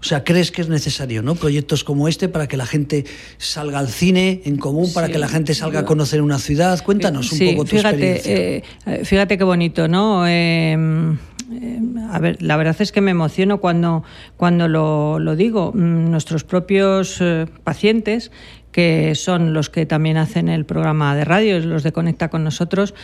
O 0.00 0.04
sea, 0.04 0.24
¿crees 0.24 0.50
que 0.50 0.62
es 0.62 0.70
necesario 0.70 1.22
¿no? 1.22 1.34
proyectos 1.34 1.84
como 1.84 2.08
este 2.08 2.30
para 2.30 2.48
que 2.48 2.56
la 2.56 2.66
gente 2.66 3.04
salga 3.36 3.78
al 3.78 3.88
cine 3.88 4.40
en 4.46 4.56
común, 4.56 4.90
para 4.94 5.08
que 5.08 5.18
la 5.18 5.28
gente 5.28 5.54
salga 5.54 5.80
a 5.80 5.84
conocer 5.84 6.22
una 6.22 6.38
ciudad? 6.38 6.82
Cuéntanos 6.82 7.30
un 7.30 7.38
poco 7.38 7.64
tu 7.64 7.76
fíjate, 7.76 8.12
experiencia. 8.16 8.94
Eh, 8.94 9.04
fíjate 9.04 9.36
qué 9.36 9.44
bonito, 9.44 9.86
¿no? 9.86 10.26
Eh, 10.26 11.14
eh, 11.52 11.80
a 12.10 12.18
ver, 12.18 12.40
la 12.42 12.56
verdad 12.56 12.76
es 12.80 12.92
que 12.92 13.00
me 13.00 13.10
emociono 13.10 13.58
cuando, 13.58 14.04
cuando 14.36 14.68
lo, 14.68 15.36
digo. 15.36 15.72
Mm, 15.72 16.10
nuestros 16.10 16.44
propios 16.44 17.20
eh, 17.20 17.46
pacientes, 17.64 18.30
que 18.70 19.14
son 19.14 19.52
los 19.52 19.70
que 19.70 19.86
también 19.86 20.16
hacen 20.16 20.48
el 20.48 20.64
programa 20.64 21.14
de 21.14 21.24
radio, 21.24 21.58
los 21.60 21.82
de 21.82 21.92
Conecta 21.92 22.28
con 22.28 22.44
nosotros, 22.44 22.94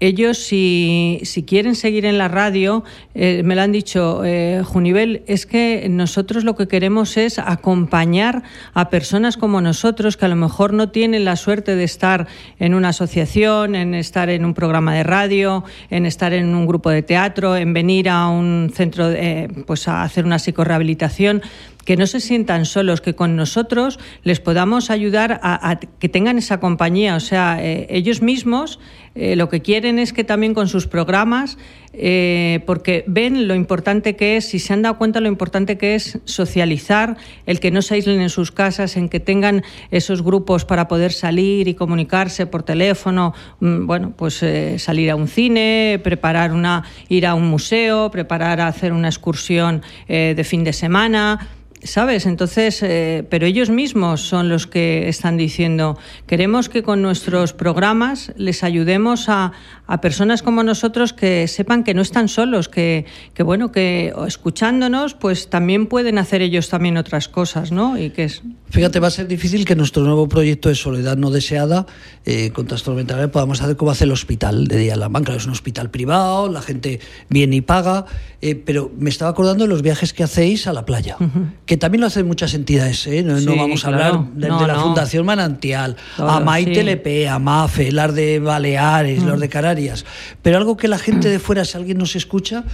ellos 0.00 0.38
si, 0.38 1.20
si, 1.24 1.42
quieren 1.44 1.74
seguir 1.74 2.04
en 2.04 2.18
la 2.18 2.28
radio, 2.28 2.84
eh, 3.14 3.42
me 3.44 3.54
lo 3.54 3.62
han 3.62 3.72
dicho, 3.72 4.22
eh, 4.24 4.62
Junivel, 4.64 5.22
es 5.26 5.46
que 5.46 5.86
nosotros 5.88 6.44
lo 6.44 6.54
que 6.54 6.68
queremos 6.68 7.16
es 7.16 7.38
acompañar 7.38 8.42
a 8.74 8.90
personas 8.90 9.36
como 9.36 9.60
nosotros 9.60 10.16
que 10.16 10.26
a 10.26 10.28
lo 10.28 10.36
mejor 10.36 10.74
no 10.74 10.90
tienen 10.90 11.24
la 11.24 11.36
suerte 11.36 11.76
de 11.76 11.84
estar 11.84 12.26
en 12.58 12.74
una 12.74 12.90
asociación, 12.90 13.74
en 13.74 13.94
estar 13.94 14.28
en 14.28 14.44
un 14.44 14.54
programa 14.54 14.94
de 14.94 15.02
radio, 15.02 15.64
en 15.90 16.04
estar 16.04 16.32
en 16.32 16.54
un 16.54 16.66
grupo 16.66 16.90
de 16.90 17.02
teatro, 17.02 17.56
en 17.56 17.72
venir 17.72 18.08
a 18.08 18.28
un 18.28 18.70
centro, 18.74 19.10
eh, 19.10 19.48
pues 19.66 19.88
a 19.88 20.02
hacer 20.02 20.24
una 20.24 20.38
psicorehabilitación 20.38 21.42
que 21.86 21.96
no 21.96 22.06
se 22.06 22.20
sientan 22.20 22.66
solos, 22.66 23.00
que 23.00 23.14
con 23.14 23.36
nosotros 23.36 23.98
les 24.24 24.40
podamos 24.40 24.90
ayudar 24.90 25.40
a, 25.42 25.78
que 25.78 26.08
tengan 26.08 26.36
esa 26.36 26.58
compañía. 26.58 27.14
O 27.14 27.20
sea, 27.20 27.64
eh, 27.64 27.86
ellos 27.88 28.20
mismos 28.20 28.80
eh, 29.14 29.36
lo 29.36 29.48
que 29.48 29.62
quieren 29.62 29.98
es 30.00 30.12
que 30.12 30.24
también 30.24 30.52
con 30.52 30.68
sus 30.68 30.88
programas, 30.88 31.56
eh, 31.92 32.60
porque 32.66 33.04
ven 33.06 33.46
lo 33.46 33.54
importante 33.54 34.16
que 34.16 34.36
es, 34.36 34.46
si 34.46 34.58
se 34.58 34.72
han 34.72 34.82
dado 34.82 34.98
cuenta 34.98 35.20
lo 35.20 35.28
importante 35.28 35.78
que 35.78 35.94
es 35.94 36.18
socializar, 36.24 37.16
el 37.46 37.60
que 37.60 37.70
no 37.70 37.80
se 37.82 37.94
aíslen 37.94 38.20
en 38.20 38.30
sus 38.30 38.50
casas, 38.50 38.96
en 38.96 39.08
que 39.08 39.20
tengan 39.20 39.62
esos 39.92 40.22
grupos 40.22 40.64
para 40.64 40.88
poder 40.88 41.12
salir 41.12 41.68
y 41.68 41.74
comunicarse 41.74 42.46
por 42.46 42.64
teléfono, 42.64 43.32
mm, 43.60 43.86
bueno, 43.86 44.12
pues 44.14 44.44
salir 44.78 45.10
a 45.12 45.16
un 45.16 45.28
cine, 45.28 46.00
preparar 46.02 46.52
una, 46.52 46.82
ir 47.08 47.26
a 47.26 47.36
un 47.36 47.46
museo, 47.46 48.10
preparar 48.10 48.60
a 48.60 48.66
hacer 48.66 48.92
una 48.92 49.08
excursión 49.08 49.82
de 50.08 50.44
fin 50.44 50.64
de 50.64 50.72
semana 50.72 51.48
¿Sabes? 51.86 52.26
Entonces, 52.26 52.82
eh, 52.82 53.24
pero 53.30 53.46
ellos 53.46 53.70
mismos 53.70 54.20
son 54.20 54.48
los 54.48 54.66
que 54.66 55.08
están 55.08 55.36
diciendo, 55.36 55.98
queremos 56.26 56.68
que 56.68 56.82
con 56.82 57.00
nuestros 57.02 57.52
programas 57.52 58.32
les 58.36 58.62
ayudemos 58.62 59.28
a, 59.28 59.52
a 59.86 60.00
personas 60.00 60.42
como 60.42 60.62
nosotros 60.62 61.12
que 61.12 61.46
sepan 61.48 61.84
que 61.84 61.94
no 61.94 62.02
están 62.02 62.28
solos, 62.28 62.68
que, 62.68 63.06
que, 63.34 63.42
bueno, 63.42 63.72
que 63.72 64.12
escuchándonos, 64.26 65.14
pues 65.14 65.48
también 65.48 65.86
pueden 65.86 66.18
hacer 66.18 66.42
ellos 66.42 66.68
también 66.68 66.96
otras 66.96 67.28
cosas, 67.28 67.72
¿no? 67.72 67.98
Y 67.98 68.10
que 68.10 68.24
es... 68.24 68.42
Fíjate, 68.68 68.98
va 68.98 69.06
a 69.06 69.12
ser 69.12 69.28
difícil 69.28 69.64
que 69.64 69.76
nuestro 69.76 70.02
nuevo 70.02 70.28
proyecto 70.28 70.68
de 70.68 70.74
soledad 70.74 71.16
no 71.16 71.30
deseada 71.30 71.86
eh, 72.24 72.50
con 72.50 72.66
trastorno 72.66 72.96
mental 72.96 73.30
podamos 73.30 73.62
hacer 73.62 73.76
como 73.76 73.92
hace 73.92 74.04
el 74.04 74.12
hospital 74.12 74.66
de 74.66 74.78
Día 74.78 74.96
la 74.96 75.08
Banca. 75.08 75.34
Es 75.34 75.46
un 75.46 75.52
hospital 75.52 75.90
privado, 75.90 76.48
la 76.50 76.62
gente 76.62 77.00
viene 77.28 77.56
y 77.56 77.60
paga, 77.60 78.06
eh, 78.42 78.56
pero 78.56 78.90
me 78.98 79.08
estaba 79.08 79.30
acordando 79.30 79.64
de 79.64 79.68
los 79.68 79.82
viajes 79.82 80.12
que 80.12 80.24
hacéis 80.24 80.66
a 80.66 80.72
la 80.72 80.84
playa, 80.84 81.16
que 81.64 81.75
también 81.76 82.00
lo 82.00 82.06
hacen 82.06 82.26
muchas 82.26 82.54
entidades, 82.54 83.06
¿eh? 83.06 83.22
no, 83.22 83.56
vamos 83.56 83.84
a 83.84 83.88
hablar 83.88 84.24
de, 84.34 84.48
la 84.48 84.80
Fundación 84.80 85.26
Manantial, 85.26 85.96
a 86.16 86.40
Maite 86.40 87.28
a 87.28 87.38
MAFE, 87.38 87.92
las 87.92 88.14
de 88.14 88.38
Baleares, 88.38 89.22
los 89.22 89.40
de 89.40 89.48
Canarias. 89.48 90.04
Pero 90.42 90.58
algo 90.58 90.76
que 90.76 90.88
la 90.88 90.98
gente 90.98 91.28
de 91.28 91.38
fuera, 91.38 91.64
si 91.64 91.76
alguien 91.76 91.98
nos 91.98 92.16
escucha, 92.16 92.64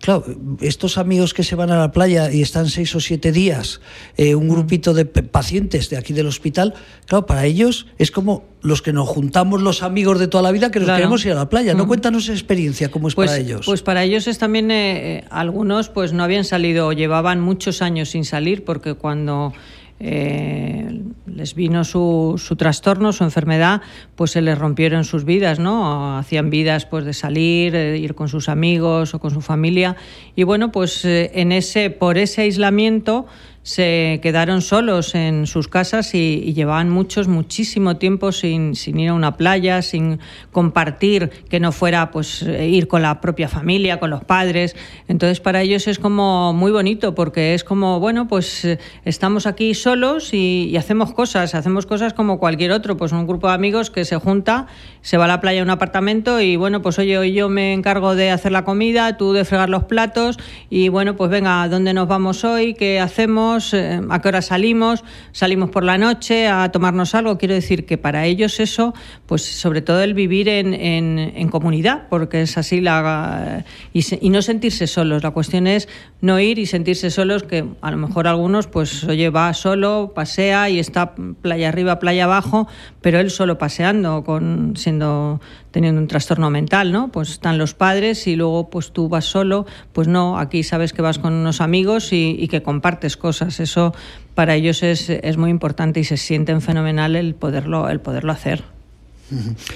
Claro, 0.00 0.24
estos 0.60 0.98
amigos 0.98 1.34
que 1.34 1.42
se 1.42 1.56
van 1.56 1.70
a 1.70 1.78
la 1.78 1.90
playa 1.90 2.30
y 2.30 2.42
están 2.42 2.68
seis 2.68 2.94
o 2.94 3.00
siete 3.00 3.32
días, 3.32 3.80
eh, 4.16 4.34
un 4.34 4.48
grupito 4.48 4.94
de 4.94 5.04
pacientes 5.04 5.90
de 5.90 5.96
aquí 5.96 6.12
del 6.12 6.26
hospital, 6.26 6.74
claro, 7.06 7.26
para 7.26 7.46
ellos 7.46 7.86
es 7.98 8.10
como 8.10 8.44
los 8.60 8.82
que 8.82 8.92
nos 8.92 9.08
juntamos 9.08 9.62
los 9.62 9.82
amigos 9.82 10.18
de 10.18 10.28
toda 10.28 10.42
la 10.42 10.52
vida 10.52 10.70
que 10.70 10.80
nos 10.80 10.90
queremos 10.90 11.24
ir 11.24 11.32
a 11.32 11.36
la 11.36 11.48
playa. 11.48 11.74
¿No 11.74 11.86
cuéntanos 11.86 12.24
esa 12.24 12.32
experiencia, 12.32 12.90
cómo 12.90 13.08
es 13.08 13.14
pues, 13.14 13.30
para 13.30 13.40
ellos? 13.40 13.66
Pues 13.66 13.82
para 13.82 14.04
ellos 14.04 14.26
es 14.26 14.38
también, 14.38 14.70
eh, 14.70 15.24
algunos 15.30 15.88
pues 15.88 16.12
no 16.12 16.22
habían 16.22 16.44
salido, 16.44 16.92
llevaban 16.92 17.40
muchos 17.40 17.80
años 17.80 18.10
sin 18.10 18.24
salir, 18.24 18.64
porque 18.64 18.94
cuando 18.94 19.52
eh, 19.98 21.02
les 21.26 21.54
vino 21.54 21.84
su, 21.84 22.34
su, 22.36 22.56
trastorno, 22.56 23.12
su 23.12 23.24
enfermedad, 23.24 23.80
pues 24.14 24.32
se 24.32 24.42
les 24.42 24.58
rompieron 24.58 25.04
sus 25.04 25.24
vidas, 25.24 25.58
¿no? 25.58 26.18
Hacían 26.18 26.50
vidas 26.50 26.86
pues 26.86 27.04
de 27.04 27.14
salir, 27.14 27.72
de 27.72 27.98
ir 27.98 28.14
con 28.14 28.28
sus 28.28 28.48
amigos 28.48 29.14
o 29.14 29.18
con 29.18 29.30
su 29.30 29.40
familia 29.40 29.96
y 30.34 30.42
bueno, 30.42 30.72
pues 30.72 31.04
eh, 31.04 31.30
en 31.34 31.52
ese 31.52 31.90
por 31.90 32.18
ese 32.18 32.42
aislamiento 32.42 33.26
se 33.66 34.20
quedaron 34.22 34.62
solos 34.62 35.16
en 35.16 35.48
sus 35.48 35.66
casas 35.66 36.14
y, 36.14 36.54
llevaban 36.54 36.88
muchos, 36.88 37.26
muchísimo 37.26 37.96
tiempo 37.96 38.30
sin, 38.30 38.76
sin, 38.76 39.00
ir 39.00 39.08
a 39.08 39.14
una 39.14 39.36
playa, 39.36 39.82
sin 39.82 40.20
compartir, 40.52 41.30
que 41.50 41.58
no 41.58 41.72
fuera 41.72 42.12
pues 42.12 42.42
ir 42.42 42.86
con 42.86 43.02
la 43.02 43.20
propia 43.20 43.48
familia, 43.48 43.98
con 43.98 44.10
los 44.10 44.22
padres. 44.22 44.76
Entonces 45.08 45.40
para 45.40 45.62
ellos 45.62 45.88
es 45.88 45.98
como 45.98 46.52
muy 46.52 46.70
bonito 46.70 47.16
porque 47.16 47.54
es 47.54 47.64
como, 47.64 47.98
bueno, 47.98 48.28
pues 48.28 48.78
estamos 49.04 49.48
aquí 49.48 49.74
solos 49.74 50.32
y, 50.32 50.76
hacemos 50.76 51.12
cosas, 51.12 51.56
hacemos 51.56 51.86
cosas 51.86 52.14
como 52.14 52.38
cualquier 52.38 52.70
otro, 52.70 52.96
pues 52.96 53.10
un 53.10 53.26
grupo 53.26 53.48
de 53.48 53.54
amigos 53.54 53.90
que 53.90 54.04
se 54.04 54.16
junta, 54.16 54.68
se 55.00 55.16
va 55.16 55.24
a 55.24 55.28
la 55.28 55.40
playa 55.40 55.62
a 55.62 55.64
un 55.64 55.70
apartamento 55.70 56.40
y 56.40 56.54
bueno, 56.54 56.82
pues 56.82 57.00
oye, 57.00 57.18
hoy 57.18 57.32
yo 57.32 57.48
me 57.48 57.72
encargo 57.72 58.14
de 58.14 58.30
hacer 58.30 58.52
la 58.52 58.64
comida, 58.64 59.16
tú 59.16 59.32
de 59.32 59.44
fregar 59.44 59.70
los 59.70 59.82
platos 59.82 60.38
y 60.70 60.88
bueno, 60.88 61.16
pues 61.16 61.32
venga, 61.32 61.66
¿dónde 61.66 61.92
nos 61.94 62.06
vamos 62.06 62.44
hoy? 62.44 62.74
¿Qué 62.74 63.00
hacemos? 63.00 63.55
Eh, 63.56 64.00
a 64.10 64.20
qué 64.20 64.28
hora 64.28 64.42
salimos, 64.42 65.02
salimos 65.32 65.70
por 65.70 65.84
la 65.84 65.98
noche 65.98 66.48
a 66.48 66.70
tomarnos 66.70 67.14
algo. 67.14 67.38
Quiero 67.38 67.54
decir 67.54 67.86
que 67.86 67.98
para 67.98 68.26
ellos 68.26 68.60
eso, 68.60 68.94
pues 69.26 69.42
sobre 69.42 69.82
todo 69.82 70.02
el 70.02 70.14
vivir 70.14 70.48
en, 70.48 70.74
en, 70.74 71.48
comunidad, 71.48 72.08
porque 72.10 72.42
es 72.42 72.58
así 72.58 72.80
la 72.80 73.64
y, 73.92 74.04
y, 74.20 74.30
no 74.30 74.42
sentirse 74.42 74.86
solos. 74.86 75.22
La 75.22 75.30
cuestión 75.30 75.66
es 75.66 75.88
no 76.20 76.38
ir 76.40 76.58
y 76.58 76.66
sentirse 76.66 77.10
solos, 77.10 77.44
que 77.44 77.64
a 77.80 77.90
lo 77.90 77.96
mejor 77.96 78.26
algunos, 78.26 78.66
pues 78.66 79.04
oye, 79.04 79.30
va 79.30 79.52
solo, 79.54 80.12
pasea 80.14 80.68
y 80.68 80.78
está 80.78 81.14
playa 81.14 81.68
arriba, 81.68 81.98
playa 81.98 82.24
abajo, 82.24 82.68
pero 83.00 83.20
él 83.20 83.30
solo 83.30 83.58
paseando, 83.58 84.24
con 84.24 84.74
siendo 84.76 85.40
teniendo 85.76 86.00
un 86.00 86.08
trastorno 86.08 86.48
mental, 86.48 86.90
¿no? 86.90 87.12
Pues 87.12 87.28
están 87.28 87.58
los 87.58 87.74
padres 87.74 88.26
y 88.26 88.34
luego 88.34 88.70
pues 88.70 88.92
tú 88.92 89.10
vas 89.10 89.26
solo, 89.26 89.66
pues 89.92 90.08
no, 90.08 90.38
aquí 90.38 90.62
sabes 90.62 90.94
que 90.94 91.02
vas 91.02 91.18
con 91.18 91.34
unos 91.34 91.60
amigos 91.60 92.14
y, 92.14 92.48
que 92.48 92.62
compartes 92.62 93.18
cosas. 93.18 93.60
Eso 93.60 93.94
para 94.34 94.54
ellos 94.54 94.82
es, 94.82 95.10
es, 95.10 95.36
muy 95.36 95.50
importante 95.50 96.00
y 96.00 96.04
se 96.04 96.16
sienten 96.16 96.62
fenomenal 96.62 97.14
el 97.14 97.34
poderlo, 97.34 97.90
el 97.90 98.00
poderlo 98.00 98.32
hacer. 98.32 98.64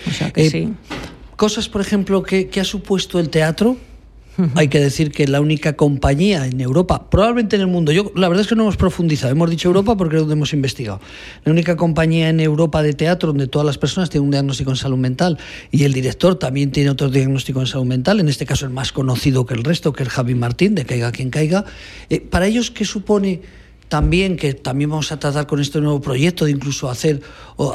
O 0.08 0.10
sea 0.10 0.30
que 0.30 0.46
eh, 0.46 0.50
sí. 0.50 0.72
Cosas, 1.36 1.68
por 1.68 1.82
ejemplo, 1.82 2.22
que, 2.22 2.48
que 2.48 2.60
ha 2.60 2.64
supuesto 2.64 3.20
el 3.20 3.28
teatro 3.28 3.76
hay 4.54 4.68
que 4.68 4.80
decir 4.80 5.10
que 5.10 5.26
la 5.28 5.40
única 5.40 5.74
compañía 5.74 6.46
en 6.46 6.60
Europa, 6.60 7.10
probablemente 7.10 7.56
en 7.56 7.62
el 7.62 7.68
mundo, 7.68 7.92
yo 7.92 8.12
la 8.14 8.28
verdad 8.28 8.42
es 8.42 8.48
que 8.48 8.54
no 8.54 8.62
hemos 8.62 8.76
profundizado, 8.76 9.32
hemos 9.32 9.50
dicho 9.50 9.68
Europa 9.68 9.96
porque 9.96 10.16
es 10.16 10.20
donde 10.22 10.34
hemos 10.34 10.52
investigado. 10.52 11.00
La 11.44 11.52
única 11.52 11.76
compañía 11.76 12.28
en 12.28 12.40
Europa 12.40 12.82
de 12.82 12.92
teatro 12.92 13.28
donde 13.28 13.46
todas 13.46 13.66
las 13.66 13.78
personas 13.78 14.10
tienen 14.10 14.26
un 14.26 14.30
diagnóstico 14.30 14.70
en 14.70 14.76
salud 14.76 14.98
mental 14.98 15.38
y 15.70 15.84
el 15.84 15.92
director 15.92 16.36
también 16.36 16.70
tiene 16.70 16.90
otro 16.90 17.10
diagnóstico 17.10 17.60
en 17.60 17.66
salud 17.66 17.86
mental, 17.86 18.20
en 18.20 18.28
este 18.28 18.46
caso 18.46 18.66
el 18.66 18.72
más 18.72 18.92
conocido 18.92 19.46
que 19.46 19.54
el 19.54 19.64
resto, 19.64 19.92
que 19.92 20.04
es 20.04 20.08
Javi 20.08 20.34
Martín, 20.34 20.74
de 20.74 20.84
Caiga 20.84 21.12
quien 21.12 21.30
caiga. 21.30 21.64
Eh, 22.08 22.20
para 22.20 22.46
ellos, 22.46 22.70
¿qué 22.70 22.84
supone? 22.84 23.40
También, 23.90 24.36
que 24.36 24.54
también 24.54 24.88
vamos 24.88 25.10
a 25.10 25.18
tratar 25.18 25.48
con 25.48 25.60
este 25.60 25.80
nuevo 25.80 26.00
proyecto 26.00 26.44
de 26.44 26.52
incluso 26.52 26.88
hacer 26.88 27.22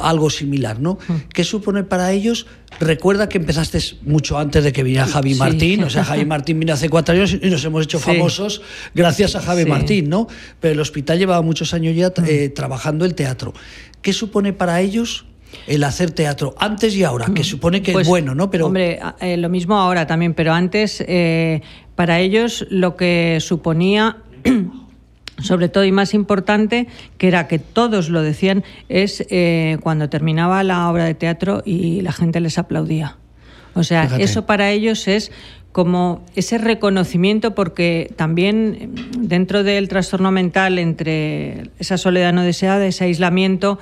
algo 0.00 0.30
similar, 0.30 0.80
¿no? 0.80 0.94
Mm. 1.06 1.14
¿Qué 1.28 1.44
supone 1.44 1.84
para 1.84 2.10
ellos? 2.10 2.46
Recuerda 2.80 3.28
que 3.28 3.36
empezaste 3.36 3.78
mucho 4.00 4.38
antes 4.38 4.64
de 4.64 4.72
que 4.72 4.82
viniera 4.82 5.06
Javi 5.06 5.34
Martín, 5.34 5.84
o 5.84 5.90
sea, 5.90 6.04
Javi 6.10 6.24
Martín 6.24 6.58
vino 6.58 6.72
hace 6.72 6.88
cuatro 6.88 7.14
años 7.14 7.36
y 7.40 7.50
nos 7.50 7.62
hemos 7.66 7.84
hecho 7.84 7.98
famosos 8.00 8.62
gracias 8.94 9.36
a 9.36 9.42
Javi 9.42 9.66
Martín, 9.66 10.08
¿no? 10.08 10.26
Pero 10.58 10.72
el 10.72 10.80
hospital 10.80 11.18
llevaba 11.18 11.42
muchos 11.42 11.74
años 11.74 11.94
ya 11.94 12.08
mm. 12.08 12.24
eh, 12.26 12.48
trabajando 12.48 13.04
el 13.04 13.14
teatro. 13.14 13.52
¿Qué 14.00 14.14
supone 14.14 14.54
para 14.54 14.80
ellos? 14.80 15.26
el 15.68 15.84
hacer 15.84 16.10
teatro 16.10 16.54
antes 16.58 16.94
y 16.96 17.04
ahora, 17.04 17.26
que 17.26 17.42
mm. 17.42 17.44
supone 17.44 17.80
que 17.80 17.92
es 17.92 17.94
pues, 17.94 18.08
bueno, 18.08 18.34
¿no? 18.34 18.50
Pero 18.50 18.66
hombre, 18.66 18.98
eh, 19.20 19.36
lo 19.36 19.48
mismo 19.48 19.78
ahora 19.78 20.06
también, 20.06 20.34
pero 20.34 20.52
antes 20.52 21.02
eh, 21.06 21.62
para 21.94 22.20
ellos 22.20 22.66
lo 22.68 22.96
que 22.96 23.38
suponía 23.40 24.18
sobre 25.38 25.68
todo 25.68 25.84
y 25.84 25.92
más 25.92 26.14
importante, 26.14 26.86
que 27.18 27.28
era 27.28 27.48
que 27.48 27.58
todos 27.58 28.08
lo 28.08 28.22
decían, 28.22 28.64
es 28.88 29.24
eh, 29.30 29.78
cuando 29.82 30.08
terminaba 30.08 30.62
la 30.62 30.88
obra 30.88 31.04
de 31.04 31.14
teatro 31.14 31.62
y 31.64 32.00
la 32.00 32.12
gente 32.12 32.40
les 32.40 32.58
aplaudía. 32.58 33.16
O 33.74 33.80
O 33.80 33.84
sea, 33.84 34.08
eso 34.18 34.46
para 34.46 34.70
ellos 34.70 35.06
es 35.06 35.30
como 35.72 36.24
ese 36.34 36.56
reconocimiento, 36.56 37.54
porque 37.54 38.10
también 38.16 38.94
dentro 39.18 39.62
del 39.62 39.88
trastorno 39.88 40.32
mental, 40.32 40.78
entre 40.78 41.70
esa 41.78 41.98
soledad 41.98 42.32
no 42.32 42.42
deseada, 42.42 42.86
ese 42.86 43.04
aislamiento, 43.04 43.78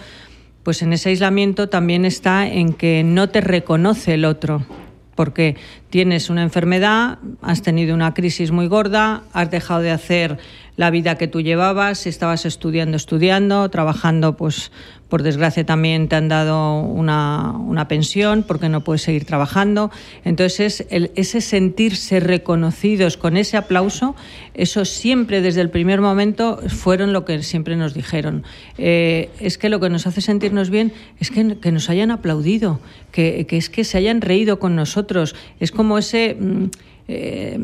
pues 0.64 0.82
en 0.82 0.92
ese 0.92 1.10
aislamiento 1.10 1.68
también 1.68 2.04
está 2.04 2.48
en 2.48 2.72
que 2.72 3.04
no 3.04 3.28
te 3.28 3.40
reconoce 3.40 4.14
el 4.14 4.24
otro 4.24 4.66
porque 5.14 5.56
tienes 5.90 6.30
una 6.30 6.42
enfermedad, 6.42 7.18
has 7.40 7.62
tenido 7.62 7.94
una 7.94 8.14
crisis 8.14 8.50
muy 8.50 8.66
gorda, 8.66 9.22
has 9.32 9.50
dejado 9.50 9.80
de 9.80 9.90
hacer 9.90 10.38
la 10.76 10.90
vida 10.90 11.16
que 11.16 11.28
tú 11.28 11.40
llevabas, 11.40 12.06
estabas 12.06 12.44
estudiando, 12.46 12.96
estudiando, 12.96 13.68
trabajando, 13.70 14.36
pues 14.36 14.72
por 15.08 15.22
desgracia 15.22 15.64
también 15.64 16.08
te 16.08 16.16
han 16.16 16.28
dado 16.28 16.80
una, 16.80 17.52
una 17.52 17.86
pensión 17.86 18.42
porque 18.42 18.68
no 18.68 18.82
puedes 18.82 19.02
seguir 19.02 19.24
trabajando. 19.24 19.92
Entonces, 20.24 20.86
el, 20.90 21.12
ese 21.14 21.40
sentirse 21.40 22.18
reconocidos 22.18 23.16
con 23.16 23.36
ese 23.36 23.56
aplauso, 23.56 24.16
eso 24.54 24.84
siempre 24.84 25.40
desde 25.40 25.60
el 25.60 25.70
primer 25.70 26.00
momento 26.00 26.58
fueron 26.68 27.12
lo 27.12 27.24
que 27.24 27.42
siempre 27.44 27.76
nos 27.76 27.94
dijeron. 27.94 28.42
Eh, 28.76 29.30
es 29.38 29.56
que 29.56 29.68
lo 29.68 29.78
que 29.78 29.90
nos 29.90 30.08
hace 30.08 30.20
sentirnos 30.20 30.70
bien 30.70 30.92
es 31.20 31.30
que, 31.30 31.58
que 31.58 31.70
nos 31.70 31.90
hayan 31.90 32.10
aplaudido, 32.10 32.80
que, 33.12 33.46
que, 33.46 33.56
es 33.56 33.70
que 33.70 33.84
se 33.84 33.98
hayan 33.98 34.20
reído 34.20 34.58
con 34.58 34.74
nosotros. 34.74 35.36
Es 35.60 35.70
como 35.70 35.98
ese... 35.98 36.36
Mm, 36.40 36.70
eh, 37.06 37.58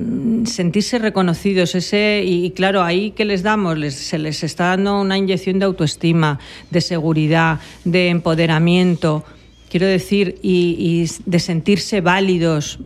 sentirse 0.44 0.98
reconocidos 0.98 1.74
ese 1.74 2.22
y, 2.24 2.50
claro 2.50 2.82
ahí 2.82 3.12
que 3.12 3.24
les 3.24 3.42
damos 3.42 3.78
se 3.94 4.18
les 4.18 4.42
está 4.42 4.66
dando 4.66 5.00
una 5.00 5.16
inyección 5.16 5.58
de 5.58 5.64
autoestima 5.64 6.38
de 6.70 6.80
seguridad 6.82 7.58
de 7.84 8.08
empoderamiento 8.08 9.24
quiero 9.70 9.86
decir, 9.86 10.38
y, 10.42 11.08
de 11.24 11.38
sentirse 11.38 12.00
válidos. 12.00 12.78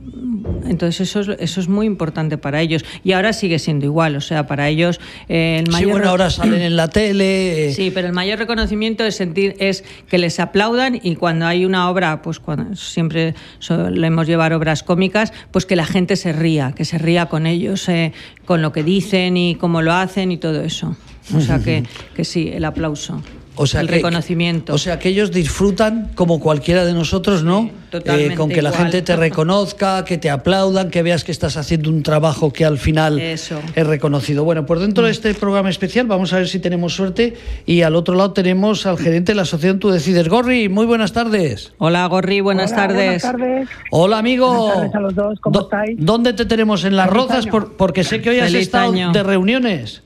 Entonces 0.67 1.09
eso 1.09 1.21
es, 1.21 1.41
eso 1.41 1.61
es 1.61 1.69
muy 1.69 1.87
importante 1.87 2.39
para 2.39 2.61
ellos. 2.61 2.85
Y 3.03 3.13
ahora 3.13 3.33
sigue 3.33 3.59
siendo 3.59 3.87
igual, 3.87 4.17
o 4.17 4.21
sea, 4.21 4.47
para 4.47 4.69
ellos 4.69 5.01
eh, 5.29 5.63
el 5.65 5.71
mayor... 5.71 5.89
Sí, 5.89 5.93
bueno, 5.93 6.11
ahora 6.11 6.31
salen 6.31 6.61
en 6.61 6.77
la 6.77 6.89
tele... 6.89 7.69
Eh. 7.69 7.75
Sí, 7.75 7.91
pero 7.93 8.07
el 8.07 8.13
mayor 8.13 8.39
reconocimiento 8.39 9.05
es, 9.05 9.17
sentir, 9.17 9.57
es 9.59 9.83
que 10.09 10.19
les 10.19 10.39
aplaudan 10.39 11.01
y 11.03 11.17
cuando 11.17 11.47
hay 11.47 11.65
una 11.65 11.89
obra, 11.89 12.23
pues 12.23 12.39
cuando 12.39 12.77
siempre 12.77 13.35
solemos 13.59 14.27
llevar 14.27 14.53
obras 14.53 14.83
cómicas, 14.83 15.33
pues 15.51 15.67
que 15.67 15.77
la 15.77 15.87
gente 15.87 16.17
se 16.17 16.33
ría, 16.33 16.73
que 16.77 16.85
se 16.85 16.99
ría 16.99 17.27
con 17.27 17.47
ellos, 17.47 17.89
eh, 17.89 18.13
con 18.45 18.61
lo 18.61 18.73
que 18.73 18.83
dicen 18.83 19.37
y 19.37 19.55
cómo 19.55 19.81
lo 19.81 19.93
hacen 19.93 20.31
y 20.31 20.37
todo 20.37 20.61
eso. 20.61 20.97
O 21.35 21.41
sea 21.41 21.59
que, 21.59 21.85
que 22.15 22.25
sí, 22.25 22.51
el 22.53 22.67
aplauso. 22.67 23.23
O 23.57 23.67
sea 23.67 23.81
el 23.81 23.89
reconocimiento. 23.89 24.75
O 24.75 24.79
sea, 24.79 24.99
que 24.99 25.09
ellos 25.09 25.31
disfrutan 25.31 26.11
como 26.15 26.41
cualquiera 26.41 26.85
de 26.85 26.93
nosotros, 26.93 27.45
¿no? 27.45 27.71
Eh, 27.93 28.35
con 28.37 28.49
que 28.49 28.63
la 28.63 28.73
gente 28.73 29.03
te 29.03 29.15
reconozca, 29.17 30.05
que 30.05 30.19
te 30.19 30.29
aplaudan, 30.29 30.91
que 30.91 31.03
veas 31.03 31.23
que 31.23 31.31
estás 31.31 31.57
haciendo 31.57 31.91
un 31.91 32.03
trabajo 32.03 32.53
que 32.53 32.65
al 32.65 32.79
final 32.79 33.21
es 33.21 33.53
reconocido. 33.77 34.45
Bueno, 34.45 34.67
pues 34.67 34.81
dentro 34.81 35.05
de 35.05 35.13
este 35.13 35.35
programa 35.35 35.71
especial 35.71 36.07
vamos 36.07 36.33
a 36.33 36.39
ver 36.39 36.49
si 36.49 36.59
tenemos 36.59 36.95
suerte 36.95 37.35
y 37.65 37.83
al 37.83 37.95
otro 37.95 38.15
lado 38.15 38.33
tenemos 38.33 38.87
al 38.87 38.99
gerente 38.99 39.33
de 39.33 39.37
la 39.37 39.43
asociación 39.43 39.79
Tú 39.79 39.91
Decides. 39.91 40.29
Gorri, 40.29 40.69
muy 40.69 40.87
buenas 40.87 41.13
tardes. 41.13 41.73
Hola 41.79 42.07
Gorri, 42.07 42.41
buenas 42.41 42.75
tardes. 42.75 43.23
Buenas 43.23 43.23
tardes. 43.23 43.69
Hola 43.91 44.19
amigo. 44.19 44.49
Buenas 44.49 44.75
tardes 44.75 44.95
a 44.95 45.01
los 45.01 45.15
dos, 45.15 45.41
¿cómo 45.41 45.61
estáis? 45.61 45.97
¿Dónde 45.99 46.33
te 46.33 46.45
tenemos? 46.45 46.85
¿En 46.85 46.97
Las 46.97 47.09
Rozas? 47.09 47.47
porque 47.77 48.03
sé 48.03 48.21
que 48.21 48.31
hoy 48.31 48.41
has 48.41 48.53
estado 48.53 48.93
de 48.93 49.23
reuniones. 49.23 50.03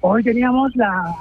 Hoy 0.00 0.22
teníamos 0.24 0.74
la 0.74 1.14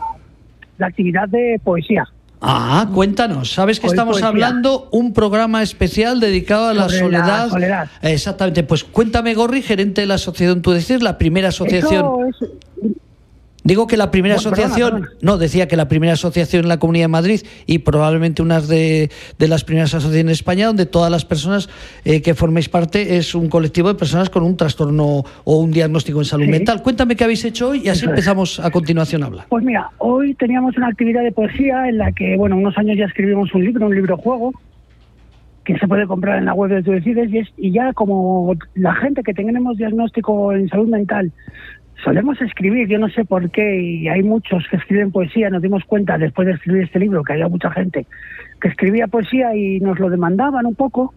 la 0.82 0.88
actividad 0.88 1.30
de 1.30 1.62
poesía. 1.64 2.08
Ah, 2.41 2.90
cuéntanos. 2.91 3.53
Sabes 3.53 3.80
que 3.80 3.86
estamos 3.86 4.22
hablando 4.24 4.90
un 4.91 5.14
programa 5.14 5.62
especial 5.62 6.20
dedicado 6.20 6.70
a 6.70 6.74
la 6.74 6.90
soledad. 6.90 7.49
soledad. 7.49 7.88
Exactamente. 8.02 8.64
Pues 8.64 8.84
cuéntame, 8.84 9.36
Gorri, 9.36 9.62
gerente 9.62 10.02
de 10.02 10.08
la 10.08 10.16
asociación. 10.16 10.64
Tú 10.64 10.72
decís 10.72 11.03
la 11.03 11.20
primera 11.20 11.49
asociación. 11.49 12.32
Digo 13.63 13.85
que 13.85 13.95
la 13.95 14.09
primera 14.09 14.35
asociación, 14.35 15.09
no, 15.21 15.38
decía 15.38 15.67
que 15.67 15.75
la 15.75 15.88
primera 15.88 16.13
asociación 16.13 16.63
en 16.63 16.69
la 16.69 16.79
Comunidad 16.79 17.03
de 17.03 17.09
Madrid 17.09 17.41
y 17.67 17.79
probablemente 17.79 18.41
una 18.41 18.59
de, 18.59 19.11
de 19.38 19.47
las 19.47 19.63
primeras 19.63 19.93
asociaciones 19.93 20.21
en 20.21 20.29
España 20.29 20.65
donde 20.65 20.88
todas 20.88 21.11
las 21.11 21.25
personas 21.25 21.69
eh, 22.03 22.21
que 22.23 22.33
forméis 22.33 22.69
parte 22.69 23.17
es 23.17 23.35
un 23.35 23.49
colectivo 23.49 23.89
de 23.89 23.95
personas 23.95 24.31
con 24.31 24.43
un 24.43 24.57
trastorno 24.57 25.23
o 25.43 25.57
un 25.59 25.71
diagnóstico 25.71 26.19
en 26.19 26.25
salud 26.25 26.47
mental. 26.47 26.81
Cuéntame 26.81 27.15
qué 27.15 27.23
habéis 27.23 27.45
hecho 27.45 27.69
hoy 27.69 27.83
y 27.85 27.89
así 27.89 28.05
empezamos 28.05 28.59
a 28.59 28.71
continuación 28.71 29.21
a 29.23 29.27
hablar. 29.27 29.45
Pues 29.49 29.63
mira, 29.63 29.91
hoy 29.99 30.33
teníamos 30.33 30.75
una 30.77 30.88
actividad 30.88 31.21
de 31.21 31.31
poesía 31.31 31.88
en 31.88 31.99
la 31.99 32.11
que, 32.13 32.35
bueno, 32.38 32.57
unos 32.57 32.75
años 32.79 32.97
ya 32.97 33.05
escribimos 33.05 33.53
un 33.53 33.63
libro, 33.63 33.85
un 33.85 33.95
libro 33.95 34.17
juego, 34.17 34.53
que 35.65 35.77
se 35.77 35.88
puede 35.88 36.07
comprar 36.07 36.39
en 36.39 36.45
la 36.45 36.55
web 36.55 36.71
de 36.71 36.81
Tu 36.81 36.91
Decides 36.91 37.29
y, 37.31 37.67
y 37.67 37.71
ya 37.71 37.93
como 37.93 38.55
la 38.73 38.95
gente 38.95 39.21
que 39.21 39.35
tenemos 39.35 39.77
diagnóstico 39.77 40.51
en 40.51 40.67
salud 40.69 40.88
mental 40.88 41.31
solemos 42.03 42.41
escribir, 42.41 42.88
yo 42.88 42.99
no 42.99 43.10
sé 43.10 43.26
por 43.26 43.49
qué, 43.52 43.80
y 43.82 44.07
hay 44.07 44.23
muchos 44.23 44.68
que 44.69 44.78
escriben 44.78 45.11
poesía, 45.11 45.49
nos 45.49 45.61
dimos 45.61 45.84
cuenta 45.86 46.18
después 46.18 46.48
de 46.48 46.53
escribir 46.53 46.84
este 46.84 46.99
libro 46.99 47.23
que 47.23 47.34
había 47.34 47.48
mucha 47.48 47.72
gente 47.72 48.06
que 48.60 48.68
escribía 48.68 49.07
poesía 49.07 49.56
y 49.56 49.80
nos 49.80 49.99
lo 49.99 50.10
demandaban 50.10 50.65
un 50.65 50.76
poco, 50.76 51.14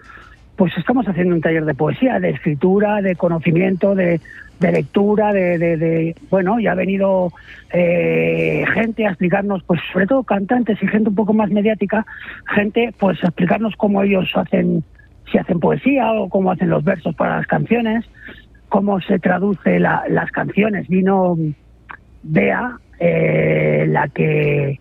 pues 0.56 0.72
estamos 0.78 1.06
haciendo 1.06 1.34
un 1.34 1.40
taller 1.40 1.64
de 1.64 1.74
poesía, 1.74 2.18
de 2.18 2.30
escritura, 2.30 3.02
de 3.02 3.16
conocimiento, 3.16 3.94
de, 3.94 4.20
lectura, 4.60 5.32
de, 5.32 6.16
bueno, 6.30 6.58
ya 6.58 6.72
ha 6.72 6.74
venido 6.74 7.32
eh, 7.70 8.64
gente 8.72 9.06
a 9.06 9.10
explicarnos, 9.10 9.62
pues 9.64 9.80
sobre 9.92 10.06
todo 10.06 10.22
cantantes 10.22 10.82
y 10.82 10.86
gente 10.86 11.10
un 11.10 11.14
poco 11.14 11.34
más 11.34 11.50
mediática, 11.50 12.06
gente 12.54 12.94
pues 12.98 13.22
a 13.24 13.26
explicarnos 13.26 13.74
cómo 13.76 14.02
ellos 14.02 14.30
hacen, 14.34 14.82
si 15.30 15.36
hacen 15.36 15.60
poesía 15.60 16.12
o 16.12 16.30
cómo 16.30 16.50
hacen 16.50 16.70
los 16.70 16.82
versos 16.82 17.14
para 17.14 17.36
las 17.36 17.46
canciones 17.46 18.06
cómo 18.74 19.00
se 19.02 19.20
traduce 19.20 19.78
las 19.78 20.32
canciones. 20.32 20.88
Vino 20.88 21.36
Bea, 22.24 22.76
eh, 22.98 23.86
la 23.88 24.08
que 24.08 24.80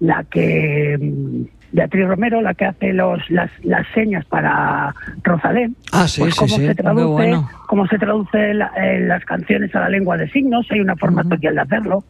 la 0.00 0.24
que 0.24 0.98
mm, 1.00 1.42
Beatriz 1.70 2.08
Romero, 2.08 2.42
la 2.42 2.54
que 2.54 2.64
hace 2.64 2.92
los, 2.92 3.30
las, 3.30 3.48
las 3.62 3.86
señas 3.94 4.24
para 4.24 4.92
Rosalén. 5.22 5.76
Ah, 5.92 6.08
sí, 6.08 6.22
pues 6.22 6.34
cómo 6.34 6.56
Se 6.56 6.74
traduce, 6.74 7.40
Cómo 7.68 7.86
se 7.86 7.98
traduce 7.98 8.50
eh, 8.50 9.00
las 9.06 9.24
canciones 9.24 9.72
a 9.76 9.80
la 9.82 9.88
lengua 9.88 10.16
de 10.16 10.28
signos, 10.30 10.66
hay 10.72 10.80
una 10.80 10.96
forma 10.96 11.22
especial 11.22 11.54
de 11.54 11.60
hacerlo. 11.60 12.02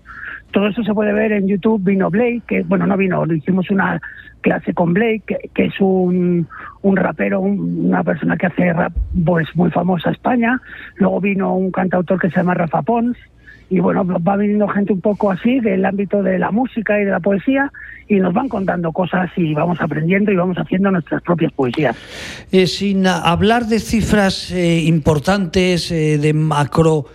Todo 0.51 0.69
eso 0.69 0.83
se 0.83 0.95
puede 0.95 1.13
ver 1.13 1.33
en 1.33 1.47
YouTube. 1.47 1.83
Vino 1.85 2.11
Blake, 2.11 2.43
que, 2.47 2.63
bueno, 2.63 2.87
no 2.87 2.97
vino, 2.97 3.25
hicimos 3.33 3.71
una 3.71 4.01
clase 4.41 4.73
con 4.73 4.95
Blake, 4.95 5.51
que, 5.55 5.65
es 5.65 5.81
un, 5.81 6.47
un 6.83 6.97
rapero, 6.97 7.41
una 7.41 8.03
persona 8.03 8.37
que 8.37 8.47
hace 8.47 8.73
rap 8.73 8.93
pues, 9.25 9.49
muy 9.55 9.71
famosa 9.71 10.09
en 10.09 10.15
España. 10.15 10.61
Luego 10.97 11.21
vino 11.21 11.55
un 11.55 11.71
cantautor 11.71 12.21
que 12.21 12.31
se 12.31 12.37
llama 12.37 12.55
Rafa 12.55 12.83
Pons. 12.83 13.17
Y 13.71 13.81
bueno, 13.81 14.05
va 14.05 14.37
viniendo 14.37 14.67
gente 14.69 14.93
un 14.93 15.01
poco 15.01 15.31
así 15.31 15.61
del 15.61 15.85
ámbito 15.85 16.23
de 16.23 16.39
la 16.39 16.51
música 16.51 17.01
y 17.01 17.05
de 17.05 17.11
la 17.11 17.21
poesía 17.21 17.71
y 18.09 18.17
nos 18.17 18.33
van 18.33 18.49
contando 18.49 18.91
cosas 18.93 19.31
y 19.37 19.53
vamos 19.53 19.81
aprendiendo 19.81 20.33
y 20.33 20.37
vamos 20.37 20.57
haciendo 20.57 20.91
nuestras 20.91 21.21
propias 21.23 21.53
poesías. 21.53 21.95
Eh, 22.51 22.67
sin 22.67 23.07
hablar 23.07 23.67
de 23.67 23.79
cifras 23.79 24.51
eh, 24.51 24.81
importantes, 24.81 25.93
eh, 25.93 26.17
de 26.19 26.33
macro, 26.33 27.07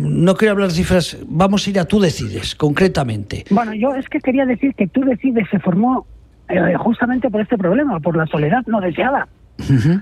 no 0.00 0.34
quiero 0.36 0.52
hablar 0.52 0.68
de 0.68 0.74
cifras, 0.74 1.18
vamos 1.28 1.66
a 1.66 1.70
ir 1.70 1.80
a 1.80 1.84
tú 1.84 1.98
decides, 1.98 2.54
concretamente. 2.54 3.44
Bueno, 3.50 3.74
yo 3.74 3.94
es 3.96 4.08
que 4.08 4.20
quería 4.20 4.46
decir 4.46 4.74
que 4.74 4.86
tú 4.86 5.00
decides 5.00 5.48
se 5.50 5.58
formó 5.58 6.06
eh, 6.48 6.74
justamente 6.78 7.28
por 7.28 7.40
este 7.40 7.58
problema, 7.58 7.98
por 7.98 8.16
la 8.16 8.26
soledad 8.26 8.62
no 8.66 8.80
deseada. 8.80 9.26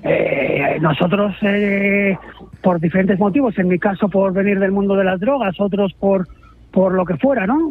Eh, 0.02 0.78
nosotros, 0.80 1.34
eh, 1.42 2.16
por 2.62 2.80
diferentes 2.80 3.18
motivos, 3.18 3.58
en 3.58 3.68
mi 3.68 3.78
caso 3.78 4.08
por 4.08 4.32
venir 4.32 4.58
del 4.58 4.72
mundo 4.72 4.96
de 4.96 5.04
las 5.04 5.20
drogas, 5.20 5.54
otros 5.58 5.92
por, 5.94 6.26
por 6.70 6.92
lo 6.92 7.04
que 7.04 7.16
fuera, 7.16 7.46
¿no? 7.46 7.70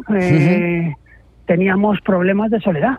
Teníamos 1.46 2.00
problemas 2.00 2.50
de 2.50 2.60
soledad. 2.60 2.98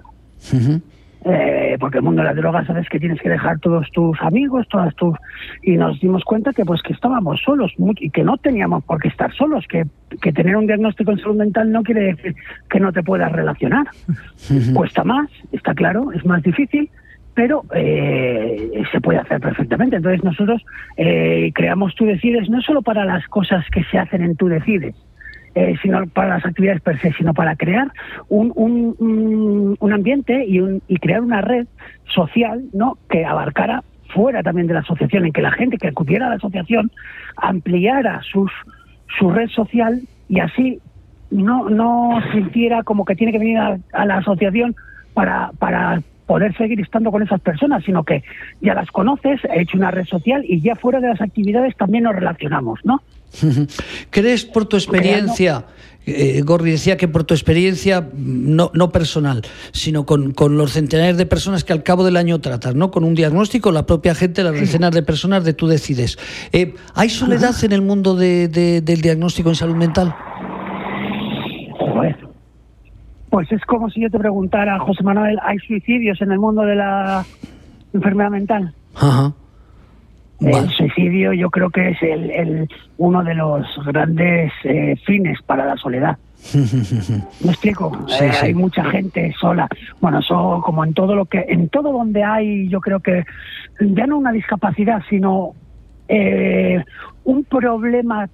Eh, 1.27 1.77
porque 1.79 1.97
el 1.97 2.03
mundo 2.03 2.21
de 2.21 2.27
las 2.27 2.35
drogas 2.35 2.67
sabes 2.67 2.87
que 2.87 2.99
tienes 2.99 3.19
que 3.19 3.29
dejar 3.29 3.57
todos 3.59 3.89
tus 3.89 4.15
amigos, 4.21 4.67
todas 4.69 4.93
tus 4.93 5.17
y 5.63 5.75
nos 5.75 5.99
dimos 5.99 6.23
cuenta 6.23 6.53
que 6.53 6.63
pues 6.63 6.83
que 6.83 6.93
estábamos 6.93 7.41
solos 7.41 7.73
y 7.99 8.11
que 8.11 8.23
no 8.23 8.37
teníamos 8.37 8.83
por 8.83 9.01
qué 9.01 9.07
estar 9.07 9.33
solos, 9.33 9.65
que, 9.67 9.87
que 10.21 10.31
tener 10.31 10.55
un 10.55 10.67
diagnóstico 10.67 11.11
en 11.11 11.17
salud 11.17 11.37
mental 11.37 11.71
no 11.71 11.81
quiere 11.81 12.13
decir 12.13 12.35
que 12.69 12.79
no 12.79 12.93
te 12.93 13.01
puedas 13.01 13.31
relacionar. 13.31 13.87
Cuesta 14.75 15.03
más, 15.03 15.27
está 15.51 15.73
claro, 15.73 16.11
es 16.11 16.23
más 16.27 16.43
difícil, 16.43 16.91
pero 17.35 17.63
eh, 17.75 18.83
se 18.91 19.01
puede 19.01 19.19
hacer 19.19 19.39
perfectamente. 19.39 19.97
Entonces 19.97 20.23
nosotros 20.23 20.65
eh, 20.97 21.51
creamos 21.53 21.93
Tú 21.95 22.05
Decides 22.05 22.49
no 22.49 22.61
solo 22.61 22.81
para 22.81 23.05
las 23.05 23.27
cosas 23.27 23.63
que 23.71 23.83
se 23.83 23.99
hacen 23.99 24.23
en 24.23 24.35
Tú 24.35 24.47
Decides, 24.47 24.95
eh, 25.53 25.75
sino 25.81 26.07
para 26.07 26.35
las 26.35 26.45
actividades 26.45 26.81
per 26.81 26.99
se, 26.99 27.11
sino 27.13 27.33
para 27.33 27.55
crear 27.55 27.91
un, 28.29 28.51
un, 28.55 29.77
un 29.79 29.93
ambiente 29.93 30.45
y, 30.45 30.61
un, 30.61 30.81
y 30.87 30.97
crear 30.97 31.21
una 31.21 31.41
red 31.41 31.67
social 32.05 32.63
¿no? 32.73 32.97
que 33.09 33.25
abarcara 33.25 33.83
fuera 34.09 34.41
también 34.41 34.67
de 34.67 34.73
la 34.73 34.79
asociación, 34.79 35.25
en 35.25 35.33
que 35.33 35.41
la 35.41 35.51
gente 35.51 35.77
que 35.77 35.89
acudiera 35.89 36.27
a 36.27 36.29
la 36.29 36.35
asociación 36.35 36.89
ampliara 37.35 38.21
sus, 38.31 38.51
su 39.19 39.29
red 39.29 39.49
social 39.49 40.01
y 40.29 40.39
así 40.39 40.79
no, 41.31 41.69
no 41.69 42.21
sintiera 42.31 42.83
como 42.83 43.03
que 43.03 43.15
tiene 43.15 43.33
que 43.33 43.39
venir 43.39 43.57
a, 43.57 44.05
la 44.05 44.17
asociación 44.17 44.75
para, 45.13 45.51
para 45.59 46.01
poder 46.25 46.55
seguir 46.57 46.79
estando 46.79 47.11
con 47.11 47.23
esas 47.23 47.41
personas, 47.41 47.83
sino 47.83 48.03
que 48.03 48.23
ya 48.61 48.73
las 48.73 48.89
conoces, 48.91 49.39
he 49.53 49.61
hecho 49.61 49.77
una 49.77 49.91
red 49.91 50.05
social 50.05 50.43
y 50.47 50.61
ya 50.61 50.75
fuera 50.75 50.99
de 50.99 51.09
las 51.09 51.21
actividades 51.21 51.75
también 51.77 52.03
nos 52.03 52.15
relacionamos, 52.15 52.79
¿no? 52.83 53.01
¿Crees 54.09 54.45
por 54.45 54.65
tu 54.65 54.77
experiencia, 54.77 55.65
eh, 56.05 56.41
Gorri 56.43 56.71
decía 56.71 56.97
que 56.97 57.07
por 57.07 57.23
tu 57.23 57.33
experiencia 57.33 58.07
no, 58.15 58.71
no 58.73 58.91
personal, 58.91 59.41
sino 59.71 60.05
con, 60.05 60.33
con, 60.33 60.57
los 60.57 60.73
centenares 60.73 61.17
de 61.17 61.25
personas 61.25 61.63
que 61.63 61.73
al 61.73 61.83
cabo 61.83 62.03
del 62.03 62.17
año 62.17 62.39
tratas, 62.39 62.75
¿no? 62.75 62.91
Con 62.91 63.03
un 63.03 63.15
diagnóstico, 63.15 63.71
la 63.71 63.85
propia 63.85 64.15
gente, 64.15 64.43
las 64.43 64.53
decenas 64.53 64.91
de 64.91 65.03
personas 65.03 65.43
de 65.43 65.53
tú 65.53 65.67
decides. 65.67 66.17
Eh, 66.51 66.75
¿Hay 66.93 67.09
soledad 67.09 67.55
en 67.63 67.71
el 67.71 67.81
mundo 67.81 68.15
de, 68.15 68.47
del 68.47 69.01
diagnóstico 69.01 69.49
en 69.49 69.55
salud 69.55 69.75
mental? 69.75 70.15
Pues 73.35 73.51
es 73.51 73.65
como 73.65 73.89
si 73.89 73.99
yo 73.99 74.09
te 74.09 74.17
preguntara, 74.17 74.79
José 74.79 75.03
Manuel, 75.03 75.37
¿hay 75.43 75.57
suicidios 75.57 76.21
en 76.21 76.31
el 76.31 76.39
mundo 76.39 76.61
de 76.61 76.77
la 76.77 77.25
enfermedad 77.91 78.29
mental? 78.29 78.73
Ajá. 78.95 79.33
El 80.39 80.69
suicidio 80.69 81.33
yo 81.33 81.49
creo 81.49 81.69
que 81.69 81.89
es 81.89 82.01
el, 82.01 82.69
uno 82.97 83.25
de 83.25 83.35
los 83.35 83.67
grandes 83.87 84.53
eh, 84.63 84.95
fines 85.05 85.41
para 85.41 85.65
la 85.65 85.75
soledad. 85.75 86.17
¿Me 87.43 87.51
explico? 87.51 87.91
Eh, 88.21 88.31
hay 88.41 88.53
mucha 88.53 88.85
gente 88.85 89.35
sola. 89.37 89.67
Bueno, 89.99 90.19
eso 90.19 90.61
como 90.63 90.85
en 90.85 90.93
todo 90.93 91.13
lo 91.13 91.25
que, 91.25 91.43
en 91.49 91.67
todo 91.67 91.91
donde 91.91 92.23
hay, 92.23 92.69
yo 92.69 92.79
creo 92.79 93.01
que 93.01 93.25
ya 93.81 94.07
no 94.07 94.17
una 94.17 94.31
discapacidad, 94.31 95.03
sino 95.09 95.51
eh, 96.07 96.81
un 97.25 97.43
problema 97.43 98.29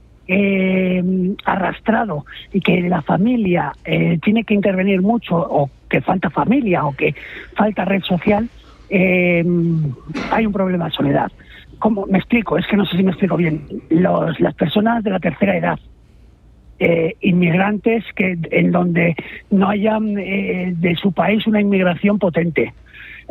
arrastrado 1.45 2.25
y 2.53 2.61
que 2.61 2.81
la 2.81 3.01
familia 3.01 3.73
tiene 4.21 4.43
que 4.43 4.53
intervenir 4.53 5.01
mucho 5.01 5.35
o 5.35 5.69
que 5.89 6.01
falta 6.01 6.29
familia 6.29 6.85
o 6.85 6.95
que 6.95 7.15
falta 7.55 7.85
red 7.85 8.03
social, 8.03 8.47
hay 8.89 10.45
un 10.45 10.53
problema 10.53 10.85
de 10.85 10.91
soledad. 10.91 11.31
¿Cómo? 11.81 12.05
Me 12.05 12.19
explico, 12.19 12.59
es 12.59 12.67
que 12.67 12.77
no 12.77 12.85
sé 12.85 12.95
si 12.95 13.03
me 13.03 13.09
explico 13.09 13.37
bien. 13.37 13.65
Los, 13.89 14.39
las 14.39 14.53
personas 14.53 15.03
de 15.03 15.09
la 15.09 15.19
tercera 15.19 15.57
edad, 15.57 15.79
eh, 16.83 17.15
inmigrantes 17.21 18.03
que 18.15 18.35
en 18.49 18.71
donde 18.71 19.15
no 19.51 19.69
haya 19.69 19.99
eh, 20.17 20.73
de 20.75 20.95
su 20.95 21.11
país 21.11 21.45
una 21.45 21.61
inmigración 21.61 22.17
potente. 22.19 22.73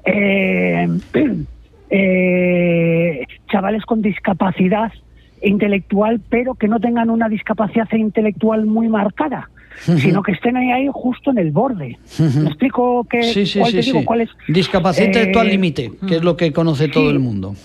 Eh, 0.05 0.89
chavales 3.51 3.85
con 3.87 4.03
discapacidad 4.03 4.93
intelectual, 5.43 6.21
pero 6.29 6.55
que 6.55 6.69
no 6.69 6.81
tengan 6.81 7.11
una 7.11 7.29
discapacidad 7.29 7.89
intelectual 7.93 8.67
muy 8.67 8.89
marcada. 8.89 9.51
sino 9.85 10.23
que 10.23 10.33
estén 10.33 10.57
ahí, 10.57 10.71
ahí 10.73 10.89
justo 10.93 11.31
en 11.31 11.39
el 11.39 11.53
borde. 11.53 11.97
¿Me 12.19 12.49
explico 12.49 13.05
que, 13.05 13.23
sí, 13.23 13.47
sí, 13.47 13.61
cuál, 13.61 13.73
digo, 13.73 14.05
cuál 14.05 14.21
es? 14.23 14.31
Discapacidad 14.49 15.07
intelectual 15.07 15.49
límite, 15.49 15.93
que 16.07 16.17
es 16.17 16.23
lo 16.23 16.37
que 16.37 16.53
conoce 16.53 16.89
todo 16.89 17.11
el 17.11 17.19
mundo. 17.19 17.55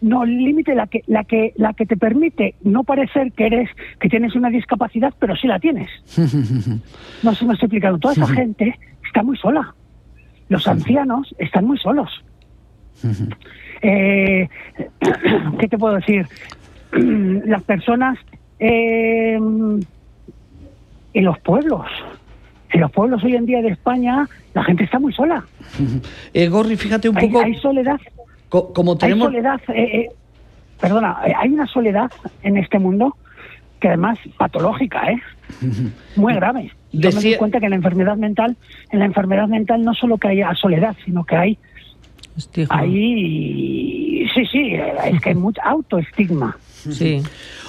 No, 0.00 0.22
el 0.22 0.38
límite 0.44 0.74
la 0.74 0.86
que 0.86 1.02
la 1.06 1.24
que 1.24 1.52
la 1.56 1.72
que 1.72 1.84
te 1.84 1.96
permite 1.96 2.54
no 2.62 2.84
parecer 2.84 3.32
que 3.32 3.46
eres 3.46 3.68
que 4.00 4.08
tienes 4.08 4.36
una 4.36 4.48
discapacidad, 4.48 5.12
pero 5.18 5.34
sí 5.34 5.48
la 5.48 5.58
tienes. 5.58 5.90
no 7.24 7.34
se 7.34 7.44
me 7.44 7.54
está 7.54 7.66
explicando. 7.66 7.98
Toda 7.98 8.14
esa 8.14 8.28
gente 8.28 8.78
está 9.04 9.22
muy 9.22 9.36
sola. 9.36 9.74
Los 10.48 10.66
ancianos 10.68 11.34
están 11.38 11.66
muy 11.66 11.78
solos. 11.78 12.08
Eh, 13.82 14.48
¿Qué 15.60 15.68
te 15.68 15.78
puedo 15.78 15.96
decir? 15.96 16.26
Las 17.46 17.62
personas 17.62 18.18
eh, 18.58 19.34
en 19.34 21.24
los 21.24 21.38
pueblos. 21.40 21.86
En 22.70 22.80
los 22.80 22.90
pueblos 22.90 23.22
hoy 23.24 23.34
en 23.34 23.46
día 23.46 23.62
de 23.62 23.68
España 23.68 24.28
la 24.54 24.64
gente 24.64 24.84
está 24.84 24.98
muy 24.98 25.12
sola. 25.12 25.44
Eh, 26.34 26.48
Gorri, 26.48 26.76
fíjate 26.76 27.08
un 27.08 27.16
poco. 27.16 27.40
Hay 27.40 27.54
soledad 27.54 27.98
como 28.48 28.96
tenemos... 28.96 29.28
Hay 29.28 29.34
soledad, 29.34 29.60
eh, 29.68 29.82
eh, 29.82 30.08
perdona, 30.80 31.18
eh, 31.26 31.32
hay 31.36 31.50
una 31.50 31.66
soledad 31.66 32.10
en 32.42 32.56
este 32.56 32.78
mundo 32.78 33.16
que 33.80 33.88
además 33.88 34.18
patológica, 34.36 35.10
¿eh? 35.10 35.22
Muy 36.16 36.34
grave. 36.34 36.72
Yo 36.92 37.10
me 37.12 37.20
doy 37.20 37.36
cuenta 37.36 37.60
que 37.60 37.66
en 37.66 37.70
la 37.70 37.76
enfermedad 37.76 38.16
mental, 38.16 38.56
en 38.90 38.98
la 38.98 39.04
enfermedad 39.04 39.46
mental 39.48 39.84
no 39.84 39.94
solo 39.94 40.16
que 40.16 40.28
haya 40.28 40.54
soledad, 40.54 40.96
sino 41.04 41.24
que 41.24 41.36
hay 41.36 41.58
hay 42.70 44.28
sí, 44.32 44.46
sí, 44.46 44.72
es 44.72 45.20
que 45.20 45.30
hay 45.30 45.34
mucho 45.34 45.60
autoestigma. 45.64 46.56
Sí. 46.90 47.22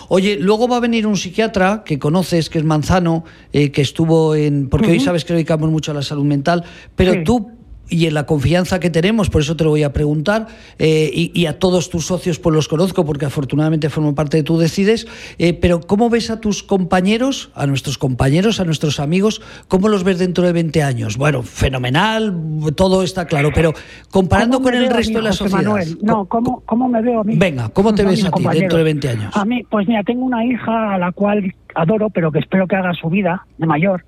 Oye, 0.07 0.37
luego 0.39 0.67
va 0.67 0.77
a 0.77 0.79
venir 0.79 1.05
un 1.05 1.17
psiquiatra 1.17 1.83
que 1.85 1.99
conoces, 1.99 2.49
que 2.49 2.57
es 2.57 2.63
Manzano, 2.63 3.25
que 3.51 3.71
estuvo 3.75 4.33
en. 4.33 4.67
Porque 4.69 4.91
hoy 4.91 4.99
sabes 4.99 5.23
que 5.23 5.33
dedicamos 5.33 5.69
mucho 5.69 5.91
a 5.91 5.93
la 5.93 6.01
salud 6.01 6.25
mental, 6.25 6.63
pero 6.95 7.23
tú 7.23 7.58
y 7.89 8.05
en 8.05 8.13
la 8.13 8.25
confianza 8.25 8.79
que 8.79 8.89
tenemos, 8.89 9.29
por 9.29 9.41
eso 9.41 9.55
te 9.55 9.63
lo 9.63 9.71
voy 9.71 9.83
a 9.83 9.93
preguntar, 9.93 10.47
eh, 10.77 11.09
y, 11.13 11.45
a 11.45 11.57
todos 11.57 11.89
tus 11.89 12.05
socios 12.05 12.39
pues 12.39 12.53
los 12.53 12.67
conozco 12.67 13.05
porque 13.05 13.25
afortunadamente 13.25 13.89
formo 13.89 14.13
parte 14.13 14.37
de 14.37 14.43
Tú 14.43 14.57
Decides, 14.57 15.07
eh, 15.37 15.53
pero 15.53 15.81
¿cómo 15.81 16.09
ves 16.09 16.29
a 16.29 16.39
tus 16.39 16.63
compañeros, 16.63 17.51
a 17.55 17.65
nuestros 17.65 17.97
compañeros, 17.97 18.59
a 18.59 18.65
nuestros 18.65 18.99
amigos, 18.99 19.41
cómo 19.67 19.89
los 19.89 20.03
ves 20.03 20.19
dentro 20.19 20.43
de 20.43 20.53
20 20.53 20.83
años? 20.83 21.17
Bueno, 21.17 21.41
fenomenal, 21.43 22.35
todo 22.75 23.03
está 23.03 23.25
claro, 23.25 23.49
pero 23.53 23.73
comparando 24.11 24.61
con 24.61 24.75
el 24.75 24.89
resto 24.89 25.17
de 25.17 25.23
la 25.23 25.33
sociedad... 25.33 25.63
Manuel? 25.63 25.97
No, 26.01 26.25
¿cómo, 26.25 26.61
¿cómo, 26.65 26.87
me 26.87 27.01
veo 27.01 27.21
a 27.21 27.23
mí? 27.23 27.35
Venga, 27.37 27.69
¿cómo 27.69 27.93
te 27.93 28.03
ves 28.03 28.23
a 28.25 28.31
ti 28.31 28.43
dentro 28.51 28.77
de 28.77 28.83
20 28.83 29.09
años? 29.09 29.35
A 29.35 29.45
mí, 29.45 29.63
pues 29.69 29.87
mira, 29.87 30.03
tengo 30.03 30.25
una 30.25 30.45
hija 30.45 30.93
a 30.93 30.97
la 30.97 31.11
cual 31.11 31.53
adoro, 31.75 32.09
pero 32.09 32.31
que 32.31 32.39
espero 32.39 32.67
que 32.67 32.75
haga 32.75 32.93
su 32.93 33.09
vida 33.09 33.45
de 33.57 33.65
mayor 33.65 34.05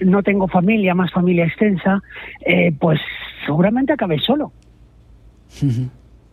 no 0.00 0.22
tengo 0.22 0.48
familia, 0.48 0.94
más 0.94 1.12
familia 1.12 1.46
extensa, 1.46 2.02
eh, 2.44 2.72
pues 2.78 3.00
seguramente 3.46 3.92
acabé 3.92 4.18
solo. 4.18 4.52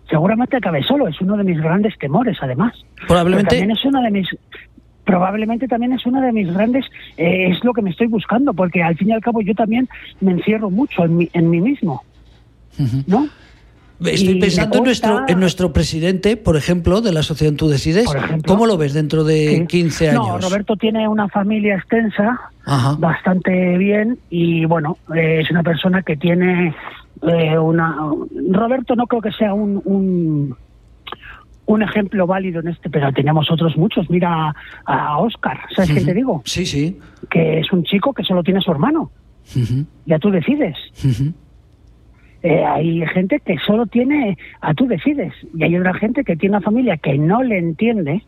Seguramente 0.10 0.57
acabé 0.57 0.81
solo, 0.84 1.07
es 1.07 1.19
uno 1.22 1.38
de 1.38 1.44
mis 1.44 1.61
grandes 1.61 1.98
temores, 1.98 2.38
además. 2.41 2.73
Probablemente. 3.07 3.49
también 3.56 3.72
es 3.72 3.86
una 3.86 4.02
de 4.02 4.11
mis 4.11 4.27
probablemente 5.10 5.68
también 5.68 5.94
es 5.94 6.06
una 6.06 6.22
de 6.22 6.31
mis 6.31 6.53
grandes, 6.53 6.86
eh, 7.18 7.48
es 7.49 7.64
lo 7.64 7.73
que 7.73 7.81
me 7.81 7.90
estoy 7.90 8.06
buscando, 8.06 8.53
porque 8.53 8.84
al 8.84 8.95
fin 8.95 9.10
y 9.10 9.11
al 9.11 9.22
cabo 9.22 9.41
yo 9.41 9.56
también 9.56 9.90
me 10.22 10.34
encierro 10.34 10.69
mucho 10.69 11.03
en 11.03 11.18
mí, 11.18 11.30
en 11.34 11.49
mí 11.49 11.60
mismo, 11.60 12.03
¿no? 13.07 13.27
Estoy 14.05 14.39
pensando 14.39 14.77
en 14.77 14.84
nuestro 14.85 15.27
en 15.27 15.39
nuestro 15.39 15.73
presidente, 15.73 16.38
por 16.38 16.55
ejemplo, 16.55 17.01
de 17.01 17.11
la 17.11 17.19
asociación 17.19 17.57
Tú 17.57 17.67
Decides. 17.67 18.07
¿Cómo 18.47 18.65
lo 18.65 18.77
ves 18.77 18.93
dentro 18.93 19.23
de 19.23 19.65
15 19.67 20.09
años? 20.09 20.27
No, 20.27 20.38
Roberto 20.38 20.76
tiene 20.77 21.07
una 21.07 21.27
familia 21.27 21.76
extensa, 21.76 22.39
bastante 22.97 23.77
bien, 23.77 24.17
y 24.30 24.65
bueno, 24.65 24.97
eh, 25.13 25.41
es 25.41 25.51
una 25.51 25.63
persona 25.63 26.01
que 26.01 26.15
tiene 26.15 26.73
eh, 27.21 27.57
una... 27.57 27.97
Roberto 28.51 28.95
no 28.95 29.05
creo 29.07 29.21
que 29.21 29.31
sea 29.31 29.53
un, 29.53 29.81
un, 29.84 30.55
un, 31.65 31.81
ejemplo 31.81 32.26
válido 32.26 32.61
en 32.61 32.69
este, 32.69 32.89
pero 32.89 33.11
tenemos 33.11 33.51
otros 33.51 33.76
muchos. 33.76 34.09
Mira 34.09 34.53
a, 34.85 35.17
Oscar, 35.19 35.59
¿sabes 35.76 35.91
qué 35.91 36.01
te 36.01 36.13
digo? 36.13 36.41
Sí, 36.45 36.65
sí. 36.65 36.97
Que 37.30 37.59
es 37.59 37.71
un 37.73 37.84
chico 37.84 38.13
que 38.13 38.23
solo 38.23 38.43
tiene 38.43 38.61
su 38.61 38.71
hermano. 38.71 39.11
Ya 40.05 40.19
tú 40.19 40.30
decides. 40.30 40.77
Eh, 42.41 42.64
hay 42.64 43.06
gente 43.07 43.40
que 43.40 43.57
solo 43.57 43.86
tiene 43.86 44.38
a 44.61 44.74
tú 44.74 44.88
decides. 44.88 45.34
Y 45.53 45.64
hay 45.64 45.76
otra 45.78 45.94
gente 45.94 46.24
que 46.24 46.36
tiene 46.36 46.57
una 46.57 46.66
familia 46.66 46.98
que 46.98 47.18
no 47.18 47.44
le 47.44 47.57
entiende 47.57 48.24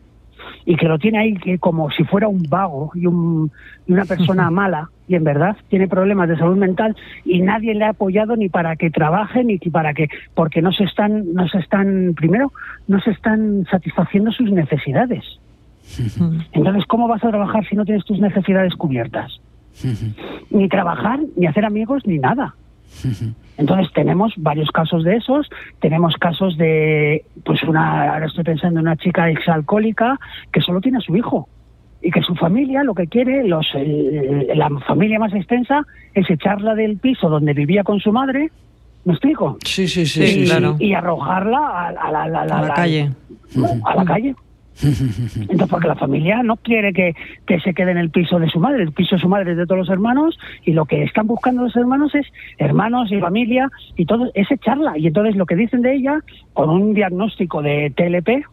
y 0.64 0.76
que 0.76 0.86
lo 0.86 0.98
tiene 0.98 1.18
ahí 1.18 1.34
que 1.34 1.58
como 1.58 1.90
si 1.90 2.04
fuera 2.04 2.28
un 2.28 2.42
vago 2.48 2.90
y, 2.94 3.06
un, 3.06 3.50
una 3.88 4.04
persona 4.04 4.50
mala 4.50 4.90
y 5.08 5.14
en 5.14 5.24
verdad 5.24 5.56
tiene 5.68 5.88
problemas 5.88 6.28
de 6.28 6.36
salud 6.36 6.56
mental 6.56 6.96
y 7.24 7.40
nadie 7.40 7.74
le 7.74 7.84
ha 7.84 7.90
apoyado 7.90 8.36
ni 8.36 8.48
para 8.48 8.76
que 8.76 8.90
trabaje 8.90 9.44
ni 9.44 9.58
para 9.58 9.94
que 9.94 10.08
porque 10.34 10.62
no 10.62 10.72
se 10.72 10.84
están 10.84 11.32
no 11.34 11.48
se 11.48 11.58
están 11.58 12.14
primero 12.16 12.52
no 12.88 13.00
se 13.00 13.10
están 13.10 13.66
satisfaciendo 13.70 14.30
sus 14.32 14.50
necesidades. 14.50 15.24
Entonces 16.52 16.84
cómo 16.86 17.08
vas 17.08 17.22
a 17.24 17.30
trabajar 17.30 17.66
si 17.68 17.76
no 17.76 17.84
tienes 17.84 18.04
tus 18.04 18.18
necesidades 18.20 18.74
cubiertas 18.74 19.40
ni 20.50 20.68
trabajar 20.68 21.20
ni 21.36 21.46
hacer 21.46 21.64
amigos 21.64 22.06
ni 22.06 22.18
nada 22.18 22.54
entonces 23.62 23.92
tenemos 23.94 24.32
varios 24.36 24.70
casos 24.72 25.04
de 25.04 25.16
esos, 25.16 25.48
tenemos 25.80 26.16
casos 26.16 26.58
de, 26.58 27.24
pues 27.44 27.62
una, 27.62 28.14
ahora 28.14 28.26
estoy 28.26 28.42
pensando 28.42 28.80
en 28.80 28.86
una 28.86 28.96
chica 28.96 29.30
exalcohólica 29.30 30.18
que 30.52 30.60
solo 30.60 30.80
tiene 30.80 30.98
a 30.98 31.00
su 31.00 31.16
hijo 31.16 31.48
y 32.02 32.10
que 32.10 32.22
su 32.22 32.34
familia 32.34 32.82
lo 32.82 32.92
que 32.92 33.06
quiere, 33.06 33.44
los, 33.46 33.64
la 33.76 34.68
familia 34.84 35.20
más 35.20 35.32
extensa, 35.32 35.86
es 36.12 36.28
echarla 36.28 36.74
del 36.74 36.96
piso 36.96 37.28
donde 37.28 37.54
vivía 37.54 37.84
con 37.84 38.00
su 38.00 38.10
madre, 38.10 38.50
¿me 39.04 39.12
explico? 39.12 39.58
Sí, 39.64 39.86
sí, 39.86 40.06
sí, 40.06 40.44
y, 40.80 40.84
y 40.84 40.94
arrojarla 40.94 41.88
a, 41.88 42.10
la, 42.10 42.74
calle. 42.74 43.12
A 43.84 43.94
la 43.94 44.04
calle. 44.04 44.34
Entonces, 44.82 45.68
porque 45.68 45.86
la 45.86 45.96
familia 45.96 46.42
no 46.42 46.56
quiere 46.56 46.92
que, 46.92 47.14
que, 47.46 47.60
se 47.60 47.74
quede 47.74 47.90
en 47.90 47.98
el 47.98 48.10
piso 48.10 48.38
de 48.38 48.48
su 48.48 48.58
madre, 48.58 48.82
el 48.82 48.92
piso 48.92 49.16
de 49.16 49.20
su 49.20 49.28
madre 49.28 49.52
es 49.52 49.58
de 49.58 49.66
todos 49.66 49.80
los 49.80 49.88
hermanos, 49.90 50.38
y 50.64 50.72
lo 50.72 50.86
que 50.86 51.02
están 51.02 51.26
buscando 51.26 51.62
los 51.62 51.76
hermanos 51.76 52.14
es 52.14 52.26
hermanos 52.58 53.12
y 53.12 53.20
familia, 53.20 53.70
y 53.96 54.06
todo 54.06 54.30
es 54.34 54.50
echarla. 54.50 54.96
Y 54.96 55.06
entonces 55.06 55.36
lo 55.36 55.46
que 55.46 55.56
dicen 55.56 55.82
de 55.82 55.94
ella, 55.94 56.20
con 56.54 56.70
un 56.70 56.94
diagnóstico 56.94 57.62
de 57.62 57.92
TLP. 57.94 58.46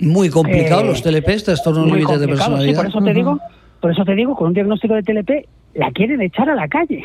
Muy 0.00 0.30
complicado 0.30 0.82
eh, 0.82 0.86
los 0.86 1.02
TLP, 1.02 1.44
trastornos 1.44 1.86
límites 1.86 2.20
de 2.20 2.28
personalidad. 2.28 2.76
por 2.76 2.86
eso 2.86 3.00
te 3.00 3.14
digo, 3.14 3.40
por 3.80 3.90
eso 3.90 4.04
te 4.04 4.14
digo, 4.14 4.34
con 4.34 4.48
un 4.48 4.54
diagnóstico 4.54 4.94
de 4.94 5.02
TLP, 5.02 5.46
la 5.74 5.90
quieren 5.92 6.20
echar 6.22 6.48
a 6.48 6.54
la 6.54 6.68
calle. 6.68 7.04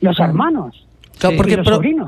Los 0.00 0.18
hermanos. 0.20 0.86
Claro, 1.18 1.36
porque 1.36 1.58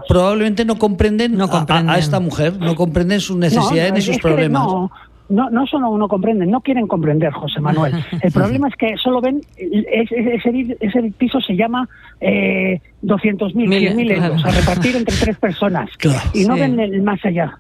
probablemente 0.09 0.65
no 0.65 0.79
comprenden, 0.79 1.37
no 1.37 1.45
A, 1.45 1.99
esta 1.99 2.19
mujer, 2.19 2.59
no 2.59 2.75
comprenden 2.75 3.21
sus 3.21 3.37
necesidades 3.37 3.93
ni 3.93 4.01
sus 4.01 4.19
problemas 4.19 4.63
no, 4.65 4.91
no 5.35 5.67
solo 5.67 5.97
no 5.97 6.09
comprenden, 6.09 6.51
no 6.51 6.61
quieren 6.61 6.87
comprender, 6.87 7.33
José 7.33 7.61
Manuel. 7.61 7.95
El 8.23 8.33
problema 8.33 8.69
es 8.69 8.75
que 8.77 8.97
solo 8.97 9.21
ven, 9.21 9.41
ese, 9.57 10.41
ese 10.81 11.13
piso 11.17 11.41
se 11.41 11.57
llama 11.57 11.89
eh, 12.21 12.81
200.000, 13.03 13.55
100.000 13.55 14.13
euros 14.13 14.45
a 14.45 14.51
repartir 14.51 14.97
entre 14.97 15.17
tres 15.17 15.37
personas 15.39 15.91
y 16.35 16.45
no 16.45 16.55
ven 16.55 16.79
el 16.79 17.03
más 17.03 17.25
allá. 17.25 17.59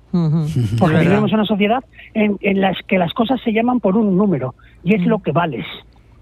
Porque 0.78 0.98
vivimos 0.98 1.32
una 1.32 1.44
sociedad 1.44 1.84
en, 2.14 2.38
en 2.40 2.60
la 2.60 2.72
que 2.86 2.98
las 2.98 3.12
cosas 3.12 3.40
se 3.42 3.52
llaman 3.52 3.80
por 3.80 3.96
un 3.96 4.16
número 4.16 4.54
y 4.82 4.94
es 4.94 5.04
lo 5.06 5.20
que 5.20 5.32
vales. 5.32 5.66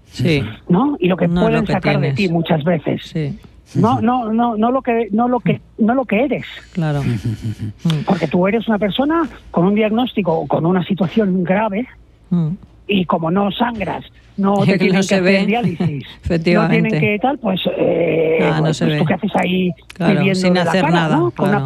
Sí. 0.05 0.43
¿No? 0.69 0.95
Y 0.99 1.07
lo 1.07 1.17
que 1.17 1.27
pueden 1.27 1.65
sacar 1.65 1.99
de 1.99 2.13
ti 2.13 2.29
muchas 2.29 2.63
veces. 2.63 3.01
Sí 3.03 3.37
no 3.75 4.01
no 4.01 4.31
no 4.31 4.55
no 4.57 4.71
lo 4.71 4.81
que 4.81 5.07
no 5.11 5.27
lo 5.27 5.39
que 5.39 5.61
no 5.77 5.93
lo 5.93 6.05
que 6.05 6.23
eres. 6.23 6.45
Claro. 6.73 7.01
Porque 8.05 8.27
tú 8.27 8.47
eres 8.47 8.67
una 8.67 8.79
persona 8.79 9.27
con 9.51 9.65
un 9.65 9.75
diagnóstico 9.75 10.33
o 10.33 10.47
con 10.47 10.65
una 10.65 10.83
situación 10.83 11.43
grave 11.43 11.87
mm. 12.29 12.49
y 12.87 13.05
como 13.05 13.31
no 13.31 13.51
sangras 13.51 14.05
no 14.37 14.55
te 14.65 14.77
tienen 14.77 15.01
que 15.01 15.15
hacer 15.15 15.45
diálisis 15.45 16.05
no 16.29 16.69
tienen 16.69 16.99
que 16.99 17.19
tal 17.21 17.37
pues, 17.37 17.61
eh, 17.77 18.39
ah, 18.41 18.57
pues, 18.59 18.79
pues 18.79 18.97
tú 18.97 19.05
qué 19.05 19.13
haces 19.13 19.31
ahí 19.35 19.71
viviendo 19.99 20.35
sin 20.35 20.57
hacer 20.57 20.89
nada 20.89 21.19
con, 21.35 21.49
una 21.49 21.63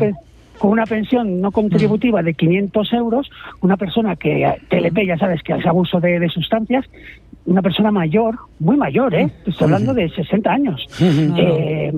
con 0.57 0.71
una 0.71 0.85
pensión 0.85 1.39
no 1.39 1.51
contributiva 1.51 2.23
de 2.23 2.33
500 2.33 2.93
euros, 2.93 3.29
una 3.61 3.77
persona 3.77 4.15
que 4.15 4.59
TLP, 4.69 5.05
ya 5.05 5.17
sabes 5.17 5.41
que 5.43 5.53
hace 5.53 5.67
abuso 5.67 5.99
de, 5.99 6.19
de 6.19 6.29
sustancias, 6.29 6.85
una 7.47 7.61
persona 7.61 7.91
mayor, 7.91 8.37
muy 8.59 8.77
mayor, 8.77 9.15
¿eh? 9.15 9.31
Estoy 9.45 9.65
hablando 9.65 9.93
de 9.93 10.09
60 10.09 10.51
años, 10.51 10.85
eh, 11.01 11.93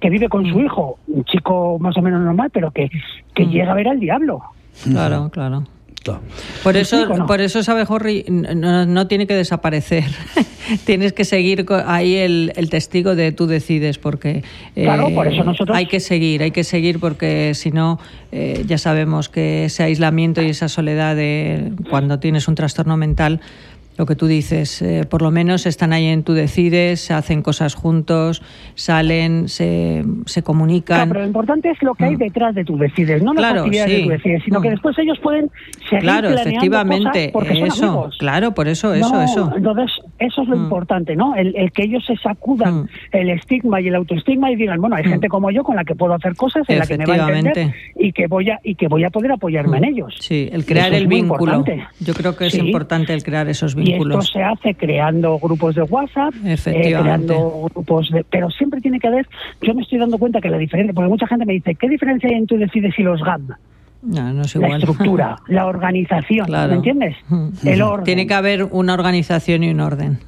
que 0.00 0.10
vive 0.10 0.28
con 0.28 0.46
su 0.46 0.60
hijo, 0.60 0.98
un 1.08 1.24
chico 1.24 1.78
más 1.78 1.96
o 1.96 2.02
menos 2.02 2.22
normal, 2.22 2.50
pero 2.52 2.70
que, 2.70 2.88
que 3.34 3.46
llega 3.46 3.72
a 3.72 3.74
ver 3.74 3.88
al 3.88 4.00
diablo. 4.00 4.40
Claro, 4.84 5.28
claro. 5.30 5.64
Por 6.62 6.76
eso, 6.76 7.08
por 7.26 7.40
eso 7.40 7.62
sabe 7.62 7.84
Jorri, 7.84 8.24
no, 8.28 9.06
tiene 9.06 9.26
que 9.26 9.34
desaparecer. 9.34 10.04
Tienes 10.84 11.12
que 11.12 11.24
seguir 11.24 11.66
ahí 11.86 12.16
el, 12.16 12.52
testigo 12.70 13.14
de 13.14 13.32
tú 13.32 13.46
decides, 13.46 13.98
porque 13.98 14.42
claro, 14.74 15.10
por 15.14 15.28
eso 15.28 15.44
nosotros... 15.44 15.76
hay 15.76 15.86
que 15.86 16.00
seguir, 16.00 16.42
hay 16.42 16.50
que 16.50 16.64
seguir, 16.64 16.98
porque 16.98 17.54
si 17.54 17.70
no, 17.70 17.98
eh, 18.32 18.64
ya 18.66 18.78
sabemos 18.78 19.28
que 19.28 19.64
ese 19.66 19.84
aislamiento 19.84 20.42
y 20.42 20.50
esa 20.50 20.68
soledad 20.68 21.14
de 21.16 21.72
cuando 21.88 22.18
tienes 22.18 22.48
un 22.48 22.56
trastorno 22.56 22.96
mental 22.96 23.40
lo 23.96 24.06
que 24.06 24.14
tú 24.14 24.26
dices, 24.26 24.82
eh, 24.82 25.04
por 25.08 25.22
lo 25.22 25.30
menos 25.30 25.66
están 25.66 25.92
ahí 25.92 26.06
en 26.06 26.22
Tú 26.22 26.34
Decides, 26.34 27.00
se 27.00 27.14
hacen 27.14 27.42
cosas 27.42 27.74
juntos, 27.74 28.42
salen, 28.74 29.48
se, 29.48 30.04
se 30.26 30.42
comunican. 30.42 30.96
Claro, 30.96 31.08
pero 31.08 31.20
lo 31.20 31.26
importante 31.26 31.70
es 31.70 31.82
lo 31.82 31.94
que 31.94 32.04
hay 32.04 32.16
mm. 32.16 32.18
detrás 32.18 32.54
de 32.54 32.64
Tú 32.64 32.76
Decides, 32.76 33.22
no 33.22 33.32
las 33.32 33.54
actividades 33.54 33.92
de 33.92 34.02
Tú 34.02 34.08
Decides, 34.10 34.42
sino 34.44 34.60
que 34.60 34.68
mm. 34.68 34.72
después 34.72 34.98
ellos 34.98 35.18
pueden 35.22 35.50
seguir 35.88 36.00
Claro, 36.00 36.28
efectivamente, 36.30 37.32
eso, 37.64 38.10
claro, 38.18 38.52
por 38.52 38.68
eso, 38.68 38.92
eso, 38.92 39.22
eso. 39.22 39.52
Entonces, 39.56 39.90
eso 40.18 40.42
es 40.42 40.48
lo 40.48 40.56
mm. 40.56 40.62
importante, 40.64 41.16
¿no? 41.16 41.34
El, 41.34 41.72
que 41.72 41.84
ellos 41.84 42.04
se 42.06 42.16
sacudan 42.16 42.88
el 43.12 43.30
estigma 43.30 43.80
y 43.80 43.88
el 43.88 43.94
autoestigma 43.94 44.50
y 44.50 44.56
digan, 44.56 44.80
bueno, 44.80 44.96
hay 44.96 45.04
gente 45.04 45.28
como 45.28 45.50
yo 45.50 45.64
con 45.64 45.76
la 45.76 45.84
que 45.84 45.94
puedo 45.94 46.14
hacer 46.14 46.36
cosas, 46.36 46.64
en 46.68 46.78
la 46.78 46.86
que 46.86 46.98
me 46.98 47.06
va 47.06 47.14
a 47.14 47.38
entender 47.38 47.74
y 47.98 48.12
que 48.12 48.26
voy 48.26 48.50
a, 48.50 48.60
y 48.62 48.74
que 48.74 48.88
voy 48.88 49.04
a 49.04 49.10
poder 49.10 49.32
apoyarme 49.32 49.78
en 49.78 49.84
ellos. 49.84 50.14
Sí, 50.20 50.48
el 50.52 50.64
crear 50.64 50.92
el 50.92 51.06
vínculo. 51.06 51.64
Yo 52.00 52.14
creo 52.14 52.36
que 52.36 52.46
es 52.46 52.54
importante 52.54 53.14
el 53.14 53.22
crear 53.22 53.48
esos 53.48 53.74
vínculos. 53.74 53.85
Y 53.86 53.92
esto 53.94 54.22
se 54.22 54.42
hace 54.42 54.74
creando 54.74 55.38
grupos 55.38 55.74
de 55.74 55.82
WhatsApp, 55.82 56.34
eh, 56.44 56.56
creando 56.64 57.68
grupos 57.72 58.10
de... 58.10 58.24
Pero 58.28 58.50
siempre 58.50 58.80
tiene 58.80 58.98
que 58.98 59.08
haber... 59.08 59.28
Yo 59.62 59.74
me 59.74 59.82
estoy 59.82 59.98
dando 59.98 60.18
cuenta 60.18 60.40
que 60.40 60.48
la 60.48 60.58
diferencia... 60.58 60.92
Porque 60.94 61.08
mucha 61.08 61.26
gente 61.26 61.44
me 61.44 61.54
dice, 61.54 61.74
¿qué 61.74 61.88
diferencia 61.88 62.28
hay 62.28 62.36
en 62.36 62.46
tú 62.46 62.56
decides 62.56 62.98
y 62.98 63.02
los 63.02 63.22
GAM? 63.22 63.48
No, 64.02 64.32
no 64.32 64.42
la 64.42 64.76
estructura, 64.76 65.36
la 65.48 65.66
organización, 65.66 66.46
¿me 66.50 66.74
entiendes? 66.74 67.16
El 67.64 67.82
orden. 67.82 68.04
Tiene 68.04 68.26
que 68.26 68.34
haber 68.34 68.64
una 68.64 68.94
organización 68.94 69.64
y 69.64 69.70
un 69.70 69.80
orden 69.80 70.18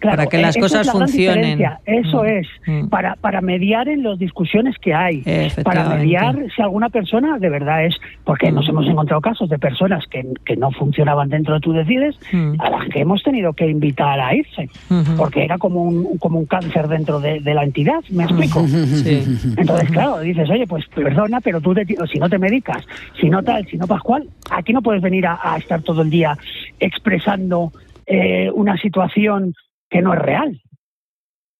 para 0.00 0.26
que 0.26 0.38
las 0.38 0.56
cosas 0.56 0.90
funcionen. 0.90 1.62
Eso 1.86 2.24
es, 2.24 2.46
para, 2.90 3.16
para 3.16 3.40
mediar 3.40 3.88
en 3.88 4.02
las 4.02 4.18
discusiones 4.18 4.76
que 4.78 4.94
hay, 4.94 5.22
para 5.62 5.88
mediar 5.88 6.36
si 6.54 6.62
alguna 6.62 6.88
persona 6.88 7.38
de 7.38 7.48
verdad 7.48 7.84
es, 7.84 7.96
porque 8.24 8.50
nos 8.52 8.68
hemos 8.68 8.86
encontrado 8.86 9.20
casos 9.20 9.48
de 9.48 9.58
personas 9.58 10.04
que, 10.10 10.26
que 10.44 10.56
no 10.56 10.70
funcionaban 10.72 11.28
dentro 11.28 11.54
de 11.54 11.60
tú 11.60 11.72
decides, 11.72 12.16
a 12.58 12.70
las 12.70 12.88
que 12.88 13.00
hemos 13.00 13.22
tenido 13.22 13.52
que 13.52 13.68
invitar 13.68 14.20
a 14.20 14.34
irse, 14.34 14.68
porque 15.16 15.44
era 15.44 15.58
como 15.58 15.82
un, 15.82 16.18
como 16.18 16.38
un 16.38 16.46
cáncer 16.46 16.88
dentro 16.88 17.20
de, 17.20 17.40
la 17.48 17.64
entidad, 17.64 18.00
¿me 18.10 18.24
explico? 18.24 18.60
Entonces, 18.60 19.90
claro, 19.90 20.20
dices, 20.20 20.48
oye, 20.50 20.66
pues 20.66 20.84
perdona, 20.94 21.40
pero 21.40 21.60
tú 21.60 21.74
si 22.10 22.18
no 22.18 22.28
te 22.28 22.38
medicas, 22.38 22.84
si 23.20 23.30
no 23.30 23.42
tal, 23.42 23.66
si 23.66 23.76
no 23.76 23.86
Pascual, 23.86 24.28
aquí 24.50 24.72
no 24.72 24.82
puedes 24.82 25.00
venir 25.00 25.26
a 25.26 25.56
estar 25.56 25.80
todo 25.82 26.02
el 26.02 26.10
día 26.10 26.36
expresando 26.78 27.72
eh, 28.08 28.50
una 28.52 28.76
situación 28.78 29.54
que 29.90 30.00
no 30.00 30.14
es 30.14 30.20
real. 30.20 30.60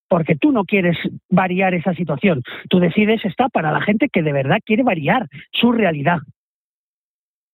Porque 0.08 0.36
tú 0.36 0.52
no 0.52 0.64
quieres 0.64 0.96
variar 1.28 1.74
esa 1.74 1.92
situación. 1.94 2.42
Tú 2.70 2.80
decides 2.80 3.22
estar 3.26 3.50
para 3.50 3.70
la 3.70 3.82
gente 3.82 4.08
que 4.10 4.22
de 4.22 4.32
verdad 4.32 4.58
quiere 4.64 4.82
variar 4.82 5.28
su 5.52 5.70
realidad. 5.70 6.18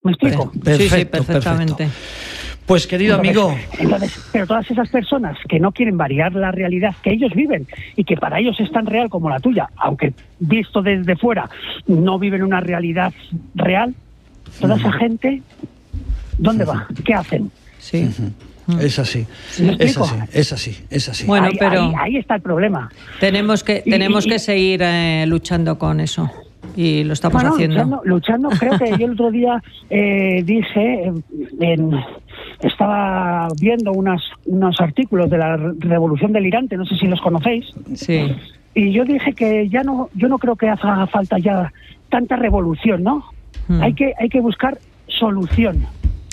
¿Me 0.03 0.13
explico? 0.13 0.53
sí, 0.53 1.05
perfectamente. 1.07 1.89
Pues 2.67 2.87
querido 2.87 3.17
amigo. 3.17 3.55
Entonces, 3.79 4.29
pero 4.33 4.47
todas 4.47 4.71
esas 4.71 4.89
personas 4.89 5.37
que 5.49 5.59
no 5.59 5.73
quieren 5.73 5.97
variar 5.97 6.33
la 6.35 6.51
realidad 6.53 6.95
que 7.03 7.11
ellos 7.11 7.33
viven 7.35 7.67
y 7.97 8.05
que 8.05 8.17
para 8.17 8.39
ellos 8.39 8.59
es 8.61 8.71
tan 8.71 8.87
real 8.87 9.11
como 9.11 9.29
la 9.29 9.41
tuya, 9.41 9.69
aunque 9.77 10.15
visto 10.39 10.81
desde 10.81 11.17
fuera 11.17 11.51
no 11.87 12.19
viven 12.19 12.43
una 12.43 12.61
realidad 12.61 13.13
real, 13.55 13.95
toda 14.61 14.77
esa 14.77 14.93
gente, 14.93 15.43
¿dónde 16.39 16.65
va? 16.65 16.87
¿Qué 17.05 17.13
hacen? 17.13 17.51
Sí. 17.79 18.05
Mm. 18.05 18.54
Es 18.81 18.99
así, 18.99 19.27
es 19.79 19.99
así, 19.99 20.15
es 20.33 20.53
así, 20.53 20.77
es 20.91 21.09
así. 21.09 21.27
Bueno, 21.27 21.47
ahí, 21.47 21.57
pero 21.59 21.93
ahí, 21.99 22.17
está 22.17 22.37
el 22.37 22.43
problema. 22.43 22.91
Tenemos 23.21 23.63
que 23.63 23.83
tenemos 23.83 24.27
que 24.27 24.39
seguir 24.39 24.81
eh, 24.83 25.25
luchando 25.27 25.79
con 25.79 26.01
eso 26.01 26.31
y 26.77 27.05
lo 27.05 27.13
estamos 27.13 27.45
haciendo. 27.45 28.01
Luchando, 28.05 28.49
creo 28.51 28.79
que 28.79 28.91
yo 28.99 29.07
el 29.07 29.13
otro 29.13 29.31
día 29.31 29.63
eh, 29.91 30.43
dije, 30.45 31.13
estaba 32.63 33.49
viendo 33.61 33.93
unas, 33.93 34.23
unos 34.47 34.81
artículos 34.81 35.31
de 35.31 35.39
la 35.39 35.57
Revolución 35.57 36.33
Delirante, 36.33 36.77
no 36.77 36.87
sé 36.87 36.97
si 36.97 37.07
los 37.07 37.21
conocéis. 37.21 37.67
Sí. 37.95 38.35
Y 38.75 38.93
yo 38.93 39.05
dije 39.05 39.33
que 39.35 39.69
ya 39.69 39.83
no, 39.83 40.09
yo 40.15 40.29
no 40.29 40.39
creo 40.39 40.57
que 40.57 40.69
haga 40.69 41.07
falta 41.07 41.39
ya 41.39 41.73
tanta 42.09 42.37
revolución, 42.37 43.03
¿no? 43.03 43.25
Mm. 43.69 43.83
Hay 43.83 43.95
que 43.95 44.13
hay 44.19 44.29
que 44.29 44.41
buscar 44.41 44.79
solución. 45.07 45.87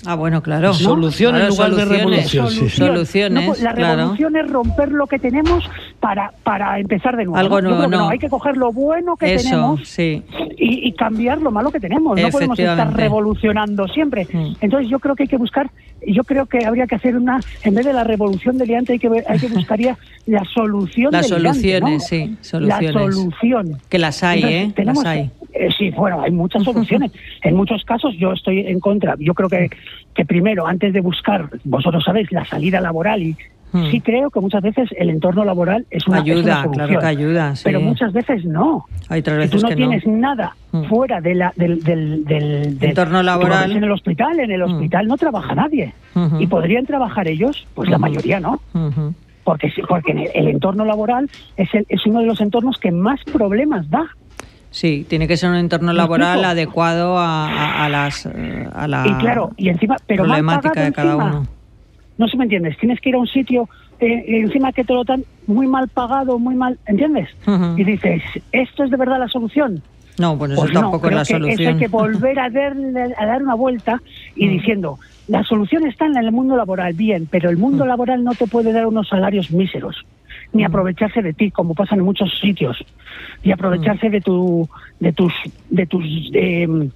Ah, 0.06 0.16
bueno, 0.16 0.42
claro. 0.42 0.74
Solución 0.74 1.36
en 1.36 1.48
lugar 1.50 1.76
de 1.76 1.86
revolución. 1.86 2.50
Soluciones. 2.50 3.62
La 3.62 3.74
revolución 3.74 4.36
es 4.36 4.50
romper 4.50 4.92
lo 4.92 5.08
que 5.08 5.20
tenemos 5.20 5.64
para, 6.00 6.34
para 6.44 6.80
empezar 6.80 7.16
de 7.16 7.26
nuevo. 7.26 7.38
Algo 7.38 7.62
nuevo, 7.62 7.88
no. 7.88 8.10
Hay 8.10 8.20
que 8.20 8.30
coger 8.30 8.58
lo 8.58 8.72
bueno 8.72 9.16
que 9.16 9.38
tenemos 9.38 9.88
sí. 9.88 10.24
y, 10.58 10.92
cambiar 10.94 11.42
lo 11.42 11.52
malo 11.52 11.72
que 11.72 11.80
tenemos. 11.80 12.20
No 12.20 12.30
podemos 12.30 12.58
estar 12.58 12.94
revolucionando 12.94 13.88
siempre. 13.88 14.28
Mm. 14.32 14.54
Entonces 14.62 14.90
yo 14.90 15.00
creo 15.00 15.16
que 15.16 15.24
hay 15.24 15.30
que 15.30 15.38
buscar, 15.38 15.70
yo 16.06 16.24
creo 16.24 16.46
que 16.46 16.66
habría 16.66 16.88
que 16.88 16.96
hacer 16.96 17.16
una, 17.16 17.40
en 17.64 17.76
vez 17.76 17.86
de 17.86 17.94
la 17.94 18.04
revolución 18.04 18.58
del 18.58 18.72
hay 18.72 19.00
que, 19.00 19.24
hay 19.28 19.40
que 19.40 19.48
buscaría 19.48 19.98
la 20.26 20.44
solución 20.46 21.12
Las 21.12 21.28
soluciones, 21.28 22.08
sí. 22.08 22.38
Soluciones. 22.42 22.94
La 22.94 23.02
solución. 23.02 23.78
Que 23.90 24.00
las 24.00 24.24
hay, 24.24 24.44
¿eh? 24.44 24.74
Las 24.78 25.06
hay. 25.06 25.32
Eh, 25.54 25.70
sí, 25.78 25.92
bueno, 25.92 26.22
hay 26.22 26.32
muchas 26.32 26.64
soluciones. 26.64 27.12
en 27.44 27.56
muchos 27.56 27.84
casos 27.84 28.16
yo 28.18 28.32
estoy 28.34 28.60
en 28.60 28.80
contra. 28.80 29.16
Yo 29.20 29.34
creo 29.34 29.50
que, 29.50 29.70
que 30.14 30.26
primero, 30.26 30.68
antes 30.68 30.94
de 30.94 31.02
buscar, 31.02 31.50
vosotros 31.64 32.04
sabéis, 32.04 32.32
la 32.32 32.46
salida 32.46 32.80
laboral 32.80 33.22
y 33.22 33.36
hmm. 33.74 33.90
Sí 33.90 34.02
creo 34.02 34.30
que 34.30 34.40
muchas 34.40 34.62
veces 34.62 34.90
el 34.98 35.10
entorno 35.10 35.46
laboral 35.46 35.86
es 35.90 36.08
una, 36.08 36.20
ayuda, 36.20 36.68
claro 36.72 37.00
que 37.00 37.06
ayuda, 37.06 37.54
pero 37.64 37.80
muchas 37.80 38.12
veces 38.14 38.44
no. 38.46 38.86
Hay 39.10 39.22
otras 39.22 39.38
veces 39.38 39.52
tú 39.52 39.62
no 39.62 39.70
que 39.70 39.76
tienes 39.76 40.06
nada 40.06 40.56
hmm. 40.72 40.84
fuera 40.86 41.22
de 41.22 41.36
la, 41.36 41.54
del, 41.56 41.82
del, 41.84 42.26
del, 42.26 42.78
entorno 42.82 43.24
laboral. 43.24 43.72
En 43.72 43.84
el 43.84 43.92
hospital, 43.92 44.40
en 44.40 44.52
el 44.52 44.62
hmm. 44.62 44.72
hospital 44.74 45.08
no 45.08 45.18
trabaja 45.18 45.56
nadie 45.56 45.94
y 46.40 46.48
podrían 46.48 46.86
trabajar 46.86 47.28
ellos, 47.28 47.66
pues 47.74 47.90
la 47.90 47.98
mayoría 47.98 48.40
no. 48.40 48.60
Porque, 49.44 49.72
porque 49.90 50.30
el 50.36 50.48
entorno 50.50 50.86
laboral 50.86 51.30
es, 51.58 51.74
el, 51.74 51.86
es 51.90 52.06
uno 52.06 52.20
de 52.20 52.28
los 52.28 52.42
entornos 52.42 52.78
que 52.78 52.92
más 52.92 53.20
problemas 53.24 53.90
da. 53.90 54.16
Sí, 54.72 55.06
tiene 55.08 55.28
que 55.28 55.36
ser 55.36 55.50
un 55.50 55.58
entorno 55.58 55.92
laboral 55.92 56.44
adecuado 56.46 57.18
a, 57.20 57.88
las 57.90 58.26
a 58.26 58.88
la 58.88 59.06
y 59.06 59.14
claro, 59.16 59.52
y 59.58 59.68
encima, 59.68 59.98
pero 60.08 60.24
problemática 60.24 60.84
de 60.84 60.94
cada 60.94 61.18
uno. 61.18 61.48
No 62.18 62.28
sé 62.28 62.38
me 62.38 62.46
entiendes, 62.46 62.78
tienes 62.78 63.00
que 63.02 63.10
ir 63.10 63.16
a 63.16 63.20
un 63.20 63.28
sitio 63.28 63.68
eh, 64.00 64.24
encima 64.28 64.72
que 64.72 64.86
te 64.86 64.94
lo 64.94 65.04
dan 65.04 65.26
muy 65.46 65.68
mal 65.68 65.90
pagado, 65.90 66.40
muy 66.40 66.56
mal, 66.56 66.80
¿entiendes? 66.86 67.30
Y 67.76 67.84
dices, 67.84 68.24
¿esto 68.54 68.86
es 68.86 68.92
de 68.92 68.98
verdad 68.98 69.20
la 69.20 69.28
solución? 69.28 69.82
No, 70.18 70.38
pues 70.38 70.52
eso 70.52 70.68
tampoco 70.68 71.08
es 71.10 71.16
la 71.16 71.26
solución. 71.26 71.60
Eso 71.60 71.70
hay 71.70 71.78
que 71.78 71.88
volver 71.88 72.40
a, 72.40 72.46
a 73.18 73.26
dar 73.26 73.44
una 73.44 73.56
vuelta 73.56 74.02
y 74.36 74.48
mm. 74.48 74.50
diciendo, 74.52 75.00
la 75.28 75.44
solución 75.44 75.86
está 75.86 76.06
en 76.06 76.16
el 76.16 76.32
mundo 76.32 76.56
laboral, 76.56 76.94
bien, 76.94 77.28
pero 77.30 77.50
el 77.50 77.58
mundo 77.58 77.84
mm. 77.84 77.88
laboral 77.88 78.24
no 78.24 78.34
te 78.36 78.48
puede 78.48 78.72
dar 78.72 78.88
unos 78.88 79.10
salarios 79.10 79.52
míseros 79.52 80.06
ni 80.54 80.64
aprovecharse 80.64 81.22
de 81.22 81.34
ti, 81.34 81.52
como 81.52 81.74
pasa 81.74 81.96
en 81.96 82.02
muchos 82.02 82.40
sitios, 82.40 82.84
y 83.44 83.52
aprovecharse 83.52 84.10
de 84.10 84.22
tu, 84.22 84.68
de 85.00 85.14
tus, 85.14 85.34
de 85.70 85.86
tus, 85.86 86.32
de, 86.32 86.90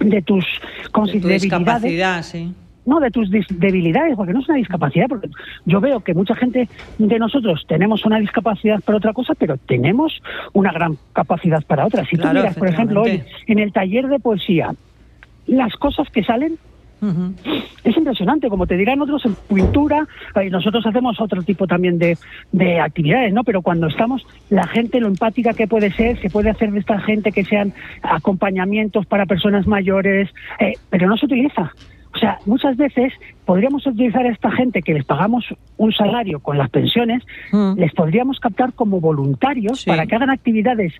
de 0.00 0.22
tus, 0.22 0.44
¿cómo 0.92 1.06
se 1.06 1.18
Discapacidad, 1.18 2.22
sí. 2.22 2.52
No 2.84 3.00
de 3.00 3.10
tus 3.10 3.28
debilidades, 3.30 4.14
porque 4.14 4.32
no 4.32 4.38
es 4.38 4.48
una 4.48 4.58
discapacidad, 4.58 5.06
porque 5.08 5.28
yo 5.64 5.80
veo 5.80 6.00
que 6.00 6.14
mucha 6.14 6.36
gente 6.36 6.68
de 6.98 7.18
nosotros 7.18 7.64
tenemos 7.66 8.04
una 8.04 8.20
discapacidad 8.20 8.80
para 8.80 8.98
otra 8.98 9.12
cosa, 9.12 9.34
pero 9.34 9.56
tenemos 9.56 10.22
una 10.52 10.70
gran 10.70 10.96
capacidad 11.12 11.64
para 11.64 11.84
otra. 11.84 12.04
Si 12.04 12.16
tú 12.16 12.28
miras, 12.28 12.54
por 12.54 12.68
ejemplo, 12.68 13.02
hoy 13.02 13.24
en 13.48 13.58
el 13.58 13.72
taller 13.72 14.06
de 14.06 14.20
poesía, 14.20 14.72
las 15.48 15.74
cosas 15.74 16.08
que 16.10 16.22
salen 16.22 16.58
Es 17.84 17.96
impresionante, 17.96 18.48
como 18.48 18.66
te 18.66 18.76
dirán 18.76 19.00
otros 19.00 19.24
en 19.26 19.34
pintura, 19.54 20.06
y 20.44 20.50
nosotros 20.50 20.84
hacemos 20.86 21.20
otro 21.20 21.42
tipo 21.42 21.66
también 21.66 21.98
de, 21.98 22.16
de, 22.52 22.80
actividades, 22.80 23.32
¿no? 23.32 23.44
Pero 23.44 23.62
cuando 23.62 23.86
estamos, 23.86 24.26
la 24.50 24.66
gente, 24.66 25.00
lo 25.00 25.08
empática 25.08 25.52
que 25.52 25.68
puede 25.68 25.92
ser, 25.92 26.20
se 26.20 26.30
puede 26.30 26.50
hacer 26.50 26.72
de 26.72 26.80
esta 26.80 26.98
gente 27.00 27.32
que 27.32 27.44
sean 27.44 27.72
acompañamientos 28.02 29.06
para 29.06 29.26
personas 29.26 29.66
mayores, 29.66 30.30
eh, 30.58 30.74
pero 30.90 31.06
no 31.06 31.16
se 31.16 31.26
utiliza. 31.26 31.72
O 32.16 32.18
sea, 32.18 32.38
muchas 32.46 32.78
veces 32.78 33.12
podríamos 33.44 33.86
utilizar 33.86 34.24
a 34.24 34.30
esta 34.30 34.50
gente 34.50 34.80
que 34.80 34.94
les 34.94 35.04
pagamos 35.04 35.44
un 35.76 35.92
salario 35.92 36.40
con 36.40 36.56
las 36.56 36.70
pensiones, 36.70 37.22
mm. 37.52 37.74
les 37.76 37.92
podríamos 37.92 38.40
captar 38.40 38.72
como 38.72 39.00
voluntarios 39.00 39.84
para 39.84 40.06
que 40.06 40.14
hagan 40.14 40.30
actividades 40.30 40.94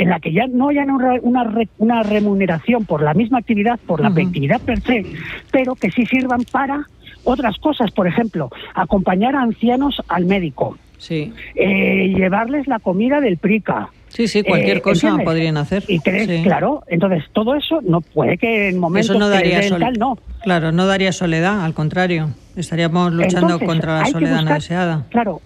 en 0.00 0.08
la 0.08 0.18
que 0.18 0.32
ya 0.32 0.46
no 0.46 0.70
haya 0.70 0.84
una, 1.22 1.54
una, 1.78 2.02
remuneración 2.02 2.86
por 2.86 3.02
la 3.02 3.12
misma 3.12 3.38
actividad, 3.38 3.78
por 3.86 4.00
la 4.00 4.08
actividad 4.08 4.58
per 4.62 4.80
se, 4.80 5.04
pero 5.52 5.74
que 5.74 5.90
sí 5.90 6.06
sirvan 6.06 6.42
para 6.50 6.86
otras 7.24 7.58
cosas. 7.58 7.90
Por 7.90 8.08
ejemplo, 8.08 8.48
acompañar 8.74 9.36
a 9.36 9.42
ancianos 9.42 10.00
al 10.08 10.24
médico. 10.24 10.78
Sí. 10.96 11.34
Eh, 11.54 12.14
llevarles 12.16 12.66
la 12.66 12.78
comida 12.78 13.20
del 13.20 13.36
PRICA. 13.36 13.90
Sí, 14.08 14.26
sí, 14.26 14.42
cualquier 14.42 14.78
eh, 14.78 14.82
cosa 14.82 15.18
podrían 15.18 15.58
hacer. 15.58 15.84
Y 15.86 16.00
claro, 16.00 16.82
entonces 16.88 17.24
todo 17.32 17.54
eso 17.54 17.80
no 17.82 18.00
puede 18.00 18.38
que 18.38 18.70
en 18.70 18.78
momentos 18.78 19.18
no 19.18 19.28
daría 19.28 19.60
tal, 19.78 19.98
no. 19.98 20.18
Claro, 20.42 20.72
no 20.72 20.86
daría 20.86 21.12
soledad, 21.12 21.62
al 21.62 21.74
contrario. 21.74 22.30
Estaríamos 22.56 23.12
luchando 23.12 23.60
contra 23.60 23.98
la 24.00 24.06
soledad 24.06 24.42
no 24.42 24.54
deseada. 24.54 25.06
Claro, 25.10 25.42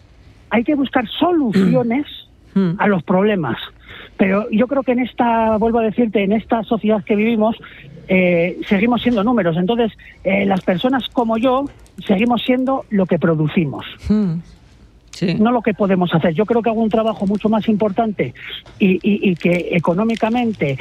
hay 0.51 0.63
que 0.63 0.77
buscar 0.77 1.07
soluciones 1.09 2.07
mm. 2.55 2.75
a 2.79 2.87
los 2.87 3.03
problemas. 3.03 3.57
Pero 4.17 4.49
yo 4.51 4.67
creo 4.67 4.83
que 4.83 4.93
en 4.93 5.01
esta, 5.01 5.57
vuelvo 5.57 5.81
a 5.81 5.83
decirte, 5.83 6.23
en 6.23 6.33
esta 6.33 6.63
sociedad 6.63 7.03
que 7.05 7.17
vivimos, 7.17 7.57
eh, 8.09 8.59
seguimos 8.69 9.03
siendo 9.03 9.25
números. 9.25 9.57
Entonces, 9.57 9.93
eh, 10.23 10.47
las 10.47 10.61
personas 10.61 11.09
como 11.09 11.37
yo 11.37 11.65
seguimos 12.07 12.43
siendo 12.43 12.85
lo 12.91 13.07
que 13.07 13.19
producimos. 13.19 13.85
Mm 14.09 14.35
no 15.39 15.53
lo 15.53 15.63
que 15.63 15.75
podemos 15.75 16.13
hacer. 16.15 16.35
Yo 16.35 16.47
creo 16.47 16.63
que 16.63 16.71
hago 16.71 16.81
un 16.81 16.91
trabajo 16.91 17.27
mucho 17.27 17.49
más 17.49 17.69
importante 17.69 18.35
y, 18.79 19.35
que 19.37 19.69
económicamente 19.73 20.79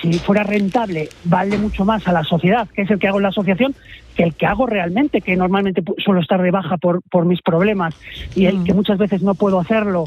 si 0.00 0.14
fuera 0.14 0.42
rentable, 0.42 1.10
vale 1.24 1.58
mucho 1.58 1.84
más 1.84 2.08
a 2.08 2.12
la 2.12 2.24
sociedad, 2.24 2.66
que 2.68 2.82
es 2.82 2.90
el 2.90 2.98
que 2.98 3.06
hago 3.06 3.18
en 3.18 3.24
la 3.24 3.28
asociación, 3.28 3.74
que 4.16 4.22
el 4.22 4.34
que 4.34 4.46
hago 4.46 4.66
realmente, 4.66 5.20
que 5.20 5.36
normalmente 5.36 5.82
suelo 5.98 6.20
estar 6.20 6.40
de 6.40 6.50
baja 6.50 6.78
por, 6.78 7.02
por 7.02 7.26
mis 7.26 7.42
problemas 7.42 7.94
y 8.34 8.46
el 8.46 8.60
mm. 8.60 8.64
que 8.64 8.72
muchas 8.72 8.96
veces 8.96 9.22
no 9.22 9.34
puedo 9.34 9.60
hacerlo 9.60 10.06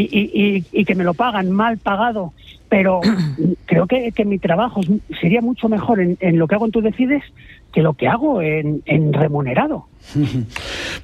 y, 0.00 0.64
y, 0.72 0.84
que 0.84 0.94
me 0.94 1.04
lo 1.04 1.14
pagan 1.14 1.50
mal 1.50 1.78
pagado. 1.78 2.32
Pero 2.68 3.00
creo 3.66 3.86
que, 3.86 4.12
que 4.12 4.24
mi 4.24 4.38
trabajo 4.38 4.80
sería 5.20 5.40
mucho 5.40 5.68
mejor 5.68 6.00
en, 6.00 6.16
en, 6.20 6.38
lo 6.38 6.46
que 6.46 6.54
hago 6.54 6.66
en 6.66 6.72
Tú 6.72 6.80
Decides 6.80 7.22
que 7.72 7.82
lo 7.82 7.94
que 7.94 8.08
hago 8.08 8.42
en, 8.42 8.82
en 8.86 9.12
remunerado. 9.12 9.86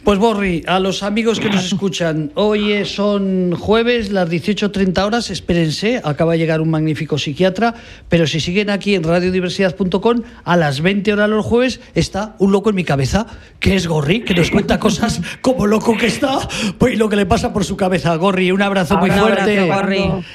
Pues 0.04 0.18
Borri, 0.18 0.64
a 0.66 0.80
los 0.80 1.02
amigos 1.02 1.38
que 1.38 1.48
nos 1.48 1.64
escuchan, 1.64 2.32
hoy 2.34 2.84
son 2.84 3.54
jueves, 3.54 4.10
las 4.10 4.28
18.30 4.28 5.04
horas, 5.04 5.30
espérense, 5.30 6.00
acaba 6.02 6.32
de 6.32 6.38
llegar 6.38 6.60
un 6.60 6.70
magnífico 6.70 7.18
psiquiatra, 7.18 7.74
pero 8.08 8.26
si 8.26 8.40
siguen 8.40 8.70
aquí 8.70 8.94
en 8.94 9.04
radiodiversidad.com, 9.04 10.22
a 10.44 10.56
las 10.56 10.80
20 10.80 11.12
horas 11.12 11.28
los 11.28 11.46
jueves 11.46 11.80
está 11.94 12.34
un 12.38 12.52
loco 12.52 12.70
en 12.70 12.76
mi 12.76 12.84
cabeza, 12.84 13.26
que 13.60 13.76
es 13.76 13.86
Gorri, 13.86 14.22
que 14.24 14.34
nos 14.34 14.50
cuenta 14.50 14.80
cosas 14.80 15.20
como 15.40 15.66
loco 15.66 15.96
que 15.96 16.06
está, 16.06 16.38
pues 16.78 16.98
lo 16.98 17.08
que 17.08 17.16
le 17.16 17.26
pasa 17.26 17.52
por 17.52 17.64
su 17.64 17.76
cabeza. 17.76 18.14
Gorri, 18.16 18.50
un 18.50 18.62
abrazo 18.62 18.98
muy 18.98 19.10
fuerte. 19.10 19.68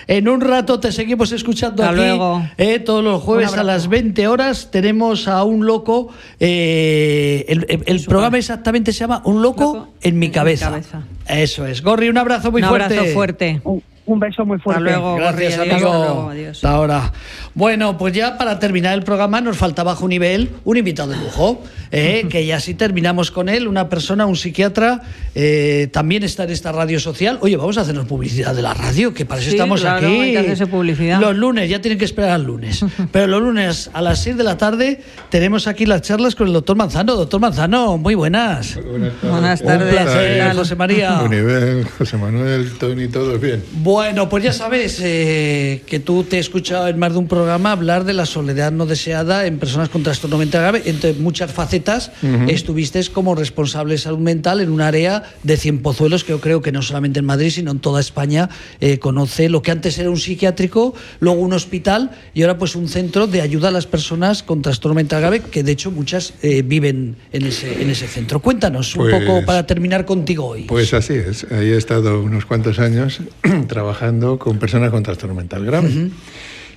En 0.08 0.30
un 0.30 0.42
rato 0.42 0.80
te 0.80 0.92
seguimos 0.92 1.32
escuchando 1.32 1.84
aquí, 1.84 2.20
eh, 2.58 2.80
todos 2.80 3.04
los 3.04 3.22
jueves 3.22 3.54
a 3.54 3.64
las 3.64 3.88
20 3.88 4.28
horas 4.28 4.70
tenemos 4.72 5.28
a 5.28 5.44
un 5.44 5.66
loco, 5.66 6.10
eh, 6.40 7.46
el, 7.86 8.06
programa 8.06 8.38
es 8.38 8.50
exactamente 8.58 8.92
se 8.92 9.00
llama 9.00 9.22
Un 9.24 9.42
loco, 9.42 9.88
en, 10.02 10.18
mi, 10.18 10.30
cabeza. 10.32 10.82
Eso 11.28 11.66
es. 11.68 11.84
Gorri, 11.84 12.10
un 12.10 12.18
abrazo 12.18 12.52
muy 12.52 12.64
fuerte. 12.64 12.94
Un 12.94 13.00
abrazo 13.00 13.14
fuerte. 13.14 13.62
Un 14.08 14.22
beso 14.22 14.46
muy 14.46 14.58
fuerte. 14.58 14.90
Hasta 14.90 15.00
luego, 15.00 15.16
Gracias, 15.18 15.60
amigo. 15.60 16.32
Hasta 16.50 16.70
ahora. 16.70 17.12
Bueno, 17.54 17.98
pues 17.98 18.14
ya 18.14 18.38
para 18.38 18.58
terminar 18.58 18.94
el 18.94 19.04
programa 19.04 19.42
nos 19.42 19.58
falta 19.58 19.84
bajo 19.84 20.08
nivel 20.08 20.50
un 20.64 20.78
invitado 20.78 21.12
de 21.12 21.18
lujo, 21.18 21.62
eh, 21.92 22.26
que 22.30 22.46
ya 22.46 22.62
sí 22.62 22.74
terminamos 22.74 23.32
con 23.32 23.50
él, 23.50 23.68
una 23.68 23.90
persona, 23.90 24.26
un 24.26 24.38
psiquiatra, 24.38 25.02
eh, 25.36 25.90
también 25.92 26.24
está 26.24 26.46
en 26.46 26.52
esta 26.52 26.72
radio 26.72 27.02
social. 27.02 27.38
Oye, 27.42 27.58
vamos 27.58 27.78
a 27.78 27.82
hacernos 27.82 28.06
publicidad 28.06 28.56
de 28.56 28.62
la 28.62 28.74
radio, 28.74 29.14
que 29.14 29.26
para 29.26 29.42
eso 29.42 29.50
estamos 29.50 29.84
aquí. 29.84 30.38
Hay 30.38 30.56
publicidad. 30.68 31.20
Los 31.20 31.36
lunes, 31.36 31.70
ya 31.70 31.82
tienen 31.82 32.00
que 32.00 32.06
esperar 32.06 32.30
al 32.30 32.44
lunes. 32.44 32.86
Pero 33.12 33.28
los 33.28 33.42
lunes 33.42 33.90
a 33.92 34.02
las 34.02 34.24
6 34.24 34.38
de 34.38 34.44
la 34.46 34.58
tarde 34.58 35.02
tenemos 35.30 35.68
aquí 35.68 35.86
las 35.86 36.02
charlas 36.02 36.34
con 36.34 36.48
el 36.48 36.54
doctor 36.54 36.78
Manzano. 36.78 37.16
Doctor 37.16 37.42
Manzano, 37.42 37.98
muy 37.98 38.16
buenas. 38.16 38.80
Buenas 39.22 39.62
tardes. 39.62 40.56
José 40.56 40.76
María. 40.78 41.20
Buen 41.20 41.32
nivel, 41.32 41.84
José 41.98 42.16
Manuel, 42.16 42.72
Tony, 42.80 43.10
todo 43.10 43.38
bien. 43.38 43.62
Bueno, 43.74 43.97
pues 44.30 44.44
ya 44.44 44.54
sabes 44.54 45.00
eh, 45.04 45.82
que 45.86 46.00
tú 46.00 46.24
te 46.24 46.38
he 46.38 46.40
escuchado 46.40 46.88
en 46.88 47.00
más 47.00 47.14
de 47.14 47.20
un 47.20 47.28
programa 47.28 47.72
hablar 47.72 48.04
de 48.04 48.14
la 48.14 48.26
soledad 48.26 48.72
no 48.72 48.86
deseada 48.86 49.46
en 49.46 49.58
personas 49.60 49.90
con 49.90 50.04
trastorno 50.04 50.38
mental 50.38 50.62
grave. 50.62 50.84
Entre 50.86 51.14
muchas 51.14 51.52
facetas, 51.52 52.12
estuviste 52.48 53.04
como 53.14 53.36
responsable 53.36 53.94
de 53.94 53.98
salud 53.98 54.20
mental 54.20 54.62
en 54.62 54.70
un 54.70 54.82
área 54.82 55.24
de 55.44 55.58
cien 55.58 55.80
pozuelos 55.82 56.24
que 56.24 56.32
yo 56.32 56.40
creo 56.40 56.62
que 56.62 56.72
no 56.72 56.82
solamente 56.82 57.20
en 57.20 57.26
Madrid, 57.26 57.50
sino 57.50 57.72
en 57.72 57.80
toda 57.80 58.00
España 58.00 58.50
eh, 58.82 59.00
conoce 59.00 59.50
lo 59.50 59.62
que 59.62 59.72
antes 59.72 59.98
era 59.98 60.10
un 60.10 60.18
psiquiátrico, 60.18 60.94
luego 61.20 61.42
un 61.42 61.54
hospital 61.54 62.12
y 62.34 62.44
ahora 62.44 62.58
pues 62.58 62.76
un 62.76 62.88
centro 62.88 63.28
de 63.28 63.42
ayuda 63.42 63.70
a 63.70 63.72
las 63.72 63.88
personas 63.88 64.44
con 64.44 64.62
trastorno 64.62 64.96
mental 64.96 65.22
grave, 65.22 65.42
que 65.42 65.64
de 65.64 65.72
hecho 65.72 65.92
muchas 65.92 66.34
eh, 66.42 66.62
viven 66.62 67.16
en 67.32 67.46
ese, 67.46 67.82
en 67.82 67.90
ese 67.90 68.08
centro. 68.08 68.42
Cuéntanos 68.42 68.96
un 68.96 69.10
poco 69.10 69.26
pues 69.26 69.46
para 69.46 69.66
terminar 69.66 70.06
contigo 70.06 70.46
hoy. 70.46 70.64
Pues 70.64 70.94
así 70.94 71.14
es. 71.14 71.46
Ahí 71.52 71.70
he 71.70 71.78
estado 71.78 72.22
unos 72.22 72.46
cuantos 72.46 72.80
años 72.80 73.22
trabajando 73.68 73.87
trabajando 73.88 74.38
con 74.38 74.60
personas 74.60 74.92
con 74.92 75.02
trastorno 75.02 75.34
mental 75.34 75.64
grave. 75.66 76.10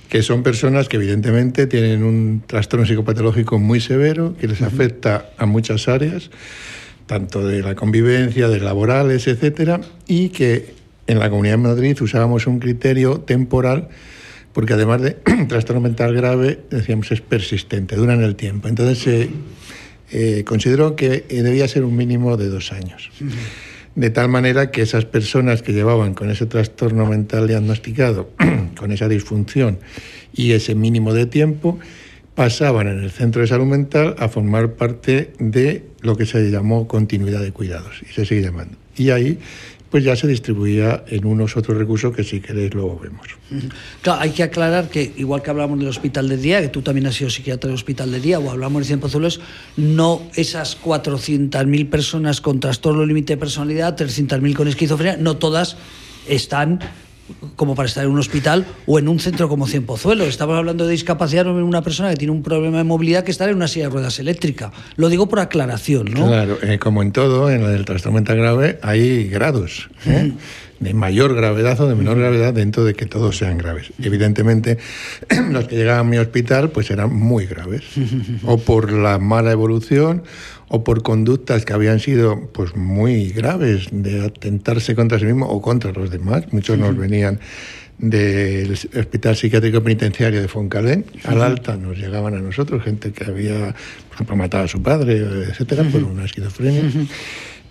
que 0.07 0.23
son 0.23 0.43
personas 0.43 0.87
que 0.87 0.95
evidentemente 0.95 1.67
tienen 1.67 2.03
un 2.03 2.43
trastorno 2.45 2.85
psicopatológico 2.85 3.59
muy 3.59 3.81
severo, 3.81 4.35
que 4.37 4.47
les 4.47 4.61
afecta 4.61 5.31
a 5.37 5.45
muchas 5.45 5.87
áreas, 5.87 6.29
tanto 7.07 7.45
de 7.45 7.61
la 7.61 7.75
convivencia, 7.75 8.47
de 8.47 8.59
laborales, 8.59 9.27
etcétera, 9.27 9.81
y 10.07 10.29
que 10.29 10.73
en 11.07 11.19
la 11.19 11.29
Comunidad 11.29 11.55
de 11.55 11.63
Madrid 11.63 12.01
usábamos 12.01 12.47
un 12.47 12.59
criterio 12.59 13.19
temporal 13.19 13.89
porque 14.53 14.73
además 14.73 15.01
de 15.01 15.11
trastorno 15.49 15.81
mental 15.81 16.13
grave, 16.13 16.59
decíamos, 16.69 17.11
es 17.11 17.19
persistente, 17.19 17.95
dura 17.97 18.13
en 18.13 18.21
el 18.21 18.35
tiempo. 18.35 18.69
Entonces 18.69 18.99
se 18.99 19.29
eh, 20.11 20.43
consideró 20.45 20.95
que 20.95 21.25
debía 21.29 21.67
ser 21.67 21.83
un 21.83 21.95
mínimo 21.95 22.37
de 22.37 22.47
dos 22.47 22.71
años 22.71 23.09
de 23.95 24.09
tal 24.09 24.29
manera 24.29 24.71
que 24.71 24.81
esas 24.81 25.05
personas 25.05 25.61
que 25.61 25.73
llevaban 25.73 26.13
con 26.13 26.29
ese 26.29 26.45
trastorno 26.45 27.05
mental 27.05 27.47
diagnosticado, 27.47 28.29
con 28.77 28.91
esa 28.91 29.07
disfunción 29.07 29.79
y 30.33 30.53
ese 30.53 30.75
mínimo 30.75 31.13
de 31.13 31.25
tiempo, 31.25 31.79
pasaban 32.35 32.87
en 32.87 33.03
el 33.03 33.11
centro 33.11 33.41
de 33.41 33.47
salud 33.47 33.65
mental 33.65 34.15
a 34.17 34.29
formar 34.29 34.73
parte 34.73 35.33
de 35.39 35.85
lo 36.01 36.15
que 36.15 36.25
se 36.25 36.49
llamó 36.49 36.87
continuidad 36.87 37.41
de 37.41 37.51
cuidados 37.51 38.01
y 38.01 38.13
se 38.13 38.25
sigue 38.25 38.41
llamando. 38.41 38.77
Y 38.95 39.09
ahí 39.09 39.39
pues 39.91 40.05
ya 40.05 40.15
se 40.15 40.25
distribuía 40.25 41.03
en 41.07 41.25
unos 41.25 41.57
otros 41.57 41.77
recursos 41.77 42.15
que 42.15 42.23
si 42.23 42.39
queréis 42.39 42.73
luego 42.73 42.97
vemos. 42.97 43.27
Claro, 44.01 44.21
hay 44.21 44.31
que 44.31 44.41
aclarar 44.41 44.87
que 44.87 45.11
igual 45.17 45.41
que 45.41 45.49
hablamos 45.49 45.77
del 45.77 45.89
hospital 45.89 46.29
de 46.29 46.37
día, 46.37 46.61
que 46.61 46.69
tú 46.69 46.81
también 46.81 47.07
has 47.07 47.15
sido 47.15 47.29
psiquiatra 47.29 47.67
del 47.67 47.75
hospital 47.75 48.09
de 48.09 48.21
día, 48.21 48.39
o 48.39 48.49
hablamos 48.49 48.83
de 48.83 48.85
Cien 48.87 49.01
Pozuelos, 49.01 49.41
no 49.75 50.21
esas 50.35 50.81
400.000 50.81 51.89
personas 51.89 52.39
con 52.39 52.61
trastorno 52.61 53.05
límite 53.05 53.33
de 53.33 53.37
personalidad, 53.37 53.97
300.000 53.97 54.55
con 54.55 54.69
esquizofrenia, 54.69 55.17
no 55.17 55.35
todas 55.35 55.75
están 56.25 56.79
como 57.55 57.75
para 57.75 57.87
estar 57.87 58.03
en 58.03 58.11
un 58.11 58.19
hospital 58.19 58.65
o 58.85 58.99
en 58.99 59.07
un 59.07 59.19
centro 59.19 59.49
como 59.49 59.67
Cien 59.67 59.85
Pozuelos. 59.85 60.27
Estamos 60.27 60.57
hablando 60.57 60.85
de 60.85 60.91
discapacidad 60.91 61.45
en 61.47 61.63
una 61.63 61.81
persona 61.81 62.09
que 62.09 62.17
tiene 62.17 62.31
un 62.31 62.43
problema 62.43 62.77
de 62.77 62.83
movilidad 62.83 63.23
que 63.23 63.31
está 63.31 63.49
en 63.49 63.55
una 63.55 63.67
silla 63.67 63.85
de 63.85 63.91
ruedas 63.91 64.19
eléctrica. 64.19 64.71
Lo 64.95 65.09
digo 65.09 65.27
por 65.27 65.39
aclaración, 65.39 66.05
¿no? 66.13 66.27
Claro, 66.27 66.57
eh, 66.61 66.79
como 66.79 67.01
en 67.01 67.11
todo, 67.11 67.49
en 67.49 67.63
el 67.63 67.85
trastorno 67.85 68.15
mental 68.15 68.37
grave 68.37 68.79
hay 68.81 69.27
grados. 69.27 69.89
¿eh? 70.05 70.31
de 70.81 70.95
mayor 70.95 71.35
gravedad 71.35 71.79
o 71.79 71.87
de 71.87 71.93
menor 71.95 72.17
gravedad 72.17 72.53
dentro 72.53 72.83
de 72.83 72.95
que 72.95 73.05
todos 73.05 73.37
sean 73.37 73.57
graves. 73.57 73.93
Evidentemente, 74.01 74.79
los 75.51 75.67
que 75.67 75.75
llegaban 75.75 76.07
a 76.07 76.09
mi 76.09 76.17
hospital 76.17 76.71
pues 76.71 76.89
eran 76.89 77.15
muy 77.15 77.45
graves, 77.45 77.83
o 78.43 78.57
por 78.57 78.91
la 78.91 79.19
mala 79.19 79.51
evolución 79.51 80.23
o 80.73 80.85
por 80.85 81.03
conductas 81.03 81.65
que 81.65 81.73
habían 81.73 81.99
sido 81.99 82.47
pues 82.53 82.77
muy 82.77 83.29
graves 83.29 83.89
de 83.91 84.23
atentarse 84.25 84.95
contra 84.95 85.19
sí 85.19 85.25
mismo 85.25 85.45
o 85.45 85.61
contra 85.61 85.91
los 85.91 86.09
demás. 86.09 86.45
Muchos 86.51 86.77
nos 86.77 86.95
venían 86.95 87.41
del 87.97 88.71
Hospital 88.71 89.35
Psiquiátrico 89.35 89.83
Penitenciario 89.83 90.41
de 90.41 90.47
Foncalén, 90.47 91.05
al 91.25 91.41
alta 91.43 91.75
nos 91.75 91.97
llegaban 91.97 92.35
a 92.35 92.39
nosotros 92.39 92.83
gente 92.83 93.11
que 93.11 93.25
había, 93.25 93.75
por 94.07 94.15
ejemplo, 94.15 94.35
matado 94.37 94.63
a 94.63 94.67
su 94.69 94.81
padre, 94.81 95.17
etcétera, 95.49 95.83
por 95.83 96.03
una 96.03 96.25
esquizofrenia. 96.25 96.83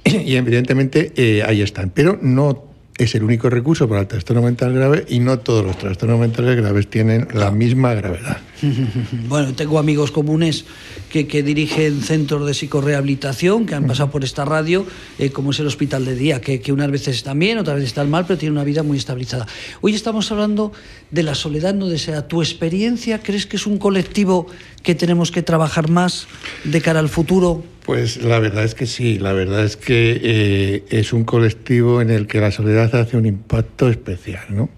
Y 0.05 0.36
evidentemente 0.36 1.12
eh, 1.14 1.43
ahí 1.43 1.60
están. 1.60 1.90
Pero 1.90 2.18
no 2.22 2.64
es 2.97 3.14
el 3.14 3.22
único 3.22 3.51
recurso 3.51 3.86
para 3.86 4.01
el 4.01 4.06
trastorno 4.06 4.43
mental 4.43 4.72
grave 4.72 5.05
y 5.09 5.20
no 5.20 5.39
todos 5.40 5.64
los 5.64 5.77
trastornos 5.77 6.18
mentales 6.18 6.56
graves 6.56 6.89
tienen 6.89 7.28
la 7.35 7.51
misma 7.51 7.93
gravedad. 7.93 8.39
Bueno, 9.28 9.55
tengo 9.55 9.78
amigos 9.78 10.11
comunes 10.11 10.65
que, 11.11 11.24
dirigen 11.43 12.01
centros 12.03 12.47
de 12.47 12.55
psicorehabilitación, 12.55 13.66
que 13.66 13.74
han 13.74 13.87
pasado 13.87 14.11
por 14.11 14.24
esta 14.24 14.45
radio, 14.45 14.87
eh, 15.19 15.31
como 15.31 15.51
es 15.51 15.61
el 15.61 15.66
Hospital 15.66 16.05
de 16.05 16.15
Día, 16.15 16.41
que, 16.41 16.61
que, 16.61 16.73
unas 16.73 16.91
veces 16.91 17.16
están 17.16 17.39
bien, 17.39 17.59
otras 17.59 17.77
veces 17.77 17.91
están 17.91 18.11
mal, 18.11 18.27
pero 18.27 18.39
tienen 18.39 18.53
una 18.53 18.65
vida 18.65 18.82
muy 18.82 18.99
estabilizada. 18.99 19.47
Hoy 19.81 19.95
estamos 19.95 20.31
hablando 20.32 20.73
de 21.11 21.23
la 21.23 21.35
soledad 21.35 21.74
no 21.74 21.89
deseada. 21.89 22.28
¿Tu 22.28 22.43
experiencia 22.43 23.20
crees 23.20 23.47
que 23.47 23.57
es 23.57 23.66
un 23.66 23.78
colectivo 23.78 24.47
que 24.82 24.95
tenemos 24.95 25.31
que 25.31 25.43
trabajar 25.43 25.89
más 25.89 26.27
de 26.65 26.81
cara 26.81 27.01
al 27.01 27.09
futuro? 27.09 27.62
Pues 27.85 28.23
la 28.23 28.39
verdad 28.39 28.65
es 28.65 28.74
que 28.74 28.87
sí, 28.87 29.19
la 29.19 29.32
verdad 29.32 29.65
es 29.65 29.77
que 29.77 30.20
eh, 30.23 30.85
es 30.91 31.12
un 31.12 31.24
colectivo 31.24 32.01
en 32.01 32.11
el 32.11 32.27
que 32.27 32.41
la 32.41 32.51
soledad 32.51 32.95
hace 32.95 33.16
un 33.16 33.27
impacto 33.27 33.89
especial, 33.89 34.45
¿no? 34.51 34.69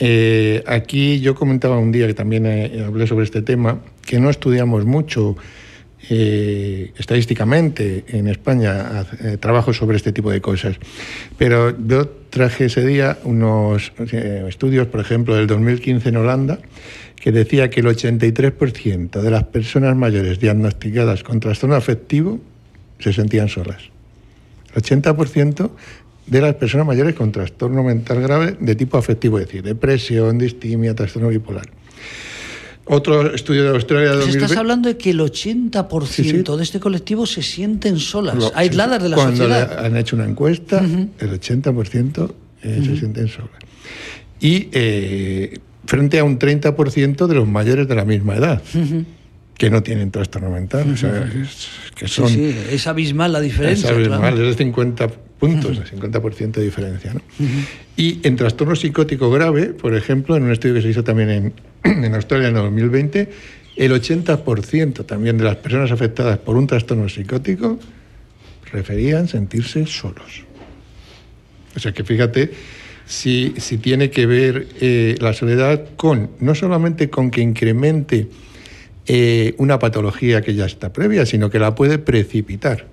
Eh, 0.00 0.62
aquí 0.66 1.20
yo 1.20 1.34
comentaba 1.34 1.78
un 1.78 1.90
día 1.90 2.06
que 2.06 2.14
también 2.14 2.46
eh, 2.46 2.84
hablé 2.86 3.06
sobre 3.06 3.24
este 3.24 3.42
tema, 3.42 3.80
que 4.06 4.20
no 4.20 4.30
estudiamos 4.30 4.84
mucho 4.84 5.36
estadísticamente 6.00 8.04
en 8.06 8.28
España 8.28 9.04
trabajo 9.40 9.74
sobre 9.74 9.96
este 9.96 10.12
tipo 10.12 10.30
de 10.30 10.40
cosas, 10.40 10.76
pero 11.36 11.76
yo 11.86 12.06
traje 12.30 12.66
ese 12.66 12.86
día 12.86 13.18
unos 13.24 13.92
estudios, 14.48 14.86
por 14.86 15.00
ejemplo, 15.00 15.34
del 15.34 15.48
2015 15.48 16.08
en 16.08 16.16
Holanda, 16.16 16.60
que 17.20 17.32
decía 17.32 17.68
que 17.68 17.80
el 17.80 17.86
83% 17.86 19.20
de 19.20 19.30
las 19.30 19.44
personas 19.44 19.96
mayores 19.96 20.38
diagnosticadas 20.38 21.22
con 21.22 21.40
trastorno 21.40 21.74
afectivo 21.74 22.40
se 22.98 23.12
sentían 23.12 23.48
solas. 23.48 23.82
El 24.74 24.82
80% 24.82 25.70
de 26.28 26.40
las 26.40 26.54
personas 26.54 26.86
mayores 26.86 27.14
con 27.14 27.32
trastorno 27.32 27.82
mental 27.82 28.20
grave 28.20 28.56
de 28.60 28.74
tipo 28.74 28.98
afectivo, 28.98 29.38
es 29.38 29.46
decir, 29.46 29.62
depresión, 29.62 30.38
distimia, 30.38 30.94
trastorno 30.94 31.28
bipolar. 31.28 31.68
Otro 32.84 33.34
estudio 33.34 33.64
de 33.64 33.70
Australia 33.70 34.10
de 34.10 34.16
2020... 34.16 34.44
Estás 34.44 34.58
hablando 34.58 34.88
de 34.88 34.96
que 34.96 35.10
el 35.10 35.20
80% 35.20 36.56
de 36.56 36.62
este 36.62 36.80
colectivo 36.80 37.26
se 37.26 37.42
sienten 37.42 37.98
solas, 37.98 38.52
aisladas 38.54 39.02
de 39.02 39.08
la 39.10 39.16
sociedad. 39.16 39.66
Cuando 39.66 39.86
han 39.86 39.96
hecho 39.96 40.16
una 40.16 40.24
encuesta, 40.24 40.80
el 40.80 41.40
80% 41.40 42.32
eh, 42.62 42.82
se 42.84 42.96
sienten 42.96 43.28
solas. 43.28 43.50
Y 44.40 44.68
eh, 44.72 45.58
frente 45.84 46.18
a 46.18 46.24
un 46.24 46.38
30% 46.38 47.26
de 47.26 47.34
los 47.34 47.46
mayores 47.46 47.88
de 47.88 47.94
la 47.94 48.04
misma 48.04 48.36
edad. 48.36 48.62
que 49.58 49.70
no 49.70 49.82
tienen 49.82 50.10
trastorno 50.12 50.50
mental. 50.50 50.92
o 50.92 50.96
sea, 50.96 51.28
que 51.96 52.06
son, 52.06 52.28
sí, 52.28 52.54
es 52.70 52.86
abismal 52.86 53.32
la 53.32 53.40
diferencia. 53.40 53.90
Es 53.90 53.96
abismal, 53.96 54.34
es 54.40 54.56
de 54.56 54.64
50 54.64 55.10
puntos, 55.38 55.78
uh 55.78 55.82
50% 55.82 56.52
de 56.52 56.64
diferencia. 56.64 57.14
¿no? 57.14 57.20
Y 57.96 58.20
en 58.26 58.36
trastorno 58.36 58.74
psicótico 58.76 59.30
grave, 59.30 59.66
por 59.66 59.94
ejemplo, 59.94 60.36
en 60.36 60.44
un 60.44 60.52
estudio 60.52 60.74
que 60.74 60.82
se 60.82 60.88
hizo 60.88 61.04
también 61.04 61.30
en, 61.30 61.52
en 62.04 62.14
Australia 62.14 62.48
en 62.48 62.54
2020, 62.54 63.28
el 63.76 63.92
80% 63.92 65.06
también 65.06 65.38
de 65.38 65.44
las 65.44 65.56
personas 65.56 65.90
afectadas 65.92 66.38
por 66.38 66.56
un 66.56 66.66
trastorno 66.66 67.08
psicótico 67.08 67.78
referían 68.72 69.28
sentirse 69.28 69.86
solos. 69.86 70.44
O 71.76 71.80
sea 71.80 71.92
que 71.92 72.02
fíjate 72.02 72.50
si, 73.06 73.54
si 73.56 73.78
tiene 73.78 74.10
que 74.10 74.26
ver 74.26 74.66
eh, 74.80 75.16
la 75.20 75.32
soledad 75.32 75.90
con, 75.96 76.30
no 76.40 76.54
solamente 76.54 77.08
con 77.08 77.30
que 77.30 77.40
incremente 77.40 78.28
eh, 79.06 79.54
una 79.58 79.78
patología 79.78 80.42
que 80.42 80.54
ya 80.54 80.66
está 80.66 80.92
previa, 80.92 81.24
sino 81.24 81.48
que 81.48 81.58
la 81.58 81.74
puede 81.74 81.98
precipitar. 81.98 82.86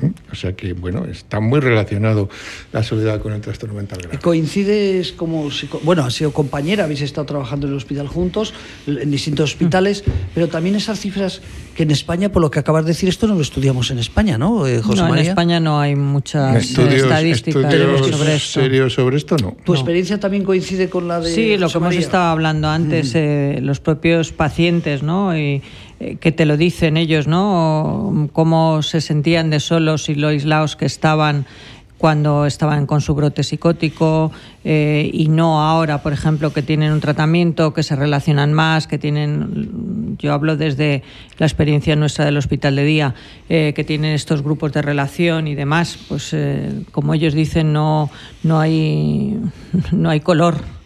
¿Mm? 0.00 0.32
O 0.32 0.34
sea 0.34 0.54
que, 0.54 0.72
bueno, 0.72 1.04
está 1.06 1.40
muy 1.40 1.60
relacionado 1.60 2.28
la 2.72 2.82
soledad 2.82 3.20
con 3.20 3.32
el 3.32 3.40
trastorno 3.40 3.74
mental 3.76 3.98
grave. 4.02 4.18
¿Coincides 4.18 5.12
como, 5.12 5.48
bueno, 5.82 6.04
has 6.04 6.14
sido 6.14 6.32
compañera, 6.32 6.84
habéis 6.84 7.02
estado 7.02 7.26
trabajando 7.26 7.66
en 7.66 7.72
el 7.72 7.76
hospital 7.76 8.08
juntos, 8.08 8.54
en 8.86 9.10
distintos 9.10 9.50
hospitales, 9.50 10.04
pero 10.34 10.48
también 10.48 10.76
esas 10.76 11.00
cifras 11.00 11.40
que 11.74 11.84
en 11.84 11.90
España, 11.90 12.30
por 12.30 12.42
lo 12.42 12.50
que 12.50 12.58
acabas 12.58 12.84
de 12.84 12.90
decir, 12.90 13.08
esto 13.08 13.26
no 13.26 13.34
lo 13.34 13.42
estudiamos 13.42 13.90
en 13.90 13.98
España, 13.98 14.38
¿no, 14.38 14.66
eh, 14.66 14.82
José 14.82 15.02
no, 15.02 15.14
en 15.14 15.20
España 15.20 15.60
no 15.60 15.80
hay 15.80 15.96
muchas 15.96 16.76
estadísticas 16.78 17.72
sobre 17.72 18.34
esto. 18.34 18.60
¿Serios 18.60 18.92
sobre 18.94 19.16
esto? 19.16 19.36
No. 19.36 19.56
¿Tu 19.64 19.74
experiencia 19.74 20.18
también 20.18 20.44
coincide 20.44 20.88
con 20.88 21.08
la 21.08 21.20
de 21.20 21.32
Sí, 21.32 21.56
lo 21.56 21.68
que 21.68 21.78
hemos 21.78 21.94
estado 21.94 22.30
hablando 22.30 22.68
antes, 22.68 23.14
mm. 23.14 23.18
eh, 23.18 23.58
los 23.62 23.80
propios 23.80 24.32
pacientes, 24.32 25.02
¿no? 25.02 25.36
Y, 25.36 25.62
que 26.20 26.32
te 26.32 26.46
lo 26.46 26.56
dicen 26.56 26.96
ellos, 26.96 27.26
¿no? 27.26 28.28
Cómo 28.32 28.82
se 28.82 29.00
sentían 29.02 29.50
de 29.50 29.60
solos 29.60 30.08
y 30.08 30.14
lo 30.14 30.28
aislados 30.28 30.74
que 30.74 30.86
estaban 30.86 31.46
cuando 32.00 32.46
estaban 32.46 32.86
con 32.86 33.02
su 33.02 33.14
brote 33.14 33.42
psicótico 33.42 34.32
eh, 34.64 35.10
y 35.12 35.28
no 35.28 35.60
ahora, 35.60 36.02
por 36.02 36.14
ejemplo, 36.14 36.50
que 36.50 36.62
tienen 36.62 36.92
un 36.92 37.00
tratamiento, 37.00 37.74
que 37.74 37.82
se 37.82 37.94
relacionan 37.94 38.54
más, 38.54 38.86
que 38.86 38.96
tienen, 38.96 40.16
yo 40.18 40.32
hablo 40.32 40.56
desde 40.56 41.02
la 41.36 41.44
experiencia 41.44 41.96
nuestra 41.96 42.24
del 42.24 42.38
hospital 42.38 42.76
de 42.76 42.84
día, 42.84 43.14
eh, 43.50 43.74
que 43.76 43.84
tienen 43.84 44.14
estos 44.14 44.42
grupos 44.42 44.72
de 44.72 44.80
relación 44.80 45.46
y 45.46 45.54
demás, 45.54 45.98
pues 46.08 46.34
como 46.90 47.12
ellos 47.12 47.34
dicen, 47.34 47.74
no, 47.74 48.08
no, 48.44 48.58
hay, 48.58 49.38
no 49.92 50.08
hay 50.08 50.20
color 50.20 50.79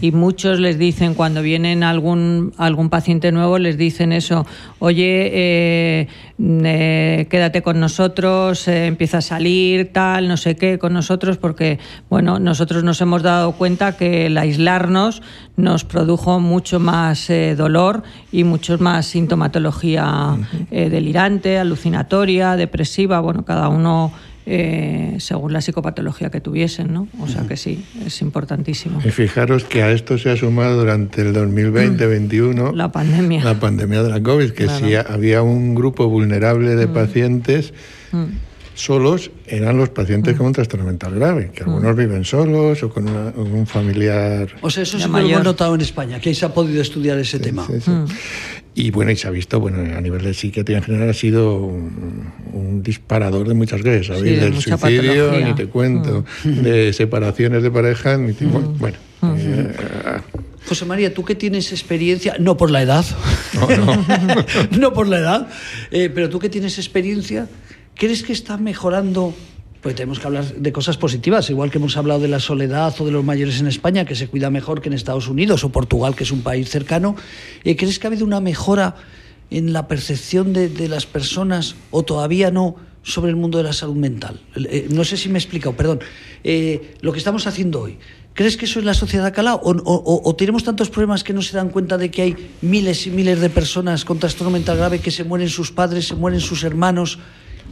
y 0.00 0.12
muchos 0.12 0.60
les 0.60 0.78
dicen 0.78 1.14
cuando 1.14 1.42
vienen 1.42 1.82
algún 1.82 2.52
algún 2.56 2.90
paciente 2.90 3.32
nuevo 3.32 3.58
les 3.58 3.76
dicen 3.76 4.12
eso 4.12 4.46
oye 4.78 5.30
eh, 5.32 6.08
eh, 6.40 7.26
quédate 7.30 7.62
con 7.62 7.80
nosotros 7.80 8.66
eh, 8.68 8.86
empieza 8.86 9.18
a 9.18 9.22
salir 9.22 9.92
tal 9.92 10.28
no 10.28 10.36
sé 10.36 10.56
qué 10.56 10.78
con 10.78 10.92
nosotros 10.92 11.36
porque 11.36 11.78
bueno 12.08 12.38
nosotros 12.38 12.84
nos 12.84 13.00
hemos 13.00 13.22
dado 13.22 13.52
cuenta 13.52 13.96
que 13.96 14.26
el 14.26 14.38
aislarnos 14.38 15.22
nos 15.56 15.84
produjo 15.84 16.40
mucho 16.40 16.80
más 16.80 17.30
dolor 17.56 18.02
y 18.32 18.44
mucho 18.44 18.78
más 18.78 19.06
sintomatología 19.06 20.36
delirante 20.70 21.58
alucinatoria 21.58 22.56
depresiva 22.56 23.20
bueno 23.20 23.44
cada 23.44 23.68
uno 23.68 24.12
eh, 24.50 25.16
según 25.18 25.52
la 25.52 25.60
psicopatología 25.60 26.30
que 26.30 26.40
tuviesen, 26.40 26.90
¿no? 26.94 27.06
O 27.20 27.28
sea 27.28 27.46
que 27.46 27.58
sí, 27.58 27.84
es 28.06 28.22
importantísimo. 28.22 28.98
Y 29.04 29.10
fijaros 29.10 29.64
que 29.64 29.82
a 29.82 29.92
esto 29.92 30.16
se 30.16 30.30
ha 30.30 30.36
sumado 30.38 30.78
durante 30.78 31.20
el 31.20 31.34
2020-2021 31.34 32.72
la 32.74 32.90
pandemia. 32.90 33.44
La 33.44 33.60
pandemia 33.60 34.02
de 34.02 34.08
la 34.08 34.22
COVID, 34.22 34.52
que 34.52 34.70
si 34.70 34.94
había 34.94 35.42
un 35.42 35.74
grupo 35.74 36.08
vulnerable 36.08 36.76
de 36.76 36.86
mm. 36.86 36.92
pacientes 36.94 37.74
mm. 38.10 38.24
solos, 38.72 39.30
eran 39.46 39.76
los 39.76 39.90
pacientes 39.90 40.34
mm. 40.34 40.38
con 40.38 40.46
un 40.46 40.52
trastorno 40.54 40.86
mental 40.86 41.14
grave, 41.14 41.50
que 41.54 41.64
algunos 41.64 41.94
viven 41.94 42.24
solos 42.24 42.82
o 42.82 42.88
con 42.88 43.06
un 43.06 43.66
familiar. 43.66 44.48
O 44.62 44.70
sea, 44.70 44.82
eso 44.82 44.98
sí 44.98 45.06
lo 45.06 45.18
hemos 45.18 45.44
notado 45.44 45.74
en 45.74 45.82
España, 45.82 46.20
que 46.20 46.30
ahí 46.30 46.34
se 46.34 46.46
ha 46.46 46.54
podido 46.54 46.80
estudiar 46.80 47.18
ese 47.18 47.38
tema. 47.38 47.66
Y 48.74 48.90
bueno, 48.90 49.10
y 49.10 49.16
se 49.16 49.26
ha 49.26 49.30
visto, 49.30 49.58
bueno, 49.58 49.78
a 49.96 50.00
nivel 50.00 50.22
de 50.22 50.34
psiquiatría 50.34 50.78
en 50.78 50.84
general 50.84 51.10
ha 51.10 51.14
sido 51.14 51.56
un, 51.56 52.82
disparador 52.82 53.48
de 53.48 53.54
muchas 53.54 53.82
cosas. 53.82 54.06
¿sabéis? 54.06 54.40
del 54.40 54.60
suicidio, 54.60 55.32
ni 55.32 55.54
te 55.54 55.66
cuento, 55.66 56.24
mm. 56.44 56.48
de 56.62 56.92
separaciones 56.92 57.62
de 57.62 57.70
pareja, 57.70 58.16
ni 58.16 58.32
te 58.32 58.44
mm. 58.44 58.78
Bueno. 58.78 58.96
Mm. 59.20 59.34
Eh, 59.36 59.72
José 60.68 60.84
María, 60.84 61.12
tú 61.12 61.24
que 61.24 61.34
tienes 61.34 61.72
experiencia, 61.72 62.36
no 62.38 62.56
por 62.56 62.70
la 62.70 62.82
edad, 62.82 63.04
no, 63.54 63.68
no. 63.68 64.04
no 64.78 64.92
por 64.92 65.08
la 65.08 65.18
edad, 65.18 65.48
eh, 65.90 66.10
pero 66.14 66.28
tú 66.28 66.38
que 66.38 66.48
tienes 66.48 66.78
experiencia, 66.78 67.48
¿crees 67.94 68.22
que 68.22 68.32
está 68.32 68.58
mejorando 68.58 69.34
pues 69.80 69.94
tenemos 69.94 70.18
que 70.18 70.26
hablar 70.26 70.44
de 70.44 70.72
cosas 70.72 70.96
positivas, 70.96 71.48
igual 71.50 71.70
que 71.70 71.78
hemos 71.78 71.96
hablado 71.96 72.20
de 72.20 72.28
la 72.28 72.40
soledad 72.40 72.94
o 72.98 73.04
de 73.04 73.12
los 73.12 73.24
mayores 73.24 73.60
en 73.60 73.68
España, 73.68 74.04
que 74.04 74.16
se 74.16 74.26
cuida 74.26 74.50
mejor 74.50 74.80
que 74.80 74.88
en 74.88 74.94
Estados 74.94 75.28
Unidos 75.28 75.62
o 75.64 75.70
Portugal, 75.70 76.16
que 76.16 76.24
es 76.24 76.32
un 76.32 76.42
país 76.42 76.68
cercano. 76.68 77.14
Eh, 77.64 77.76
¿Crees 77.76 77.98
que 77.98 78.06
ha 78.06 78.08
habido 78.08 78.26
una 78.26 78.40
mejora 78.40 78.96
en 79.50 79.72
la 79.72 79.86
percepción 79.86 80.52
de, 80.52 80.88
las 80.88 81.06
personas 81.06 81.76
o 81.90 82.02
todavía 82.02 82.50
no 82.50 82.76
sobre 83.02 83.30
el 83.30 83.36
mundo 83.36 83.58
de 83.58 83.64
la 83.64 83.72
salud 83.72 83.94
mental? 83.94 84.40
Eh, 84.56 84.88
no 84.90 85.04
sé 85.04 85.16
si 85.16 85.28
me 85.28 85.38
he 85.38 85.42
explicado, 85.42 85.76
perdón. 85.76 86.00
Eh, 86.42 86.96
lo 87.00 87.12
que 87.12 87.18
estamos 87.18 87.46
haciendo 87.46 87.80
hoy, 87.80 87.98
¿crees 88.34 88.56
que 88.56 88.64
eso 88.64 88.80
es 88.80 88.84
la 88.84 88.94
sociedad 88.94 89.32
calada 89.32 89.60
o, 89.62 89.72
o, 90.24 90.34
tenemos 90.34 90.64
tantos 90.64 90.90
problemas 90.90 91.22
que 91.22 91.32
no 91.32 91.42
se 91.42 91.56
dan 91.56 91.68
cuenta 91.68 91.96
de 91.98 92.10
que 92.10 92.22
hay 92.22 92.36
miles 92.62 93.06
y 93.06 93.10
miles 93.10 93.40
de 93.40 93.48
personas 93.48 94.04
con 94.04 94.18
trastorno 94.18 94.50
mental 94.50 94.76
grave 94.76 94.98
que 94.98 95.12
se 95.12 95.22
mueren 95.22 95.48
sus 95.48 95.70
padres, 95.70 96.08
se 96.08 96.16
mueren 96.16 96.40
sus 96.40 96.64
hermanos? 96.64 97.20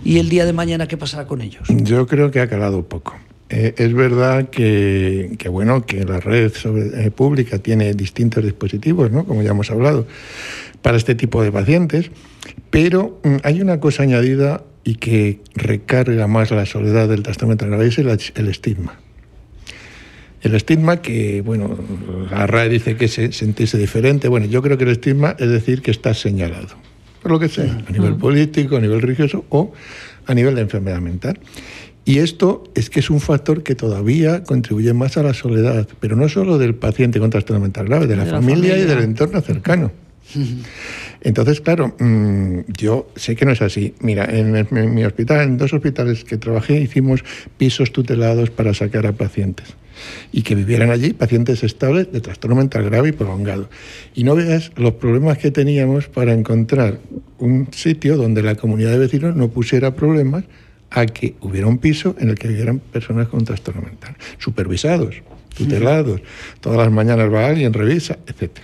Y 0.05 0.19
el 0.19 0.29
día 0.29 0.45
de 0.45 0.53
mañana 0.53 0.87
qué 0.87 0.97
pasará 0.97 1.27
con 1.27 1.41
ellos? 1.41 1.69
Yo 1.69 2.07
creo 2.07 2.31
que 2.31 2.41
ha 2.41 2.49
calado 2.49 2.89
poco. 2.89 3.17
Eh, 3.49 3.75
es 3.79 3.95
verdad 3.95 4.51
que, 4.51 5.37
bueno, 5.51 5.87
que 5.87 6.05
la 6.05 6.19
red 6.19 6.53
eh, 6.95 7.11
pública 7.13 7.59
tiene 7.59 7.95
distintos 7.95 8.43
dispositivos, 8.43 9.13
¿no? 9.13 9.25
como 9.25 9.43
ya 9.43 9.51
hemos 9.51 9.71
hablado, 9.71 10.07
para 10.83 10.97
este 10.97 11.15
tipo 11.15 11.43
de 11.43 11.53
pacientes, 11.53 12.11
pero 12.71 13.21
mm, 13.23 13.37
hay 13.45 13.61
una 13.61 13.79
cosa 13.79 14.03
añadida 14.03 14.63
y 14.83 14.97
que 14.97 15.41
recarga 15.55 16.27
más 16.27 16.51
la 16.51 16.67
soledad 16.67 17.09
del 17.09 17.23
trastorno 17.23 17.57
grave, 17.57 17.87
es 17.87 17.99
el, 17.99 18.49
estigma. 18.49 18.99
El 20.43 20.55
estigma 20.55 21.03
que, 21.03 21.41
bueno, 21.41 21.77
la 22.31 22.47
RAE 22.47 22.69
dice 22.69 22.97
que 22.97 23.09
se 23.09 23.33
sentirse 23.33 23.79
diferente. 23.79 24.29
Bueno, 24.29 24.47
yo 24.47 24.63
creo 24.63 24.79
que 24.79 24.85
el 24.85 24.91
estigma 24.91 25.35
es 25.39 25.51
decir 25.51 25.83
que 25.83 25.91
está 25.91 26.15
señalado, 26.15 26.77
por 27.27 27.33
lo 27.33 27.41
que 27.41 27.49
sea, 27.49 27.83
a 27.89 27.91
nivel 27.91 28.15
político, 28.15 28.77
a 28.77 28.81
nivel 28.81 29.03
religioso 29.03 29.45
o 29.49 29.73
a 30.27 30.33
nivel 30.33 30.55
de 30.55 30.61
enfermedad 30.61 31.01
mental. 31.01 31.41
Y 32.05 32.19
esto 32.19 32.63
es 32.77 32.89
que 32.89 33.01
es 33.01 33.11
un 33.11 33.19
factor 33.19 33.65
que 33.65 33.75
todavía 33.75 34.45
contribuye 34.45 34.93
más 34.93 35.17
a 35.17 35.25
la 35.25 35.35
soledad, 35.35 35.89
pero 35.99 36.15
no 36.15 36.29
solo 36.29 36.57
del 36.57 36.77
paciente 36.77 37.19
con 37.19 37.31
trastorno 37.31 37.61
mental 37.63 37.87
grave, 37.87 38.07
de 38.07 38.15
la, 38.15 38.27
familia, 38.27 38.79
y 38.79 38.85
del 38.85 39.01
entorno 39.01 39.41
cercano. 39.41 39.91
Entonces, 41.21 41.61
claro, 41.61 41.97
mm, 41.99 42.61
yo 42.69 43.09
sé 43.17 43.35
que 43.35 43.45
no 43.45 43.51
es 43.51 43.61
así. 43.61 43.95
Mira, 43.99 44.25
en, 44.31 44.95
mi 44.95 45.05
hospital, 45.05 45.49
en 45.49 45.59
dos 45.59 45.73
hospitales 45.73 46.23
que 46.23 46.37
trabajé, 46.37 46.81
hicimos 46.81 47.25
pisos 47.57 47.91
tutelados 47.91 48.51
para 48.51 48.73
sacar 48.73 49.05
a 49.05 49.15
pacientes 49.15 49.75
y 50.33 50.43
que 50.43 50.55
vivieran 50.55 50.91
allí 50.91 51.13
pacientes 51.13 51.63
estables 51.63 52.13
de 52.13 52.21
trastorno 52.21 52.57
mental 52.57 52.85
grave 52.85 53.11
y 53.11 53.13
prolongado. 53.13 53.69
Y 54.15 54.25
no 54.25 54.35
veas 54.35 54.73
los 54.77 54.95
problemas 54.95 55.39
que 55.39 55.51
teníamos 55.51 56.09
para 56.09 56.33
encontrar 56.33 56.99
un 57.39 57.69
sitio 57.73 58.17
donde 58.17 58.43
la 58.43 58.55
comunidad 58.55 58.91
de 58.91 58.99
vecinos 58.99 59.37
no 59.37 59.49
pusiera 59.49 59.95
problemas 59.95 60.45
a 60.91 61.07
que 61.07 61.35
hubiera 61.41 61.67
un 61.67 61.79
piso 61.79 62.17
en 62.19 62.31
el 62.31 62.39
que 62.39 62.49
vivieran 62.49 62.79
personas 62.79 63.29
con 63.29 63.45
trastorno 63.45 63.83
mental, 63.83 64.17
supervisados, 64.39 65.17
tutelados. 65.57 66.21
Todas 66.61 66.79
las 66.79 66.91
mañanas 66.91 67.33
va 67.33 67.49
alguien, 67.49 67.73
revisa, 67.73 68.19
etc. 68.27 68.59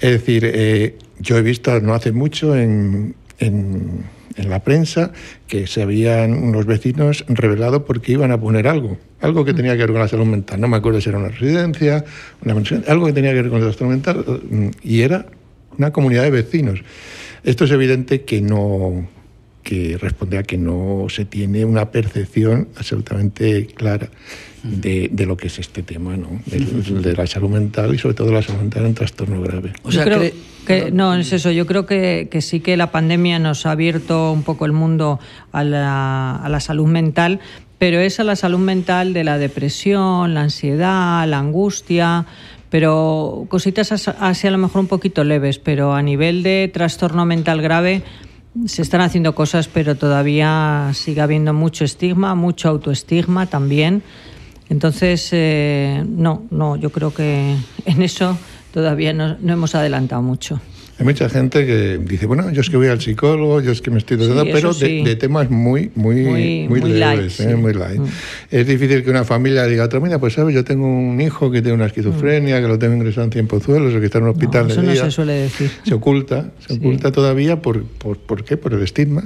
Es 0.00 0.12
decir, 0.12 0.42
eh, 0.44 0.96
yo 1.18 1.36
he 1.36 1.42
visto 1.42 1.78
no 1.80 1.94
hace 1.94 2.12
mucho 2.12 2.56
en, 2.56 3.14
en, 3.38 4.04
la 4.46 4.62
prensa 4.62 5.12
que 5.46 5.66
se 5.66 5.82
habían 5.82 6.32
unos 6.32 6.66
vecinos 6.66 7.24
revelado 7.28 7.84
porque 7.84 8.12
iban 8.12 8.30
a 8.32 8.40
poner 8.40 8.68
algo, 8.68 8.98
algo 9.20 9.44
que 9.44 9.54
tenía 9.54 9.72
que 9.72 9.78
ver 9.78 9.92
con 9.92 10.00
la 10.00 10.08
salud 10.08 10.26
mental. 10.26 10.60
No 10.60 10.68
me 10.68 10.76
acuerdo 10.76 11.00
si 11.00 11.08
era 11.08 11.18
una 11.18 11.28
residencia, 11.28 12.04
una 12.44 12.54
algo 12.86 13.06
que 13.06 13.12
tenía 13.12 13.32
que 13.32 13.42
ver 13.42 13.50
con 13.50 13.58
el 13.58 13.64
trastorno 13.64 13.90
mental 13.90 14.72
y 14.82 15.02
era 15.02 15.26
una 15.76 15.92
comunidad 15.92 16.22
de 16.24 16.30
vecinos. 16.30 16.80
Esto 17.44 17.64
es 17.64 17.70
evidente 17.70 18.22
que 18.22 18.40
no, 18.40 19.08
que 19.62 19.96
responde 19.98 20.38
a 20.38 20.42
que 20.42 20.58
no 20.58 21.06
se 21.08 21.24
tiene 21.24 21.64
una 21.64 21.90
percepción 21.90 22.68
absolutamente 22.76 23.66
clara 23.66 24.10
de, 24.62 25.10
lo 25.26 25.36
que 25.36 25.48
es 25.48 25.58
este 25.58 25.82
tema, 25.82 26.16
¿no? 26.16 26.40
De, 26.46 27.14
la 27.14 27.26
salud 27.26 27.50
mental 27.50 27.94
y 27.94 27.98
sobre 27.98 28.14
todo 28.14 28.32
la 28.32 28.42
salud 28.42 28.60
mental 28.60 28.86
en 28.86 28.94
trastorno 28.94 29.40
grave. 29.40 29.72
O 29.82 29.92
sea, 29.92 30.04
creo 30.04 30.30
que, 30.66 30.90
no, 30.90 31.14
es 31.14 31.32
eso. 31.32 31.50
Yo 31.50 31.66
creo 31.66 31.86
que, 31.86 32.28
sí 32.40 32.60
que 32.60 32.76
la 32.76 32.90
pandemia 32.90 33.38
nos 33.38 33.66
ha 33.66 33.72
abierto 33.72 34.32
un 34.32 34.42
poco 34.42 34.66
el 34.66 34.72
mundo 34.72 35.18
a 35.52 35.64
la, 35.64 36.36
a 36.36 36.48
la 36.48 36.60
salud 36.60 36.86
mental, 36.86 37.40
pero 37.78 38.00
es 38.00 38.20
a 38.20 38.24
la 38.24 38.36
salud 38.36 38.58
mental 38.58 39.12
de 39.12 39.24
la 39.24 39.38
depresión, 39.38 40.34
la 40.34 40.42
ansiedad, 40.42 41.26
la 41.28 41.38
angustia, 41.38 42.26
pero 42.70 43.46
cositas 43.48 44.08
así 44.08 44.46
a 44.46 44.50
lo 44.50 44.58
mejor 44.58 44.82
un 44.82 44.88
poquito 44.88 45.24
leves, 45.24 45.58
pero 45.58 45.94
a 45.94 46.02
nivel 46.02 46.42
de 46.42 46.70
trastorno 46.72 47.24
mental 47.24 47.62
grave 47.62 48.02
se 48.66 48.82
están 48.82 49.00
haciendo 49.00 49.34
cosas, 49.34 49.68
pero 49.68 49.96
todavía 49.96 50.90
sigue 50.92 51.20
habiendo 51.20 51.52
mucho 51.52 51.84
estigma, 51.84 52.34
mucho 52.34 52.68
autoestigma 52.68 53.46
también. 53.46 54.02
Entonces, 54.70 55.28
eh, 55.32 56.04
no, 56.06 56.46
no, 56.50 56.76
yo 56.76 56.90
creo 56.90 57.12
que 57.12 57.54
en 57.86 58.02
eso 58.02 58.38
todavía 58.72 59.12
no 59.12 59.36
hemos 59.42 59.74
adelantado 59.74 60.22
mucho. 60.22 60.60
Hay 60.98 61.04
mucha 61.04 61.28
gente 61.28 61.64
que 61.64 61.98
dice, 61.98 62.26
bueno, 62.26 62.50
yo 62.50 62.60
es 62.60 62.70
que 62.70 62.76
voy 62.76 62.88
al 62.88 63.00
psicólogo, 63.00 63.60
yo 63.60 63.70
es 63.70 63.80
que 63.80 63.92
me 63.92 63.98
estoy 63.98 64.16
tratando, 64.16 64.44
pero 64.52 64.74
de, 64.74 65.14
temas 65.14 65.48
muy, 65.48 65.92
muy, 65.94 66.66
muy, 66.68 66.80
leves, 66.80 67.38
¿eh? 67.38 67.54
muy 67.54 67.72
light. 67.72 68.00
Mm. 68.00 68.06
Es 68.50 68.66
difícil 68.66 69.04
que 69.04 69.10
una 69.10 69.22
familia 69.22 69.64
diga, 69.66 69.84
otra, 69.84 70.00
mira, 70.00 70.18
pues 70.18 70.34
sabes, 70.34 70.56
yo 70.56 70.64
tengo 70.64 70.88
un 70.88 71.20
hijo 71.20 71.52
que 71.52 71.62
tiene 71.62 71.76
una 71.76 71.86
esquizofrenia, 71.86 72.58
mm. 72.58 72.62
que 72.62 72.68
lo 72.68 72.78
tengo 72.80 72.94
ingresado 72.96 73.24
en 73.24 73.30
tiempo 73.30 73.60
suelos 73.60 73.94
o 73.94 74.00
que 74.00 74.06
está 74.06 74.18
en 74.18 74.24
un 74.24 74.30
hospital 74.30 74.66
no, 74.66 74.72
eso 74.72 74.82
no 74.82 74.92
se 74.92 75.10
suele 75.12 75.32
decir. 75.34 75.70
Se 75.84 75.94
oculta, 75.94 76.50
se 76.66 76.74
oculta 76.74 77.12
todavía 77.12 77.62
por, 77.62 77.84
por, 77.84 78.18
¿por 78.18 78.42
qué? 78.42 78.56
Por 78.56 78.74
el 78.74 78.82
estigma. 78.82 79.22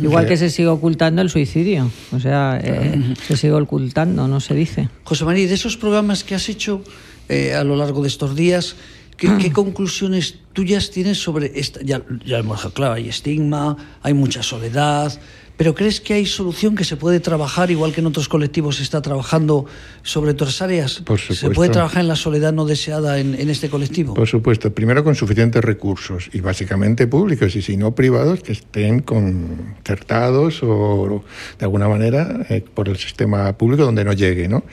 Igual 0.00 0.26
que 0.26 0.36
se 0.36 0.50
sigue 0.50 0.68
ocultando 0.68 1.22
el 1.22 1.30
suicidio, 1.30 1.90
o 2.12 2.20
sea, 2.20 2.60
eh, 2.62 3.14
se 3.26 3.36
sigue 3.36 3.54
ocultando, 3.54 4.28
no 4.28 4.40
se 4.40 4.54
dice. 4.54 4.88
José 5.04 5.24
María, 5.24 5.48
de 5.48 5.54
esos 5.54 5.76
programas 5.76 6.24
que 6.24 6.34
has 6.34 6.48
hecho 6.48 6.82
eh, 7.28 7.54
a 7.54 7.64
lo 7.64 7.76
largo 7.76 8.02
de 8.02 8.08
estos 8.08 8.36
días, 8.36 8.76
¿Qué, 9.16 9.28
conclusiones 9.52 10.34
tuyas 10.52 10.90
tienes 10.90 11.18
sobre 11.18 11.58
esta? 11.58 11.80
Ya, 11.82 12.02
ya 12.24 12.38
hemos 12.38 12.58
dejado 12.58 12.74
claro, 12.74 12.94
hay 12.94 13.08
estigma, 13.08 13.76
hay 14.02 14.14
mucha 14.14 14.42
soledad, 14.42 15.18
pero 15.56 15.74
¿crees 15.74 16.00
que 16.00 16.14
hay 16.14 16.26
solución 16.26 16.74
que 16.74 16.84
se 16.84 16.96
puede 16.96 17.20
trabajar, 17.20 17.70
igual 17.70 17.92
que 17.92 18.00
en 18.00 18.06
otros 18.06 18.28
colectivos 18.28 18.76
se 18.76 18.82
está 18.82 19.00
trabajando 19.00 19.66
sobre 20.02 20.32
otras 20.32 20.60
áreas? 20.60 21.00
Por. 21.00 21.18
¿Se 21.18 21.50
puede 21.50 21.70
trabajar 21.70 22.02
en 22.02 22.08
la 22.08 22.16
soledad 22.16 22.52
no 22.52 22.66
deseada 22.66 23.18
en, 23.18 23.34
este 23.48 23.68
colectivo? 23.68 24.14
Por 24.14 24.28
supuesto. 24.28 24.72
Primero 24.72 25.02
con 25.02 25.14
suficientes 25.14 25.64
recursos 25.64 26.28
y 26.32 26.40
básicamente 26.40 27.06
públicos 27.06 27.56
y 27.56 27.62
si 27.62 27.76
no 27.76 27.94
privados 27.94 28.40
que 28.40 28.52
estén 28.52 29.00
concertados 29.00 30.60
o 30.62 31.24
de 31.58 31.64
alguna 31.64 31.88
manera 31.88 32.46
eh, 32.50 32.62
por 32.74 32.88
el 32.88 32.96
sistema 32.96 33.56
público 33.56 33.84
donde 33.84 34.04
no 34.04 34.12
llegue. 34.12 34.48
¿no? 34.48 34.64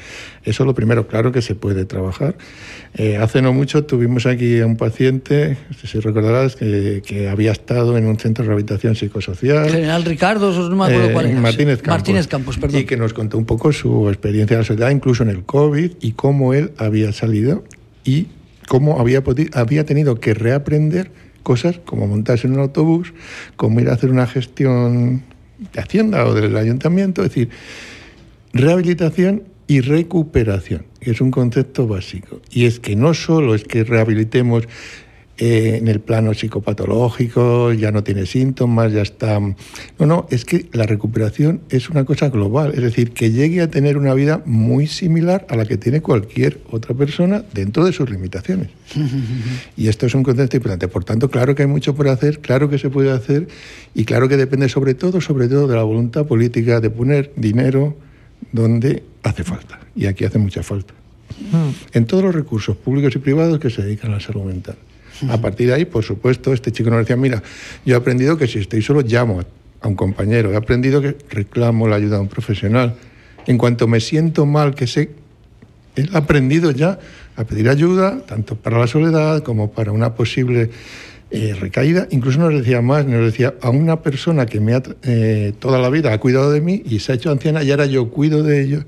Eso 0.43 0.63
es 0.63 0.67
lo 0.67 0.73
primero, 0.73 1.07
claro 1.07 1.31
que 1.31 1.41
se 1.41 1.55
puede 1.55 1.85
trabajar. 1.85 2.35
Eh, 2.95 3.17
hace 3.17 3.41
no 3.41 3.53
mucho 3.53 3.85
tuvimos 3.85 4.25
aquí 4.25 4.59
a 4.59 4.65
un 4.65 4.77
paciente, 4.77 5.57
si 5.83 5.99
recordarás, 5.99 6.55
que, 6.55 7.01
que, 7.05 7.29
había 7.29 7.51
estado 7.51 7.97
en 7.97 8.05
un 8.05 8.17
centro 8.17 8.43
de 8.43 8.49
rehabilitación 8.49 8.95
psicosocial. 8.95 9.69
General 9.69 10.03
Ricardo, 10.03 10.51
no 10.73 10.83
me 10.83 10.91
acuerdo 10.91 11.13
cuál 11.13 11.25
era. 11.27 11.39
Martínez 11.39 11.77
Campos. 11.77 11.93
Martínez 11.93 12.27
Campos, 12.27 12.57
perdón. 12.57 12.81
Y 12.81 12.83
que 12.85 12.97
nos 12.97 13.13
contó 13.13 13.37
un 13.37 13.45
poco 13.45 13.71
su 13.71 14.09
experiencia 14.09 14.57
de 14.57 14.61
la 14.61 14.67
sociedad, 14.67 14.89
incluso 14.89 15.23
en 15.23 15.29
el 15.29 15.43
COVID, 15.43 15.91
y 16.01 16.11
cómo 16.13 16.53
él 16.53 16.71
había 16.77 17.11
salido 17.13 17.63
y 18.03 18.27
cómo 18.67 18.99
había, 18.99 19.23
había 19.53 19.85
tenido 19.85 20.19
que 20.19 20.33
reaprender 20.33 21.11
cosas 21.43 21.79
como 21.85 22.07
montarse 22.07 22.47
en 22.47 22.53
un 22.53 22.59
autobús, 22.59 23.13
como 23.55 23.79
ir 23.79 23.89
a 23.89 23.93
hacer 23.93 24.09
una 24.09 24.27
gestión 24.27 25.23
de 25.73 25.81
Hacienda 25.81 26.25
o 26.25 26.33
del 26.33 26.55
ayuntamiento, 26.57 27.23
es 27.23 27.29
decir, 27.29 27.49
rehabilitación 28.53 29.43
y 29.67 29.81
recuperación, 29.81 30.85
que 30.99 31.11
es 31.11 31.21
un 31.21 31.31
concepto 31.31 31.87
básico. 31.87 32.41
Y 32.51 32.65
es 32.65 32.79
que 32.79 32.95
no 32.95 33.13
solo 33.13 33.55
es 33.55 33.63
que 33.63 33.83
rehabilitemos 33.83 34.67
eh, 35.45 35.75
en 35.75 35.89
el 35.89 35.99
plano 35.99 36.33
psicopatológico, 36.33 37.73
ya 37.73 37.91
no 37.91 38.01
tiene 38.01 38.25
síntomas, 38.25 38.93
ya 38.93 39.01
está... 39.01 39.41
No, 39.41 40.05
no, 40.05 40.25
es 40.29 40.45
que 40.45 40.67
la 40.71 40.85
recuperación 40.85 41.59
es 41.69 41.89
una 41.89 42.05
cosa 42.05 42.29
global, 42.29 42.71
es 42.73 42.81
decir, 42.81 43.11
que 43.11 43.29
llegue 43.29 43.59
a 43.59 43.69
tener 43.69 43.97
una 43.97 44.13
vida 44.13 44.41
muy 44.45 44.87
similar 44.87 45.45
a 45.49 45.57
la 45.57 45.65
que 45.65 45.75
tiene 45.75 45.99
cualquier 45.99 46.61
otra 46.71 46.95
persona 46.95 47.43
dentro 47.53 47.83
de 47.83 47.91
sus 47.91 48.09
limitaciones. 48.09 48.69
y 49.75 49.89
esto 49.89 50.05
es 50.05 50.15
un 50.15 50.23
concepto 50.23 50.55
importante. 50.55 50.87
Por 50.87 51.03
tanto, 51.03 51.29
claro 51.29 51.55
que 51.55 51.63
hay 51.63 51.67
mucho 51.67 51.93
por 51.93 52.07
hacer, 52.07 52.39
claro 52.39 52.69
que 52.69 52.77
se 52.77 52.89
puede 52.89 53.11
hacer 53.11 53.49
y 53.93 54.05
claro 54.05 54.29
que 54.29 54.37
depende 54.37 54.69
sobre 54.69 54.93
todo, 54.93 55.19
sobre 55.19 55.49
todo 55.49 55.67
de 55.67 55.75
la 55.75 55.83
voluntad 55.83 56.25
política 56.25 56.79
de 56.79 56.89
poner 56.89 57.33
dinero 57.35 57.97
donde 58.53 59.03
hace 59.23 59.43
falta. 59.43 59.81
Y 59.93 60.05
aquí 60.05 60.23
hace 60.23 60.39
mucha 60.39 60.63
falta. 60.63 60.93
Mm. 61.51 61.97
En 61.97 62.05
todos 62.05 62.23
los 62.23 62.33
recursos 62.33 62.77
públicos 62.77 63.13
y 63.17 63.19
privados 63.19 63.59
que 63.59 63.69
se 63.69 63.81
dedican 63.81 64.11
a 64.11 64.13
la 64.13 64.19
salud 64.21 64.43
mental. 64.43 64.77
A 65.29 65.39
partir 65.39 65.67
de 65.67 65.73
ahí, 65.73 65.85
por 65.85 66.03
supuesto, 66.03 66.53
este 66.53 66.71
chico 66.71 66.89
nos 66.89 66.99
decía, 66.99 67.15
mira, 67.15 67.41
yo 67.85 67.95
he 67.95 67.97
aprendido 67.97 68.37
que 68.37 68.47
si 68.47 68.59
estoy 68.59 68.81
solo 68.81 69.01
llamo 69.01 69.41
a 69.81 69.87
un 69.87 69.95
compañero, 69.95 70.51
he 70.51 70.55
aprendido 70.55 71.01
que 71.01 71.15
reclamo 71.29 71.87
la 71.87 71.97
ayuda 71.97 72.15
de 72.15 72.21
un 72.21 72.27
profesional. 72.27 72.95
En 73.45 73.57
cuanto 73.57 73.87
me 73.87 73.99
siento 73.99 74.45
mal, 74.45 74.73
que 74.75 74.87
sé, 74.87 75.11
he 75.95 76.07
aprendido 76.13 76.71
ya 76.71 76.99
a 77.35 77.43
pedir 77.43 77.69
ayuda, 77.69 78.21
tanto 78.25 78.55
para 78.55 78.79
la 78.79 78.87
soledad 78.87 79.43
como 79.43 79.71
para 79.71 79.91
una 79.91 80.15
posible 80.15 80.69
eh, 81.31 81.55
recaída. 81.59 82.07
Incluso 82.11 82.39
nos 82.39 82.53
decía 82.53 82.81
más, 82.81 83.05
nos 83.05 83.25
decía 83.25 83.55
a 83.61 83.69
una 83.69 84.01
persona 84.01 84.45
que 84.45 84.59
me 84.59 84.73
ha, 84.75 84.83
eh, 85.03 85.53
toda 85.59 85.79
la 85.79 85.89
vida 85.89 86.13
ha 86.13 86.19
cuidado 86.19 86.51
de 86.51 86.61
mí 86.61 86.83
y 86.85 86.99
se 86.99 87.11
ha 87.11 87.15
hecho 87.15 87.31
anciana 87.31 87.63
y 87.63 87.71
ahora 87.71 87.85
yo 87.85 88.09
cuido 88.09 88.43
de 88.43 88.61
ellos 88.61 88.85